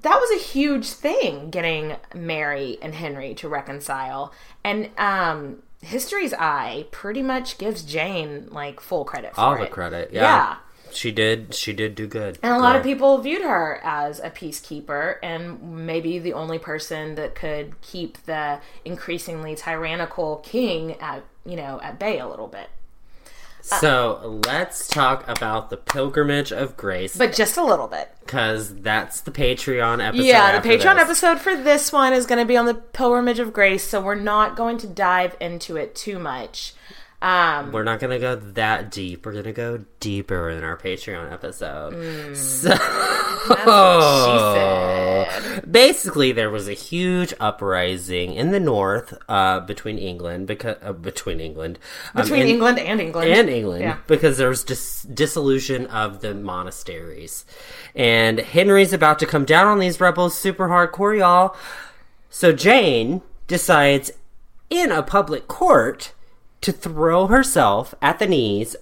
that 0.01 0.19
was 0.19 0.31
a 0.31 0.43
huge 0.43 0.87
thing 0.89 1.49
getting 1.51 1.97
Mary 2.15 2.77
and 2.81 2.95
Henry 2.95 3.33
to 3.35 3.47
reconcile, 3.47 4.33
and 4.63 4.89
um. 4.97 5.63
History's 5.83 6.33
Eye 6.33 6.85
pretty 6.91 7.21
much 7.21 7.57
gives 7.57 7.83
Jane 7.83 8.47
like 8.51 8.79
full 8.79 9.03
credit 9.03 9.35
for 9.35 9.41
All 9.41 9.57
the 9.57 9.63
it. 9.63 9.71
credit. 9.71 10.11
Yeah. 10.13 10.21
yeah. 10.21 10.55
She 10.93 11.11
did. 11.11 11.53
She 11.53 11.73
did 11.73 11.93
do 11.93 12.07
good. 12.07 12.39
And 12.41 12.53
a 12.53 12.57
lot 12.57 12.77
of 12.77 12.83
people 12.83 13.17
viewed 13.17 13.41
her 13.41 13.81
as 13.83 14.21
a 14.21 14.29
peacekeeper 14.29 15.17
and 15.21 15.85
maybe 15.85 16.19
the 16.19 16.31
only 16.31 16.57
person 16.57 17.15
that 17.15 17.35
could 17.35 17.81
keep 17.81 18.17
the 18.25 18.61
increasingly 18.85 19.55
tyrannical 19.55 20.37
king 20.37 20.93
at, 21.01 21.25
you 21.45 21.57
know, 21.57 21.81
at 21.83 21.99
bay 21.99 22.17
a 22.19 22.27
little 22.29 22.47
bit. 22.47 22.69
Uh, 23.71 23.79
so 23.79 24.41
let's 24.45 24.87
talk 24.87 25.27
about 25.27 25.69
the 25.69 25.77
pilgrimage 25.77 26.51
of 26.51 26.75
grace, 26.75 27.15
But 27.15 27.33
just 27.33 27.55
a 27.57 27.63
little 27.63 27.87
bit. 27.87 28.09
because 28.25 28.75
that's 28.75 29.21
the 29.21 29.31
Patreon 29.31 30.05
episode. 30.05 30.23
Yeah, 30.25 30.59
the 30.59 30.67
Patreon 30.67 30.95
this. 30.95 31.03
episode 31.03 31.39
for 31.39 31.55
this 31.55 31.91
one 31.91 32.11
is 32.13 32.25
going 32.25 32.39
to 32.39 32.45
be 32.45 32.57
on 32.57 32.65
the 32.65 32.73
Pilgrimage 32.73 33.39
of 33.39 33.53
Grace, 33.53 33.87
so 33.87 34.01
we're 34.01 34.15
not 34.15 34.55
going 34.55 34.77
to 34.79 34.87
dive 34.87 35.37
into 35.39 35.77
it 35.77 35.95
too 35.95 36.19
much. 36.19 36.73
Um, 37.23 37.71
We're 37.71 37.85
not 37.85 38.01
gonna 38.01 38.19
go 38.19 38.35
that 38.35 38.91
deep. 38.91 39.25
We're 39.25 39.31
gonna 39.31 39.53
go 39.53 39.85
deeper 40.01 40.49
in 40.49 40.61
our 40.61 40.75
Patreon 40.77 41.31
episode. 41.31 41.93
Mm. 41.93 42.35
So, 42.35 42.75
she 45.23 45.29
said. 45.55 45.71
basically, 45.71 46.33
there 46.33 46.49
was 46.49 46.67
a 46.67 46.73
huge 46.73 47.33
uprising 47.39 48.33
in 48.33 48.51
the 48.51 48.59
north 48.59 49.13
uh, 49.29 49.61
between 49.61 49.97
England 49.97 50.47
because 50.47 50.75
uh, 50.81 50.91
between 50.93 51.39
England 51.39 51.79
um, 52.13 52.23
Between 52.23 52.41
in- 52.41 52.47
England 52.49 52.79
and 52.79 52.99
England. 52.99 53.29
and 53.31 53.49
England 53.49 53.81
Yeah. 53.83 53.97
because 54.07 54.37
there 54.37 54.49
was 54.49 54.63
dis- 54.65 55.03
dissolution 55.03 55.85
of 55.87 56.19
the 56.19 56.33
monasteries, 56.33 57.45
and 57.95 58.39
Henry's 58.39 58.91
about 58.91 59.19
to 59.19 59.25
come 59.25 59.45
down 59.45 59.67
on 59.67 59.79
these 59.79 60.01
rebels 60.01 60.37
super 60.37 60.67
hardcore, 60.67 61.17
y'all. 61.17 61.55
So 62.29 62.51
Jane 62.51 63.21
decides 63.47 64.11
in 64.69 64.91
a 64.91 65.03
public 65.03 65.47
court 65.47 66.11
to 66.63 66.71
throw 66.71 67.27
herself 67.27 67.93
at 68.01 68.19
the 68.19 68.27
knees 68.27 68.75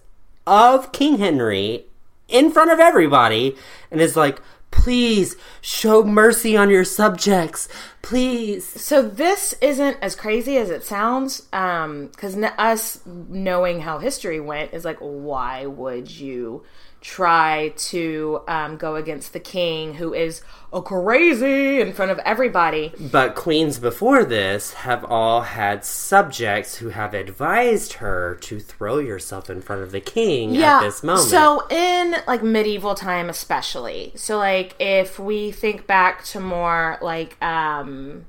of 0.47 0.91
King 0.91 1.17
Henry 1.17 1.85
in 2.27 2.51
front 2.51 2.71
of 2.71 2.79
everybody 2.79 3.55
and 3.91 3.99
is 4.01 4.15
like, 4.15 4.39
please 4.71 5.35
show 5.59 6.03
mercy 6.03 6.55
on 6.55 6.69
your 6.69 6.85
subjects. 6.85 7.67
Please. 8.01 8.65
So 8.65 9.01
this 9.01 9.53
isn't 9.61 9.97
as 10.01 10.15
crazy 10.15 10.57
as 10.57 10.69
it 10.69 10.83
sounds, 10.83 11.47
um, 11.51 12.07
because 12.07 12.35
n- 12.35 12.45
us 12.57 12.99
knowing 13.05 13.81
how 13.81 13.99
history 13.99 14.39
went 14.39 14.73
is 14.73 14.85
like, 14.85 14.97
why 14.99 15.65
would 15.65 16.09
you 16.09 16.63
try 17.01 17.73
to 17.75 18.41
um, 18.47 18.77
go 18.77 18.95
against 18.95 19.33
the 19.33 19.39
king 19.39 19.95
who 19.95 20.13
is 20.13 20.43
a 20.71 20.81
crazy 20.81 21.81
in 21.81 21.91
front 21.93 22.11
of 22.11 22.19
everybody? 22.19 22.93
But 22.99 23.35
queens 23.35 23.79
before 23.79 24.23
this 24.23 24.73
have 24.73 25.03
all 25.05 25.41
had 25.41 25.83
subjects 25.83 26.75
who 26.75 26.89
have 26.89 27.13
advised 27.13 27.93
her 27.93 28.37
to 28.41 28.59
throw 28.59 28.99
yourself 28.99 29.49
in 29.49 29.61
front 29.61 29.81
of 29.81 29.91
the 29.91 29.99
king 29.99 30.55
at 30.57 30.81
this 30.81 31.03
moment. 31.03 31.27
So 31.27 31.67
in 31.69 32.15
like 32.27 32.43
medieval 32.43 32.93
time, 32.93 33.29
especially, 33.29 34.13
so 34.15 34.37
like 34.37 34.75
if 34.79 35.17
we 35.17 35.51
think 35.51 35.87
back 35.87 36.23
to 36.25 36.39
more 36.39 36.99
like 37.01 37.41
um, 37.43 38.25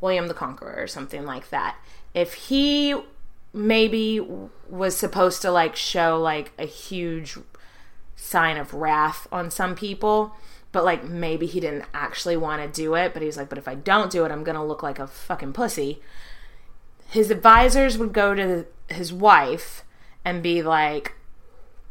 William 0.00 0.28
the 0.28 0.34
Conqueror 0.34 0.76
or 0.78 0.86
something 0.86 1.26
like 1.26 1.50
that, 1.50 1.76
if 2.14 2.32
he 2.34 2.96
maybe 3.52 4.26
was 4.68 4.96
supposed 4.96 5.42
to 5.42 5.50
like 5.50 5.76
show 5.76 6.20
like 6.20 6.52
a 6.58 6.66
huge 6.66 7.36
sign 8.20 8.56
of 8.56 8.74
wrath 8.74 9.28
on 9.30 9.50
some 9.50 9.74
people 9.76 10.34
but 10.72 10.84
like 10.84 11.04
maybe 11.04 11.46
he 11.46 11.60
didn't 11.60 11.84
actually 11.94 12.36
want 12.36 12.60
to 12.60 12.82
do 12.82 12.94
it 12.94 13.14
but 13.14 13.22
he's 13.22 13.36
like 13.36 13.48
but 13.48 13.58
if 13.58 13.68
i 13.68 13.74
don't 13.74 14.10
do 14.10 14.24
it 14.24 14.32
i'm 14.32 14.42
gonna 14.42 14.64
look 14.64 14.82
like 14.82 14.98
a 14.98 15.06
fucking 15.06 15.52
pussy. 15.52 16.00
His 17.10 17.30
advisors 17.30 17.96
would 17.96 18.12
go 18.12 18.34
to 18.34 18.66
his 18.90 19.14
wife 19.14 19.82
and 20.26 20.42
be 20.42 20.60
like 20.62 21.14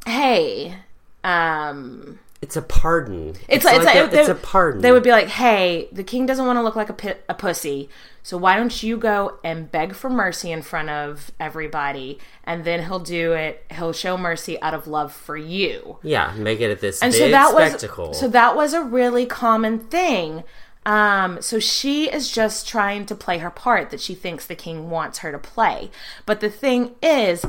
hey 0.06 0.76
um 1.24 2.20
it's 2.42 2.56
a 2.56 2.62
pardon. 2.62 3.36
it's, 3.48 3.66
like, 3.66 3.78
it's, 3.78 3.86
like, 3.86 3.96
a, 3.96 4.08
they- 4.12 4.20
it's 4.20 4.30
a 4.30 4.36
pardon. 4.36 4.82
They 4.82 4.92
would 4.92 5.04
be 5.04 5.10
like, 5.12 5.28
"Hey, 5.28 5.88
the 5.92 6.04
king 6.04 6.26
doesn't 6.26 6.46
want 6.46 6.58
to 6.58 6.62
look 6.64 6.76
like 6.76 6.90
a, 6.90 7.16
a 7.30 7.34
pussy, 7.34 7.90
so 8.22 8.38
why 8.38 8.56
don't 8.58 8.84
you 8.84 8.98
go 8.98 9.40
and 9.44 9.72
beg 9.72 9.96
for 9.96 10.10
mercy 10.10 10.52
in 10.52 10.62
front 10.62 10.90
of 10.90 11.32
everybody, 11.40 12.20
and 12.44 12.64
then 12.64 12.84
he'll 12.86 13.00
do 13.00 13.34
it. 13.34 13.66
He'll 13.72 13.94
show 13.94 14.18
mercy 14.18 14.62
out 14.62 14.74
of 14.76 14.86
love 14.88 15.12
for 15.14 15.36
you." 15.36 15.98
yeah, 16.04 16.34
make 16.38 16.60
it 16.62 16.70
at 16.70 16.80
this 16.80 17.02
And 17.02 17.14
so 17.14 17.28
that 17.30 17.52
spectacle. 17.52 18.10
was 18.10 18.20
so 18.20 18.28
that 18.28 18.56
was 18.56 18.74
a 18.74 18.82
really 18.84 19.26
common 19.26 19.80
thing. 19.80 20.44
Um, 20.86 21.42
so 21.42 21.60
she 21.60 22.10
is 22.10 22.32
just 22.32 22.66
trying 22.68 23.06
to 23.08 23.16
play 23.16 23.40
her 23.40 23.50
part 23.50 23.90
that 23.90 24.00
she 24.00 24.16
thinks 24.16 24.46
the 24.46 24.56
king 24.56 24.90
wants 24.90 25.18
her 25.20 25.34
to 25.34 25.38
play. 25.40 25.92
But 26.26 26.40
the 26.40 26.50
thing 26.50 26.96
is, 27.04 27.44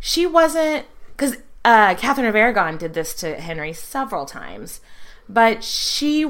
she 0.00 0.26
wasn't 0.26 0.86
because 1.16 1.36
uh, 1.64 1.94
Catherine 1.94 2.26
of 2.26 2.36
Aragon 2.36 2.76
did 2.76 2.94
this 2.94 3.14
to 3.14 3.40
Henry 3.40 3.72
several 3.72 4.26
times, 4.26 4.80
but 5.28 5.62
she 5.62 6.22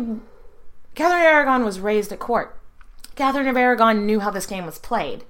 Catherine 0.94 1.20
of 1.22 1.26
Aragon 1.26 1.64
was 1.64 1.80
raised 1.80 2.12
at 2.12 2.18
court. 2.18 2.58
Catherine 3.14 3.48
of 3.48 3.56
Aragon 3.56 4.06
knew 4.06 4.20
how 4.20 4.30
this 4.30 4.46
game 4.46 4.66
was 4.66 4.78
played. 4.78 5.24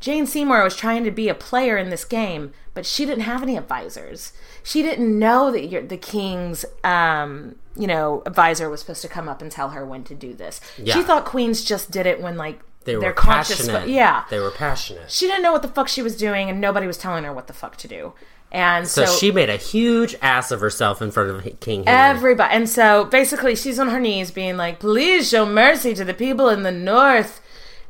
Jane 0.00 0.26
Seymour 0.26 0.62
was 0.62 0.76
trying 0.76 1.02
to 1.04 1.10
be 1.10 1.28
a 1.28 1.34
player 1.34 1.78
in 1.78 1.88
this 1.88 2.04
game, 2.04 2.52
but 2.74 2.84
she 2.84 3.06
didn't 3.06 3.24
have 3.24 3.42
any 3.42 3.56
advisors. 3.56 4.34
She 4.62 4.82
didn't 4.82 5.18
know 5.18 5.50
that 5.50 5.88
the 5.88 5.96
king's, 5.96 6.66
um, 6.84 7.56
you 7.74 7.86
know, 7.86 8.22
advisor 8.26 8.68
was 8.68 8.80
supposed 8.80 9.00
to 9.02 9.08
come 9.08 9.28
up 9.30 9.40
and 9.40 9.50
tell 9.50 9.70
her 9.70 9.84
when 9.86 10.04
to 10.04 10.14
do 10.14 10.34
this. 10.34 10.60
Yeah. 10.76 10.94
She 10.94 11.02
thought 11.02 11.24
queens 11.24 11.64
just 11.64 11.90
did 11.90 12.04
it 12.04 12.20
when 12.20 12.36
like 12.36 12.60
they 12.84 12.96
were 12.96 13.00
their 13.00 13.12
conscious. 13.14 13.66
passionate. 13.66 13.88
Yeah, 13.88 14.24
they 14.28 14.38
were 14.38 14.50
passionate. 14.50 15.10
she 15.10 15.26
didn't 15.26 15.42
know 15.42 15.52
what 15.52 15.62
the 15.62 15.68
fuck 15.68 15.88
she 15.88 16.02
was 16.02 16.16
doing, 16.16 16.50
and 16.50 16.60
nobody 16.60 16.86
was 16.86 16.98
telling 16.98 17.24
her 17.24 17.32
what 17.32 17.46
the 17.46 17.54
fuck 17.54 17.76
to 17.78 17.88
do. 17.88 18.12
And 18.52 18.86
So, 18.86 19.04
so, 19.04 19.16
she 19.16 19.32
made 19.32 19.50
a 19.50 19.56
huge 19.56 20.14
ass 20.22 20.50
of 20.52 20.60
herself 20.60 21.02
in 21.02 21.10
front 21.10 21.30
of 21.30 21.60
King 21.60 21.84
Henry. 21.84 22.16
Everybody. 22.16 22.54
And 22.54 22.68
so 22.68 23.04
basically, 23.04 23.56
she's 23.56 23.78
on 23.80 23.88
her 23.88 23.98
knees 23.98 24.30
being 24.30 24.56
like, 24.56 24.78
please 24.78 25.28
show 25.28 25.44
mercy 25.44 25.92
to 25.94 26.04
the 26.04 26.14
people 26.14 26.48
in 26.48 26.62
the 26.62 26.70
north. 26.70 27.40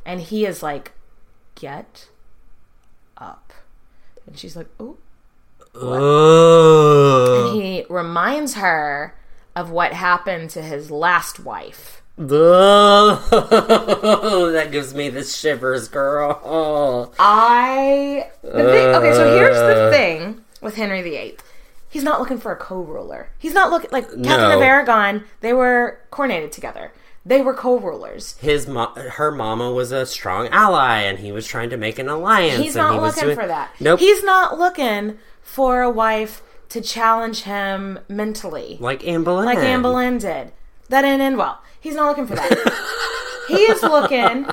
And 0.07 0.21
he 0.21 0.47
is 0.47 0.63
like, 0.63 0.93
get 1.55 2.09
up. 3.19 3.53
And 4.27 4.39
she's 4.39 4.57
like, 4.57 4.69
oh. 4.81 4.97
oh, 5.75 7.53
And 7.53 7.63
he 7.63 7.85
reminds 7.91 8.55
her 8.55 9.19
of 9.55 9.71
what 9.71 9.93
happened 9.93 10.51
to 10.51 10.63
his 10.63 10.91
last 10.91 11.41
wife. 11.41 12.03
Oh, 12.17 13.21
that 14.53 14.71
gives 14.71 14.95
me 14.95 15.09
the 15.09 15.25
shivers, 15.25 15.89
girl. 15.89 17.13
I. 17.19 18.31
The 18.43 18.51
thing, 18.51 18.87
okay, 18.95 19.13
so 19.13 19.37
here's 19.37 19.57
the 19.57 19.91
thing 19.93 20.44
with 20.65 20.75
Henry 20.77 21.03
VIII. 21.03 21.37
He's 21.89 22.03
not 22.03 22.19
looking 22.19 22.39
for 22.39 22.51
a 22.51 22.57
co-ruler. 22.57 23.29
He's 23.39 23.55
not 23.55 23.71
looking 23.71 23.91
like 23.93 24.09
Catherine 24.09 24.51
of 24.57 24.63
Aragon. 24.63 25.25
They 25.41 25.53
were 25.53 26.01
coronated 26.11 26.51
together. 26.51 26.93
They 27.25 27.41
were 27.41 27.55
co-rulers. 27.55 28.37
His 28.39 28.67
mo- 28.67 28.93
her 28.95 29.31
mama 29.31 29.71
was 29.71 29.93
a 29.93 30.05
strong 30.05 30.49
ally, 30.49 31.03
and 31.03 31.21
he 31.21 31.31
was 31.31 31.47
trying 31.47 31.71
to 31.71 31.77
make 31.77 31.99
an 32.01 32.09
alliance. 32.09 32.61
He's 32.61 32.75
not 32.75 32.95
he 32.95 33.01
looking 33.01 33.23
doing- 33.25 33.37
for 33.37 33.47
that. 33.47 33.71
Nope. 33.79 34.01
He's 34.01 34.25
not 34.25 34.59
looking 34.59 35.19
for 35.41 35.83
a 35.83 35.91
wife 35.91 36.43
to 36.71 36.81
challenge 36.81 37.43
him 37.43 38.01
mentally, 38.09 38.77
like 38.81 39.07
Anne 39.07 39.23
Boleyn. 39.23 39.45
like 39.45 39.59
Anne 39.59 39.83
Boleyn 39.83 40.19
did. 40.19 40.53
That 40.89 41.03
didn't 41.03 41.21
end 41.21 41.39
well. 41.39 41.63
He's 41.81 41.95
not 41.95 42.09
looking 42.09 42.27
for 42.27 42.35
that. 42.35 42.51
he 43.49 43.55
is 43.55 43.83
looking. 43.83 44.47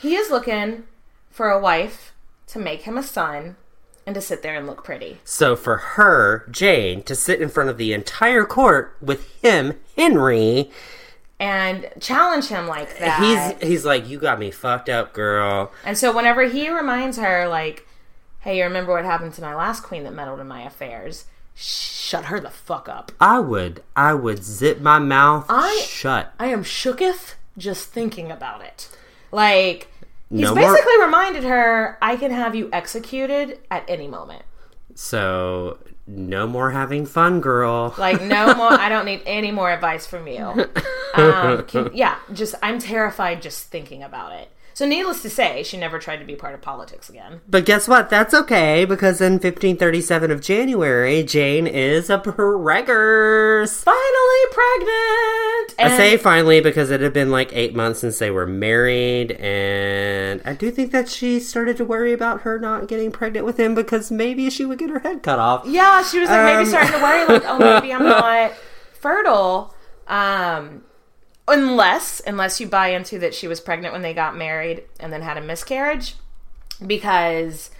He 0.00 0.14
is 0.14 0.30
looking 0.30 0.84
for 1.30 1.50
a 1.50 1.60
wife 1.60 2.14
to 2.48 2.58
make 2.58 2.82
him 2.82 2.96
a 2.96 3.02
son 3.02 3.56
and 4.06 4.14
to 4.14 4.20
sit 4.20 4.42
there 4.42 4.56
and 4.56 4.66
look 4.66 4.82
pretty. 4.84 5.20
So 5.24 5.54
for 5.56 5.76
her, 5.76 6.46
Jane, 6.50 7.02
to 7.04 7.14
sit 7.14 7.40
in 7.40 7.48
front 7.48 7.70
of 7.70 7.78
the 7.78 7.92
entire 7.92 8.44
court 8.44 8.96
with 9.00 9.30
him, 9.42 9.74
Henry, 9.96 10.70
And 11.38 11.88
challenge 12.00 12.46
him 12.48 12.66
like 12.68 12.98
that. 12.98 13.56
he's 13.60 13.68
he's 13.68 13.84
like, 13.84 14.08
"You 14.08 14.18
got 14.18 14.38
me 14.38 14.50
fucked 14.50 14.88
up, 14.88 15.12
girl." 15.12 15.72
And 15.84 15.96
so 15.98 16.14
whenever 16.14 16.44
he 16.48 16.68
reminds 16.70 17.16
her, 17.18 17.48
like, 17.48 17.86
hey, 18.40 18.58
you 18.58 18.64
remember 18.64 18.92
what 18.92 19.04
happened 19.04 19.34
to 19.34 19.40
my 19.42 19.54
last 19.54 19.82
queen 19.82 20.04
that 20.04 20.12
meddled 20.14 20.40
in 20.40 20.48
my 20.48 20.62
affairs? 20.62 21.24
Shut 21.54 22.24
her 22.26 22.40
the 22.40 22.50
fuck 22.50 22.88
up. 22.88 23.12
I 23.20 23.38
would 23.40 23.82
I 23.94 24.14
would 24.14 24.42
zip 24.42 24.80
my 24.80 24.98
mouth 24.98 25.46
I- 25.48 25.84
shut. 25.86 26.32
I 26.38 26.46
am 26.46 26.64
shooketh 26.64 27.34
just 27.58 27.90
thinking 27.90 28.30
about 28.32 28.62
it. 28.62 28.88
Like, 29.30 29.91
he's 30.32 30.40
No 30.40 30.54
more- 30.54 30.72
basically 30.72 31.00
reminded 31.00 31.44
her, 31.44 31.98
I 32.02 32.16
can 32.16 32.30
have 32.32 32.54
you 32.54 32.68
executed 32.72 33.60
at 33.70 33.84
any 33.88 34.08
moment. 34.08 34.42
So 34.94 35.78
no 36.06 36.46
more 36.46 36.70
having 36.72 37.06
fun, 37.06 37.40
girl. 37.40 37.94
Like, 37.96 38.20
no 38.22 38.54
more, 38.56 38.72
I 38.72 38.88
don't 38.88 39.04
need 39.04 39.22
any 39.26 39.50
more 39.50 39.70
advice 39.70 40.06
from 40.06 40.26
you. 40.26 40.66
Um, 41.14 41.64
can- 41.66 41.90
yeah, 41.92 42.16
just, 42.32 42.54
I'm 42.62 42.78
terrified 42.78 43.42
just 43.42 43.64
thinking 43.68 44.02
about 44.02 44.32
it. 44.32 44.50
So, 44.74 44.86
needless 44.86 45.22
to 45.22 45.30
say, 45.30 45.62
she 45.62 45.76
never 45.76 45.98
tried 45.98 46.18
to 46.18 46.24
be 46.24 46.34
part 46.34 46.54
of 46.54 46.62
politics 46.62 47.08
again. 47.08 47.40
But 47.48 47.64
guess 47.66 47.86
what? 47.88 48.08
That's 48.10 48.32
okay 48.34 48.84
because 48.84 49.20
in 49.20 49.34
1537 49.34 50.30
of 50.30 50.40
January, 50.40 51.22
Jane 51.22 51.66
is 51.66 52.08
a 52.10 52.18
preggers. 52.18 53.82
Finally 53.82 54.52
pregnant! 54.52 55.74
I 55.78 55.96
say 55.96 56.16
finally 56.16 56.60
because 56.60 56.90
it 56.90 57.00
had 57.00 57.12
been 57.12 57.30
like 57.30 57.50
eight 57.52 57.74
months 57.74 58.00
since 58.00 58.18
they 58.18 58.30
were 58.30 58.46
married, 58.46 59.32
and 59.32 60.40
I 60.44 60.54
do 60.54 60.70
think 60.70 60.92
that 60.92 61.08
she 61.08 61.40
started 61.40 61.76
to 61.78 61.84
worry 61.84 62.12
about 62.12 62.42
her 62.42 62.58
not 62.58 62.88
getting 62.88 63.10
pregnant 63.10 63.44
with 63.46 63.58
him 63.58 63.74
because 63.74 64.10
maybe 64.10 64.48
she 64.50 64.64
would 64.64 64.78
get 64.78 64.90
her 64.90 65.00
head 65.00 65.22
cut 65.22 65.38
off. 65.38 65.64
Yeah, 65.66 66.02
she 66.02 66.18
was 66.20 66.28
like 66.28 66.44
maybe 66.44 66.60
Um, 66.60 66.66
starting 66.66 66.92
to 66.92 66.98
worry, 67.02 67.26
like, 67.26 67.42
oh, 67.46 67.58
maybe 67.58 67.92
I'm 67.92 68.04
not 68.04 68.52
fertile. 68.94 69.74
Um, 70.06 70.82
unless, 71.48 72.20
unless 72.26 72.60
you 72.60 72.66
buy 72.66 72.88
into 72.88 73.18
that 73.18 73.34
she 73.34 73.48
was 73.48 73.60
pregnant 73.60 73.92
when 73.92 74.02
they 74.02 74.14
got 74.14 74.36
married 74.36 74.84
and 75.00 75.12
then 75.12 75.22
had 75.22 75.36
a 75.36 75.42
miscarriage, 75.42 76.14
because 76.86 77.70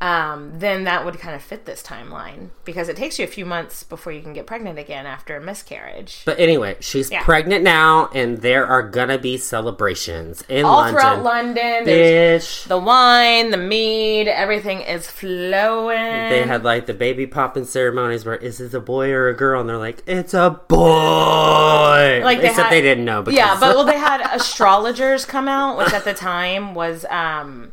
um, 0.00 0.58
then 0.58 0.84
that 0.84 1.04
would 1.04 1.18
kind 1.18 1.34
of 1.34 1.42
fit 1.42 1.66
this 1.66 1.82
timeline 1.82 2.48
because 2.64 2.88
it 2.88 2.96
takes 2.96 3.18
you 3.18 3.24
a 3.24 3.28
few 3.28 3.44
months 3.44 3.82
before 3.82 4.12
you 4.12 4.22
can 4.22 4.32
get 4.32 4.46
pregnant 4.46 4.78
again 4.78 5.04
after 5.06 5.36
a 5.36 5.40
miscarriage. 5.42 6.22
But 6.24 6.38
anyway, 6.40 6.76
she's 6.80 7.10
Yeah. 7.10 7.22
pregnant 7.22 7.62
now, 7.62 8.08
and 8.14 8.38
there 8.38 8.66
are 8.66 8.82
gonna 8.82 9.18
be 9.18 9.36
celebrations 9.36 10.42
in 10.48 10.64
All 10.64 10.76
London. 10.78 10.94
throughout 10.94 11.22
London, 11.22 11.84
Bitch. 11.84 12.66
the 12.66 12.78
wine, 12.78 13.50
the 13.50 13.58
mead, 13.58 14.26
everything 14.26 14.80
is 14.80 15.06
flowing. 15.06 15.98
They 16.30 16.44
had 16.46 16.64
like 16.64 16.86
the 16.86 16.94
baby 16.94 17.26
popping 17.26 17.64
ceremonies 17.66 18.24
where 18.24 18.36
is 18.36 18.56
this 18.58 18.72
a 18.72 18.80
boy 18.80 19.10
or 19.10 19.28
a 19.28 19.34
girl? 19.34 19.60
And 19.60 19.68
they're 19.68 19.76
like, 19.76 20.02
it's 20.06 20.32
a 20.32 20.60
boy. 20.68 22.20
like 22.24 22.40
they 22.40 22.48
Except 22.48 22.64
had- 22.68 22.72
they 22.72 22.80
didn't 22.80 23.04
know. 23.04 23.22
Because 23.22 23.36
yeah 23.36 23.58
but 23.60 23.74
well 23.74 23.84
they 23.84 23.98
had 23.98 24.20
astrologers 24.32 25.24
come 25.24 25.48
out 25.48 25.76
which 25.78 25.92
at 25.92 26.04
the 26.04 26.14
time 26.14 26.74
was 26.74 27.04
um 27.10 27.72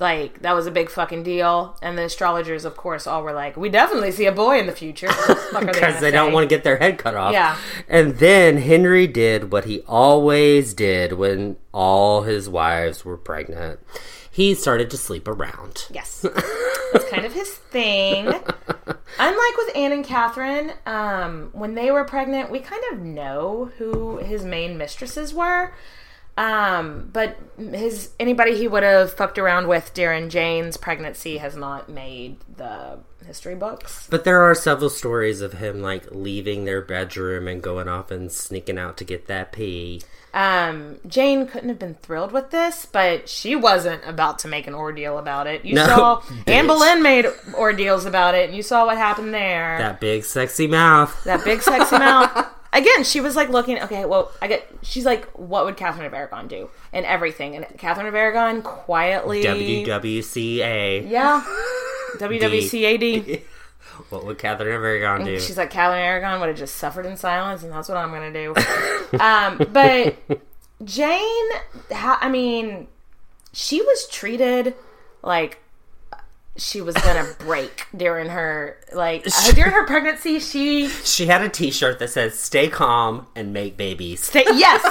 like 0.00 0.42
that 0.42 0.54
was 0.54 0.66
a 0.66 0.70
big 0.70 0.88
fucking 0.90 1.22
deal 1.22 1.76
and 1.82 1.98
the 1.98 2.04
astrologers 2.04 2.64
of 2.64 2.76
course 2.76 3.06
all 3.06 3.22
were 3.22 3.32
like 3.32 3.56
we 3.56 3.68
definitely 3.68 4.12
see 4.12 4.26
a 4.26 4.32
boy 4.32 4.58
in 4.58 4.66
the 4.66 4.72
future 4.72 5.08
because 5.60 6.00
they 6.00 6.10
don't 6.10 6.32
want 6.32 6.48
to 6.48 6.54
get 6.54 6.64
their 6.64 6.76
head 6.76 6.98
cut 6.98 7.14
off. 7.14 7.32
Yeah. 7.32 7.56
And 7.88 8.16
then 8.18 8.58
Henry 8.58 9.06
did 9.06 9.50
what 9.52 9.64
he 9.64 9.80
always 9.88 10.74
did 10.74 11.12
when 11.14 11.56
all 11.72 12.22
his 12.22 12.48
wives 12.48 13.04
were 13.04 13.16
pregnant. 13.16 13.80
He 14.30 14.54
started 14.54 14.88
to 14.90 14.96
sleep 14.96 15.26
around. 15.26 15.86
yes 15.92 16.24
that's 16.92 17.08
kind 17.10 17.24
of 17.26 17.32
his 17.32 17.50
thing 17.54 18.26
unlike 18.26 19.56
with 19.56 19.76
anne 19.76 19.92
and 19.92 20.04
catherine 20.04 20.72
um 20.86 21.50
when 21.52 21.74
they 21.74 21.90
were 21.90 22.04
pregnant 22.04 22.50
we 22.50 22.60
kind 22.60 22.82
of 22.92 23.00
know 23.00 23.70
who 23.78 24.18
his 24.18 24.44
main 24.44 24.78
mistresses 24.78 25.34
were 25.34 25.74
um, 26.38 27.10
but 27.12 27.36
his 27.58 28.10
anybody 28.20 28.56
he 28.56 28.68
would 28.68 28.84
have 28.84 29.12
fucked 29.12 29.38
around 29.38 29.66
with 29.66 29.92
during 29.92 30.30
Jane's 30.30 30.76
pregnancy 30.76 31.38
has 31.38 31.56
not 31.56 31.88
made 31.88 32.36
the 32.56 33.00
history 33.26 33.56
books. 33.56 34.06
But 34.08 34.22
there 34.22 34.40
are 34.40 34.54
several 34.54 34.88
stories 34.88 35.40
of 35.40 35.54
him 35.54 35.82
like 35.82 36.04
leaving 36.12 36.64
their 36.64 36.80
bedroom 36.80 37.48
and 37.48 37.60
going 37.60 37.88
off 37.88 38.12
and 38.12 38.30
sneaking 38.30 38.78
out 38.78 38.96
to 38.98 39.04
get 39.04 39.26
that 39.26 39.50
pee. 39.50 40.00
Um, 40.32 40.98
Jane 41.08 41.48
couldn't 41.48 41.70
have 41.70 41.78
been 41.80 41.94
thrilled 41.94 42.30
with 42.30 42.50
this, 42.50 42.86
but 42.86 43.28
she 43.28 43.56
wasn't 43.56 44.02
about 44.06 44.38
to 44.40 44.48
make 44.48 44.68
an 44.68 44.74
ordeal 44.74 45.18
about 45.18 45.48
it. 45.48 45.64
You 45.64 45.74
No, 45.74 45.86
saw 45.86 46.20
bitch. 46.20 46.48
Anne 46.52 46.68
Boleyn 46.68 47.02
made 47.02 47.26
ordeals 47.54 48.04
about 48.04 48.36
it, 48.36 48.46
and 48.46 48.56
you 48.56 48.62
saw 48.62 48.86
what 48.86 48.96
happened 48.96 49.34
there. 49.34 49.78
That 49.78 50.00
big 50.00 50.22
sexy 50.24 50.68
mouth. 50.68 51.24
That 51.24 51.44
big 51.44 51.62
sexy 51.62 51.98
mouth. 51.98 52.46
Again, 52.72 53.04
she 53.04 53.20
was 53.20 53.34
like 53.34 53.48
looking. 53.48 53.80
Okay, 53.80 54.04
well, 54.04 54.30
I 54.42 54.48
get. 54.48 54.68
She's 54.82 55.04
like, 55.06 55.26
what 55.32 55.64
would 55.64 55.76
Catherine 55.76 56.06
of 56.06 56.14
Aragon 56.14 56.48
do, 56.48 56.70
and 56.92 57.06
everything. 57.06 57.56
And 57.56 57.66
Catherine 57.78 58.06
of 58.06 58.14
Aragon 58.14 58.62
quietly. 58.62 59.42
WWCA. 59.42 61.08
Yeah. 61.08 61.44
WWCAD. 62.18 63.42
What 64.10 64.24
would 64.24 64.38
Catherine 64.38 64.74
of 64.74 64.82
Aragon 64.82 65.24
do? 65.24 65.40
She's 65.40 65.58
like, 65.58 65.70
Catherine 65.70 65.98
of 65.98 66.04
Aragon 66.04 66.40
would 66.40 66.48
have 66.48 66.56
just 66.56 66.76
suffered 66.76 67.04
in 67.04 67.16
silence, 67.16 67.64
and 67.64 67.72
that's 67.72 67.88
what 67.88 67.98
I'm 67.98 68.10
going 68.10 68.32
to 68.32 68.44
do. 68.44 69.18
um, 69.20 69.58
but 69.72 70.16
Jane, 70.84 71.50
ha- 71.90 72.18
I 72.20 72.28
mean, 72.28 72.86
she 73.52 73.82
was 73.82 74.06
treated 74.08 74.74
like 75.22 75.60
she 76.58 76.80
was 76.80 76.94
to 76.94 77.36
break 77.38 77.86
during 77.96 78.28
her, 78.28 78.78
like, 78.92 79.26
uh, 79.26 79.52
during 79.52 79.72
her 79.72 79.86
pregnancy. 79.86 80.38
She, 80.40 80.88
She 81.04 81.26
had 81.26 81.42
a 81.42 81.48
T-shirt 81.48 81.98
that 81.98 82.10
says 82.10 82.38
"Stay 82.38 82.68
calm 82.68 83.26
and 83.34 83.52
make 83.52 83.76
babies." 83.76 84.20
stay, 84.24 84.44
yes, 84.52 84.82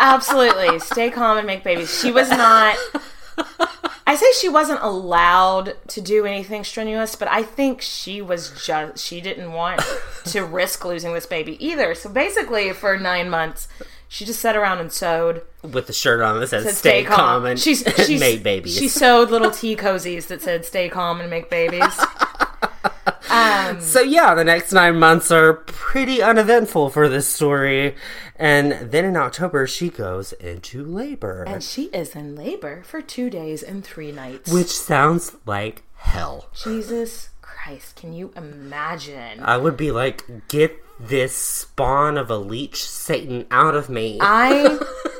absolutely, 0.00 0.78
stay 0.80 1.10
calm 1.10 1.38
and 1.38 1.46
make 1.46 1.64
babies. 1.64 2.00
She 2.00 2.10
was 2.10 2.30
not. 2.30 2.76
I 4.08 4.14
say 4.14 4.26
she 4.40 4.48
wasn't 4.48 4.80
allowed 4.82 5.76
to 5.88 6.00
do 6.00 6.24
anything 6.26 6.62
strenuous, 6.62 7.16
but 7.16 7.28
I 7.28 7.42
think 7.42 7.82
she 7.82 8.22
was 8.22 8.50
just 8.64 9.04
she 9.04 9.20
didn't 9.20 9.52
want 9.52 9.82
to 10.26 10.44
risk 10.44 10.84
losing 10.84 11.12
this 11.12 11.26
baby 11.26 11.62
either. 11.64 11.94
So 11.94 12.08
basically, 12.08 12.72
for 12.72 12.96
nine 12.96 13.28
months, 13.28 13.66
she 14.08 14.24
just 14.24 14.40
sat 14.40 14.56
around 14.56 14.78
and 14.78 14.92
sewed. 14.92 15.42
with 15.62 15.86
the 15.86 15.92
shirt 15.92 16.20
on 16.20 16.38
that 16.40 16.48
says 16.48 16.64
Said, 16.64 16.74
"Stay, 16.74 17.04
calm, 17.04 17.44
and 17.44 17.58
she's, 17.58 17.82
she's 18.06 18.20
make 18.20 18.42
babies." 18.42 18.76
She 18.76 18.88
sewed 18.88 19.30
little 19.30 19.50
tea 19.50 19.76
cozies 19.76 20.28
that 20.28 20.42
said 20.42 20.64
"Stay 20.64 20.88
calm 20.88 21.20
and 21.20 21.30
make 21.30 21.50
babies." 21.50 21.98
Um, 23.28 23.80
so 23.80 24.00
yeah, 24.00 24.34
the 24.34 24.44
next 24.44 24.72
nine 24.72 24.98
months 24.98 25.30
are 25.30 25.52
pretty 25.54 26.22
uneventful 26.22 26.90
for 26.90 27.08
this 27.08 27.26
story, 27.28 27.94
and 28.36 28.72
then 28.90 29.04
in 29.04 29.16
October 29.16 29.66
she 29.66 29.90
goes 29.90 30.32
into 30.34 30.84
labor, 30.84 31.42
and 31.46 31.62
she 31.62 31.84
is 31.86 32.14
in 32.14 32.34
labor 32.36 32.82
for 32.84 33.02
two 33.02 33.28
days 33.28 33.62
and 33.62 33.84
three 33.84 34.12
nights. 34.12 34.50
which 34.50 34.70
sounds 34.70 35.36
like 35.44 35.82
hell. 35.96 36.48
Jesus 36.54 37.30
Christ, 37.42 37.96
can 37.96 38.12
you 38.12 38.32
imagine? 38.36 39.40
I 39.42 39.56
would 39.58 39.76
be 39.76 39.90
like, 39.90 40.24
get 40.48 40.82
this 40.98 41.34
spawn 41.34 42.16
of 42.16 42.30
a 42.30 42.36
leech 42.36 42.84
Satan 42.84 43.46
out 43.50 43.74
of 43.74 43.88
me. 43.88 44.18
I 44.20 44.78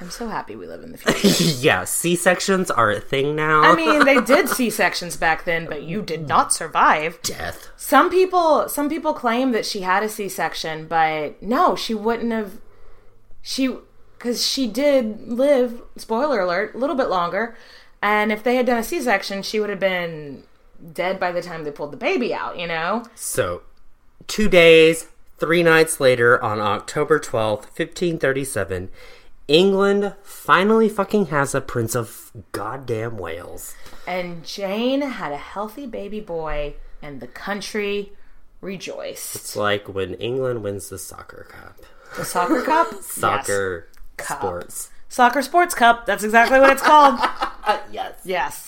I'm 0.00 0.10
so 0.10 0.28
happy 0.28 0.54
we 0.54 0.66
live 0.66 0.84
in 0.84 0.92
the 0.92 0.98
future. 0.98 1.44
yeah, 1.60 1.84
C 1.84 2.14
sections 2.14 2.70
are 2.70 2.90
a 2.90 3.00
thing 3.00 3.34
now. 3.34 3.62
I 3.62 3.74
mean, 3.74 4.04
they 4.04 4.20
did 4.20 4.48
C 4.48 4.70
sections 4.70 5.16
back 5.16 5.44
then, 5.44 5.66
but 5.66 5.82
you 5.82 6.02
did 6.02 6.28
not 6.28 6.52
survive. 6.52 7.20
death. 7.22 7.68
Some 7.76 8.08
people, 8.08 8.68
some 8.68 8.88
people 8.88 9.12
claim 9.12 9.50
that 9.52 9.66
she 9.66 9.80
had 9.80 10.04
a 10.04 10.08
C 10.08 10.28
section, 10.28 10.86
but 10.86 11.42
no, 11.42 11.74
she 11.74 11.94
wouldn't 11.94 12.32
have. 12.32 12.60
She, 13.42 13.76
because 14.16 14.46
she 14.46 14.68
did 14.68 15.26
live. 15.26 15.82
Spoiler 15.96 16.40
alert, 16.40 16.74
a 16.74 16.78
little 16.78 16.96
bit 16.96 17.08
longer. 17.08 17.56
And 18.00 18.30
if 18.30 18.44
they 18.44 18.54
had 18.54 18.66
done 18.66 18.78
a 18.78 18.84
C 18.84 19.00
section, 19.00 19.42
she 19.42 19.58
would 19.58 19.70
have 19.70 19.80
been 19.80 20.44
dead 20.92 21.18
by 21.18 21.32
the 21.32 21.42
time 21.42 21.64
they 21.64 21.72
pulled 21.72 21.92
the 21.92 21.96
baby 21.96 22.32
out. 22.32 22.56
You 22.56 22.68
know. 22.68 23.04
So, 23.16 23.62
two 24.28 24.48
days, 24.48 25.08
three 25.38 25.62
nights 25.62 25.98
later, 26.00 26.40
on 26.42 26.60
October 26.60 27.18
12th, 27.18 27.64
1537, 27.76 28.88
England 29.48 30.14
finally 30.22 30.88
fucking 30.88 31.26
has 31.26 31.54
a 31.54 31.60
Prince 31.60 31.94
of 31.96 32.30
Goddamn 32.52 33.16
Wales. 33.18 33.74
And 34.06 34.44
Jane 34.44 35.00
had 35.02 35.32
a 35.32 35.36
healthy 35.38 35.86
baby 35.86 36.20
boy, 36.20 36.74
and 37.02 37.20
the 37.20 37.26
country 37.26 38.12
rejoiced. 38.60 39.34
It's 39.36 39.56
like 39.56 39.88
when 39.88 40.14
England 40.14 40.62
wins 40.62 40.88
the 40.88 40.98
soccer 40.98 41.46
cup. 41.50 41.76
The 42.16 42.24
soccer 42.24 42.62
cup, 42.62 42.88
Yes. 42.92 43.06
Soccer 43.06 43.88
Cup. 44.16 44.38
sports. 44.40 44.90
Soccer 45.08 45.40
Sports 45.42 45.74
Cup. 45.74 46.04
That's 46.06 46.22
exactly 46.24 46.60
what 46.60 46.70
it's 46.70 46.82
called. 46.82 47.18
yes. 47.92 48.14
yes. 48.24 48.67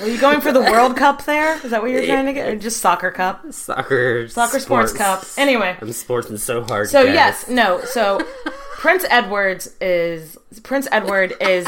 Are 0.00 0.08
you 0.08 0.18
going 0.18 0.40
for 0.40 0.52
the 0.52 0.60
World 0.60 0.96
Cup 0.96 1.24
there? 1.24 1.54
Is 1.64 1.70
that 1.70 1.82
what 1.82 1.90
you're 1.90 2.04
trying 2.06 2.26
to 2.26 2.32
get? 2.32 2.48
Or 2.48 2.56
just 2.56 2.80
Soccer 2.80 3.10
Cup? 3.10 3.52
Soccer. 3.52 4.26
Soccer 4.28 4.58
Sports 4.58 4.92
Cup. 4.92 5.24
Anyway. 5.36 5.76
I'm 5.80 5.92
sporting 5.92 6.38
so 6.38 6.62
hard. 6.64 6.88
So 6.88 7.04
guys. 7.04 7.14
yes, 7.14 7.48
no. 7.48 7.82
So 7.84 8.20
Prince 8.78 9.04
Edwards 9.10 9.74
is 9.80 10.38
Prince 10.62 10.88
Edward 10.90 11.34
is 11.40 11.66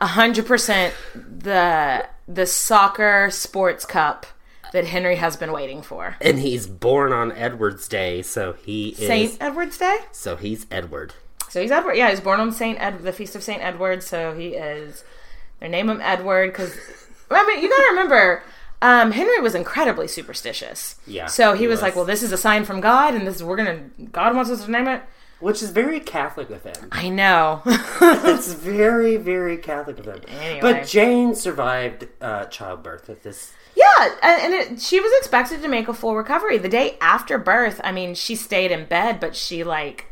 hundred 0.00 0.46
percent 0.46 0.94
the 1.14 2.06
the 2.28 2.46
soccer 2.46 3.30
sports 3.30 3.86
cup 3.86 4.26
that 4.72 4.84
Henry 4.84 5.16
has 5.16 5.36
been 5.36 5.52
waiting 5.52 5.82
for. 5.82 6.16
And 6.20 6.38
he's 6.38 6.66
born 6.66 7.12
on 7.12 7.32
Edward's 7.32 7.86
Day, 7.86 8.22
so 8.22 8.52
he 8.54 8.90
is. 8.90 8.98
Saint 9.06 9.36
Edward's 9.40 9.78
Day. 9.78 9.98
So 10.12 10.36
he's 10.36 10.66
Edward. 10.70 11.14
So 11.48 11.62
he's 11.62 11.70
Edward. 11.70 11.96
Yeah, 11.96 12.10
he's 12.10 12.20
born 12.20 12.40
on 12.40 12.50
Saint 12.50 12.80
Ed, 12.80 13.02
the 13.02 13.12
feast 13.12 13.36
of 13.36 13.42
Saint 13.42 13.62
Edward. 13.62 14.02
So 14.02 14.34
he 14.34 14.48
is. 14.48 15.04
They 15.60 15.68
name 15.68 15.88
him 15.88 16.00
Edward 16.02 16.48
because. 16.48 16.76
I 17.30 17.46
mean, 17.46 17.62
you 17.62 17.68
gotta 17.68 17.88
remember. 17.90 18.42
Um, 18.82 19.12
Henry 19.12 19.40
was 19.40 19.54
incredibly 19.54 20.06
superstitious. 20.08 20.96
Yeah, 21.06 21.26
So 21.26 21.52
he, 21.54 21.60
he 21.60 21.66
was, 21.66 21.76
was. 21.76 21.82
like, 21.82 21.96
"Well, 21.96 22.04
this 22.04 22.22
is 22.22 22.32
a 22.32 22.36
sign 22.36 22.64
from 22.64 22.80
God, 22.80 23.14
and 23.14 23.26
this 23.26 23.36
is 23.36 23.42
we're 23.44 23.56
gonna 23.56 23.80
God 24.12 24.34
wants 24.36 24.50
us 24.50 24.64
to 24.64 24.70
name 24.70 24.88
it." 24.88 25.02
Which 25.40 25.62
is 25.62 25.70
very 25.70 26.00
Catholic 26.00 26.48
of 26.50 26.62
him. 26.62 26.88
I 26.92 27.08
know. 27.08 27.62
It's 28.00 28.52
very, 28.54 29.16
very 29.16 29.56
Catholic 29.56 29.98
of 29.98 30.06
him. 30.06 30.20
Anyway. 30.28 30.60
But 30.60 30.86
Jane 30.86 31.34
survived 31.34 32.06
uh, 32.20 32.44
childbirth 32.46 33.08
at 33.10 33.22
this. 33.22 33.52
Yeah, 33.74 34.14
and, 34.22 34.42
and 34.42 34.54
it, 34.54 34.80
she 34.80 35.00
was 35.00 35.12
expected 35.18 35.60
to 35.62 35.68
make 35.68 35.88
a 35.88 35.94
full 35.94 36.16
recovery. 36.16 36.58
The 36.58 36.68
day 36.68 36.96
after 37.00 37.36
birth, 37.38 37.80
I 37.84 37.92
mean, 37.92 38.14
she 38.14 38.36
stayed 38.36 38.70
in 38.70 38.86
bed, 38.86 39.18
but 39.20 39.34
she 39.34 39.64
like 39.64 40.06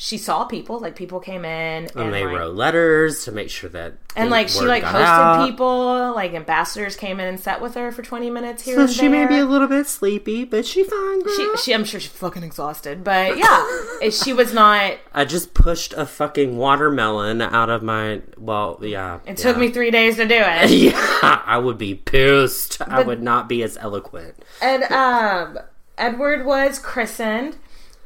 she 0.00 0.16
saw 0.16 0.44
people, 0.44 0.78
like 0.78 0.94
people 0.94 1.18
came 1.18 1.44
in 1.44 1.84
and, 1.84 1.96
And 1.96 2.14
they 2.14 2.24
like, 2.24 2.36
wrote 2.36 2.54
letters 2.54 3.24
to 3.24 3.32
make 3.32 3.50
sure 3.50 3.68
that. 3.70 3.94
and 4.14 4.30
like 4.30 4.48
she 4.48 4.60
like 4.60 4.84
hosted 4.84 4.94
out. 5.02 5.48
people, 5.48 6.14
like 6.14 6.34
ambassadors 6.34 6.94
came 6.94 7.18
in 7.18 7.26
and 7.26 7.40
sat 7.40 7.60
with 7.60 7.74
her 7.74 7.90
for 7.90 8.02
twenty 8.02 8.30
minutes 8.30 8.62
here. 8.62 8.76
So 8.76 8.86
she 8.86 9.08
may 9.08 9.26
be 9.26 9.38
a 9.38 9.44
little 9.44 9.66
bit 9.66 9.88
sleepy, 9.88 10.44
but 10.44 10.64
she 10.64 10.84
fine. 10.84 11.22
Girl. 11.22 11.34
She, 11.36 11.56
she, 11.64 11.74
I'm 11.74 11.84
sure 11.84 11.98
she's 11.98 12.12
fucking 12.12 12.44
exhausted, 12.44 13.02
but 13.02 13.36
yeah, 13.36 14.08
she 14.10 14.32
was 14.32 14.54
not. 14.54 14.98
I 15.12 15.24
just 15.24 15.52
pushed 15.52 15.92
a 15.94 16.06
fucking 16.06 16.56
watermelon 16.56 17.42
out 17.42 17.68
of 17.68 17.82
my. 17.82 18.22
Well, 18.38 18.78
yeah. 18.80 19.18
It 19.26 19.36
took 19.36 19.58
me 19.58 19.70
three 19.70 19.90
days 19.90 20.14
to 20.16 20.26
do 20.28 20.36
it. 20.38 20.70
Yeah, 20.78 21.42
I 21.44 21.58
would 21.58 21.76
be 21.76 21.96
pissed. 21.96 22.80
I 22.80 23.02
would 23.02 23.20
not 23.20 23.48
be 23.48 23.64
as 23.64 23.76
eloquent. 23.78 24.36
And 24.62 24.84
um, 24.84 25.58
Edward 25.98 26.46
was 26.46 26.78
christened, 26.78 27.56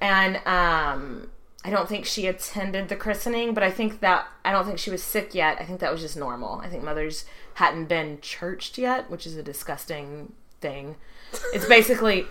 and 0.01 0.41
um, 0.47 1.29
I 1.65 1.71
don't 1.71 1.89
think 1.89 2.07
she 2.07 2.27
attended 2.27 2.89
the 2.89 2.97
christening, 2.97 3.55
but 3.55 3.63
I 3.63 3.71
think 3.71 4.01
that 4.01 4.27
I 4.45 4.51
don't 4.51 4.67
think 4.67 4.79
she 4.79 4.91
was 4.91 5.03
sick 5.03 5.35
yet. 5.35 5.59
I 5.61 5.65
think 5.65 5.81
that 5.81 5.93
was 5.93 6.01
just 6.01 6.17
normal. 6.17 6.61
I 6.61 6.69
think 6.69 6.83
mothers 6.83 7.25
hadn't 7.55 7.87
been 7.87 8.19
churched 8.21 8.79
yet, 8.79 9.09
which 9.11 9.27
is 9.27 9.37
a 9.37 9.43
disgusting 9.43 10.33
thing. 10.61 10.97
It's 11.55 11.67
basically 11.67 12.27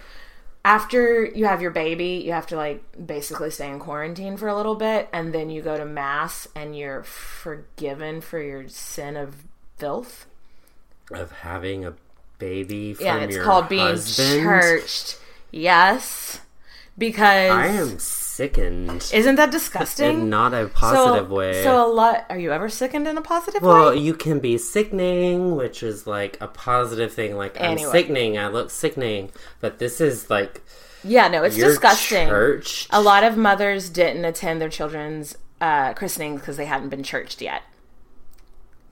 after 0.65 1.25
you 1.25 1.45
have 1.45 1.61
your 1.61 1.71
baby, 1.71 2.21
you 2.25 2.33
have 2.33 2.45
to 2.47 2.55
like 2.57 2.83
basically 3.07 3.49
stay 3.51 3.69
in 3.69 3.79
quarantine 3.79 4.35
for 4.37 4.47
a 4.47 4.55
little 4.55 4.75
bit, 4.75 5.07
and 5.13 5.33
then 5.33 5.49
you 5.49 5.61
go 5.61 5.77
to 5.77 5.85
mass 5.85 6.47
and 6.55 6.77
you're 6.77 7.03
forgiven 7.03 8.21
for 8.21 8.41
your 8.41 8.67
sin 8.67 9.15
of 9.15 9.35
filth. 9.77 10.25
Of 11.09 11.31
having 11.31 11.83
a 11.85 11.93
baby 12.37 12.93
from 12.93 13.05
Yeah, 13.05 13.17
it's 13.19 13.35
your 13.35 13.43
called 13.43 13.69
being 13.69 13.81
husband. 13.87 14.43
churched. 14.43 15.19
Yes, 15.51 16.41
because 16.97 17.51
I 17.51 17.67
am 17.67 17.97
sickened. 18.41 19.11
Isn't 19.13 19.35
that 19.35 19.51
disgusting? 19.59 20.21
In 20.21 20.29
not 20.29 20.53
a 20.53 20.67
positive 20.67 21.27
so, 21.27 21.33
way. 21.33 21.63
So 21.63 21.85
a 21.85 21.91
lot. 21.91 22.25
Are 22.29 22.39
you 22.39 22.51
ever 22.51 22.69
sickened 22.69 23.07
in 23.07 23.17
a 23.17 23.21
positive 23.21 23.61
Well, 23.61 23.75
way? 23.75 23.81
Well, 23.81 23.95
you 23.95 24.13
can 24.13 24.39
be 24.39 24.57
sickening, 24.57 25.55
which 25.55 25.83
is 25.83 26.07
like 26.07 26.37
a 26.41 26.47
positive 26.47 27.13
thing. 27.13 27.35
Like 27.35 27.59
Anyway. 27.59 27.85
I'm 27.85 27.91
sickening, 27.91 28.37
I 28.37 28.47
look 28.47 28.71
sickening, 28.71 29.31
but 29.59 29.79
this 29.79 30.01
is 30.01 30.29
like 30.29 30.61
Yeah, 31.03 31.27
no, 31.27 31.43
it's 31.43 31.55
disgusting. 31.55 32.27
Church. 32.27 32.87
A 32.91 33.01
lot 33.01 33.23
of 33.23 33.37
mothers 33.37 33.89
didn't 33.89 34.25
attend 34.25 34.61
their 34.61 34.69
children's 34.69 35.37
uh, 35.59 35.93
christenings 35.93 36.41
because 36.41 36.57
they 36.57 36.65
hadn't 36.65 36.89
been 36.89 37.03
churched 37.03 37.41
yet. 37.41 37.63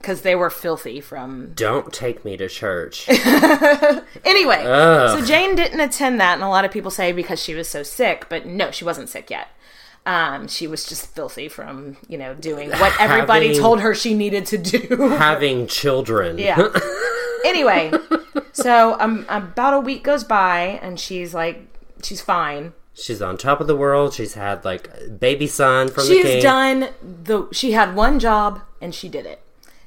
Because 0.00 0.22
they 0.22 0.34
were 0.34 0.48
filthy 0.50 1.00
from. 1.00 1.52
Don't 1.54 1.92
take 1.92 2.24
me 2.24 2.36
to 2.38 2.48
church. 2.48 3.06
Anyway, 4.24 4.62
Ugh. 4.66 5.18
so 5.18 5.24
Jane 5.24 5.54
didn't 5.54 5.80
attend 5.80 6.20
that, 6.20 6.34
and 6.34 6.42
a 6.42 6.48
lot 6.48 6.64
of 6.64 6.70
people 6.70 6.90
say 6.90 7.12
because 7.12 7.42
she 7.42 7.54
was 7.54 7.68
so 7.68 7.82
sick, 7.82 8.26
but 8.28 8.46
no, 8.46 8.70
she 8.70 8.84
wasn't 8.84 9.08
sick 9.08 9.30
yet. 9.30 9.48
Um, 10.06 10.48
she 10.48 10.66
was 10.66 10.86
just 10.86 11.14
filthy 11.14 11.48
from, 11.48 11.96
you 12.08 12.16
know, 12.18 12.34
doing 12.34 12.70
what 12.70 12.94
everybody 13.00 13.48
Having- 13.48 13.60
told 13.62 13.80
her 13.80 13.94
she 13.94 14.14
needed 14.14 14.46
to 14.46 14.58
do. 14.58 14.96
Having 15.18 15.66
children. 15.68 16.38
Yeah. 16.38 16.68
anyway, 17.44 17.92
so 18.52 18.98
um, 19.00 19.26
about 19.28 19.74
a 19.74 19.80
week 19.80 20.02
goes 20.04 20.24
by, 20.24 20.78
and 20.82 20.98
she's 20.98 21.34
like, 21.34 21.66
she's 22.02 22.20
fine. 22.20 22.72
She's 22.94 23.22
on 23.22 23.36
top 23.36 23.60
of 23.60 23.66
the 23.66 23.76
world. 23.76 24.12
She's 24.14 24.34
had 24.34 24.64
like 24.64 24.90
a 25.06 25.08
baby 25.08 25.46
son 25.46 25.88
from 25.88 26.06
the 26.06 26.14
She's 26.14 26.42
done 26.42 26.88
the. 27.02 27.48
She 27.52 27.72
had 27.72 27.94
one 27.94 28.18
job, 28.18 28.60
and 28.80 28.94
she 28.94 29.08
did 29.08 29.26
it. 29.26 29.40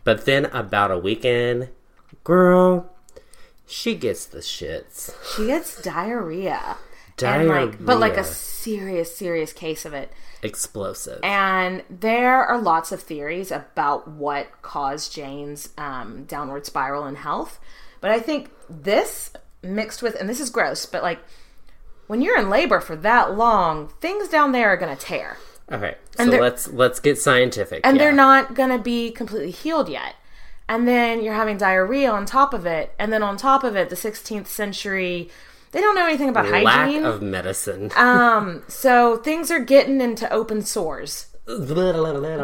But 0.03 0.25
then 0.25 0.45
about 0.45 0.91
a 0.91 0.97
weekend, 0.97 1.69
girl, 2.23 2.91
she 3.65 3.95
gets 3.95 4.25
the 4.25 4.39
shits. 4.39 5.15
She 5.35 5.47
gets 5.47 5.81
diarrhea. 5.81 6.77
And 7.21 7.47
like, 7.47 7.85
but 7.85 7.99
like 7.99 8.17
a 8.17 8.23
serious, 8.23 9.15
serious 9.15 9.53
case 9.53 9.85
of 9.85 9.93
it. 9.93 10.11
Explosive. 10.41 11.19
And 11.23 11.83
there 11.89 12.43
are 12.43 12.59
lots 12.59 12.91
of 12.91 13.01
theories 13.01 13.51
about 13.51 14.07
what 14.07 14.61
caused 14.61 15.13
Jane's 15.13 15.69
um, 15.77 16.25
downward 16.25 16.65
spiral 16.65 17.05
in 17.05 17.15
health. 17.15 17.59
But 18.01 18.11
I 18.11 18.19
think 18.19 18.49
this 18.69 19.31
mixed 19.61 20.01
with, 20.01 20.15
and 20.15 20.27
this 20.27 20.41
is 20.41 20.49
gross, 20.49 20.85
but 20.85 21.03
like 21.03 21.19
when 22.07 22.21
you're 22.21 22.37
in 22.37 22.49
labor 22.49 22.81
for 22.81 22.95
that 22.97 23.37
long, 23.37 23.87
things 24.01 24.27
down 24.27 24.51
there 24.51 24.69
are 24.69 24.77
going 24.77 24.95
to 24.95 25.01
tear. 25.01 25.37
Okay, 25.73 25.95
so 26.15 26.23
and 26.23 26.31
they're- 26.31 26.41
let's 26.41 26.67
let's 26.69 26.99
get 26.99 27.17
scientific. 27.19 27.81
And 27.83 27.97
yeah. 27.97 28.03
they're 28.03 28.13
not 28.13 28.53
going 28.53 28.69
to 28.69 28.79
be 28.79 29.11
completely 29.11 29.51
healed 29.51 29.89
yet. 29.89 30.15
And 30.67 30.87
then 30.87 31.23
you're 31.23 31.33
having 31.33 31.57
diarrhea 31.57 32.09
on 32.09 32.25
top 32.25 32.53
of 32.53 32.65
it. 32.65 32.93
And 32.97 33.11
then 33.11 33.21
on 33.21 33.37
top 33.37 33.63
of 33.63 33.75
it, 33.75 33.89
the 33.89 33.95
16th 33.95 34.47
century, 34.47 35.29
they 35.71 35.81
don't 35.81 35.95
know 35.95 36.05
anything 36.05 36.29
about 36.29 36.47
lack 36.49 36.63
hygiene. 36.63 37.03
of 37.03 37.21
medicine. 37.21 37.91
um, 37.97 38.63
so 38.67 39.17
things 39.17 39.51
are 39.51 39.59
getting 39.59 39.99
into 39.99 40.31
open 40.31 40.61
sores. 40.61 41.27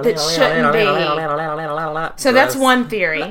that 0.04 0.20
shouldn't 0.20 0.74
be. 0.74 0.80
So 2.20 2.34
that's 2.34 2.56
one 2.56 2.90
theory. 2.90 3.24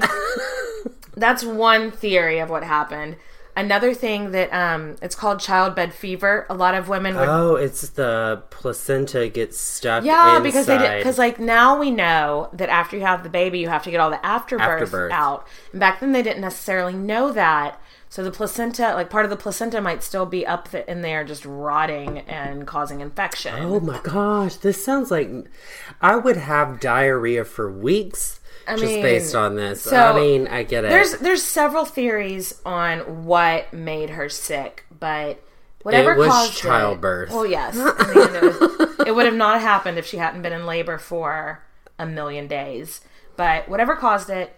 that's 1.17 1.45
one 1.45 1.91
theory 1.91 2.39
of 2.39 2.49
what 2.49 2.65
happened. 2.65 3.17
Another 3.59 3.93
thing 3.93 4.31
that 4.31 4.53
um, 4.53 4.95
it's 5.03 5.15
called 5.17 5.41
childbed 5.41 5.93
fever. 5.93 6.47
A 6.49 6.55
lot 6.55 6.75
of 6.75 6.89
women 6.89 7.17
would 7.17 7.29
Oh, 7.29 7.57
it's 7.57 7.89
the 7.91 8.43
placenta 8.51 9.29
gets 9.29 9.59
stuck. 9.59 10.05
yeah 10.05 10.39
because 10.41 10.67
they 10.67 10.79
because 10.99 11.19
like 11.19 11.41
now 11.41 11.79
we 11.79 11.91
know 11.91 12.49
that 12.53 12.69
after 12.69 12.97
you 12.97 13.03
have 13.03 13.25
the 13.25 13.29
baby 13.29 13.59
you 13.59 13.69
have 13.69 13.83
to 13.83 13.91
get 13.91 13.99
all 13.99 14.11
the 14.11 14.25
afterbirth, 14.25 14.83
Afterbirth. 14.83 15.13
out. 15.13 15.47
And 15.73 15.81
back 15.81 15.99
then 16.01 16.13
they 16.13 16.23
didn't 16.23 16.41
necessarily 16.43 16.95
know 16.95 17.33
that. 17.33 17.81
So 18.11 18.25
the 18.25 18.31
placenta, 18.31 18.95
like 18.95 19.11
part 19.11 19.25
of 19.25 19.31
the 19.31 19.37
placenta, 19.37 19.81
might 19.81 20.03
still 20.03 20.25
be 20.27 20.47
up 20.47 20.75
in 20.75 21.03
there, 21.03 21.25
just 21.25 21.45
rotting 21.45 22.21
and 22.21 22.67
causing 22.67 23.01
infection. 23.01 23.55
Oh 23.59 23.81
my 23.81 24.01
gosh, 24.03 24.57
this 24.57 24.83
sounds 24.83 25.11
like 25.11 25.31
I 26.01 26.17
would 26.17 26.37
have 26.39 26.81
diarrhea 26.81 27.45
for 27.45 27.71
weeks 27.71 28.41
just 28.77 28.85
mean, 28.85 29.03
based 29.03 29.35
on 29.35 29.57
this. 29.57 29.83
so 29.83 29.97
I 29.97 30.19
mean, 30.19 30.49
I 30.49 30.63
get 30.63 30.85
it. 30.85 30.89
There's 30.91 31.13
there's 31.19 31.43
several 31.43 31.85
theories 31.85 32.61
on 32.67 33.25
what 33.25 33.73
made 33.73 34.11
her 34.11 34.29
sick, 34.29 34.85
but 34.99 35.43
whatever 35.83 36.13
It 36.13 36.19
was 36.19 36.29
caused 36.29 36.59
childbirth. 36.59 37.31
It, 37.31 37.35
well, 37.35 37.47
yes, 37.47 37.75
the 37.77 37.83
end, 38.35 38.37
it, 38.37 38.89
was- 38.89 39.07
it 39.09 39.15
would 39.15 39.27
have 39.27 39.35
not 39.35 39.61
happened 39.61 39.99
if 39.99 40.07
she 40.07 40.19
hadn't 40.19 40.43
been 40.43 40.53
in 40.53 40.67
labor 40.67 40.99
for 40.99 41.65
a 41.99 42.07
million 42.07 42.47
days. 42.47 43.01
But 43.37 43.69
whatever 43.69 43.95
caused 43.95 44.31
it, 44.31 44.55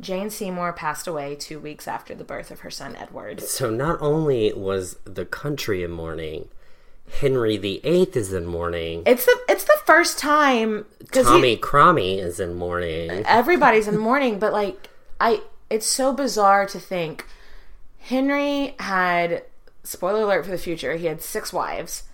Jane 0.00 0.30
Seymour 0.30 0.72
passed 0.74 1.06
away 1.06 1.34
two 1.34 1.58
weeks 1.58 1.88
after 1.88 2.14
the 2.14 2.24
birth 2.24 2.50
of 2.50 2.60
her 2.60 2.70
son 2.70 2.94
Edward. 2.96 3.40
so 3.42 3.68
not 3.70 4.00
only 4.00 4.52
was 4.52 4.96
the 5.04 5.24
country 5.24 5.82
in 5.82 5.90
mourning, 5.90 6.48
Henry 7.20 7.56
VIII 7.56 8.10
is 8.14 8.32
in 8.32 8.46
mourning. 8.46 9.02
It's 9.06 9.24
the 9.26 9.36
it's 9.48 9.64
the 9.64 9.78
first 9.86 10.18
time 10.18 10.86
Tommy 11.10 11.56
Cromie 11.56 12.18
is 12.18 12.38
in 12.38 12.54
mourning. 12.54 13.10
everybody's 13.10 13.88
in 13.88 13.98
mourning, 13.98 14.38
but 14.38 14.52
like 14.52 14.88
I 15.20 15.40
it's 15.70 15.86
so 15.86 16.12
bizarre 16.12 16.66
to 16.66 16.78
think 16.78 17.26
Henry 17.98 18.74
had 18.78 19.42
spoiler 19.84 20.22
alert 20.22 20.44
for 20.44 20.50
the 20.50 20.58
future, 20.58 20.96
he 20.96 21.06
had 21.06 21.22
six 21.22 21.52
wives. 21.52 22.04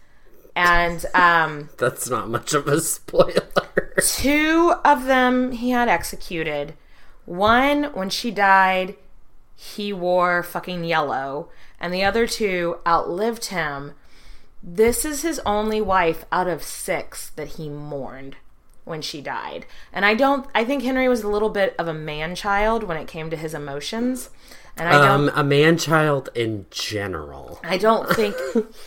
And 0.56 1.04
um 1.14 1.68
That's 1.78 2.08
not 2.08 2.28
much 2.30 2.54
of 2.54 2.68
a 2.68 2.80
spoiler. 2.80 3.94
two 4.00 4.74
of 4.84 5.04
them 5.06 5.50
he 5.52 5.70
had 5.70 5.88
executed. 5.88 6.74
One 7.26 7.84
when 7.94 8.10
she 8.10 8.30
died, 8.30 8.96
he 9.56 9.92
wore 9.92 10.42
fucking 10.42 10.84
yellow, 10.84 11.48
and 11.80 11.92
the 11.92 12.04
other 12.04 12.26
two 12.26 12.78
outlived 12.86 13.46
him. 13.46 13.92
This 14.62 15.04
is 15.04 15.22
his 15.22 15.40
only 15.44 15.80
wife 15.80 16.24
out 16.32 16.48
of 16.48 16.62
6 16.62 17.30
that 17.30 17.48
he 17.48 17.68
mourned 17.68 18.36
when 18.84 19.02
she 19.02 19.20
died. 19.20 19.66
And 19.92 20.04
I 20.04 20.14
don't 20.14 20.46
I 20.54 20.64
think 20.64 20.82
Henry 20.82 21.08
was 21.08 21.22
a 21.22 21.28
little 21.28 21.50
bit 21.50 21.74
of 21.78 21.88
a 21.88 21.94
man 21.94 22.34
child 22.34 22.82
when 22.84 22.96
it 22.96 23.06
came 23.08 23.30
to 23.30 23.36
his 23.36 23.54
emotions. 23.54 24.30
And 24.76 24.88
I 24.88 24.92
don't 24.92 25.28
Um, 25.28 25.32
a 25.34 25.44
man 25.44 25.78
child 25.78 26.30
in 26.34 26.66
general. 26.70 27.60
I 27.62 27.78
don't 27.78 28.08
think 28.10 28.34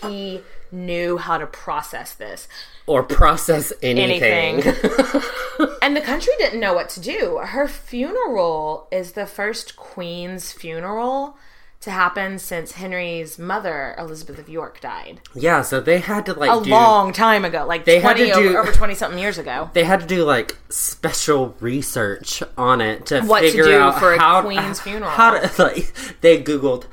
he 0.03 0.41
knew 0.71 1.17
how 1.17 1.37
to 1.37 1.47
process 1.47 2.13
this. 2.13 2.47
Or 2.85 3.03
process 3.03 3.73
anything. 3.81 4.61
Anything. 4.61 5.69
and 5.81 5.95
the 5.95 6.01
country 6.01 6.33
didn't 6.37 6.59
know 6.59 6.73
what 6.73 6.89
to 6.89 6.99
do. 7.01 7.39
Her 7.43 7.67
funeral 7.67 8.87
is 8.91 9.11
the 9.13 9.25
first 9.25 9.75
queen's 9.75 10.51
funeral 10.53 11.37
to 11.81 11.91
happen 11.91 12.39
since 12.39 12.71
Henry's 12.71 13.37
mother, 13.37 13.93
Elizabeth 13.99 14.39
of 14.39 14.49
York, 14.49 14.81
died. 14.81 15.21
yeah, 15.35 15.61
so 15.61 15.79
they 15.79 15.99
had 15.99 16.25
to 16.25 16.33
like 16.33 16.49
A 16.49 16.63
do 16.63 16.71
long 16.71 17.13
time 17.13 17.45
ago, 17.45 17.65
like 17.67 17.85
They 17.85 17.99
had 17.99 18.17
20 18.17 18.31
to 18.31 18.35
do- 18.35 18.49
over, 18.49 18.59
over 18.61 18.71
20 18.71 18.95
something 18.95 19.19
years 19.19 19.37
ago. 19.37 19.69
they 19.73 19.83
had 19.83 19.99
to 19.99 20.07
do 20.07 20.23
like 20.23 20.57
special 20.69 21.55
research 21.59 22.41
on 22.57 22.81
it 22.81 23.05
to 23.07 23.21
What 23.21 23.41
to 23.41 23.47
figure 23.49 23.65
do 23.65 23.77
out 23.77 23.99
for 23.99 24.13
a 24.13 24.17
how 24.19 24.41
queen's 24.41 24.79
funeral. 24.79 25.11
How 25.11 25.37
to 25.39 25.61
like 25.61 25.93
they 26.21 26.41
googled 26.41 26.85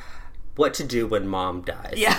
what 0.56 0.74
to 0.74 0.84
do 0.84 1.06
when 1.06 1.26
mom 1.26 1.62
dies. 1.62 1.94
Yeah. 1.96 2.16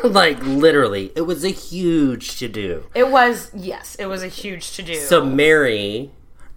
like 0.04 0.40
literally, 0.42 1.12
it 1.16 1.22
was 1.22 1.44
a 1.44 1.50
huge 1.50 2.38
to 2.38 2.48
do. 2.48 2.84
It 2.94 3.10
was, 3.10 3.50
yes, 3.54 3.94
it 3.96 4.06
was 4.06 4.22
a 4.22 4.28
huge 4.28 4.72
to 4.76 4.82
do. 4.82 4.94
So 4.96 5.24
Mary, 5.24 6.10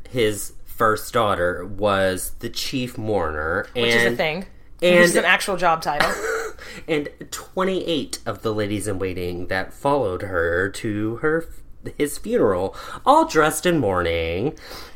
his 0.10 0.53
first 0.65 1.14
daughter, 1.14 1.65
was 1.65 2.31
the 2.39 2.49
chief 2.49 2.97
mourner, 2.97 3.68
which 3.73 3.93
is 3.93 4.14
a 4.14 4.15
thing. 4.15 4.45
and- 4.81 4.95
which 4.95 5.06
is 5.06 5.15
an 5.15 5.26
actual 5.26 5.57
job 5.57 5.81
title. 5.81 6.11
and 6.88 7.10
28 7.31 8.19
of 8.26 8.41
the 8.41 8.53
ladies 8.53 8.88
in 8.88 8.99
waiting 8.99 9.47
that 9.47 9.73
followed 9.73 10.23
her 10.23 10.69
to 10.69 11.18
her 11.18 11.47
his 11.97 12.17
funeral, 12.17 12.75
all 13.05 13.25
dressed 13.25 13.65
in 13.65 13.79
mourning. 13.79 14.51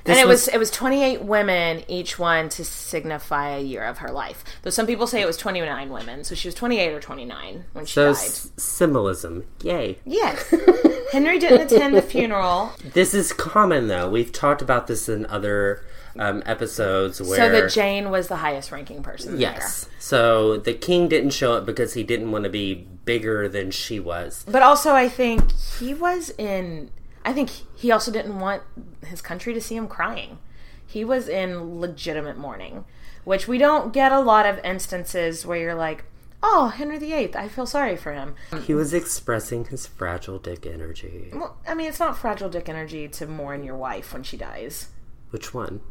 This 0.05 0.17
and 0.17 0.19
it 0.19 0.27
was, 0.27 0.47
it 0.47 0.57
was 0.57 0.71
28 0.71 1.23
women, 1.23 1.83
each 1.87 2.17
one 2.17 2.49
to 2.49 2.63
signify 2.65 3.49
a 3.49 3.59
year 3.61 3.83
of 3.83 3.99
her 3.99 4.09
life. 4.11 4.43
Though 4.63 4.69
some 4.69 4.87
people 4.87 5.07
say 5.07 5.21
it 5.21 5.25
was 5.27 5.37
29 5.37 5.89
women, 5.89 6.23
so 6.23 6.35
she 6.35 6.47
was 6.47 6.55
28 6.55 6.93
or 6.93 6.99
29 6.99 7.65
when 7.73 7.85
she 7.85 7.93
so 7.93 8.05
died. 8.13 8.15
s- 8.15 8.51
symbolism. 8.57 9.45
Yay. 9.61 9.99
Yes. 10.05 10.53
Henry 11.11 11.39
didn't 11.39 11.71
attend 11.71 11.95
the 11.95 12.01
funeral, 12.01 12.71
This 12.93 13.13
is 13.13 13.33
common 13.33 13.87
though. 13.87 14.09
We've 14.09 14.31
talked 14.31 14.61
about 14.61 14.87
this 14.87 15.09
in 15.09 15.25
other 15.25 15.83
um, 16.17 16.43
episodes 16.45 17.21
where 17.21 17.37
so 17.37 17.49
that 17.51 17.71
Jane 17.71 18.09
was 18.11 18.27
the 18.27 18.37
highest 18.37 18.71
ranking 18.71 19.01
person 19.03 19.39
Yes. 19.39 19.87
So 19.99 20.57
the 20.57 20.73
king 20.73 21.07
didn't 21.07 21.31
show 21.31 21.53
up 21.53 21.65
because 21.65 21.93
he 21.93 22.03
didn't 22.03 22.31
want 22.31 22.43
to 22.45 22.49
be 22.49 22.87
bigger 23.09 23.49
than 23.49 23.71
she 23.71 23.99
was. 23.99 24.45
But 24.47 24.61
also, 24.61 24.93
I 24.93 25.09
think 25.09 25.51
he 25.79 25.95
was 25.95 26.29
in. 26.37 26.91
I 27.25 27.33
think 27.33 27.49
he 27.75 27.91
also 27.91 28.11
didn't 28.11 28.37
want 28.37 28.61
his 29.03 29.19
country 29.19 29.51
to 29.55 29.59
see 29.59 29.75
him 29.75 29.87
crying. 29.87 30.37
He 30.85 31.03
was 31.03 31.27
in 31.27 31.79
legitimate 31.79 32.37
mourning, 32.37 32.85
which 33.23 33.47
we 33.47 33.57
don't 33.57 33.91
get 33.91 34.11
a 34.11 34.19
lot 34.19 34.45
of 34.45 34.63
instances 34.63 35.43
where 35.43 35.57
you're 35.57 35.73
like, 35.73 36.05
oh, 36.43 36.67
Henry 36.67 36.99
VIII, 36.99 37.35
I 37.35 37.47
feel 37.47 37.65
sorry 37.65 37.97
for 37.97 38.13
him. 38.13 38.35
He 38.63 38.75
was 38.75 38.93
expressing 38.93 39.65
his 39.65 39.87
fragile 39.87 40.37
dick 40.37 40.67
energy. 40.67 41.31
Well, 41.33 41.57
I 41.67 41.73
mean, 41.73 41.87
it's 41.87 41.99
not 41.99 42.15
fragile 42.15 42.49
dick 42.49 42.69
energy 42.69 43.07
to 43.07 43.25
mourn 43.25 43.63
your 43.63 43.75
wife 43.75 44.13
when 44.13 44.21
she 44.21 44.37
dies. 44.37 44.89
Which 45.31 45.51
one? 45.51 45.81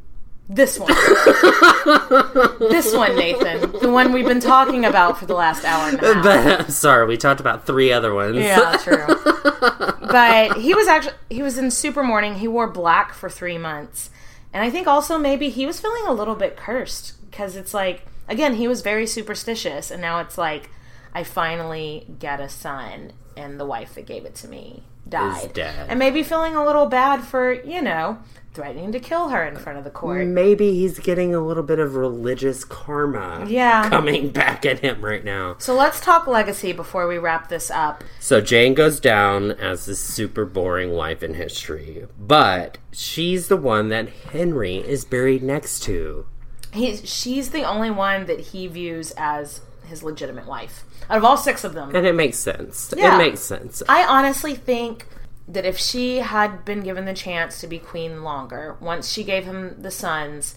This 0.48 0.78
one. 0.78 0.88
this 2.58 2.94
one, 2.94 3.14
Nathan. 3.16 3.70
The 3.80 3.90
one 3.90 4.12
we've 4.12 4.24
been 4.24 4.40
talking 4.40 4.86
about 4.86 5.18
for 5.18 5.26
the 5.26 5.34
last 5.34 5.62
hour 5.64 5.90
and 5.90 6.02
a 6.02 6.10
uh, 6.10 6.14
half. 6.14 6.66
But 6.66 6.72
sorry, 6.72 7.06
we 7.06 7.18
talked 7.18 7.40
about 7.40 7.66
three 7.66 7.92
other 7.92 8.14
ones. 8.14 8.36
Yeah, 8.36 8.78
true. 8.82 9.06
but 10.10 10.56
he 10.56 10.74
was 10.74 10.88
actually 10.88 11.16
he 11.28 11.42
was 11.42 11.58
in 11.58 11.70
super 11.70 12.02
mourning. 12.02 12.36
He 12.36 12.48
wore 12.48 12.66
black 12.66 13.12
for 13.12 13.28
three 13.28 13.58
months, 13.58 14.08
and 14.54 14.64
I 14.64 14.70
think 14.70 14.86
also 14.86 15.18
maybe 15.18 15.50
he 15.50 15.66
was 15.66 15.80
feeling 15.80 16.04
a 16.06 16.12
little 16.12 16.34
bit 16.34 16.56
cursed 16.56 17.20
because 17.30 17.54
it's 17.54 17.74
like 17.74 18.06
again 18.26 18.54
he 18.54 18.66
was 18.66 18.80
very 18.80 19.06
superstitious, 19.06 19.90
and 19.90 20.00
now 20.00 20.20
it's 20.20 20.38
like 20.38 20.70
I 21.12 21.24
finally 21.24 22.06
get 22.18 22.40
a 22.40 22.48
son, 22.48 23.12
and 23.36 23.60
the 23.60 23.66
wife 23.66 23.96
that 23.96 24.06
gave 24.06 24.24
it 24.24 24.34
to 24.36 24.48
me 24.48 24.84
died, 25.06 25.52
dead. 25.52 25.88
and 25.90 25.98
maybe 25.98 26.22
feeling 26.22 26.54
a 26.54 26.64
little 26.64 26.86
bad 26.86 27.22
for 27.22 27.52
you 27.52 27.82
know 27.82 28.18
threatening 28.58 28.90
to 28.90 28.98
kill 28.98 29.28
her 29.28 29.44
in 29.44 29.54
front 29.56 29.78
of 29.78 29.84
the 29.84 29.90
court. 29.90 30.26
Maybe 30.26 30.74
he's 30.74 30.98
getting 30.98 31.32
a 31.32 31.38
little 31.40 31.62
bit 31.62 31.78
of 31.78 31.94
religious 31.94 32.64
karma 32.64 33.44
Yeah. 33.46 33.88
coming 33.88 34.30
back 34.30 34.66
at 34.66 34.80
him 34.80 35.00
right 35.04 35.24
now. 35.24 35.54
So 35.58 35.76
let's 35.76 36.00
talk 36.00 36.26
legacy 36.26 36.72
before 36.72 37.06
we 37.06 37.18
wrap 37.18 37.48
this 37.48 37.70
up. 37.70 38.02
So 38.18 38.40
Jane 38.40 38.74
goes 38.74 38.98
down 38.98 39.52
as 39.52 39.86
the 39.86 39.94
super 39.94 40.44
boring 40.44 40.90
wife 40.90 41.22
in 41.22 41.34
history, 41.34 42.08
but 42.18 42.78
she's 42.90 43.46
the 43.46 43.56
one 43.56 43.90
that 43.90 44.08
Henry 44.32 44.78
is 44.78 45.04
buried 45.04 45.44
next 45.44 45.84
to. 45.84 46.26
He's 46.72 47.08
she's 47.08 47.50
the 47.50 47.62
only 47.62 47.92
one 47.92 48.26
that 48.26 48.40
he 48.40 48.66
views 48.66 49.12
as 49.16 49.60
his 49.86 50.02
legitimate 50.02 50.48
wife 50.48 50.82
out 51.08 51.16
of 51.18 51.24
all 51.24 51.36
six 51.36 51.62
of 51.62 51.74
them. 51.74 51.94
And 51.94 52.04
it 52.04 52.14
makes 52.16 52.38
sense. 52.38 52.92
Yeah. 52.96 53.14
It 53.14 53.18
makes 53.18 53.38
sense. 53.40 53.84
I 53.88 54.02
honestly 54.04 54.56
think 54.56 55.06
that 55.48 55.64
if 55.64 55.78
she 55.78 56.18
had 56.18 56.64
been 56.64 56.82
given 56.82 57.06
the 57.06 57.14
chance 57.14 57.60
to 57.60 57.66
be 57.66 57.78
queen 57.78 58.22
longer, 58.22 58.76
once 58.80 59.10
she 59.10 59.24
gave 59.24 59.44
him 59.44 59.80
the 59.80 59.90
sons, 59.90 60.54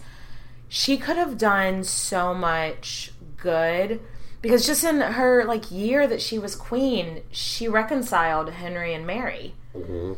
she 0.68 0.98
could 0.98 1.16
have 1.16 1.38
done 1.38 1.84
so 1.84 2.34
much 2.34 3.14
good. 3.38 4.02
Because 4.42 4.66
just 4.66 4.84
in 4.84 5.00
her 5.00 5.46
like 5.46 5.72
year 5.72 6.08
that 6.08 6.22
she 6.22 6.38
was 6.38 6.56
queen, 6.56 7.22
she 7.32 7.68
reconciled 7.68 8.50
Henry 8.50 8.94
and 8.94 9.08
Mary. 9.08 9.54
Mm-hmm. 9.76 10.14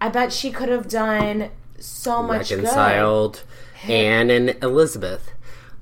I 0.00 0.08
bet 0.08 0.32
she 0.32 0.50
could 0.50 0.68
have 0.68 0.88
done 0.88 1.50
so 1.78 2.22
much 2.22 2.48
good. 2.48 2.58
Reconciled 2.58 3.42
Anne 3.86 4.30
and 4.30 4.56
Elizabeth. 4.62 5.30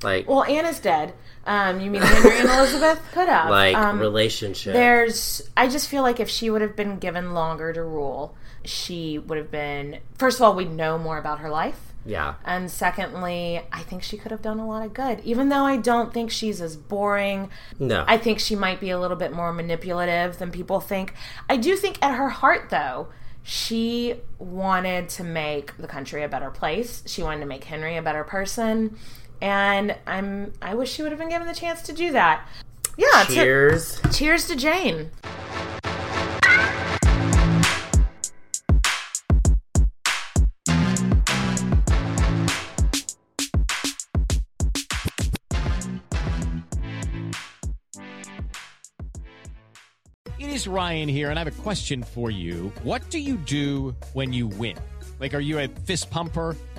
Like 0.03 0.29
Well, 0.29 0.45
Anna's 0.45 0.81
dead. 0.81 1.15
Um, 1.47 1.81
you 1.81 1.91
mean 1.91 2.03
Henry 2.03 2.39
and 2.39 2.49
Elizabeth 2.49 3.01
could 3.13 3.29
have 3.29 3.51
like 3.51 3.77
um, 3.77 3.99
relationship. 4.01 4.73
There's, 4.73 5.49
I 5.57 5.69
just 5.69 5.89
feel 5.89 6.03
like 6.03 6.21
if 6.21 6.29
she 6.29 6.51
would 6.51 6.63
have 6.63 6.75
been 6.77 6.99
given 6.99 7.35
longer 7.35 7.73
to 7.73 7.83
rule, 7.83 8.35
she 8.65 9.19
would 9.19 9.39
have 9.39 9.51
been. 9.51 9.99
First 10.17 10.39
of 10.39 10.43
all, 10.43 10.55
we'd 10.55 10.71
know 10.71 10.99
more 10.99 11.19
about 11.19 11.41
her 11.41 11.51
life, 11.51 11.93
yeah. 12.07 12.35
and 12.45 12.71
secondly, 12.71 13.61
I 13.73 13.83
think 13.83 14.03
she 14.03 14.17
could 14.17 14.31
have 14.31 14.43
done 14.43 14.59
a 14.59 14.67
lot 14.67 14.85
of 14.85 14.95
good. 14.95 15.21
Even 15.21 15.51
though 15.51 15.65
I 15.65 15.77
don't 15.77 16.15
think 16.15 16.31
she's 16.31 16.61
as 16.61 16.77
boring, 16.77 17.51
No. 17.79 18.05
I 18.07 18.17
think 18.17 18.39
she 18.41 18.57
might 18.57 18.81
be 18.81 18.91
a 18.91 18.99
little 18.99 19.17
bit 19.17 19.33
more 19.33 19.53
manipulative 19.53 20.39
than 20.39 20.51
people 20.51 20.81
think. 20.81 21.15
I 21.49 21.57
do 21.57 21.77
think 21.77 21.99
at 22.03 22.15
her 22.17 22.31
heart, 22.31 22.71
though, 22.71 23.09
she 23.43 24.15
wanted 24.39 25.11
to 25.11 25.25
make 25.25 25.77
the 25.77 25.87
country 25.87 26.23
a 26.23 26.29
better 26.29 26.51
place. 26.51 27.03
She 27.07 27.23
wanted 27.23 27.41
to 27.41 27.47
make 27.47 27.65
Henry 27.65 27.97
a 27.99 28.03
better 28.03 28.25
person, 28.25 28.97
and 29.45 29.95
I'm. 30.07 30.53
I 30.63 30.75
wish 30.75 30.91
she 30.91 31.03
would 31.03 31.13
have 31.13 31.19
been 31.19 31.29
given 31.29 31.47
the 31.47 31.55
chance 31.55 31.83
to 31.83 31.93
do 31.93 32.11
that. 32.13 32.49
Yeah. 32.97 33.25
to- 33.27 33.35
Cheers. 33.35 34.01
cheers 34.11 34.49
to 34.49 34.57
Jane. 34.57 35.11
It 50.39 50.49
is 50.51 50.67
Ryan 50.67 51.09
here, 51.09 51.31
and 51.31 51.39
I 51.39 51.45
have 51.45 51.49
a 51.59 51.63
question 51.63 52.03
for 52.03 52.31
you. 52.31 52.73
What 52.83 53.09
do 53.11 53.19
you 53.19 53.37
do 53.37 53.95
when 54.15 54.33
you 54.33 54.47
win? 54.49 54.77
Like, 55.21 55.35
are 55.35 55.41
you 55.41 55.59
a 55.61 55.69
fist 55.69 56.11
pumper? 56.11 56.57